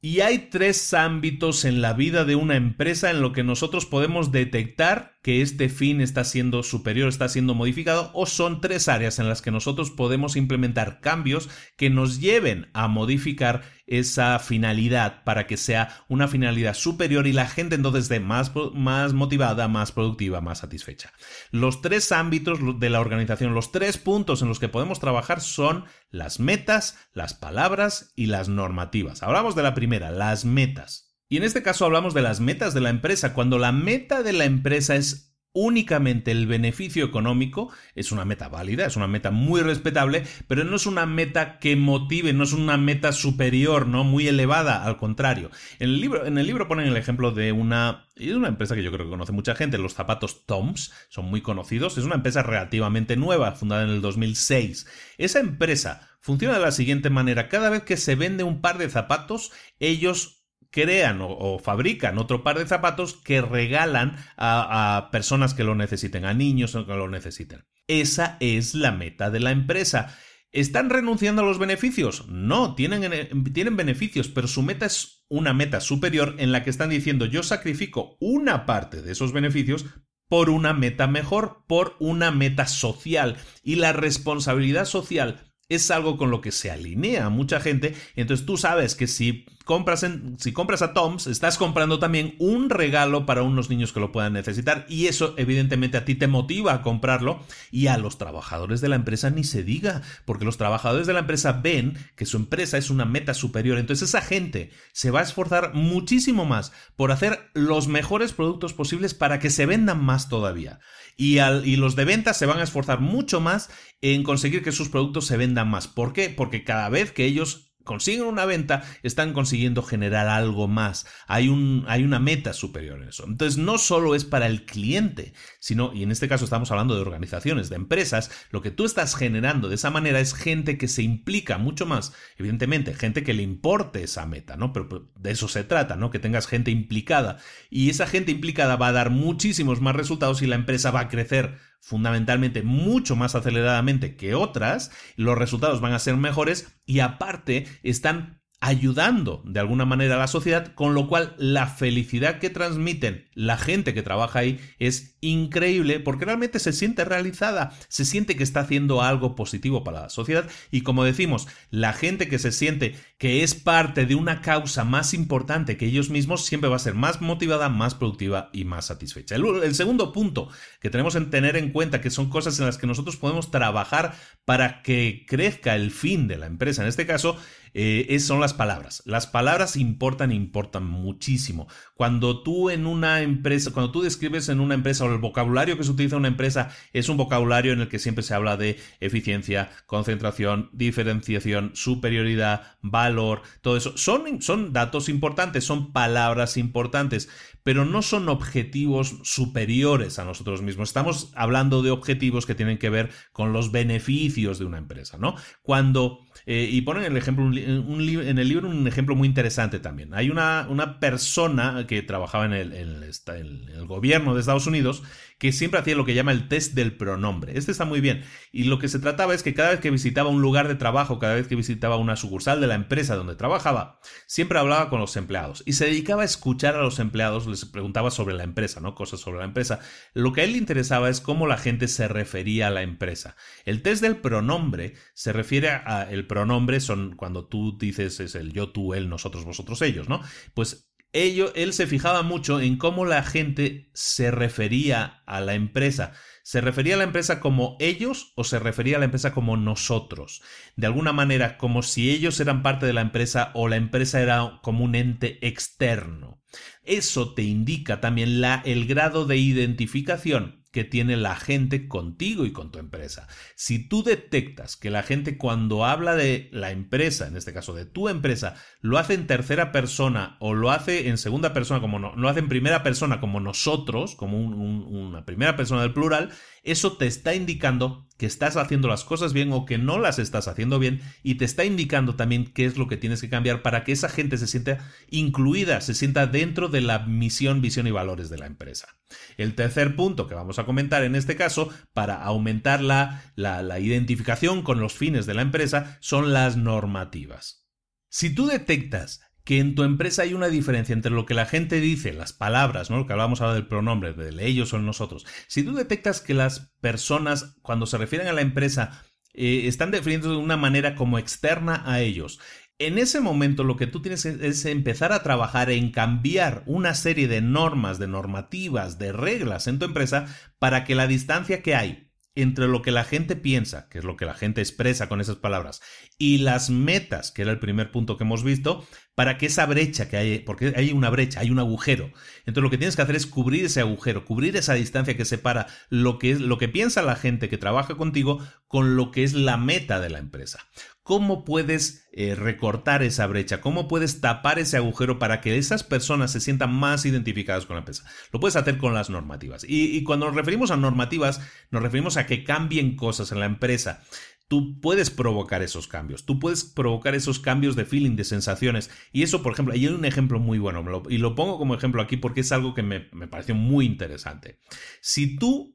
Y 0.00 0.20
hay 0.20 0.50
tres 0.50 0.92
ámbitos 0.92 1.64
en 1.64 1.80
la 1.80 1.94
vida 1.94 2.24
de 2.24 2.36
una 2.36 2.56
empresa 2.56 3.10
en 3.10 3.22
lo 3.22 3.32
que 3.32 3.42
nosotros 3.42 3.86
podemos 3.86 4.32
detectar 4.32 5.13
que 5.24 5.40
este 5.40 5.70
fin 5.70 6.02
está 6.02 6.22
siendo 6.22 6.62
superior, 6.62 7.08
está 7.08 7.30
siendo 7.30 7.54
modificado, 7.54 8.10
o 8.12 8.26
son 8.26 8.60
tres 8.60 8.88
áreas 8.88 9.18
en 9.18 9.26
las 9.26 9.40
que 9.40 9.50
nosotros 9.50 9.90
podemos 9.90 10.36
implementar 10.36 11.00
cambios 11.00 11.48
que 11.78 11.88
nos 11.88 12.20
lleven 12.20 12.68
a 12.74 12.88
modificar 12.88 13.62
esa 13.86 14.38
finalidad 14.38 15.24
para 15.24 15.46
que 15.46 15.56
sea 15.56 16.04
una 16.08 16.28
finalidad 16.28 16.74
superior 16.74 17.26
y 17.26 17.32
la 17.32 17.48
gente 17.48 17.74
entonces 17.74 18.02
esté 18.02 18.20
más, 18.20 18.52
más 18.74 19.14
motivada, 19.14 19.66
más 19.66 19.92
productiva, 19.92 20.42
más 20.42 20.58
satisfecha. 20.58 21.10
Los 21.50 21.80
tres 21.80 22.12
ámbitos 22.12 22.58
de 22.78 22.90
la 22.90 23.00
organización, 23.00 23.54
los 23.54 23.72
tres 23.72 23.96
puntos 23.96 24.42
en 24.42 24.48
los 24.48 24.58
que 24.58 24.68
podemos 24.68 25.00
trabajar 25.00 25.40
son 25.40 25.86
las 26.10 26.38
metas, 26.38 26.98
las 27.14 27.32
palabras 27.32 28.12
y 28.14 28.26
las 28.26 28.50
normativas. 28.50 29.22
Hablamos 29.22 29.54
de 29.54 29.62
la 29.62 29.72
primera, 29.72 30.10
las 30.10 30.44
metas. 30.44 31.13
Y 31.28 31.36
en 31.36 31.44
este 31.44 31.62
caso 31.62 31.84
hablamos 31.84 32.14
de 32.14 32.22
las 32.22 32.40
metas 32.40 32.74
de 32.74 32.80
la 32.80 32.90
empresa. 32.90 33.34
Cuando 33.34 33.58
la 33.58 33.72
meta 33.72 34.22
de 34.22 34.32
la 34.32 34.44
empresa 34.44 34.96
es 34.96 35.34
únicamente 35.54 36.32
el 36.32 36.46
beneficio 36.46 37.04
económico, 37.04 37.72
es 37.94 38.10
una 38.10 38.24
meta 38.24 38.48
válida, 38.48 38.86
es 38.86 38.96
una 38.96 39.06
meta 39.06 39.30
muy 39.30 39.62
respetable, 39.62 40.24
pero 40.48 40.64
no 40.64 40.76
es 40.76 40.84
una 40.84 41.06
meta 41.06 41.60
que 41.60 41.76
motive, 41.76 42.32
no 42.32 42.42
es 42.42 42.52
una 42.52 42.76
meta 42.76 43.12
superior, 43.12 43.86
¿no? 43.86 44.02
Muy 44.02 44.26
elevada, 44.26 44.84
al 44.84 44.96
contrario. 44.96 45.50
En 45.78 45.90
el 45.90 46.00
libro, 46.00 46.26
en 46.26 46.38
el 46.38 46.46
libro 46.46 46.66
ponen 46.66 46.88
el 46.88 46.96
ejemplo 46.96 47.30
de 47.30 47.52
una, 47.52 48.08
de 48.16 48.34
una 48.34 48.48
empresa 48.48 48.74
que 48.74 48.82
yo 48.82 48.90
creo 48.90 49.06
que 49.06 49.10
conoce 49.10 49.30
mucha 49.30 49.54
gente, 49.54 49.78
los 49.78 49.94
zapatos 49.94 50.44
Toms, 50.44 50.92
son 51.08 51.26
muy 51.26 51.40
conocidos, 51.40 51.96
es 51.98 52.04
una 52.04 52.16
empresa 52.16 52.42
relativamente 52.42 53.16
nueva, 53.16 53.52
fundada 53.52 53.84
en 53.84 53.90
el 53.90 54.00
2006. 54.00 54.86
Esa 55.18 55.38
empresa 55.38 56.08
funciona 56.20 56.54
de 56.54 56.60
la 56.60 56.72
siguiente 56.72 57.10
manera, 57.10 57.48
cada 57.48 57.70
vez 57.70 57.84
que 57.84 57.96
se 57.96 58.16
vende 58.16 58.42
un 58.42 58.60
par 58.60 58.76
de 58.78 58.90
zapatos, 58.90 59.52
ellos 59.78 60.43
crean 60.74 61.20
o, 61.22 61.60
fabrican 61.60 62.18
otro 62.18 62.42
par 62.42 62.58
de 62.58 62.66
zapatos 62.66 63.14
que 63.14 63.40
regalan 63.40 64.16
a, 64.36 65.08
personas 65.12 65.54
que 65.54 65.62
lo 65.62 65.76
necesiten, 65.76 66.24
a 66.24 66.34
niños 66.34 66.72
que 66.72 66.94
lo 66.94 67.08
necesiten. 67.08 67.64
Esa 67.86 68.36
es 68.40 68.74
la 68.74 68.90
meta 68.90 69.30
de 69.30 69.38
la 69.38 69.52
empresa. 69.52 70.18
¿Están 70.50 70.90
renunciando 70.90 71.42
a 71.42 71.44
los 71.44 71.58
beneficios? 71.58 72.26
No, 72.28 72.74
tienen, 72.74 73.44
tienen, 73.52 73.76
beneficios, 73.76 74.26
pero 74.26 74.48
su 74.48 74.62
meta 74.62 74.86
es 74.86 75.24
una 75.28 75.54
meta 75.54 75.80
superior 75.80 76.34
en 76.38 76.50
la 76.50 76.64
que 76.64 76.70
están 76.70 76.90
diciendo 76.90 77.24
yo 77.26 77.44
sacrifico 77.44 78.16
una 78.20 78.66
parte 78.66 79.00
de 79.00 79.12
esos 79.12 79.32
beneficios 79.32 79.86
por 80.28 80.50
una 80.50 80.72
meta 80.72 81.06
mejor, 81.06 81.64
por 81.68 81.94
una 82.00 82.32
meta 82.32 82.66
social. 82.66 83.36
Y 83.62 83.76
la 83.76 83.92
responsabilidad 83.92 84.86
social 84.86 85.52
es 85.68 85.90
algo 85.92 86.16
con 86.16 86.30
lo 86.30 86.40
que 86.40 86.50
se 86.50 86.72
alinea 86.72 87.28
mucha 87.28 87.60
gente. 87.60 87.94
Entonces 88.16 88.44
tú 88.44 88.56
sabes 88.56 88.96
que 88.96 89.06
si 89.06 89.46
compras, 89.64 90.02
en, 90.02 90.36
si 90.38 90.52
compras 90.52 90.82
a 90.82 90.92
Toms, 90.92 91.26
estás 91.26 91.58
comprando 91.58 91.98
también 91.98 92.34
un 92.38 92.70
regalo 92.70 93.26
para 93.26 93.42
unos 93.42 93.70
niños 93.70 93.92
que 93.92 94.00
lo 94.00 94.12
puedan 94.12 94.34
necesitar. 94.34 94.86
Y 94.88 95.06
eso 95.06 95.34
evidentemente 95.36 95.96
a 95.96 96.04
ti 96.04 96.14
te 96.14 96.28
motiva 96.28 96.74
a 96.74 96.82
comprarlo. 96.82 97.40
Y 97.70 97.86
a 97.88 97.98
los 97.98 98.18
trabajadores 98.18 98.80
de 98.80 98.88
la 98.88 98.96
empresa 98.96 99.30
ni 99.30 99.44
se 99.44 99.62
diga, 99.62 100.02
porque 100.24 100.44
los 100.44 100.58
trabajadores 100.58 101.06
de 101.06 101.14
la 101.14 101.20
empresa 101.20 101.52
ven 101.52 101.96
que 102.16 102.26
su 102.26 102.36
empresa 102.36 102.78
es 102.78 102.90
una 102.90 103.04
meta 103.04 103.34
superior. 103.34 103.78
Entonces 103.78 104.10
esa 104.10 104.20
gente 104.20 104.70
se 104.92 105.10
va 105.10 105.20
a 105.20 105.24
esforzar 105.24 105.74
muchísimo 105.74 106.44
más 106.44 106.72
por 106.96 107.10
hacer 107.10 107.50
los 107.54 107.88
mejores 107.88 108.32
productos 108.32 108.74
posibles 108.74 109.14
para 109.14 109.38
que 109.38 109.50
se 109.50 109.66
vendan 109.66 110.04
más 110.04 110.28
todavía. 110.28 110.80
Y, 111.16 111.38
al, 111.38 111.66
y 111.66 111.76
los 111.76 111.96
de 111.96 112.04
ventas 112.04 112.36
se 112.36 112.46
van 112.46 112.58
a 112.58 112.64
esforzar 112.64 113.00
mucho 113.00 113.40
más 113.40 113.70
en 114.02 114.22
conseguir 114.24 114.62
que 114.62 114.72
sus 114.72 114.88
productos 114.88 115.26
se 115.26 115.36
vendan 115.36 115.70
más. 115.70 115.88
¿Por 115.88 116.12
qué? 116.12 116.28
Porque 116.28 116.64
cada 116.64 116.88
vez 116.88 117.12
que 117.12 117.24
ellos 117.24 117.73
consiguen 117.84 118.24
una 118.24 118.44
venta, 118.44 118.82
están 119.02 119.32
consiguiendo 119.32 119.82
generar 119.82 120.28
algo 120.28 120.68
más. 120.68 121.06
Hay, 121.26 121.48
un, 121.48 121.84
hay 121.86 122.02
una 122.02 122.18
meta 122.18 122.52
superior 122.52 123.02
en 123.02 123.08
eso. 123.08 123.24
Entonces, 123.26 123.58
no 123.58 123.78
solo 123.78 124.14
es 124.14 124.24
para 124.24 124.46
el 124.46 124.64
cliente, 124.64 125.32
sino, 125.60 125.92
y 125.94 126.02
en 126.02 126.10
este 126.10 126.28
caso 126.28 126.44
estamos 126.44 126.70
hablando 126.70 126.94
de 126.94 127.02
organizaciones, 127.02 127.68
de 127.68 127.76
empresas, 127.76 128.30
lo 128.50 128.62
que 128.62 128.70
tú 128.70 128.84
estás 128.84 129.14
generando 129.14 129.68
de 129.68 129.76
esa 129.76 129.90
manera 129.90 130.20
es 130.20 130.34
gente 130.34 130.78
que 130.78 130.88
se 130.88 131.02
implica 131.02 131.58
mucho 131.58 131.86
más, 131.86 132.12
evidentemente, 132.38 132.94
gente 132.94 133.22
que 133.22 133.34
le 133.34 133.42
importe 133.42 134.02
esa 134.02 134.26
meta, 134.26 134.56
¿no? 134.56 134.72
Pero 134.72 135.10
de 135.16 135.30
eso 135.30 135.48
se 135.48 135.64
trata, 135.64 135.96
¿no? 135.96 136.10
Que 136.10 136.18
tengas 136.18 136.46
gente 136.46 136.70
implicada. 136.70 137.38
Y 137.70 137.90
esa 137.90 138.06
gente 138.06 138.32
implicada 138.32 138.76
va 138.76 138.88
a 138.88 138.92
dar 138.92 139.10
muchísimos 139.10 139.80
más 139.80 139.94
resultados 139.94 140.42
y 140.42 140.46
la 140.46 140.56
empresa 140.56 140.90
va 140.90 141.00
a 141.00 141.08
crecer 141.08 141.58
fundamentalmente 141.84 142.62
mucho 142.62 143.14
más 143.14 143.34
aceleradamente 143.34 144.16
que 144.16 144.34
otras, 144.34 144.90
los 145.16 145.36
resultados 145.36 145.82
van 145.82 145.92
a 145.92 145.98
ser 145.98 146.16
mejores 146.16 146.74
y 146.86 147.00
aparte 147.00 147.66
están 147.82 148.40
ayudando 148.64 149.42
de 149.44 149.60
alguna 149.60 149.84
manera 149.84 150.14
a 150.14 150.18
la 150.18 150.26
sociedad, 150.26 150.72
con 150.74 150.94
lo 150.94 151.06
cual 151.06 151.34
la 151.36 151.66
felicidad 151.66 152.38
que 152.38 152.48
transmiten 152.48 153.28
la 153.34 153.58
gente 153.58 153.92
que 153.92 154.02
trabaja 154.02 154.38
ahí 154.38 154.58
es 154.78 155.18
increíble 155.20 156.00
porque 156.00 156.24
realmente 156.24 156.58
se 156.58 156.72
siente 156.72 157.04
realizada, 157.04 157.74
se 157.88 158.06
siente 158.06 158.36
que 158.36 158.42
está 158.42 158.60
haciendo 158.60 159.02
algo 159.02 159.36
positivo 159.36 159.84
para 159.84 160.02
la 160.02 160.08
sociedad 160.08 160.48
y 160.70 160.80
como 160.80 161.04
decimos, 161.04 161.46
la 161.70 161.92
gente 161.92 162.26
que 162.26 162.38
se 162.38 162.52
siente 162.52 162.94
que 163.18 163.42
es 163.42 163.54
parte 163.54 164.06
de 164.06 164.14
una 164.14 164.40
causa 164.40 164.84
más 164.84 165.12
importante 165.12 165.76
que 165.76 165.86
ellos 165.86 166.08
mismos 166.08 166.46
siempre 166.46 166.70
va 166.70 166.76
a 166.76 166.78
ser 166.78 166.94
más 166.94 167.20
motivada, 167.20 167.68
más 167.68 167.94
productiva 167.94 168.48
y 168.54 168.64
más 168.64 168.86
satisfecha. 168.86 169.36
El, 169.36 169.74
segundo 169.74 170.10
punto 170.10 170.48
que 170.80 170.88
tenemos 170.88 171.14
que 171.14 171.20
tener 171.22 171.56
en 171.56 171.70
cuenta 171.70 172.00
que 172.00 172.08
son 172.08 172.30
cosas 172.30 172.58
en 172.60 172.64
las 172.64 172.78
que 172.78 172.86
nosotros 172.86 173.16
podemos 173.16 173.50
trabajar 173.50 174.14
para 174.46 174.80
que 174.80 175.26
crezca 175.28 175.74
el 175.74 175.90
fin 175.90 176.28
de 176.28 176.38
la 176.38 176.46
empresa, 176.46 176.80
en 176.80 176.88
este 176.88 177.06
caso, 177.06 177.36
eh, 177.74 178.18
son 178.20 178.40
las 178.40 178.54
palabras. 178.54 179.02
Las 179.04 179.26
palabras 179.26 179.76
importan, 179.76 180.32
importan 180.32 180.86
muchísimo. 180.86 181.66
Cuando 181.94 182.42
tú 182.42 182.70
en 182.70 182.86
una 182.86 183.22
empresa, 183.22 183.70
cuando 183.72 183.92
tú 183.92 184.02
describes 184.02 184.48
en 184.48 184.60
una 184.60 184.74
empresa 184.74 185.04
o 185.04 185.12
el 185.12 185.18
vocabulario 185.18 185.76
que 185.76 185.84
se 185.84 185.92
utiliza 185.92 186.16
en 186.16 186.20
una 186.20 186.28
empresa 186.28 186.70
es 186.92 187.08
un 187.08 187.16
vocabulario 187.16 187.72
en 187.72 187.80
el 187.80 187.88
que 187.88 188.00
siempre 188.00 188.24
se 188.24 188.34
habla 188.34 188.56
de 188.56 188.78
eficiencia, 189.00 189.70
concentración, 189.86 190.70
diferenciación, 190.72 191.70
superioridad, 191.74 192.62
valor, 192.82 193.42
todo 193.60 193.76
eso. 193.76 193.96
Son, 193.96 194.42
son 194.42 194.72
datos 194.72 195.08
importantes, 195.08 195.64
son 195.64 195.92
palabras 195.92 196.56
importantes, 196.56 197.28
pero 197.62 197.84
no 197.84 198.02
son 198.02 198.28
objetivos 198.28 199.20
superiores 199.22 200.18
a 200.18 200.24
nosotros 200.24 200.62
mismos. 200.62 200.90
Estamos 200.90 201.32
hablando 201.34 201.82
de 201.82 201.90
objetivos 201.90 202.44
que 202.44 202.54
tienen 202.54 202.78
que 202.78 202.90
ver 202.90 203.10
con 203.32 203.52
los 203.52 203.72
beneficios 203.72 204.58
de 204.58 204.66
una 204.66 204.78
empresa, 204.78 205.16
¿no? 205.16 205.34
Cuando, 205.62 206.26
eh, 206.44 206.68
y 206.70 206.82
ponen 206.82 207.04
el 207.04 207.16
ejemplo, 207.16 207.46
en 207.46 208.38
el 208.38 208.48
libro 208.48 208.68
un 208.68 208.86
ejemplo 208.86 209.14
muy 209.14 209.26
interesante 209.26 209.78
también. 209.78 210.12
Hay 210.12 210.28
una, 210.28 210.66
una 210.68 211.00
persona 211.00 211.83
que 211.86 212.02
trabajaba 212.02 212.46
en 212.46 212.52
el, 212.52 212.72
en 212.72 213.02
el 213.02 213.86
gobierno 213.86 214.34
de 214.34 214.40
Estados 214.40 214.66
Unidos 214.66 215.02
que 215.38 215.52
siempre 215.52 215.80
hacía 215.80 215.96
lo 215.96 216.04
que 216.04 216.14
llama 216.14 216.32
el 216.32 216.48
test 216.48 216.74
del 216.74 216.96
pronombre. 216.96 217.58
Este 217.58 217.72
está 217.72 217.84
muy 217.84 218.00
bien. 218.00 218.24
Y 218.52 218.64
lo 218.64 218.78
que 218.78 218.88
se 218.88 218.98
trataba 218.98 219.34
es 219.34 219.42
que 219.42 219.52
cada 219.52 219.70
vez 219.70 219.80
que 219.80 219.90
visitaba 219.90 220.30
un 220.30 220.40
lugar 220.40 220.68
de 220.68 220.74
trabajo, 220.74 221.18
cada 221.18 221.34
vez 221.34 221.48
que 221.48 221.56
visitaba 221.56 221.96
una 221.96 222.16
sucursal 222.16 222.60
de 222.60 222.66
la 222.66 222.74
empresa 222.74 223.16
donde 223.16 223.34
trabajaba, 223.34 224.00
siempre 224.26 224.58
hablaba 224.58 224.88
con 224.88 225.00
los 225.00 225.16
empleados 225.16 225.62
y 225.66 225.74
se 225.74 225.86
dedicaba 225.86 226.22
a 226.22 226.24
escuchar 226.24 226.76
a 226.76 226.82
los 226.82 226.98
empleados, 226.98 227.46
les 227.46 227.64
preguntaba 227.64 228.10
sobre 228.10 228.34
la 228.34 228.44
empresa, 228.44 228.80
¿no? 228.80 228.94
Cosas 228.94 229.20
sobre 229.20 229.38
la 229.38 229.44
empresa. 229.44 229.80
Lo 230.14 230.32
que 230.32 230.42
a 230.42 230.44
él 230.44 230.52
le 230.52 230.58
interesaba 230.58 231.10
es 231.10 231.20
cómo 231.20 231.46
la 231.46 231.58
gente 231.58 231.88
se 231.88 232.08
refería 232.08 232.68
a 232.68 232.70
la 232.70 232.82
empresa. 232.82 233.36
El 233.64 233.82
test 233.82 234.02
del 234.02 234.16
pronombre 234.16 234.94
se 235.14 235.32
refiere 235.32 235.68
a 235.68 236.08
el 236.10 236.26
pronombre 236.26 236.80
son 236.80 237.16
cuando 237.16 237.46
tú 237.46 237.76
dices 237.76 238.20
es 238.20 238.34
el 238.34 238.52
yo, 238.52 238.70
tú, 238.70 238.94
él, 238.94 239.08
nosotros, 239.08 239.44
vosotros, 239.44 239.82
ellos, 239.82 240.08
¿no? 240.08 240.22
Pues 240.54 240.88
él 241.14 241.72
se 241.72 241.86
fijaba 241.86 242.22
mucho 242.22 242.60
en 242.60 242.76
cómo 242.76 243.04
la 243.04 243.22
gente 243.22 243.88
se 243.94 244.32
refería 244.32 245.22
a 245.26 245.40
la 245.40 245.54
empresa. 245.54 246.12
¿Se 246.42 246.60
refería 246.60 246.94
a 246.94 246.98
la 246.98 247.04
empresa 247.04 247.38
como 247.38 247.76
ellos 247.78 248.32
o 248.34 248.42
se 248.42 248.58
refería 248.58 248.96
a 248.96 248.98
la 248.98 249.04
empresa 249.04 249.32
como 249.32 249.56
nosotros? 249.56 250.42
De 250.74 250.86
alguna 250.86 251.12
manera, 251.12 251.56
como 251.56 251.82
si 251.82 252.10
ellos 252.10 252.40
eran 252.40 252.62
parte 252.62 252.84
de 252.84 252.92
la 252.92 253.00
empresa 253.00 253.52
o 253.54 253.68
la 253.68 253.76
empresa 253.76 254.20
era 254.20 254.58
como 254.62 254.84
un 254.84 254.96
ente 254.96 255.38
externo. 255.46 256.42
Eso 256.82 257.32
te 257.32 257.42
indica 257.42 258.00
también 258.00 258.40
la, 258.40 258.60
el 258.64 258.86
grado 258.86 259.24
de 259.24 259.36
identificación 259.36 260.63
que 260.74 260.82
tiene 260.82 261.16
la 261.16 261.36
gente 261.36 261.86
contigo 261.86 262.44
y 262.44 262.52
con 262.52 262.72
tu 262.72 262.80
empresa. 262.80 263.28
Si 263.54 263.88
tú 263.88 264.02
detectas 264.02 264.76
que 264.76 264.90
la 264.90 265.04
gente 265.04 265.38
cuando 265.38 265.84
habla 265.84 266.16
de 266.16 266.48
la 266.50 266.72
empresa, 266.72 267.28
en 267.28 267.36
este 267.36 267.52
caso 267.52 267.74
de 267.74 267.86
tu 267.86 268.08
empresa, 268.08 268.56
lo 268.80 268.98
hace 268.98 269.14
en 269.14 269.28
tercera 269.28 269.70
persona 269.70 270.36
o 270.40 270.52
lo 270.52 270.72
hace 270.72 271.08
en 271.08 271.16
segunda 271.16 271.52
persona, 271.52 271.80
como 271.80 272.00
no, 272.00 272.16
lo 272.16 272.28
hace 272.28 272.40
en 272.40 272.48
primera 272.48 272.82
persona 272.82 273.20
como 273.20 273.38
nosotros, 273.38 274.16
como 274.16 274.36
una 274.36 275.24
primera 275.24 275.54
persona 275.54 275.82
del 275.82 275.92
plural, 275.92 276.32
eso 276.64 276.96
te 276.96 277.06
está 277.06 277.34
indicando 277.34 278.08
que 278.16 278.26
estás 278.26 278.56
haciendo 278.56 278.88
las 278.88 279.04
cosas 279.04 279.32
bien 279.32 279.52
o 279.52 279.66
que 279.66 279.76
no 279.76 279.98
las 279.98 280.18
estás 280.18 280.48
haciendo 280.48 280.78
bien 280.78 281.00
y 281.22 281.34
te 281.34 281.44
está 281.44 281.64
indicando 281.64 282.14
también 282.14 282.46
qué 282.46 282.64
es 282.64 282.76
lo 282.78 282.88
que 282.88 282.96
tienes 282.96 283.20
que 283.20 283.28
cambiar 283.28 283.62
para 283.62 283.84
que 283.84 283.92
esa 283.92 284.08
gente 284.08 284.38
se 284.38 284.46
sienta 284.46 284.78
incluida, 285.10 285.80
se 285.80 285.94
sienta 285.94 286.26
dentro 286.26 286.68
de 286.68 286.80
la 286.80 287.00
misión, 287.00 287.60
visión 287.60 287.86
y 287.86 287.90
valores 287.90 288.30
de 288.30 288.38
la 288.38 288.46
empresa. 288.46 288.88
El 289.36 289.54
tercer 289.54 289.96
punto 289.96 290.26
que 290.26 290.34
vamos 290.34 290.58
a 290.58 290.64
comentar 290.64 291.04
en 291.04 291.16
este 291.16 291.36
caso, 291.36 291.70
para 291.92 292.22
aumentar 292.22 292.80
la, 292.80 293.32
la, 293.36 293.78
identificación 293.80 294.62
con 294.62 294.80
los 294.80 294.94
fines 294.94 295.26
de 295.26 295.34
la 295.34 295.42
empresa, 295.42 295.98
son 296.00 296.32
las 296.32 296.56
normativas. 296.56 297.66
Si 298.08 298.34
tú 298.34 298.46
detectas 298.46 299.22
que 299.44 299.58
en 299.58 299.74
tu 299.74 299.82
empresa 299.82 300.22
hay 300.22 300.32
una 300.32 300.48
diferencia 300.48 300.94
entre 300.94 301.12
lo 301.12 301.26
que 301.26 301.34
la 301.34 301.44
gente 301.44 301.80
dice, 301.80 302.14
las 302.14 302.32
palabras, 302.32 302.90
¿no? 302.90 302.96
Lo 302.96 303.06
que 303.06 303.12
hablábamos 303.12 303.40
ahora 303.40 303.54
del 303.54 303.66
pronombre, 303.66 304.14
del 304.14 304.40
ellos 304.40 304.72
o 304.72 304.78
nosotros. 304.78 305.26
Si 305.48 305.62
tú 305.62 305.74
detectas 305.74 306.20
que 306.20 306.34
las 306.34 306.72
personas, 306.80 307.56
cuando 307.62 307.86
se 307.86 307.98
refieren 307.98 308.26
a 308.28 308.32
la 308.32 308.40
empresa, 308.40 309.02
eh, 309.34 309.62
están 309.66 309.90
definiendo 309.90 310.30
de 310.30 310.38
una 310.38 310.56
manera 310.56 310.94
como 310.94 311.18
externa 311.18 311.82
a 311.84 312.00
ellos. 312.00 312.40
En 312.78 312.98
ese 312.98 313.20
momento 313.20 313.64
lo 313.64 313.76
que 313.76 313.86
tú 313.86 314.00
tienes 314.02 314.24
es 314.24 314.64
empezar 314.64 315.12
a 315.12 315.22
trabajar 315.22 315.70
en 315.70 315.92
cambiar 315.92 316.62
una 316.66 316.94
serie 316.94 317.28
de 317.28 317.40
normas, 317.40 317.98
de 317.98 318.08
normativas, 318.08 318.98
de 318.98 319.12
reglas 319.12 319.68
en 319.68 319.78
tu 319.78 319.84
empresa 319.84 320.26
para 320.58 320.84
que 320.84 320.94
la 320.94 321.06
distancia 321.06 321.62
que 321.62 321.74
hay 321.74 322.10
entre 322.34 322.66
lo 322.66 322.82
que 322.82 322.90
la 322.90 323.04
gente 323.04 323.36
piensa, 323.36 323.88
que 323.88 323.98
es 323.98 324.04
lo 324.04 324.16
que 324.16 324.24
la 324.24 324.34
gente 324.34 324.60
expresa 324.60 325.08
con 325.08 325.20
esas 325.20 325.36
palabras, 325.36 325.80
y 326.18 326.38
las 326.38 326.70
metas, 326.70 327.30
que 327.30 327.42
era 327.42 327.52
el 327.52 327.58
primer 327.58 327.90
punto 327.90 328.16
que 328.16 328.24
hemos 328.24 328.42
visto, 328.42 328.86
para 329.14 329.38
que 329.38 329.46
esa 329.46 329.66
brecha 329.66 330.08
que 330.08 330.16
hay, 330.16 330.38
porque 330.40 330.72
hay 330.76 330.92
una 330.92 331.10
brecha, 331.10 331.40
hay 331.40 331.50
un 331.50 331.60
agujero. 331.60 332.10
Entonces 332.40 332.62
lo 332.62 332.70
que 332.70 332.78
tienes 332.78 332.96
que 332.96 333.02
hacer 333.02 333.14
es 333.14 333.26
cubrir 333.26 333.64
ese 333.64 333.80
agujero, 333.80 334.24
cubrir 334.24 334.56
esa 334.56 334.74
distancia 334.74 335.16
que 335.16 335.24
separa 335.24 335.68
lo 335.88 336.18
que 336.18 336.32
es 336.32 336.40
lo 336.40 336.58
que 336.58 336.68
piensa 336.68 337.02
la 337.02 337.16
gente 337.16 337.48
que 337.48 337.58
trabaja 337.58 337.96
contigo 337.96 338.44
con 338.66 338.96
lo 338.96 339.12
que 339.12 339.22
es 339.22 339.34
la 339.34 339.56
meta 339.56 340.00
de 340.00 340.10
la 340.10 340.18
empresa. 340.18 340.66
¿Cómo 341.04 341.44
puedes 341.44 342.08
eh, 342.12 342.34
recortar 342.34 343.02
esa 343.02 343.26
brecha? 343.26 343.60
¿Cómo 343.60 343.88
puedes 343.88 344.22
tapar 344.22 344.58
ese 344.58 344.78
agujero 344.78 345.18
para 345.18 345.42
que 345.42 345.58
esas 345.58 345.84
personas 345.84 346.32
se 346.32 346.40
sientan 346.40 346.72
más 346.72 347.04
identificadas 347.04 347.66
con 347.66 347.76
la 347.76 347.80
empresa? 347.80 348.06
Lo 348.32 348.40
puedes 348.40 348.56
hacer 348.56 348.78
con 348.78 348.94
las 348.94 349.10
normativas. 349.10 349.66
Y, 349.68 350.02
cuando 350.02 350.24
nos 350.24 350.34
referimos 350.34 350.70
a 350.70 350.78
normativas, 350.78 351.42
nos 351.70 351.82
referimos 351.82 352.16
a 352.16 352.24
que 352.24 352.42
cambien 352.42 352.96
cosas 352.96 353.32
en 353.32 353.40
la 353.40 353.46
empresa 353.46 354.02
tú 354.46 354.78
puedes 354.80 355.10
provocar 355.10 355.62
esos 355.62 355.88
cambios, 355.88 356.26
tú 356.26 356.38
puedes 356.38 356.64
provocar 356.64 357.14
esos 357.14 357.40
cambios 357.40 357.76
de 357.76 357.86
feeling, 357.86 358.14
de 358.14 358.24
sensaciones. 358.24 358.90
Y 359.10 359.22
eso, 359.22 359.42
por 359.42 359.54
ejemplo, 359.54 359.72
hay 359.72 359.86
un 359.86 360.04
ejemplo 360.04 360.38
muy 360.38 360.58
bueno, 360.58 361.02
y 361.08 361.16
lo 361.16 361.34
pongo 361.34 361.58
como 361.58 361.74
ejemplo 361.74 362.02
aquí 362.02 362.18
porque 362.18 362.42
es 362.42 362.52
algo 362.52 362.74
que 362.74 362.82
me, 362.82 363.08
me 363.12 363.26
pareció 363.26 363.54
muy 363.54 363.86
interesante. 363.86 364.60
Si 365.00 365.36
tú 365.38 365.73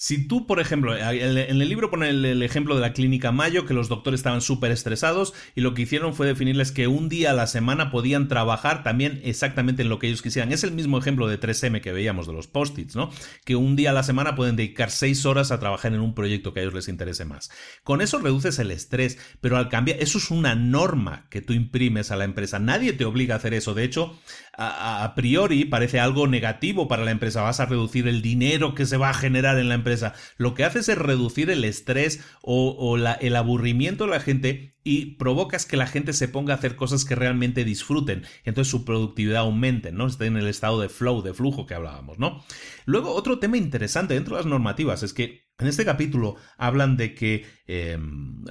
Si 0.00 0.28
tú, 0.28 0.46
por 0.46 0.60
ejemplo, 0.60 0.96
en 0.96 1.60
el 1.60 1.68
libro 1.68 1.90
pone 1.90 2.10
el, 2.10 2.40
ejemplo 2.44 2.76
de 2.76 2.80
la 2.80 2.92
clínica 2.92 3.32
Mayo, 3.32 3.66
que 3.66 3.74
los 3.74 3.88
doctores 3.88 4.20
estaban 4.20 4.40
súper 4.40 4.70
estresados 4.70 5.34
y 5.56 5.60
lo 5.60 5.74
que 5.74 5.82
hicieron 5.82 6.14
fue 6.14 6.28
definirles 6.28 6.70
que 6.70 6.86
un 6.86 7.08
día 7.08 7.32
a 7.32 7.34
la 7.34 7.48
semana 7.48 7.90
podían 7.90 8.28
trabajar 8.28 8.84
también 8.84 9.20
exactamente 9.24 9.82
en 9.82 9.88
lo 9.88 9.98
que 9.98 10.06
ellos 10.06 10.22
quisieran. 10.22 10.52
Es 10.52 10.62
el 10.62 10.70
mismo 10.70 10.98
ejemplo 10.98 11.26
de 11.26 11.40
3M 11.40 11.80
que 11.80 11.90
veíamos 11.90 12.28
de 12.28 12.32
los 12.32 12.46
post-its, 12.46 12.94
¿no? 12.94 13.10
Que 13.44 13.56
un 13.56 13.74
día 13.74 13.90
a 13.90 13.92
la 13.92 14.04
semana 14.04 14.36
pueden 14.36 14.54
dedicar 14.54 14.92
seis 14.92 15.26
horas 15.26 15.50
a 15.50 15.58
trabajar 15.58 15.92
en 15.92 16.00
un 16.00 16.14
proyecto 16.14 16.54
que 16.54 16.60
a 16.60 16.62
ellos 16.62 16.74
les 16.74 16.86
interese 16.86 17.24
más. 17.24 17.50
Con 17.82 18.00
eso 18.00 18.20
reduces 18.20 18.60
el 18.60 18.70
estrés, 18.70 19.18
pero 19.40 19.56
al 19.56 19.68
cambiar, 19.68 20.00
eso 20.00 20.18
es 20.18 20.30
una 20.30 20.54
norma 20.54 21.26
que 21.28 21.42
tú 21.42 21.54
imprimes 21.54 22.12
a 22.12 22.16
la 22.16 22.24
empresa. 22.24 22.60
Nadie 22.60 22.92
te 22.92 23.04
obliga 23.04 23.34
a 23.34 23.38
hacer 23.38 23.52
eso. 23.52 23.74
De 23.74 23.82
hecho, 23.82 24.16
a, 24.60 25.12
priori 25.14 25.64
parece 25.64 26.00
algo 26.00 26.26
negativo 26.26 26.88
para 26.88 27.04
la 27.04 27.12
empresa. 27.12 27.42
Vas 27.42 27.60
a 27.60 27.66
reducir 27.66 28.08
el 28.08 28.22
dinero 28.22 28.74
que 28.74 28.86
se 28.86 28.96
va 28.96 29.10
a 29.10 29.14
generar 29.14 29.58
en 29.58 29.68
la 29.68 29.76
empresa. 29.76 30.14
Lo 30.36 30.54
que 30.54 30.64
haces 30.64 30.88
es 30.88 30.98
reducir 30.98 31.48
el 31.50 31.64
estrés 31.64 32.24
o, 32.42 32.96
el 33.20 33.36
aburrimiento 33.36 34.04
de 34.04 34.10
la 34.10 34.20
gente 34.20 34.74
y 34.82 35.16
provocas 35.16 35.64
que 35.64 35.76
la 35.76 35.86
gente 35.86 36.12
se 36.12 36.28
ponga 36.28 36.54
a 36.54 36.56
hacer 36.56 36.74
cosas 36.74 37.04
que 37.04 37.14
realmente 37.14 37.64
disfruten. 37.64 38.24
Entonces 38.44 38.70
su 38.70 38.84
productividad 38.84 39.42
aumente, 39.42 39.92
¿no? 39.92 40.06
Esté 40.06 40.26
en 40.26 40.36
el 40.36 40.48
estado 40.48 40.80
de 40.80 40.88
flow, 40.88 41.22
de 41.22 41.34
flujo 41.34 41.66
que 41.66 41.74
hablábamos, 41.74 42.18
¿no? 42.18 42.42
Luego, 42.84 43.14
otro 43.14 43.38
tema 43.38 43.58
interesante 43.58 44.14
dentro 44.14 44.36
de 44.36 44.42
las 44.42 44.50
normativas 44.50 45.02
es 45.02 45.12
que 45.12 45.47
en 45.58 45.66
este 45.66 45.84
capítulo 45.84 46.36
hablan 46.56 46.96
de 46.96 47.14
que 47.14 47.44
em, 47.66 48.44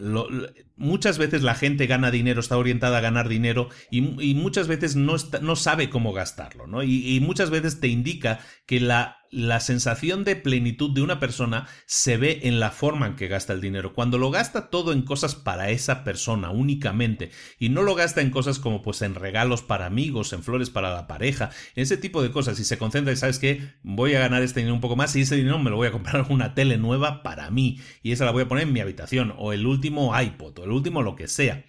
muchas 0.76 1.18
veces 1.18 1.42
la 1.42 1.56
gente 1.56 1.88
gana 1.88 2.12
dinero, 2.12 2.42
está 2.42 2.58
orientada 2.58 2.98
a 2.98 3.02
ganar 3.02 3.30
dinero 3.30 3.70
y, 3.90 4.02
muchas 4.02 4.68
veces 4.68 4.96
no, 4.98 5.16
no, 5.42 5.56
sabe 5.56 5.90
cómo 5.90 6.12
gastarlo, 6.12 6.68
¿no? 6.68 6.84
y 6.84 7.20
muchas 7.22 7.50
veces 7.50 7.80
te 7.80 7.88
indica 7.88 8.40
que 8.66 8.82
la 8.82 9.18
la 9.32 9.60
sensación 9.60 10.24
de 10.24 10.36
plenitud 10.36 10.92
de 10.92 11.02
una 11.02 11.20
persona 11.20 11.68
se 11.86 12.18
ve 12.18 12.42
en 12.44 12.60
la 12.60 12.72
forma 12.72 13.08
en 13.08 13.16
que 13.16 13.28
gasta 13.28 13.54
el 13.54 13.62
dinero. 13.62 13.94
Cuando 13.94 14.18
lo 14.18 14.32
gasta 14.32 14.70
todo 14.70 14.94
en 14.94 15.02
cosas 15.02 15.36
para 15.36 15.70
esa 15.70 16.04
persona 16.04 16.52
únicamente 16.52 17.32
y 17.60 17.70
no 17.70 17.84
lo 17.84 17.96
gasta 17.96 18.22
en 18.22 18.30
cosas 18.30 18.60
como 18.60 18.82
pues 18.82 19.02
en 19.02 19.16
regalos 19.16 19.62
para 19.62 19.86
amigos, 19.86 20.34
en 20.34 20.44
flores 20.44 20.70
para 20.70 20.94
la 20.94 21.08
pareja, 21.08 21.50
en 21.76 21.84
ese 21.84 21.98
tipo 21.98 22.22
de 22.22 22.32
cosas 22.32 22.60
y 22.60 22.64
se 22.64 22.78
concentra 22.78 23.14
y 23.14 23.18
sabes 23.18 23.40
que 23.40 23.62
voy 23.84 24.14
a 24.16 24.20
ganar 24.20 24.42
este 24.42 24.62
dinero 24.62 24.76
un 24.76 24.82
poco 24.82 24.96
más 24.96 25.16
y 25.16 25.22
ese 25.22 25.36
dinero 25.36 25.60
me 25.60 25.70
lo 25.70 25.78
voy 25.78 25.88
a 25.88 25.92
comprar 25.92 26.26
una 26.30 26.54
tele 26.54 26.78
nueva 26.78 27.24
para 27.24 27.50
mí 27.50 27.80
y 28.04 28.12
esa 28.12 28.26
la 28.26 28.32
voy 28.32 28.44
a 28.44 28.48
poner 28.48 28.66
en 28.66 28.74
mi 28.74 28.80
habitación 28.80 29.34
o 29.38 29.54
el 29.54 29.66
último 29.66 30.20
iPod 30.20 30.60
o 30.60 30.64
el 30.64 30.72
último 30.72 31.02
lo 31.02 31.16
que 31.16 31.28
sea 31.28 31.64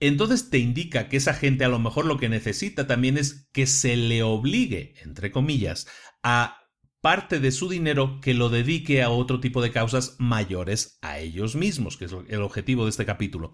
entonces 0.00 0.50
te 0.50 0.58
indica 0.58 1.08
que 1.08 1.16
esa 1.16 1.34
gente 1.34 1.64
a 1.64 1.68
lo 1.68 1.78
mejor 1.78 2.06
lo 2.06 2.18
que 2.18 2.28
necesita 2.28 2.86
también 2.86 3.18
es 3.18 3.48
que 3.52 3.66
se 3.66 3.96
le 3.96 4.22
obligue, 4.22 4.94
entre 5.02 5.32
comillas, 5.32 5.88
a 6.22 6.57
parte 7.00 7.40
de 7.40 7.52
su 7.52 7.68
dinero 7.68 8.20
que 8.20 8.34
lo 8.34 8.48
dedique 8.48 9.02
a 9.02 9.10
otro 9.10 9.40
tipo 9.40 9.62
de 9.62 9.70
causas 9.70 10.16
mayores 10.18 10.98
a 11.02 11.18
ellos 11.18 11.54
mismos, 11.54 11.96
que 11.96 12.06
es 12.06 12.14
el 12.28 12.42
objetivo 12.42 12.84
de 12.84 12.90
este 12.90 13.06
capítulo. 13.06 13.52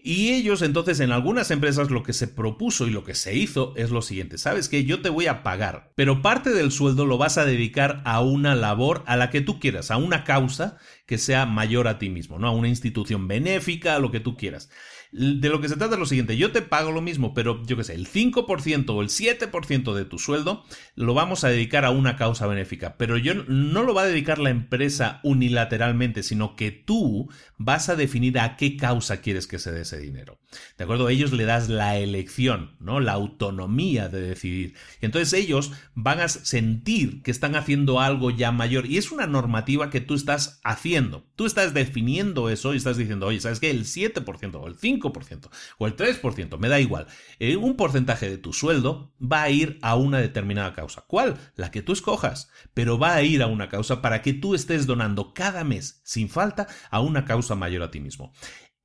Y 0.00 0.30
ellos 0.30 0.62
entonces 0.62 1.00
en 1.00 1.10
algunas 1.10 1.50
empresas 1.50 1.90
lo 1.90 2.04
que 2.04 2.12
se 2.12 2.28
propuso 2.28 2.86
y 2.86 2.90
lo 2.90 3.02
que 3.02 3.16
se 3.16 3.34
hizo 3.34 3.74
es 3.76 3.90
lo 3.90 4.00
siguiente, 4.00 4.38
sabes 4.38 4.68
que 4.68 4.84
yo 4.84 5.02
te 5.02 5.08
voy 5.08 5.26
a 5.26 5.42
pagar, 5.42 5.92
pero 5.96 6.22
parte 6.22 6.50
del 6.50 6.70
sueldo 6.70 7.04
lo 7.04 7.18
vas 7.18 7.36
a 7.36 7.44
dedicar 7.44 8.00
a 8.04 8.20
una 8.20 8.54
labor 8.54 9.02
a 9.06 9.16
la 9.16 9.28
que 9.28 9.40
tú 9.40 9.58
quieras, 9.58 9.90
a 9.90 9.96
una 9.96 10.22
causa 10.22 10.78
que 11.04 11.18
sea 11.18 11.46
mayor 11.46 11.88
a 11.88 11.98
ti 11.98 12.10
mismo, 12.10 12.38
¿no? 12.38 12.46
A 12.46 12.52
una 12.52 12.68
institución 12.68 13.26
benéfica, 13.26 13.96
a 13.96 13.98
lo 13.98 14.12
que 14.12 14.20
tú 14.20 14.36
quieras. 14.36 14.70
De 15.10 15.48
lo 15.48 15.60
que 15.60 15.68
se 15.68 15.76
trata 15.76 15.94
es 15.94 15.98
lo 15.98 16.06
siguiente, 16.06 16.36
yo 16.36 16.52
te 16.52 16.60
pago 16.60 16.92
lo 16.92 17.00
mismo, 17.00 17.32
pero 17.32 17.62
yo 17.64 17.76
qué 17.76 17.84
sé, 17.84 17.94
el 17.94 18.06
5% 18.06 18.90
o 18.90 19.00
el 19.00 19.08
7% 19.08 19.94
de 19.94 20.04
tu 20.04 20.18
sueldo 20.18 20.64
lo 20.96 21.14
vamos 21.14 21.44
a 21.44 21.48
dedicar 21.48 21.86
a 21.86 21.90
una 21.90 22.16
causa 22.16 22.46
benéfica, 22.46 22.96
pero 22.98 23.16
yo 23.16 23.34
no 23.34 23.82
lo 23.82 23.94
va 23.94 24.02
a 24.02 24.06
dedicar 24.06 24.38
la 24.38 24.50
empresa 24.50 25.20
unilateralmente, 25.22 26.22
sino 26.22 26.56
que 26.56 26.72
tú 26.72 27.30
vas 27.56 27.88
a 27.88 27.96
definir 27.96 28.38
a 28.38 28.56
qué 28.56 28.76
causa 28.76 29.22
quieres 29.22 29.46
que 29.46 29.58
se 29.58 29.72
dé 29.72 29.82
ese 29.82 29.98
dinero. 29.98 30.38
¿De 30.78 30.84
acuerdo? 30.84 31.08
Ellos 31.08 31.32
le 31.32 31.44
das 31.44 31.68
la 31.68 31.98
elección, 31.98 32.76
¿no? 32.80 33.00
La 33.00 33.12
autonomía 33.12 34.08
de 34.08 34.20
decidir. 34.20 34.74
Y 35.00 35.06
entonces 35.06 35.32
ellos 35.34 35.72
van 35.94 36.20
a 36.20 36.28
sentir 36.28 37.22
que 37.22 37.30
están 37.30 37.54
haciendo 37.54 38.00
algo 38.00 38.30
ya 38.30 38.50
mayor 38.50 38.86
y 38.86 38.96
es 38.96 39.12
una 39.12 39.26
normativa 39.26 39.90
que 39.90 40.00
tú 40.00 40.14
estás 40.14 40.60
haciendo. 40.64 41.26
Tú 41.36 41.44
estás 41.44 41.74
definiendo 41.74 42.48
eso 42.48 42.72
y 42.72 42.78
estás 42.78 42.96
diciendo, 42.96 43.26
oye, 43.26 43.40
¿sabes 43.40 43.60
qué? 43.60 43.70
El 43.70 43.84
7% 43.84 44.54
o 44.54 44.66
el 44.66 44.78
5% 44.78 45.50
o 45.78 45.86
el 45.86 45.96
3%, 45.96 46.58
me 46.58 46.68
da 46.68 46.80
igual. 46.80 47.06
Eh, 47.38 47.56
un 47.56 47.76
porcentaje 47.76 48.30
de 48.30 48.38
tu 48.38 48.52
sueldo 48.52 49.12
va 49.20 49.42
a 49.42 49.50
ir 49.50 49.78
a 49.82 49.96
una 49.96 50.18
determinada 50.18 50.72
causa. 50.72 51.04
¿Cuál? 51.06 51.36
La 51.56 51.70
que 51.70 51.82
tú 51.82 51.92
escojas, 51.92 52.50
pero 52.72 52.98
va 52.98 53.14
a 53.14 53.22
ir 53.22 53.42
a 53.42 53.48
una 53.48 53.68
causa 53.68 54.00
para 54.00 54.22
que 54.22 54.32
tú 54.32 54.54
estés 54.54 54.86
donando 54.86 55.34
cada 55.34 55.64
mes, 55.64 56.00
sin 56.04 56.28
falta, 56.28 56.68
a 56.90 57.00
una 57.00 57.24
causa 57.24 57.54
mayor 57.54 57.82
a 57.82 57.90
ti 57.90 58.00
mismo. 58.00 58.32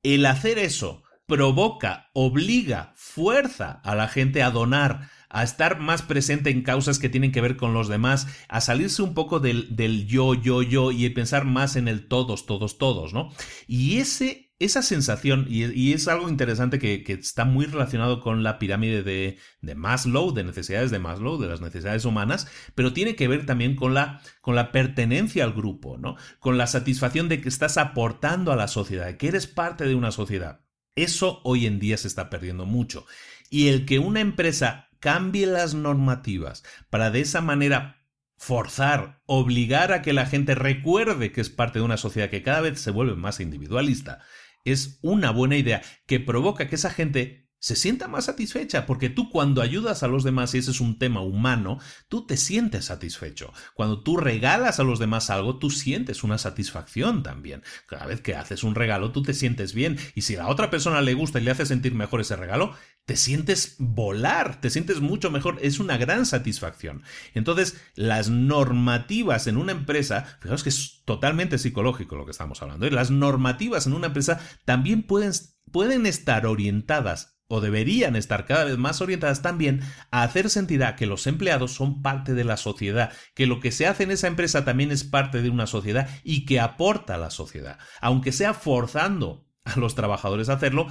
El 0.02 0.26
hacer 0.26 0.58
eso 0.58 1.03
provoca, 1.26 2.10
obliga, 2.12 2.92
fuerza 2.96 3.80
a 3.84 3.94
la 3.94 4.08
gente 4.08 4.42
a 4.42 4.50
donar, 4.50 5.10
a 5.30 5.42
estar 5.42 5.80
más 5.80 6.02
presente 6.02 6.50
en 6.50 6.62
causas 6.62 6.98
que 6.98 7.08
tienen 7.08 7.32
que 7.32 7.40
ver 7.40 7.56
con 7.56 7.74
los 7.74 7.88
demás, 7.88 8.26
a 8.48 8.60
salirse 8.60 9.02
un 9.02 9.14
poco 9.14 9.40
del, 9.40 9.74
del 9.74 10.06
yo, 10.06 10.34
yo, 10.34 10.62
yo 10.62 10.92
y 10.92 11.08
pensar 11.10 11.44
más 11.44 11.76
en 11.76 11.88
el 11.88 12.06
todos, 12.06 12.46
todos, 12.46 12.78
todos, 12.78 13.12
¿no? 13.12 13.30
Y 13.66 13.98
ese 13.98 14.44
esa 14.60 14.82
sensación, 14.82 15.46
y, 15.48 15.92
es 15.92 16.08
algo 16.08 16.28
interesante 16.28 16.78
que, 16.78 17.02
está 17.12 17.44
muy 17.44 17.66
relacionado 17.66 18.20
con 18.20 18.42
la 18.42 18.58
pirámide 18.58 19.02
de, 19.02 19.38
de, 19.60 19.74
Maslow, 19.74 20.32
de 20.32 20.44
necesidades 20.44 20.90
de 20.90 21.00
Maslow, 21.00 21.38
de 21.38 21.48
las 21.48 21.60
necesidades 21.60 22.04
humanas, 22.04 22.46
pero 22.74 22.92
tiene 22.92 23.16
que 23.16 23.28
ver 23.28 23.46
también 23.46 23.74
con 23.74 23.94
la, 23.94 24.20
con 24.40 24.54
la 24.54 24.70
pertenencia 24.70 25.44
al 25.44 25.52
grupo, 25.52 25.98
¿no? 25.98 26.16
Con 26.38 26.56
la 26.56 26.66
satisfacción 26.66 27.28
de 27.28 27.40
que 27.40 27.48
estás 27.48 27.76
aportando 27.78 28.52
a 28.52 28.56
la 28.56 28.68
sociedad, 28.68 29.16
que 29.16 29.28
eres 29.28 29.46
parte 29.46 29.84
de 29.86 29.96
una 29.96 30.12
sociedad. 30.12 30.63
Eso 30.96 31.40
hoy 31.44 31.66
en 31.66 31.78
día 31.78 31.96
se 31.96 32.08
está 32.08 32.30
perdiendo 32.30 32.66
mucho. 32.66 33.06
Y 33.50 33.68
el 33.68 33.84
que 33.84 33.98
una 33.98 34.20
empresa 34.20 34.88
cambie 35.00 35.46
las 35.46 35.74
normativas 35.74 36.64
para 36.90 37.10
de 37.10 37.20
esa 37.20 37.40
manera 37.40 38.04
forzar, 38.36 39.22
obligar 39.26 39.92
a 39.92 40.02
que 40.02 40.12
la 40.12 40.26
gente 40.26 40.54
recuerde 40.54 41.32
que 41.32 41.40
es 41.40 41.50
parte 41.50 41.78
de 41.78 41.84
una 41.84 41.96
sociedad 41.96 42.30
que 42.30 42.42
cada 42.42 42.60
vez 42.60 42.80
se 42.80 42.90
vuelve 42.90 43.16
más 43.16 43.40
individualista, 43.40 44.20
es 44.64 44.98
una 45.02 45.30
buena 45.30 45.56
idea 45.56 45.82
que 46.06 46.20
provoca 46.20 46.68
que 46.68 46.76
esa 46.76 46.90
gente 46.90 47.43
se 47.64 47.76
sienta 47.76 48.08
más 48.08 48.26
satisfecha, 48.26 48.84
porque 48.84 49.08
tú 49.08 49.30
cuando 49.30 49.62
ayudas 49.62 50.02
a 50.02 50.06
los 50.06 50.22
demás, 50.22 50.54
y 50.54 50.58
ese 50.58 50.70
es 50.70 50.82
un 50.82 50.98
tema 50.98 51.22
humano, 51.22 51.78
tú 52.10 52.26
te 52.26 52.36
sientes 52.36 52.84
satisfecho. 52.84 53.54
Cuando 53.72 54.02
tú 54.02 54.18
regalas 54.18 54.80
a 54.80 54.84
los 54.84 54.98
demás 54.98 55.30
algo, 55.30 55.58
tú 55.58 55.70
sientes 55.70 56.24
una 56.24 56.36
satisfacción 56.36 57.22
también. 57.22 57.62
Cada 57.86 58.04
vez 58.04 58.20
que 58.20 58.34
haces 58.34 58.64
un 58.64 58.74
regalo, 58.74 59.12
tú 59.12 59.22
te 59.22 59.32
sientes 59.32 59.72
bien, 59.72 59.96
y 60.14 60.20
si 60.20 60.36
a 60.36 60.40
la 60.40 60.48
otra 60.48 60.68
persona 60.68 61.00
le 61.00 61.14
gusta 61.14 61.40
y 61.40 61.44
le 61.44 61.52
hace 61.52 61.64
sentir 61.64 61.94
mejor 61.94 62.20
ese 62.20 62.36
regalo, 62.36 62.74
te 63.06 63.16
sientes 63.16 63.76
volar, 63.78 64.60
te 64.60 64.68
sientes 64.68 65.00
mucho 65.00 65.30
mejor, 65.30 65.56
es 65.62 65.80
una 65.80 65.96
gran 65.96 66.26
satisfacción. 66.26 67.02
Entonces, 67.32 67.80
las 67.94 68.28
normativas 68.28 69.46
en 69.46 69.56
una 69.56 69.72
empresa, 69.72 70.36
fijaos 70.42 70.64
que 70.64 70.68
es 70.68 71.00
totalmente 71.06 71.56
psicológico 71.56 72.14
lo 72.14 72.26
que 72.26 72.32
estamos 72.32 72.60
hablando, 72.60 72.84
¿eh? 72.84 72.90
las 72.90 73.10
normativas 73.10 73.86
en 73.86 73.94
una 73.94 74.08
empresa 74.08 74.38
también 74.66 75.02
pueden, 75.02 75.32
pueden 75.72 76.04
estar 76.04 76.44
orientadas 76.44 77.33
o 77.54 77.60
deberían 77.60 78.16
estar 78.16 78.46
cada 78.46 78.64
vez 78.64 78.78
más 78.78 79.00
orientadas 79.00 79.42
también 79.42 79.80
a 80.10 80.24
hacer 80.24 80.50
sentir 80.50 80.82
a 80.82 80.96
que 80.96 81.06
los 81.06 81.28
empleados 81.28 81.72
son 81.72 82.02
parte 82.02 82.34
de 82.34 82.42
la 82.42 82.56
sociedad, 82.56 83.12
que 83.34 83.46
lo 83.46 83.60
que 83.60 83.70
se 83.70 83.86
hace 83.86 84.02
en 84.02 84.10
esa 84.10 84.26
empresa 84.26 84.64
también 84.64 84.90
es 84.90 85.04
parte 85.04 85.40
de 85.40 85.50
una 85.50 85.68
sociedad 85.68 86.08
y 86.24 86.46
que 86.46 86.58
aporta 86.58 87.14
a 87.14 87.18
la 87.18 87.30
sociedad. 87.30 87.78
Aunque 88.00 88.32
sea 88.32 88.54
forzando 88.54 89.46
a 89.64 89.78
los 89.78 89.94
trabajadores 89.94 90.48
a 90.48 90.54
hacerlo, 90.54 90.88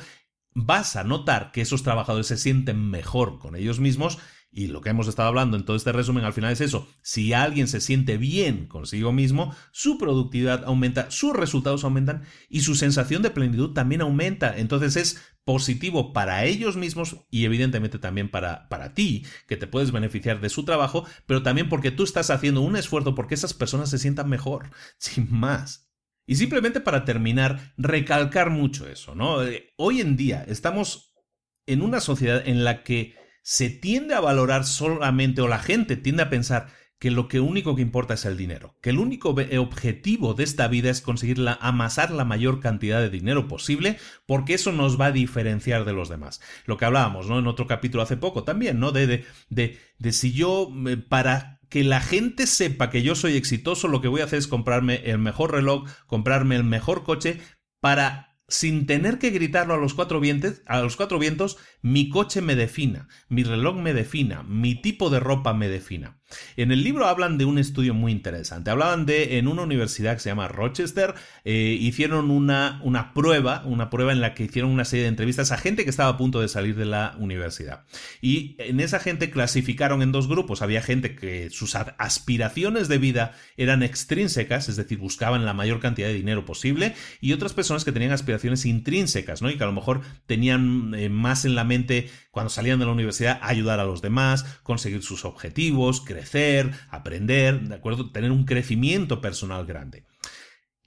vas 0.53 0.95
a 0.95 1.03
notar 1.03 1.51
que 1.51 1.61
esos 1.61 1.83
trabajadores 1.83 2.27
se 2.27 2.37
sienten 2.37 2.89
mejor 2.89 3.39
con 3.39 3.57
ellos 3.57 3.79
mismos 3.81 4.19
Y 4.55 4.67
lo 4.67 4.81
que 4.81 4.91
hemos 4.91 5.07
estado 5.07 5.29
hablando 5.29 5.57
en 5.57 5.65
todo 5.65 5.75
este 5.75 5.91
resumen 5.91 6.25
al 6.25 6.33
final 6.33 6.51
es 6.51 6.61
eso. 6.61 6.87
Si 7.01 7.33
alguien 7.33 7.67
se 7.67 7.81
siente 7.81 8.17
bien 8.17 8.67
consigo 8.67 9.11
mismo, 9.11 9.55
su 9.71 9.97
productividad 9.97 10.63
aumenta, 10.65 11.09
sus 11.09 11.35
resultados 11.35 11.83
aumentan 11.83 12.21
y 12.49 12.61
su 12.61 12.75
sensación 12.75 13.23
de 13.23 13.31
plenitud 13.31 13.71
también 13.71 14.01
aumenta. 14.01 14.55
Entonces 14.55 14.95
es 14.95 15.21
positivo 15.43 16.13
para 16.13 16.45
ellos 16.45 16.77
mismos 16.77 17.17
y 17.31 17.45
evidentemente 17.45 17.97
también 17.97 18.29
para, 18.29 18.69
para 18.69 18.93
ti, 18.93 19.25
que 19.47 19.57
te 19.57 19.65
puedes 19.65 19.91
beneficiar 19.91 20.39
de 20.39 20.49
su 20.49 20.63
trabajo, 20.65 21.03
pero 21.25 21.41
también 21.41 21.67
porque 21.67 21.89
tú 21.89 22.03
estás 22.03 22.29
haciendo 22.29 22.61
un 22.61 22.75
esfuerzo 22.75 23.15
porque 23.15 23.33
esas 23.33 23.55
personas 23.55 23.89
se 23.89 23.97
sientan 23.97 24.29
mejor, 24.29 24.69
sin 24.99 25.31
más. 25.31 25.89
Y 26.27 26.35
simplemente 26.35 26.79
para 26.79 27.05
terminar, 27.05 27.73
recalcar 27.75 28.51
mucho 28.51 28.87
eso, 28.87 29.15
¿no? 29.15 29.43
Eh, 29.43 29.73
hoy 29.77 29.99
en 29.99 30.15
día 30.15 30.45
estamos 30.47 31.15
en 31.65 31.81
una 31.81 31.99
sociedad 32.01 32.47
en 32.47 32.63
la 32.63 32.83
que 32.83 33.22
se 33.43 33.69
tiende 33.69 34.15
a 34.15 34.21
valorar 34.21 34.65
solamente 34.65 35.41
o 35.41 35.47
la 35.47 35.59
gente 35.59 35.95
tiende 35.95 36.23
a 36.23 36.29
pensar 36.31 36.67
que 37.03 37.11
lo 37.11 37.27
único 37.41 37.75
que 37.75 37.81
importa 37.81 38.13
es 38.13 38.23
el 38.23 38.37
dinero, 38.37 38.77
que 38.81 38.91
el 38.91 38.97
único 38.97 39.35
objetivo 39.59 40.33
de 40.35 40.45
esta 40.45 40.69
vida 40.69 40.89
es 40.89 41.01
conseguir 41.01 41.37
amasar 41.59 42.11
la 42.11 42.23
mayor 42.23 42.61
cantidad 42.61 43.01
de 43.01 43.09
dinero 43.09 43.49
posible, 43.49 43.97
porque 44.25 44.53
eso 44.53 44.71
nos 44.71 44.97
va 44.99 45.07
a 45.07 45.11
diferenciar 45.11 45.83
de 45.83 45.91
los 45.91 46.07
demás. 46.07 46.39
Lo 46.65 46.77
que 46.77 46.85
hablábamos, 46.85 47.27
¿no? 47.27 47.39
En 47.39 47.47
otro 47.47 47.67
capítulo 47.67 48.03
hace 48.03 48.15
poco 48.15 48.45
también, 48.45 48.79
¿no? 48.79 48.93
De, 48.93 49.05
de, 49.05 49.25
de, 49.49 49.77
de 49.99 50.13
si 50.13 50.31
yo, 50.31 50.71
para 51.09 51.59
que 51.67 51.83
la 51.83 51.99
gente 51.99 52.47
sepa 52.47 52.89
que 52.89 53.03
yo 53.03 53.15
soy 53.15 53.35
exitoso, 53.35 53.89
lo 53.89 53.99
que 53.99 54.07
voy 54.07 54.21
a 54.21 54.25
hacer 54.25 54.39
es 54.39 54.47
comprarme 54.47 55.01
el 55.03 55.17
mejor 55.17 55.51
reloj, 55.51 55.89
comprarme 56.07 56.55
el 56.55 56.63
mejor 56.63 57.03
coche, 57.03 57.41
para 57.81 58.32
sin 58.53 58.85
tener 58.85 59.17
que 59.17 59.31
gritarlo 59.31 59.73
a 59.73 59.77
los 59.77 59.95
cuatro 59.95 60.19
vientos, 60.19 60.61
a 60.67 60.79
los 60.79 60.95
cuatro 60.95 61.17
vientos, 61.17 61.57
mi 61.81 62.09
coche 62.09 62.39
me 62.39 62.55
defina, 62.55 63.07
mi 63.27 63.43
reloj 63.43 63.75
me 63.77 63.93
defina, 63.93 64.43
mi 64.43 64.75
tipo 64.75 65.09
de 65.09 65.19
ropa 65.19 65.53
me 65.53 65.67
defina. 65.67 66.21
En 66.57 66.71
el 66.71 66.83
libro 66.83 67.07
hablan 67.07 67.37
de 67.37 67.45
un 67.45 67.57
estudio 67.57 67.93
muy 67.93 68.11
interesante. 68.11 68.71
Hablaban 68.71 69.05
de 69.05 69.37
en 69.37 69.47
una 69.47 69.63
universidad 69.63 70.13
que 70.13 70.19
se 70.19 70.29
llama 70.29 70.47
Rochester, 70.47 71.13
eh, 71.45 71.77
hicieron 71.79 72.31
una, 72.31 72.79
una 72.83 73.13
prueba, 73.13 73.63
una 73.65 73.89
prueba 73.89 74.11
en 74.11 74.21
la 74.21 74.33
que 74.33 74.43
hicieron 74.43 74.71
una 74.71 74.85
serie 74.85 75.03
de 75.03 75.09
entrevistas 75.09 75.51
a 75.51 75.57
gente 75.57 75.83
que 75.83 75.89
estaba 75.89 76.09
a 76.09 76.17
punto 76.17 76.41
de 76.41 76.47
salir 76.47 76.75
de 76.75 76.85
la 76.85 77.15
universidad. 77.19 77.85
Y 78.21 78.55
en 78.59 78.79
esa 78.79 78.99
gente 78.99 79.29
clasificaron 79.29 80.01
en 80.01 80.11
dos 80.11 80.27
grupos. 80.27 80.61
Había 80.61 80.81
gente 80.81 81.15
que 81.15 81.49
sus 81.49 81.75
aspiraciones 81.75 82.87
de 82.87 82.97
vida 82.97 83.33
eran 83.57 83.83
extrínsecas, 83.83 84.69
es 84.69 84.75
decir, 84.75 84.97
buscaban 84.97 85.45
la 85.45 85.53
mayor 85.53 85.79
cantidad 85.79 86.07
de 86.07 86.13
dinero 86.13 86.45
posible, 86.45 86.95
y 87.21 87.33
otras 87.33 87.53
personas 87.53 87.83
que 87.83 87.91
tenían 87.91 88.11
aspiraciones 88.11 88.65
intrínsecas, 88.65 89.41
¿no? 89.41 89.49
Y 89.49 89.57
que 89.57 89.63
a 89.63 89.67
lo 89.67 89.73
mejor 89.73 90.01
tenían 90.25 90.93
eh, 90.95 91.09
más 91.09 91.45
en 91.45 91.55
la 91.55 91.63
mente 91.63 92.09
cuando 92.33 92.49
salían 92.49 92.79
de 92.79 92.85
la 92.87 92.91
universidad 92.91 93.39
ayudar 93.43 93.79
a 93.79 93.85
los 93.85 94.01
demás, 94.01 94.43
conseguir 94.63 95.03
sus 95.03 95.23
objetivos, 95.23 96.01
crecer, 96.01 96.71
aprender, 96.89 97.61
¿de 97.61 97.75
acuerdo? 97.75 98.11
Tener 98.11 98.31
un 98.31 98.45
crecimiento 98.45 99.21
personal 99.21 99.67
grande. 99.67 100.07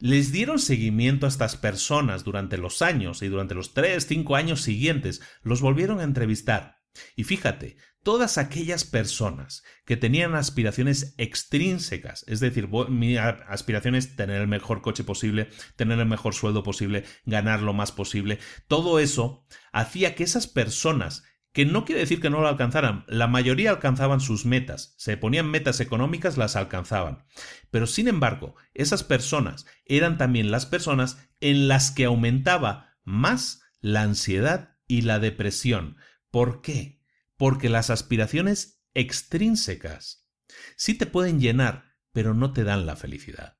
Les 0.00 0.32
dieron 0.32 0.58
seguimiento 0.58 1.24
a 1.24 1.28
estas 1.28 1.56
personas 1.56 2.24
durante 2.24 2.58
los 2.58 2.82
años 2.82 3.22
y 3.22 3.28
durante 3.28 3.54
los 3.54 3.74
3, 3.74 4.04
5 4.04 4.34
años 4.34 4.62
siguientes 4.62 5.22
los 5.42 5.60
volvieron 5.60 6.00
a 6.00 6.02
entrevistar. 6.02 6.80
Y 7.14 7.22
fíjate, 7.22 7.76
todas 8.02 8.38
aquellas 8.38 8.82
personas 8.82 9.62
que 9.84 9.96
tenían 9.96 10.34
aspiraciones 10.34 11.14
extrínsecas, 11.16 12.24
es 12.26 12.40
decir, 12.40 12.68
mi 12.88 13.18
aspiración 13.18 13.94
es 13.94 14.16
tener 14.16 14.40
el 14.40 14.48
mejor 14.48 14.82
coche 14.82 15.04
posible, 15.04 15.48
tener 15.76 16.00
el 16.00 16.06
mejor 16.06 16.34
sueldo 16.34 16.64
posible, 16.64 17.04
ganar 17.24 17.62
lo 17.62 17.72
más 17.72 17.92
posible, 17.92 18.40
todo 18.66 18.98
eso 18.98 19.46
hacía 19.72 20.16
que 20.16 20.24
esas 20.24 20.48
personas 20.48 21.22
que 21.56 21.64
no 21.64 21.86
quiere 21.86 22.02
decir 22.02 22.20
que 22.20 22.28
no 22.28 22.42
lo 22.42 22.48
alcanzaran, 22.48 23.06
la 23.08 23.28
mayoría 23.28 23.70
alcanzaban 23.70 24.20
sus 24.20 24.44
metas, 24.44 24.92
se 24.98 25.16
ponían 25.16 25.50
metas 25.50 25.80
económicas, 25.80 26.36
las 26.36 26.54
alcanzaban. 26.54 27.24
Pero 27.70 27.86
sin 27.86 28.08
embargo, 28.08 28.56
esas 28.74 29.02
personas 29.04 29.64
eran 29.86 30.18
también 30.18 30.50
las 30.50 30.66
personas 30.66 31.16
en 31.40 31.66
las 31.66 31.90
que 31.90 32.04
aumentaba 32.04 32.98
más 33.04 33.62
la 33.80 34.02
ansiedad 34.02 34.76
y 34.86 35.00
la 35.00 35.18
depresión. 35.18 35.96
¿Por 36.30 36.60
qué? 36.60 37.00
Porque 37.38 37.70
las 37.70 37.88
aspiraciones 37.88 38.82
extrínsecas 38.92 40.28
sí 40.76 40.92
te 40.92 41.06
pueden 41.06 41.40
llenar, 41.40 41.84
pero 42.12 42.34
no 42.34 42.52
te 42.52 42.64
dan 42.64 42.84
la 42.84 42.96
felicidad. 42.96 43.56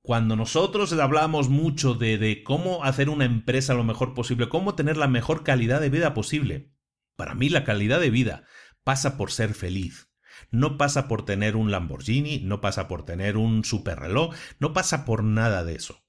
Cuando 0.00 0.34
nosotros 0.34 0.92
hablamos 0.94 1.48
mucho 1.48 1.94
de, 1.94 2.18
de, 2.18 2.42
cómo 2.42 2.82
hacer 2.82 3.08
una 3.08 3.24
empresa 3.24 3.72
lo 3.74 3.84
mejor 3.84 4.14
posible, 4.14 4.48
cómo 4.48 4.74
tener 4.74 4.96
la 4.96 5.06
mejor 5.06 5.44
calidad 5.44 5.80
de 5.80 5.90
vida 5.90 6.12
posible, 6.12 6.71
para 7.16 7.34
mí 7.34 7.48
la 7.48 7.64
calidad 7.64 8.00
de 8.00 8.10
vida 8.10 8.44
pasa 8.84 9.16
por 9.16 9.30
ser 9.30 9.54
feliz. 9.54 10.08
No 10.50 10.76
pasa 10.76 11.08
por 11.08 11.24
tener 11.24 11.56
un 11.56 11.70
Lamborghini, 11.70 12.40
no 12.40 12.60
pasa 12.60 12.88
por 12.88 13.04
tener 13.04 13.36
un 13.36 13.64
superreloj, 13.64 14.34
no 14.58 14.72
pasa 14.72 15.04
por 15.04 15.24
nada 15.24 15.64
de 15.64 15.76
eso. 15.76 16.02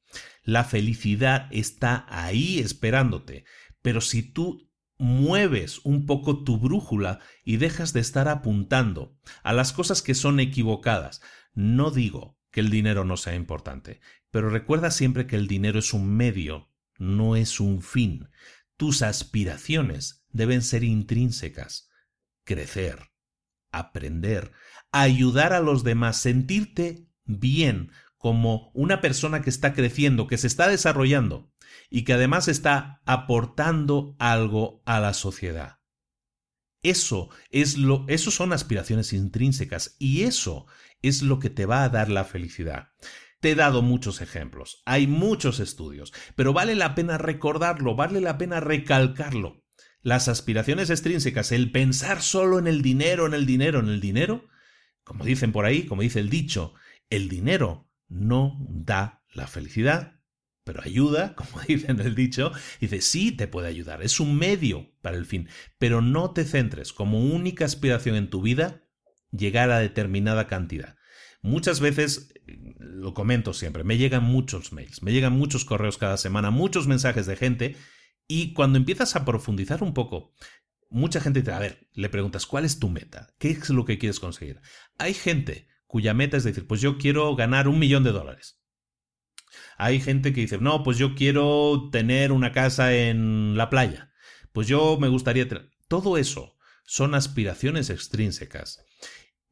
La 0.44 0.64
felicidad 0.64 1.48
está 1.52 2.06
ahí 2.10 2.60
esperándote, 2.60 3.46
pero 3.82 4.02
si 4.02 4.24
tú 4.24 4.70
mueves 4.98 5.80
un 5.84 6.06
poco 6.06 6.44
tu 6.44 6.58
brújula 6.60 7.20
y 7.44 7.58
dejas 7.58 7.94
de 7.94 8.00
estar 8.00 8.28
apuntando 8.28 9.18
a 9.44 9.54
las 9.54 9.74
cosas 9.74 10.02
que 10.02 10.16
son 10.16 10.40
equivocadas, 10.40 11.22
no 11.54 11.92
digo 11.92 12.38
que 12.52 12.60
el 12.60 12.70
dinero 12.70 13.04
no 13.04 13.18
sea 13.18 13.36
importante, 13.36 14.00
pero 14.32 14.50
recuerda 14.50 14.92
siempre 14.92 15.28
que 15.28 15.36
el 15.36 15.48
dinero 15.48 15.80
es 15.80 15.94
un 15.94 16.16
medio, 16.16 16.70
no 16.98 17.36
es 17.36 17.60
un 17.60 17.82
fin. 17.82 18.30
Tus 18.78 19.02
aspiraciones 19.02 20.26
deben 20.30 20.62
ser 20.62 20.84
intrínsecas. 20.84 21.90
Crecer, 22.44 23.12
aprender, 23.72 24.52
ayudar 24.92 25.54
a 25.54 25.62
los 25.62 25.84
demás, 25.84 26.18
sentirte 26.18 27.08
bien 27.26 27.92
como 28.18 28.72
una 28.74 29.02
persona 29.02 29.42
que 29.42 29.50
está 29.50 29.74
creciendo, 29.74 30.28
que 30.28 30.38
se 30.38 30.48
está 30.48 30.68
desarrollando 30.68 31.52
y 31.90 32.04
que 32.04 32.14
además 32.14 32.48
está 32.48 33.02
aportando 33.06 34.16
algo 34.20 34.82
a 34.86 35.00
la 35.00 35.14
sociedad. 35.14 35.80
Eso 36.84 37.30
es 37.50 37.78
lo, 37.78 38.06
eso 38.08 38.30
son 38.30 38.54
aspiraciones 38.54 39.14
intrínsecas 39.14 39.96
y 40.00 40.24
eso 40.24 40.68
es 41.02 41.22
lo 41.22 41.40
que 41.40 41.50
te 41.50 41.66
va 41.66 41.84
a 41.84 41.90
dar 41.90 42.10
la 42.10 42.26
felicidad. 42.26 42.90
Te 43.44 43.52
he 43.52 43.56
dado 43.56 43.82
muchos 43.82 44.22
ejemplos, 44.22 44.82
hay 44.86 45.06
muchos 45.06 45.60
estudios, 45.60 46.14
pero 46.38 46.54
vale 46.54 46.76
la 46.76 46.96
pena 46.96 47.18
recordarlo, 47.18 47.94
vale 47.94 48.22
la 48.22 48.38
pena 48.38 48.62
recalcarlo. 48.62 49.66
Las 50.02 50.30
aspiraciones 50.30 50.90
extrínsecas, 50.90 51.52
el 51.52 51.70
pensar 51.70 52.22
solo 52.22 52.58
en 52.58 52.68
el 52.68 52.82
dinero, 52.82 53.28
en 53.28 53.34
el 53.34 53.46
dinero, 53.46 53.82
en 53.82 53.90
el 53.90 54.00
dinero, 54.00 54.48
como 55.04 55.26
dicen 55.26 55.52
por 55.52 55.66
ahí, 55.66 55.86
como 55.86 56.04
dice 56.04 56.22
el 56.22 56.30
dicho, 56.30 56.74
el 57.10 57.28
dinero 57.28 57.92
no 58.08 58.66
da 58.70 59.26
la 59.34 59.48
felicidad, 59.48 60.22
pero 60.64 60.82
ayuda, 60.82 61.36
como 61.36 61.60
dice 61.68 61.92
en 61.92 62.00
el 62.00 62.16
dicho, 62.16 62.54
dice, 62.80 63.02
sí 63.02 63.34
te 63.34 63.50
puede 63.50 63.68
ayudar, 63.68 64.04
es 64.04 64.22
un 64.22 64.38
medio 64.38 64.96
para 65.02 65.18
el 65.18 65.26
fin, 65.26 65.50
pero 65.78 66.00
no 66.00 66.32
te 66.32 66.46
centres 66.46 66.94
como 66.94 67.20
única 67.20 67.66
aspiración 67.66 68.16
en 68.16 68.30
tu 68.30 68.42
vida 68.42 68.86
llegar 69.32 69.70
a 69.70 69.80
determinada 69.80 70.48
cantidad. 70.48 70.96
Muchas 71.44 71.82
veces, 71.82 72.34
lo 72.80 73.14
comento 73.14 73.54
siempre, 73.54 73.84
me 73.84 73.98
llegan 73.98 74.24
muchos 74.24 74.72
mails, 74.72 75.04
me 75.04 75.12
llegan 75.12 75.34
muchos 75.34 75.66
correos 75.66 75.98
cada 75.98 76.16
semana, 76.16 76.52
muchos 76.52 76.88
mensajes 76.88 77.26
de 77.26 77.36
gente 77.36 77.76
y 78.30 78.54
cuando 78.54 78.78
empiezas 78.78 79.18
a 79.18 79.26
profundizar 79.26 79.84
un 79.84 79.94
poco, 79.94 80.34
mucha 80.90 81.20
gente 81.20 81.42
te, 81.42 81.52
a 81.52 81.60
ver, 81.60 81.90
le 81.92 82.08
preguntas, 82.08 82.46
¿cuál 82.46 82.64
es 82.64 82.80
tu 82.80 82.88
meta? 82.90 83.36
¿Qué 83.40 83.50
es 83.50 83.70
lo 83.70 83.84
que 83.84 83.98
quieres 83.98 84.22
conseguir? 84.22 84.62
Hay 84.98 85.14
gente 85.14 85.68
cuya 85.86 86.14
meta 86.14 86.38
es 86.38 86.46
decir, 86.46 86.66
pues 86.66 86.80
yo 86.80 86.98
quiero 86.98 87.36
ganar 87.36 87.68
un 87.68 87.78
millón 87.78 88.06
de 88.06 88.14
dólares. 88.14 88.62
Hay 89.78 90.00
gente 90.00 90.32
que 90.32 90.42
dice, 90.42 90.60
no, 90.60 90.82
pues 90.82 90.98
yo 90.98 91.14
quiero 91.14 91.90
tener 91.92 92.32
una 92.32 92.54
casa 92.54 92.96
en 92.96 93.58
la 93.58 93.70
playa. 93.70 94.14
Pues 94.54 94.68
yo 94.70 94.98
me 94.98 95.10
gustaría 95.10 95.48
tener... 95.48 95.72
Todo 95.90 96.18
eso 96.18 96.56
son 96.86 97.16
aspiraciones 97.16 97.90
extrínsecas 97.90 98.86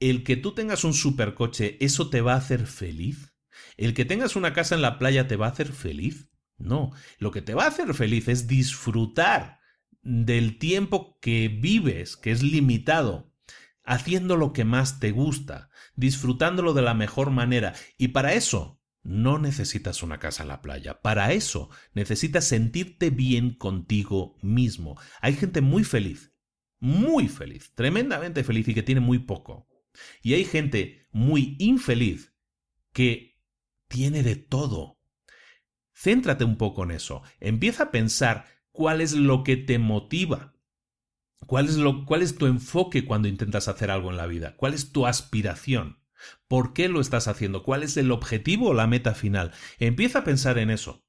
el 0.01 0.23
que 0.23 0.35
tú 0.35 0.53
tengas 0.53 0.83
un 0.83 0.93
supercoche, 0.93 1.77
¿eso 1.79 2.09
te 2.09 2.21
va 2.21 2.33
a 2.33 2.37
hacer 2.37 2.65
feliz? 2.67 3.33
¿El 3.77 3.93
que 3.93 4.03
tengas 4.03 4.35
una 4.35 4.51
casa 4.51 4.75
en 4.75 4.81
la 4.81 4.97
playa 4.97 5.27
te 5.27 5.35
va 5.35 5.45
a 5.45 5.51
hacer 5.51 5.71
feliz? 5.71 6.29
No, 6.57 6.91
lo 7.19 7.31
que 7.31 7.41
te 7.41 7.53
va 7.53 7.63
a 7.65 7.67
hacer 7.67 7.93
feliz 7.93 8.27
es 8.27 8.47
disfrutar 8.47 9.59
del 10.01 10.57
tiempo 10.57 11.19
que 11.21 11.47
vives, 11.47 12.17
que 12.17 12.31
es 12.31 12.41
limitado, 12.41 13.31
haciendo 13.83 14.37
lo 14.37 14.53
que 14.53 14.65
más 14.65 14.99
te 14.99 15.11
gusta, 15.11 15.69
disfrutándolo 15.95 16.73
de 16.73 16.81
la 16.81 16.95
mejor 16.95 17.29
manera. 17.29 17.73
Y 17.97 18.09
para 18.09 18.33
eso 18.33 18.81
no 19.03 19.37
necesitas 19.37 20.01
una 20.01 20.19
casa 20.19 20.43
en 20.43 20.49
la 20.49 20.61
playa, 20.61 21.01
para 21.01 21.31
eso 21.33 21.69
necesitas 21.93 22.45
sentirte 22.45 23.11
bien 23.11 23.53
contigo 23.53 24.35
mismo. 24.41 24.99
Hay 25.21 25.33
gente 25.33 25.61
muy 25.61 25.83
feliz, 25.83 26.33
muy 26.79 27.27
feliz, 27.27 27.71
tremendamente 27.75 28.43
feliz 28.43 28.67
y 28.67 28.73
que 28.73 28.83
tiene 28.83 29.01
muy 29.01 29.19
poco. 29.19 29.67
Y 30.21 30.33
hay 30.33 30.45
gente 30.45 31.07
muy 31.11 31.55
infeliz 31.59 32.33
que 32.93 33.37
tiene 33.87 34.23
de 34.23 34.35
todo. 34.35 34.99
Céntrate 35.93 36.43
un 36.43 36.57
poco 36.57 36.83
en 36.83 36.91
eso. 36.91 37.21
Empieza 37.39 37.83
a 37.83 37.91
pensar 37.91 38.45
cuál 38.71 39.01
es 39.01 39.13
lo 39.13 39.43
que 39.43 39.57
te 39.57 39.79
motiva. 39.79 40.55
¿Cuál 41.45 41.67
es, 41.67 41.75
lo, 41.75 42.05
¿Cuál 42.05 42.21
es 42.21 42.37
tu 42.37 42.45
enfoque 42.45 43.05
cuando 43.05 43.27
intentas 43.27 43.67
hacer 43.67 43.91
algo 43.91 44.11
en 44.11 44.17
la 44.17 44.27
vida? 44.27 44.55
¿Cuál 44.57 44.73
es 44.73 44.91
tu 44.91 45.07
aspiración? 45.07 45.99
¿Por 46.47 46.73
qué 46.73 46.87
lo 46.87 47.01
estás 47.01 47.27
haciendo? 47.27 47.63
¿Cuál 47.63 47.83
es 47.83 47.97
el 47.97 48.11
objetivo 48.11 48.69
o 48.69 48.73
la 48.73 48.87
meta 48.87 49.13
final? 49.13 49.51
Empieza 49.79 50.19
a 50.19 50.23
pensar 50.23 50.57
en 50.59 50.69
eso. 50.69 51.03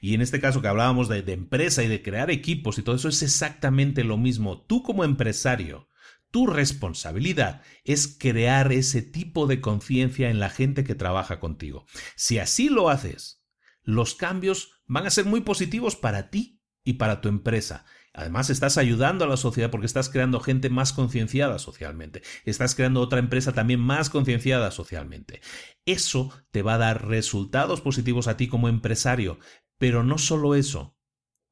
Y 0.00 0.14
en 0.14 0.22
este 0.22 0.40
caso 0.40 0.60
que 0.60 0.68
hablábamos 0.68 1.08
de, 1.08 1.22
de, 1.22 1.32
empresa 1.32 1.82
y 1.82 1.88
de 1.88 2.02
crear 2.02 2.30
equipos 2.30 2.78
y 2.78 2.82
todo 2.82 2.96
eso 2.96 3.08
es 3.08 3.22
exactamente 3.22 4.04
lo 4.04 4.16
mismo. 4.16 4.62
Tú 4.62 4.82
como 4.82 5.04
empresario, 5.04 5.88
tu 6.36 6.46
responsabilidad 6.46 7.62
es 7.82 8.08
crear 8.08 8.70
ese 8.70 9.00
tipo 9.00 9.46
de 9.46 9.62
conciencia 9.62 10.28
en 10.28 10.38
la 10.38 10.50
gente 10.50 10.84
que 10.84 10.94
trabaja 10.94 11.40
contigo. 11.40 11.86
Si 12.14 12.38
así 12.38 12.68
lo 12.68 12.90
haces, 12.90 13.42
los 13.82 14.14
cambios 14.14 14.82
van 14.84 15.06
a 15.06 15.10
ser 15.10 15.24
muy 15.24 15.40
positivos 15.40 15.96
para 15.96 16.28
ti 16.28 16.60
y 16.84 16.92
para 16.98 17.22
tu 17.22 17.30
empresa. 17.30 17.86
Además, 18.12 18.50
estás 18.50 18.76
ayudando 18.76 19.24
a 19.24 19.28
la 19.28 19.38
sociedad 19.38 19.70
porque 19.70 19.86
estás 19.86 20.10
creando 20.10 20.38
gente 20.40 20.68
más 20.68 20.92
concienciada 20.92 21.58
socialmente. 21.58 22.20
Estás 22.44 22.74
creando 22.74 23.00
otra 23.00 23.18
empresa 23.18 23.54
también 23.54 23.80
más 23.80 24.10
concienciada 24.10 24.70
socialmente. 24.72 25.40
Eso 25.86 26.30
te 26.50 26.60
va 26.60 26.74
a 26.74 26.78
dar 26.78 27.08
resultados 27.08 27.80
positivos 27.80 28.28
a 28.28 28.36
ti 28.36 28.46
como 28.46 28.68
empresario. 28.68 29.38
Pero 29.78 30.02
no 30.02 30.18
solo 30.18 30.54
eso, 30.54 30.98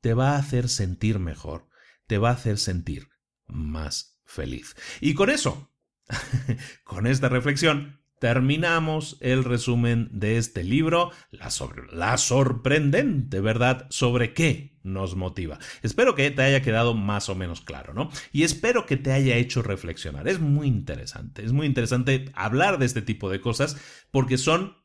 te 0.03 0.13
va 0.13 0.33
a 0.33 0.39
hacer 0.41 0.69
sentir 0.69 1.21
mejor, 1.21 1.71
te 2.07 2.19
va 2.19 2.29
a 2.29 2.35
hacer 2.35 2.59
sentir 2.59 3.09
más 3.47 4.14
feliz. 4.25 4.77
Y 5.01 5.15
con 5.15 5.31
eso, 5.31 5.71
con 6.85 7.07
esta 7.07 7.29
reflexión, 7.29 8.05
terminamos 8.25 9.19
el 9.21 9.45
resumen 9.45 10.09
de 10.11 10.39
este 10.39 10.65
libro, 10.65 11.11
la, 11.31 12.17
sorprendente 12.17 13.41
verdad 13.41 13.87
sobre 13.91 14.33
qué 14.33 14.79
nos 14.83 15.15
motiva. 15.15 15.59
Espero 15.83 16.15
que 16.15 16.31
te 16.31 16.43
haya 16.43 16.63
quedado 16.63 16.95
más 16.95 17.29
o 17.29 17.35
menos 17.35 17.61
claro, 17.61 17.93
¿no? 17.93 18.11
Y 18.33 18.45
espero 18.45 18.87
que 18.87 18.97
te 18.97 19.13
haya 19.13 19.37
hecho 19.37 19.63
reflexionar. 19.63 20.27
Es 20.27 20.41
muy 20.41 20.69
interesante, 20.69 21.45
es 21.45 21.53
muy 21.53 21.67
interesante 21.67 22.31
hablar 22.35 22.79
de 22.79 22.87
este 22.87 23.03
tipo 23.03 23.29
de 23.29 23.41
cosas 23.41 23.77
porque 24.11 24.39
son 24.39 24.83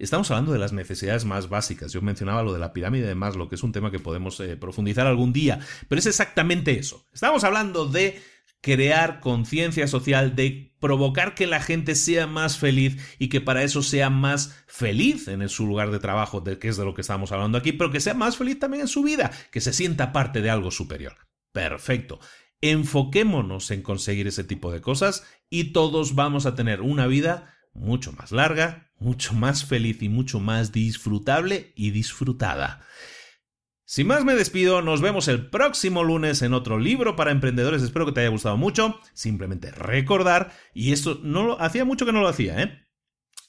Estamos 0.00 0.30
hablando 0.30 0.54
de 0.54 0.58
las 0.58 0.72
necesidades 0.72 1.26
más 1.26 1.50
básicas. 1.50 1.92
Yo 1.92 2.00
mencionaba 2.00 2.42
lo 2.42 2.54
de 2.54 2.58
la 2.58 2.72
pirámide 2.72 3.06
de 3.06 3.14
Maslow, 3.14 3.50
que 3.50 3.56
es 3.56 3.62
un 3.62 3.72
tema 3.72 3.90
que 3.90 3.98
podemos 3.98 4.40
eh, 4.40 4.56
profundizar 4.56 5.06
algún 5.06 5.34
día, 5.34 5.60
pero 5.88 5.98
es 5.98 6.06
exactamente 6.06 6.78
eso. 6.78 7.04
Estamos 7.12 7.44
hablando 7.44 7.84
de 7.84 8.18
crear 8.60 9.20
conciencia 9.20 9.86
social, 9.86 10.36
de 10.36 10.74
provocar 10.80 11.34
que 11.34 11.46
la 11.46 11.60
gente 11.60 11.94
sea 11.94 12.26
más 12.26 12.58
feliz 12.58 12.96
y 13.18 13.28
que 13.28 13.40
para 13.40 13.62
eso 13.62 13.82
sea 13.82 14.10
más 14.10 14.64
feliz 14.66 15.28
en 15.28 15.48
su 15.48 15.66
lugar 15.66 15.90
de 15.90 15.98
trabajo, 15.98 16.40
de 16.40 16.58
que 16.58 16.68
es 16.68 16.76
de 16.76 16.84
lo 16.84 16.94
que 16.94 17.02
estamos 17.02 17.32
hablando 17.32 17.58
aquí, 17.58 17.72
pero 17.72 17.90
que 17.90 18.00
sea 18.00 18.14
más 18.14 18.36
feliz 18.36 18.58
también 18.58 18.82
en 18.82 18.88
su 18.88 19.02
vida, 19.02 19.30
que 19.50 19.60
se 19.60 19.72
sienta 19.72 20.12
parte 20.12 20.40
de 20.40 20.50
algo 20.50 20.70
superior. 20.70 21.16
Perfecto. 21.52 22.20
Enfoquémonos 22.60 23.70
en 23.70 23.82
conseguir 23.82 24.26
ese 24.26 24.44
tipo 24.44 24.70
de 24.72 24.80
cosas 24.80 25.24
y 25.48 25.72
todos 25.72 26.14
vamos 26.14 26.46
a 26.46 26.54
tener 26.54 26.82
una 26.82 27.06
vida 27.06 27.54
mucho 27.72 28.12
más 28.12 28.32
larga, 28.32 28.90
mucho 28.98 29.32
más 29.32 29.64
feliz 29.64 30.02
y 30.02 30.08
mucho 30.08 30.40
más 30.40 30.72
disfrutable 30.72 31.72
y 31.74 31.90
disfrutada. 31.90 32.86
Sin 33.90 34.06
más 34.06 34.24
me 34.24 34.36
despido, 34.36 34.82
nos 34.82 35.00
vemos 35.00 35.26
el 35.26 35.50
próximo 35.50 36.04
lunes 36.04 36.42
en 36.42 36.54
otro 36.54 36.78
libro 36.78 37.16
para 37.16 37.32
emprendedores, 37.32 37.82
espero 37.82 38.06
que 38.06 38.12
te 38.12 38.20
haya 38.20 38.28
gustado 38.28 38.56
mucho, 38.56 39.00
simplemente 39.14 39.72
recordar, 39.72 40.52
y 40.72 40.92
esto 40.92 41.18
no 41.24 41.42
lo, 41.42 41.60
hacía 41.60 41.84
mucho 41.84 42.06
que 42.06 42.12
no 42.12 42.20
lo 42.20 42.28
hacía, 42.28 42.62
¿eh? 42.62 42.86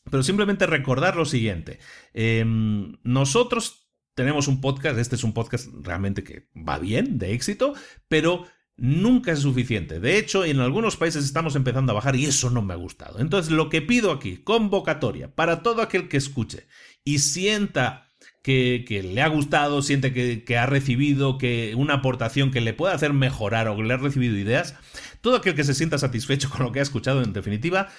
Pero 0.10 0.24
simplemente 0.24 0.66
recordar 0.66 1.16
lo 1.16 1.26
siguiente, 1.26 1.78
em, 2.16 2.98
nosotros 3.04 3.92
tenemos 4.16 4.48
un 4.48 4.62
podcast, 4.62 4.98
este 4.98 5.16
es 5.16 5.24
un 5.24 5.36
podcast 5.36 5.68
realmente 5.84 6.24
que 6.24 6.50
va 6.56 6.80
bien, 6.80 7.20
de 7.20 7.34
éxito, 7.34 7.76
pero 8.08 8.48
nunca 8.76 9.34
es 9.34 9.42
suficiente. 9.42 10.00
De 10.00 10.18
hecho, 10.18 10.44
en 10.44 10.60
algunos 10.60 10.98
países 10.98 11.24
estamos 11.24 11.56
empezando 11.56 11.92
a 11.92 11.96
bajar 11.96 12.16
y 12.16 12.26
eso 12.26 12.50
no 12.50 12.64
me 12.64 12.74
ha 12.74 12.78
gustado. 12.78 13.20
Entonces, 13.20 13.52
lo 13.52 13.70
que 13.70 13.84
pido 13.84 14.10
aquí, 14.10 14.38
convocatoria 14.38 15.36
para 15.36 15.62
todo 15.62 15.84
aquel 15.84 16.10
que 16.10 16.18
escuche 16.18 16.66
y 17.04 17.20
sienta 17.20 18.11
que, 18.42 19.02
le 19.04 19.22
ha 19.22 19.28
gustado, 19.28 19.82
siente 19.82 20.14
que, 20.14 20.58
ha 20.58 20.66
recibido 20.66 21.38
que 21.38 21.74
una 21.76 21.96
aportación 21.96 22.52
que 22.52 22.62
le 22.62 22.74
pueda 22.74 22.94
hacer 22.94 23.14
mejorar 23.14 23.68
o 23.68 23.76
que 23.76 23.84
le 23.84 23.94
ha 23.94 23.98
recibido 23.98 24.38
ideas, 24.38 24.76
todo 25.22 25.36
aquel 25.38 25.56
que 25.56 25.64
se 25.64 25.74
sienta 25.74 25.98
satisfecho 25.98 26.50
con 26.50 26.66
lo 26.66 26.72
que 26.72 26.80
ha 26.80 26.84
escuchado 26.84 27.22
en 27.24 27.34
definitiva 27.34 27.90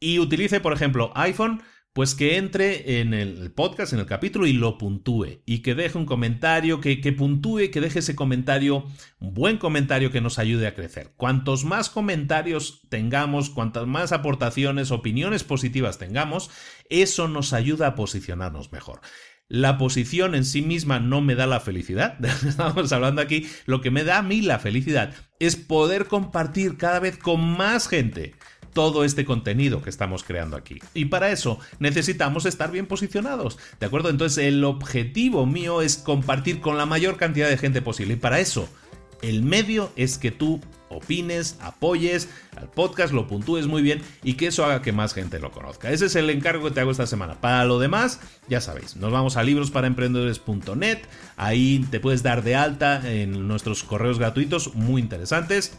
y 0.00 0.18
utilice, 0.18 0.60
por 0.60 0.72
ejemplo, 0.72 1.12
iPhone, 1.14 1.62
pues 1.94 2.16
que 2.16 2.38
entre 2.38 3.00
en 3.00 3.14
el 3.14 3.52
podcast, 3.52 3.92
en 3.92 4.00
el 4.00 4.06
capítulo 4.06 4.48
y 4.48 4.52
lo 4.52 4.78
puntúe 4.78 5.42
y 5.46 5.60
que 5.60 5.76
deje 5.76 5.96
un 5.96 6.06
comentario, 6.06 6.80
que, 6.80 7.00
que 7.00 7.12
puntúe, 7.12 7.70
que 7.70 7.80
deje 7.80 8.00
ese 8.00 8.16
comentario, 8.16 8.84
un 9.20 9.32
buen 9.32 9.58
comentario 9.58 10.10
que 10.10 10.20
nos 10.20 10.40
ayude 10.40 10.66
a 10.66 10.74
crecer. 10.74 11.12
Cuantos 11.16 11.64
más 11.64 11.90
comentarios 11.90 12.82
tengamos, 12.88 13.48
cuantas 13.48 13.86
más 13.86 14.10
aportaciones, 14.10 14.90
opiniones 14.90 15.44
positivas 15.44 15.98
tengamos, 15.98 16.50
eso 16.90 17.28
nos 17.28 17.52
ayuda 17.52 17.86
a 17.86 17.94
posicionarnos 17.94 18.72
mejor. 18.72 19.00
La 19.54 19.78
posición 19.78 20.34
en 20.34 20.44
sí 20.44 20.62
misma 20.62 20.98
no 20.98 21.20
me 21.20 21.36
da 21.36 21.46
la 21.46 21.60
felicidad. 21.60 22.16
Estamos 22.44 22.90
hablando 22.90 23.22
aquí. 23.22 23.46
Lo 23.66 23.80
que 23.80 23.92
me 23.92 24.02
da 24.02 24.18
a 24.18 24.22
mí 24.22 24.42
la 24.42 24.58
felicidad 24.58 25.14
es 25.38 25.54
poder 25.54 26.06
compartir 26.06 26.76
cada 26.76 26.98
vez 26.98 27.16
con 27.16 27.40
más 27.40 27.86
gente 27.86 28.34
todo 28.72 29.04
este 29.04 29.24
contenido 29.24 29.80
que 29.80 29.90
estamos 29.90 30.24
creando 30.24 30.56
aquí. 30.56 30.80
Y 30.92 31.04
para 31.04 31.30
eso 31.30 31.60
necesitamos 31.78 32.46
estar 32.46 32.72
bien 32.72 32.86
posicionados, 32.86 33.56
¿de 33.78 33.86
acuerdo? 33.86 34.10
Entonces 34.10 34.44
el 34.44 34.64
objetivo 34.64 35.46
mío 35.46 35.82
es 35.82 35.98
compartir 35.98 36.60
con 36.60 36.76
la 36.76 36.84
mayor 36.84 37.16
cantidad 37.16 37.48
de 37.48 37.56
gente 37.56 37.80
posible. 37.80 38.14
Y 38.14 38.16
para 38.16 38.40
eso 38.40 38.68
el 39.22 39.44
medio 39.44 39.92
es 39.94 40.18
que 40.18 40.32
tú 40.32 40.62
opines, 40.96 41.58
apoyes 41.60 42.28
al 42.56 42.68
podcast, 42.70 43.12
lo 43.12 43.26
puntúes 43.26 43.66
muy 43.66 43.82
bien 43.82 44.02
y 44.22 44.34
que 44.34 44.48
eso 44.48 44.64
haga 44.64 44.82
que 44.82 44.92
más 44.92 45.14
gente 45.14 45.38
lo 45.38 45.50
conozca. 45.50 45.90
Ese 45.90 46.06
es 46.06 46.16
el 46.16 46.30
encargo 46.30 46.64
que 46.64 46.70
te 46.72 46.80
hago 46.80 46.90
esta 46.90 47.06
semana. 47.06 47.40
Para 47.40 47.64
lo 47.64 47.78
demás, 47.78 48.20
ya 48.48 48.60
sabéis, 48.60 48.96
nos 48.96 49.12
vamos 49.12 49.36
a 49.36 49.42
librosparaemprendedores.net, 49.42 50.98
ahí 51.36 51.86
te 51.90 52.00
puedes 52.00 52.22
dar 52.22 52.42
de 52.42 52.56
alta 52.56 53.02
en 53.10 53.46
nuestros 53.48 53.84
correos 53.84 54.18
gratuitos 54.18 54.74
muy 54.74 55.00
interesantes 55.00 55.76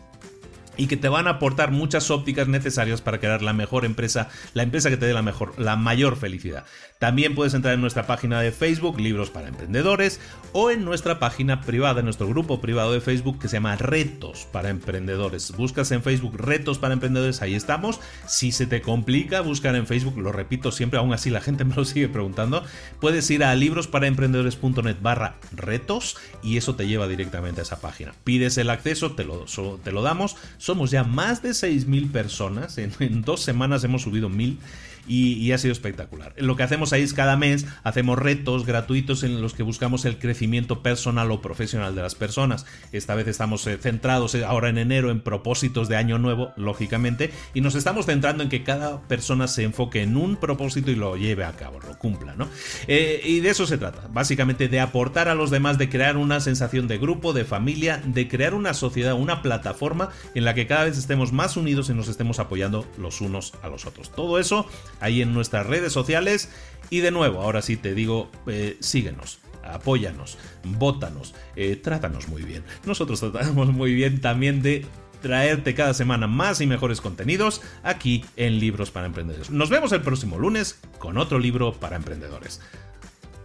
y 0.78 0.88
que 0.88 0.98
te 0.98 1.10
van 1.10 1.28
a 1.28 1.32
aportar 1.32 1.72
muchas 1.72 2.12
ópticas 2.12 2.48
necesarias 2.48 3.02
para 3.02 3.20
crear 3.20 3.42
la 3.42 3.54
mejor 3.54 3.86
empresa, 3.86 4.30
la 4.54 4.64
empresa 4.64 4.90
que 4.90 4.98
te 4.98 5.06
dé 5.06 5.14
la 5.14 5.22
mejor, 5.22 5.60
la 5.60 5.76
mayor 5.76 6.18
felicidad. 6.18 6.66
También 7.00 7.36
puedes 7.36 7.54
entrar 7.54 7.74
en 7.74 7.82
nuestra 7.82 8.08
página 8.08 8.42
de 8.42 8.52
Facebook, 8.52 9.00
Libros 9.00 9.30
para 9.30 9.48
Emprendedores, 9.48 10.20
o 10.54 10.72
en 10.72 10.86
nuestra 10.86 11.20
página 11.20 11.62
privada, 11.62 12.00
en 12.00 12.06
nuestro 12.06 12.28
grupo 12.28 12.62
privado 12.62 12.94
de 12.94 13.02
Facebook 13.02 13.40
que 13.40 13.48
se 13.48 13.58
llama 13.58 13.76
Retos 13.76 14.48
para 14.52 14.70
Emprendedores. 14.70 15.52
Buscas 15.58 15.92
en 15.92 16.04
Facebook 16.04 16.38
Retos 16.38 16.80
para 16.80 16.94
Emprendedores, 16.94 17.42
ahí 17.42 17.54
estamos. 17.54 18.00
Si 18.28 18.52
se 18.52 18.66
te 18.66 18.82
complica 18.82 19.42
buscar 19.42 19.76
en 19.76 19.88
Facebook, 19.88 20.18
lo 20.18 20.32
repito 20.32 20.72
siempre, 20.72 21.00
aún 21.00 21.14
así 21.14 21.30
la 21.30 21.42
gente 21.42 21.66
me 21.66 21.76
lo 21.76 21.86
sigue 21.86 22.08
preguntando, 22.08 22.64
puedes 23.00 23.30
ir 23.30 23.44
a 23.44 23.54
librosparaemprendedores.net 23.56 24.98
barra 25.02 25.36
retos 25.52 26.18
y 26.42 26.58
eso 26.58 26.76
te 26.76 26.88
lleva 26.88 27.08
directamente 27.08 27.62
a 27.62 27.64
esa 27.64 27.82
página. 27.82 28.14
Pides 28.24 28.58
el 28.58 28.70
acceso, 28.70 29.12
te 29.12 29.24
lo, 29.26 29.46
te 29.84 29.92
lo 29.92 30.02
damos 30.02 30.36
somos 30.58 30.92
ya 30.92 31.04
más 31.04 31.42
de 31.42 31.50
6.000 31.50 32.12
personas. 32.12 32.78
En, 32.78 33.22
dos 33.22 33.42
semanas 33.42 33.84
hemos 33.84 34.04
subido 34.04 34.30
1.000 34.30 34.58
y, 35.08 35.52
ha 35.52 35.58
sido 35.58 35.72
espectacular. 35.72 36.34
Lo 36.38 36.56
que 36.56 36.64
hacemos 36.64 36.92
ahí 36.94 37.02
es 37.02 37.14
cada 37.14 37.38
mes 37.38 37.66
hacemos 37.84 38.18
retos 38.18 38.66
gratuitos 38.66 39.24
en 39.24 39.42
los 39.42 39.54
que 39.54 39.64
buscamos 39.64 40.06
el 40.06 40.18
crecimiento 40.18 40.82
personal 40.82 41.32
o 41.32 41.42
profesional 41.42 41.96
de 41.96 42.02
las 42.02 42.16
personas. 42.16 42.66
Esta 42.92 43.16
vez 43.16 43.28
estamos 43.28 43.66
eh, 43.68 43.78
centrados 43.78 44.36
eh, 44.36 44.44
ahora 44.44 44.70
en 44.70 44.78
enero 44.78 45.12
en 45.12 45.22
propósitos 45.22 45.88
de 45.88 45.96
año 45.96 46.18
nuevo, 46.18 46.52
lógicamente, 46.58 47.32
y 47.54 47.62
nos 47.62 47.76
estamos 47.76 48.06
centrando 48.06 48.44
en 48.44 48.50
que 48.50 48.64
cada 48.64 49.02
persona 49.02 49.48
se 49.48 49.64
enfoque 49.64 50.02
en 50.02 50.18
un 50.18 50.36
propósito 50.38 50.92
y 50.92 50.96
lo 50.96 51.16
lleve 51.18 51.46
a 51.46 51.54
cabo, 51.54 51.80
lo 51.80 51.98
cumpla, 51.98 52.36
¿no? 52.36 52.48
Eh, 52.88 53.22
y 53.24 53.40
de 53.40 53.50
eso 53.50 53.66
se 53.66 53.78
trata, 53.78 54.08
básicamente 54.12 54.68
de 54.68 54.80
aportar 54.80 55.28
a 55.28 55.36
los 55.36 55.52
demás, 55.52 55.78
de 55.78 55.90
crear 55.90 56.18
una 56.18 56.40
sensación 56.40 56.88
de 56.88 56.98
grupo, 56.98 57.34
de 57.34 57.46
familia, 57.46 58.02
de 58.06 58.28
crear 58.28 58.54
una 58.54 58.74
sociedad, 58.74 59.14
una 59.14 59.42
plataforma 59.42 60.10
en 60.34 60.46
la 60.46 60.54
que 60.54 60.68
cada 60.68 60.86
vez 60.86 60.98
estemos 60.98 61.32
más 61.32 61.58
unidos 61.58 61.90
y 61.90 61.94
nos 61.94 62.08
estemos 62.08 62.40
apoyando 62.40 62.88
los 62.98 63.22
unos 63.22 63.54
a 63.62 63.70
los 63.70 63.86
otros. 63.86 64.12
Todo 64.12 64.40
eso 64.40 64.68
ahí 65.00 65.22
en 65.22 65.34
nuestras 65.34 65.66
redes 65.66 65.94
sociales. 65.94 66.50
Y 66.90 67.00
de 67.00 67.12
nuevo, 67.12 67.42
ahora 67.42 67.62
sí 67.62 67.78
te 67.78 67.94
digo, 67.94 68.32
eh, 68.48 68.78
síguenos 68.80 69.40
apóyanos, 69.64 70.38
bótanos, 70.64 71.34
eh, 71.56 71.76
trátanos 71.76 72.28
muy 72.28 72.44
bien. 72.44 72.64
Nosotros 72.86 73.20
tratamos 73.20 73.70
muy 73.70 73.94
bien 73.94 74.22
también 74.22 74.62
de 74.62 74.86
traerte 75.22 75.74
cada 75.74 75.94
semana 75.94 76.28
más 76.28 76.62
y 76.62 76.68
mejores 76.68 77.02
contenidos 77.02 77.62
aquí 77.84 78.24
en 78.36 78.60
Libros 78.60 78.92
para 78.92 79.08
Emprendedores. 79.08 79.50
Nos 79.50 79.70
vemos 79.70 79.92
el 79.92 80.02
próximo 80.02 80.38
lunes 80.38 80.80
con 81.00 81.18
otro 81.18 81.40
libro 81.40 81.74
para 81.74 81.96
emprendedores. 81.96 82.62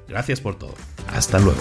Gracias 0.06 0.40
por 0.40 0.58
todo. 0.58 0.74
Hasta 1.08 1.38
luego. 1.38 1.60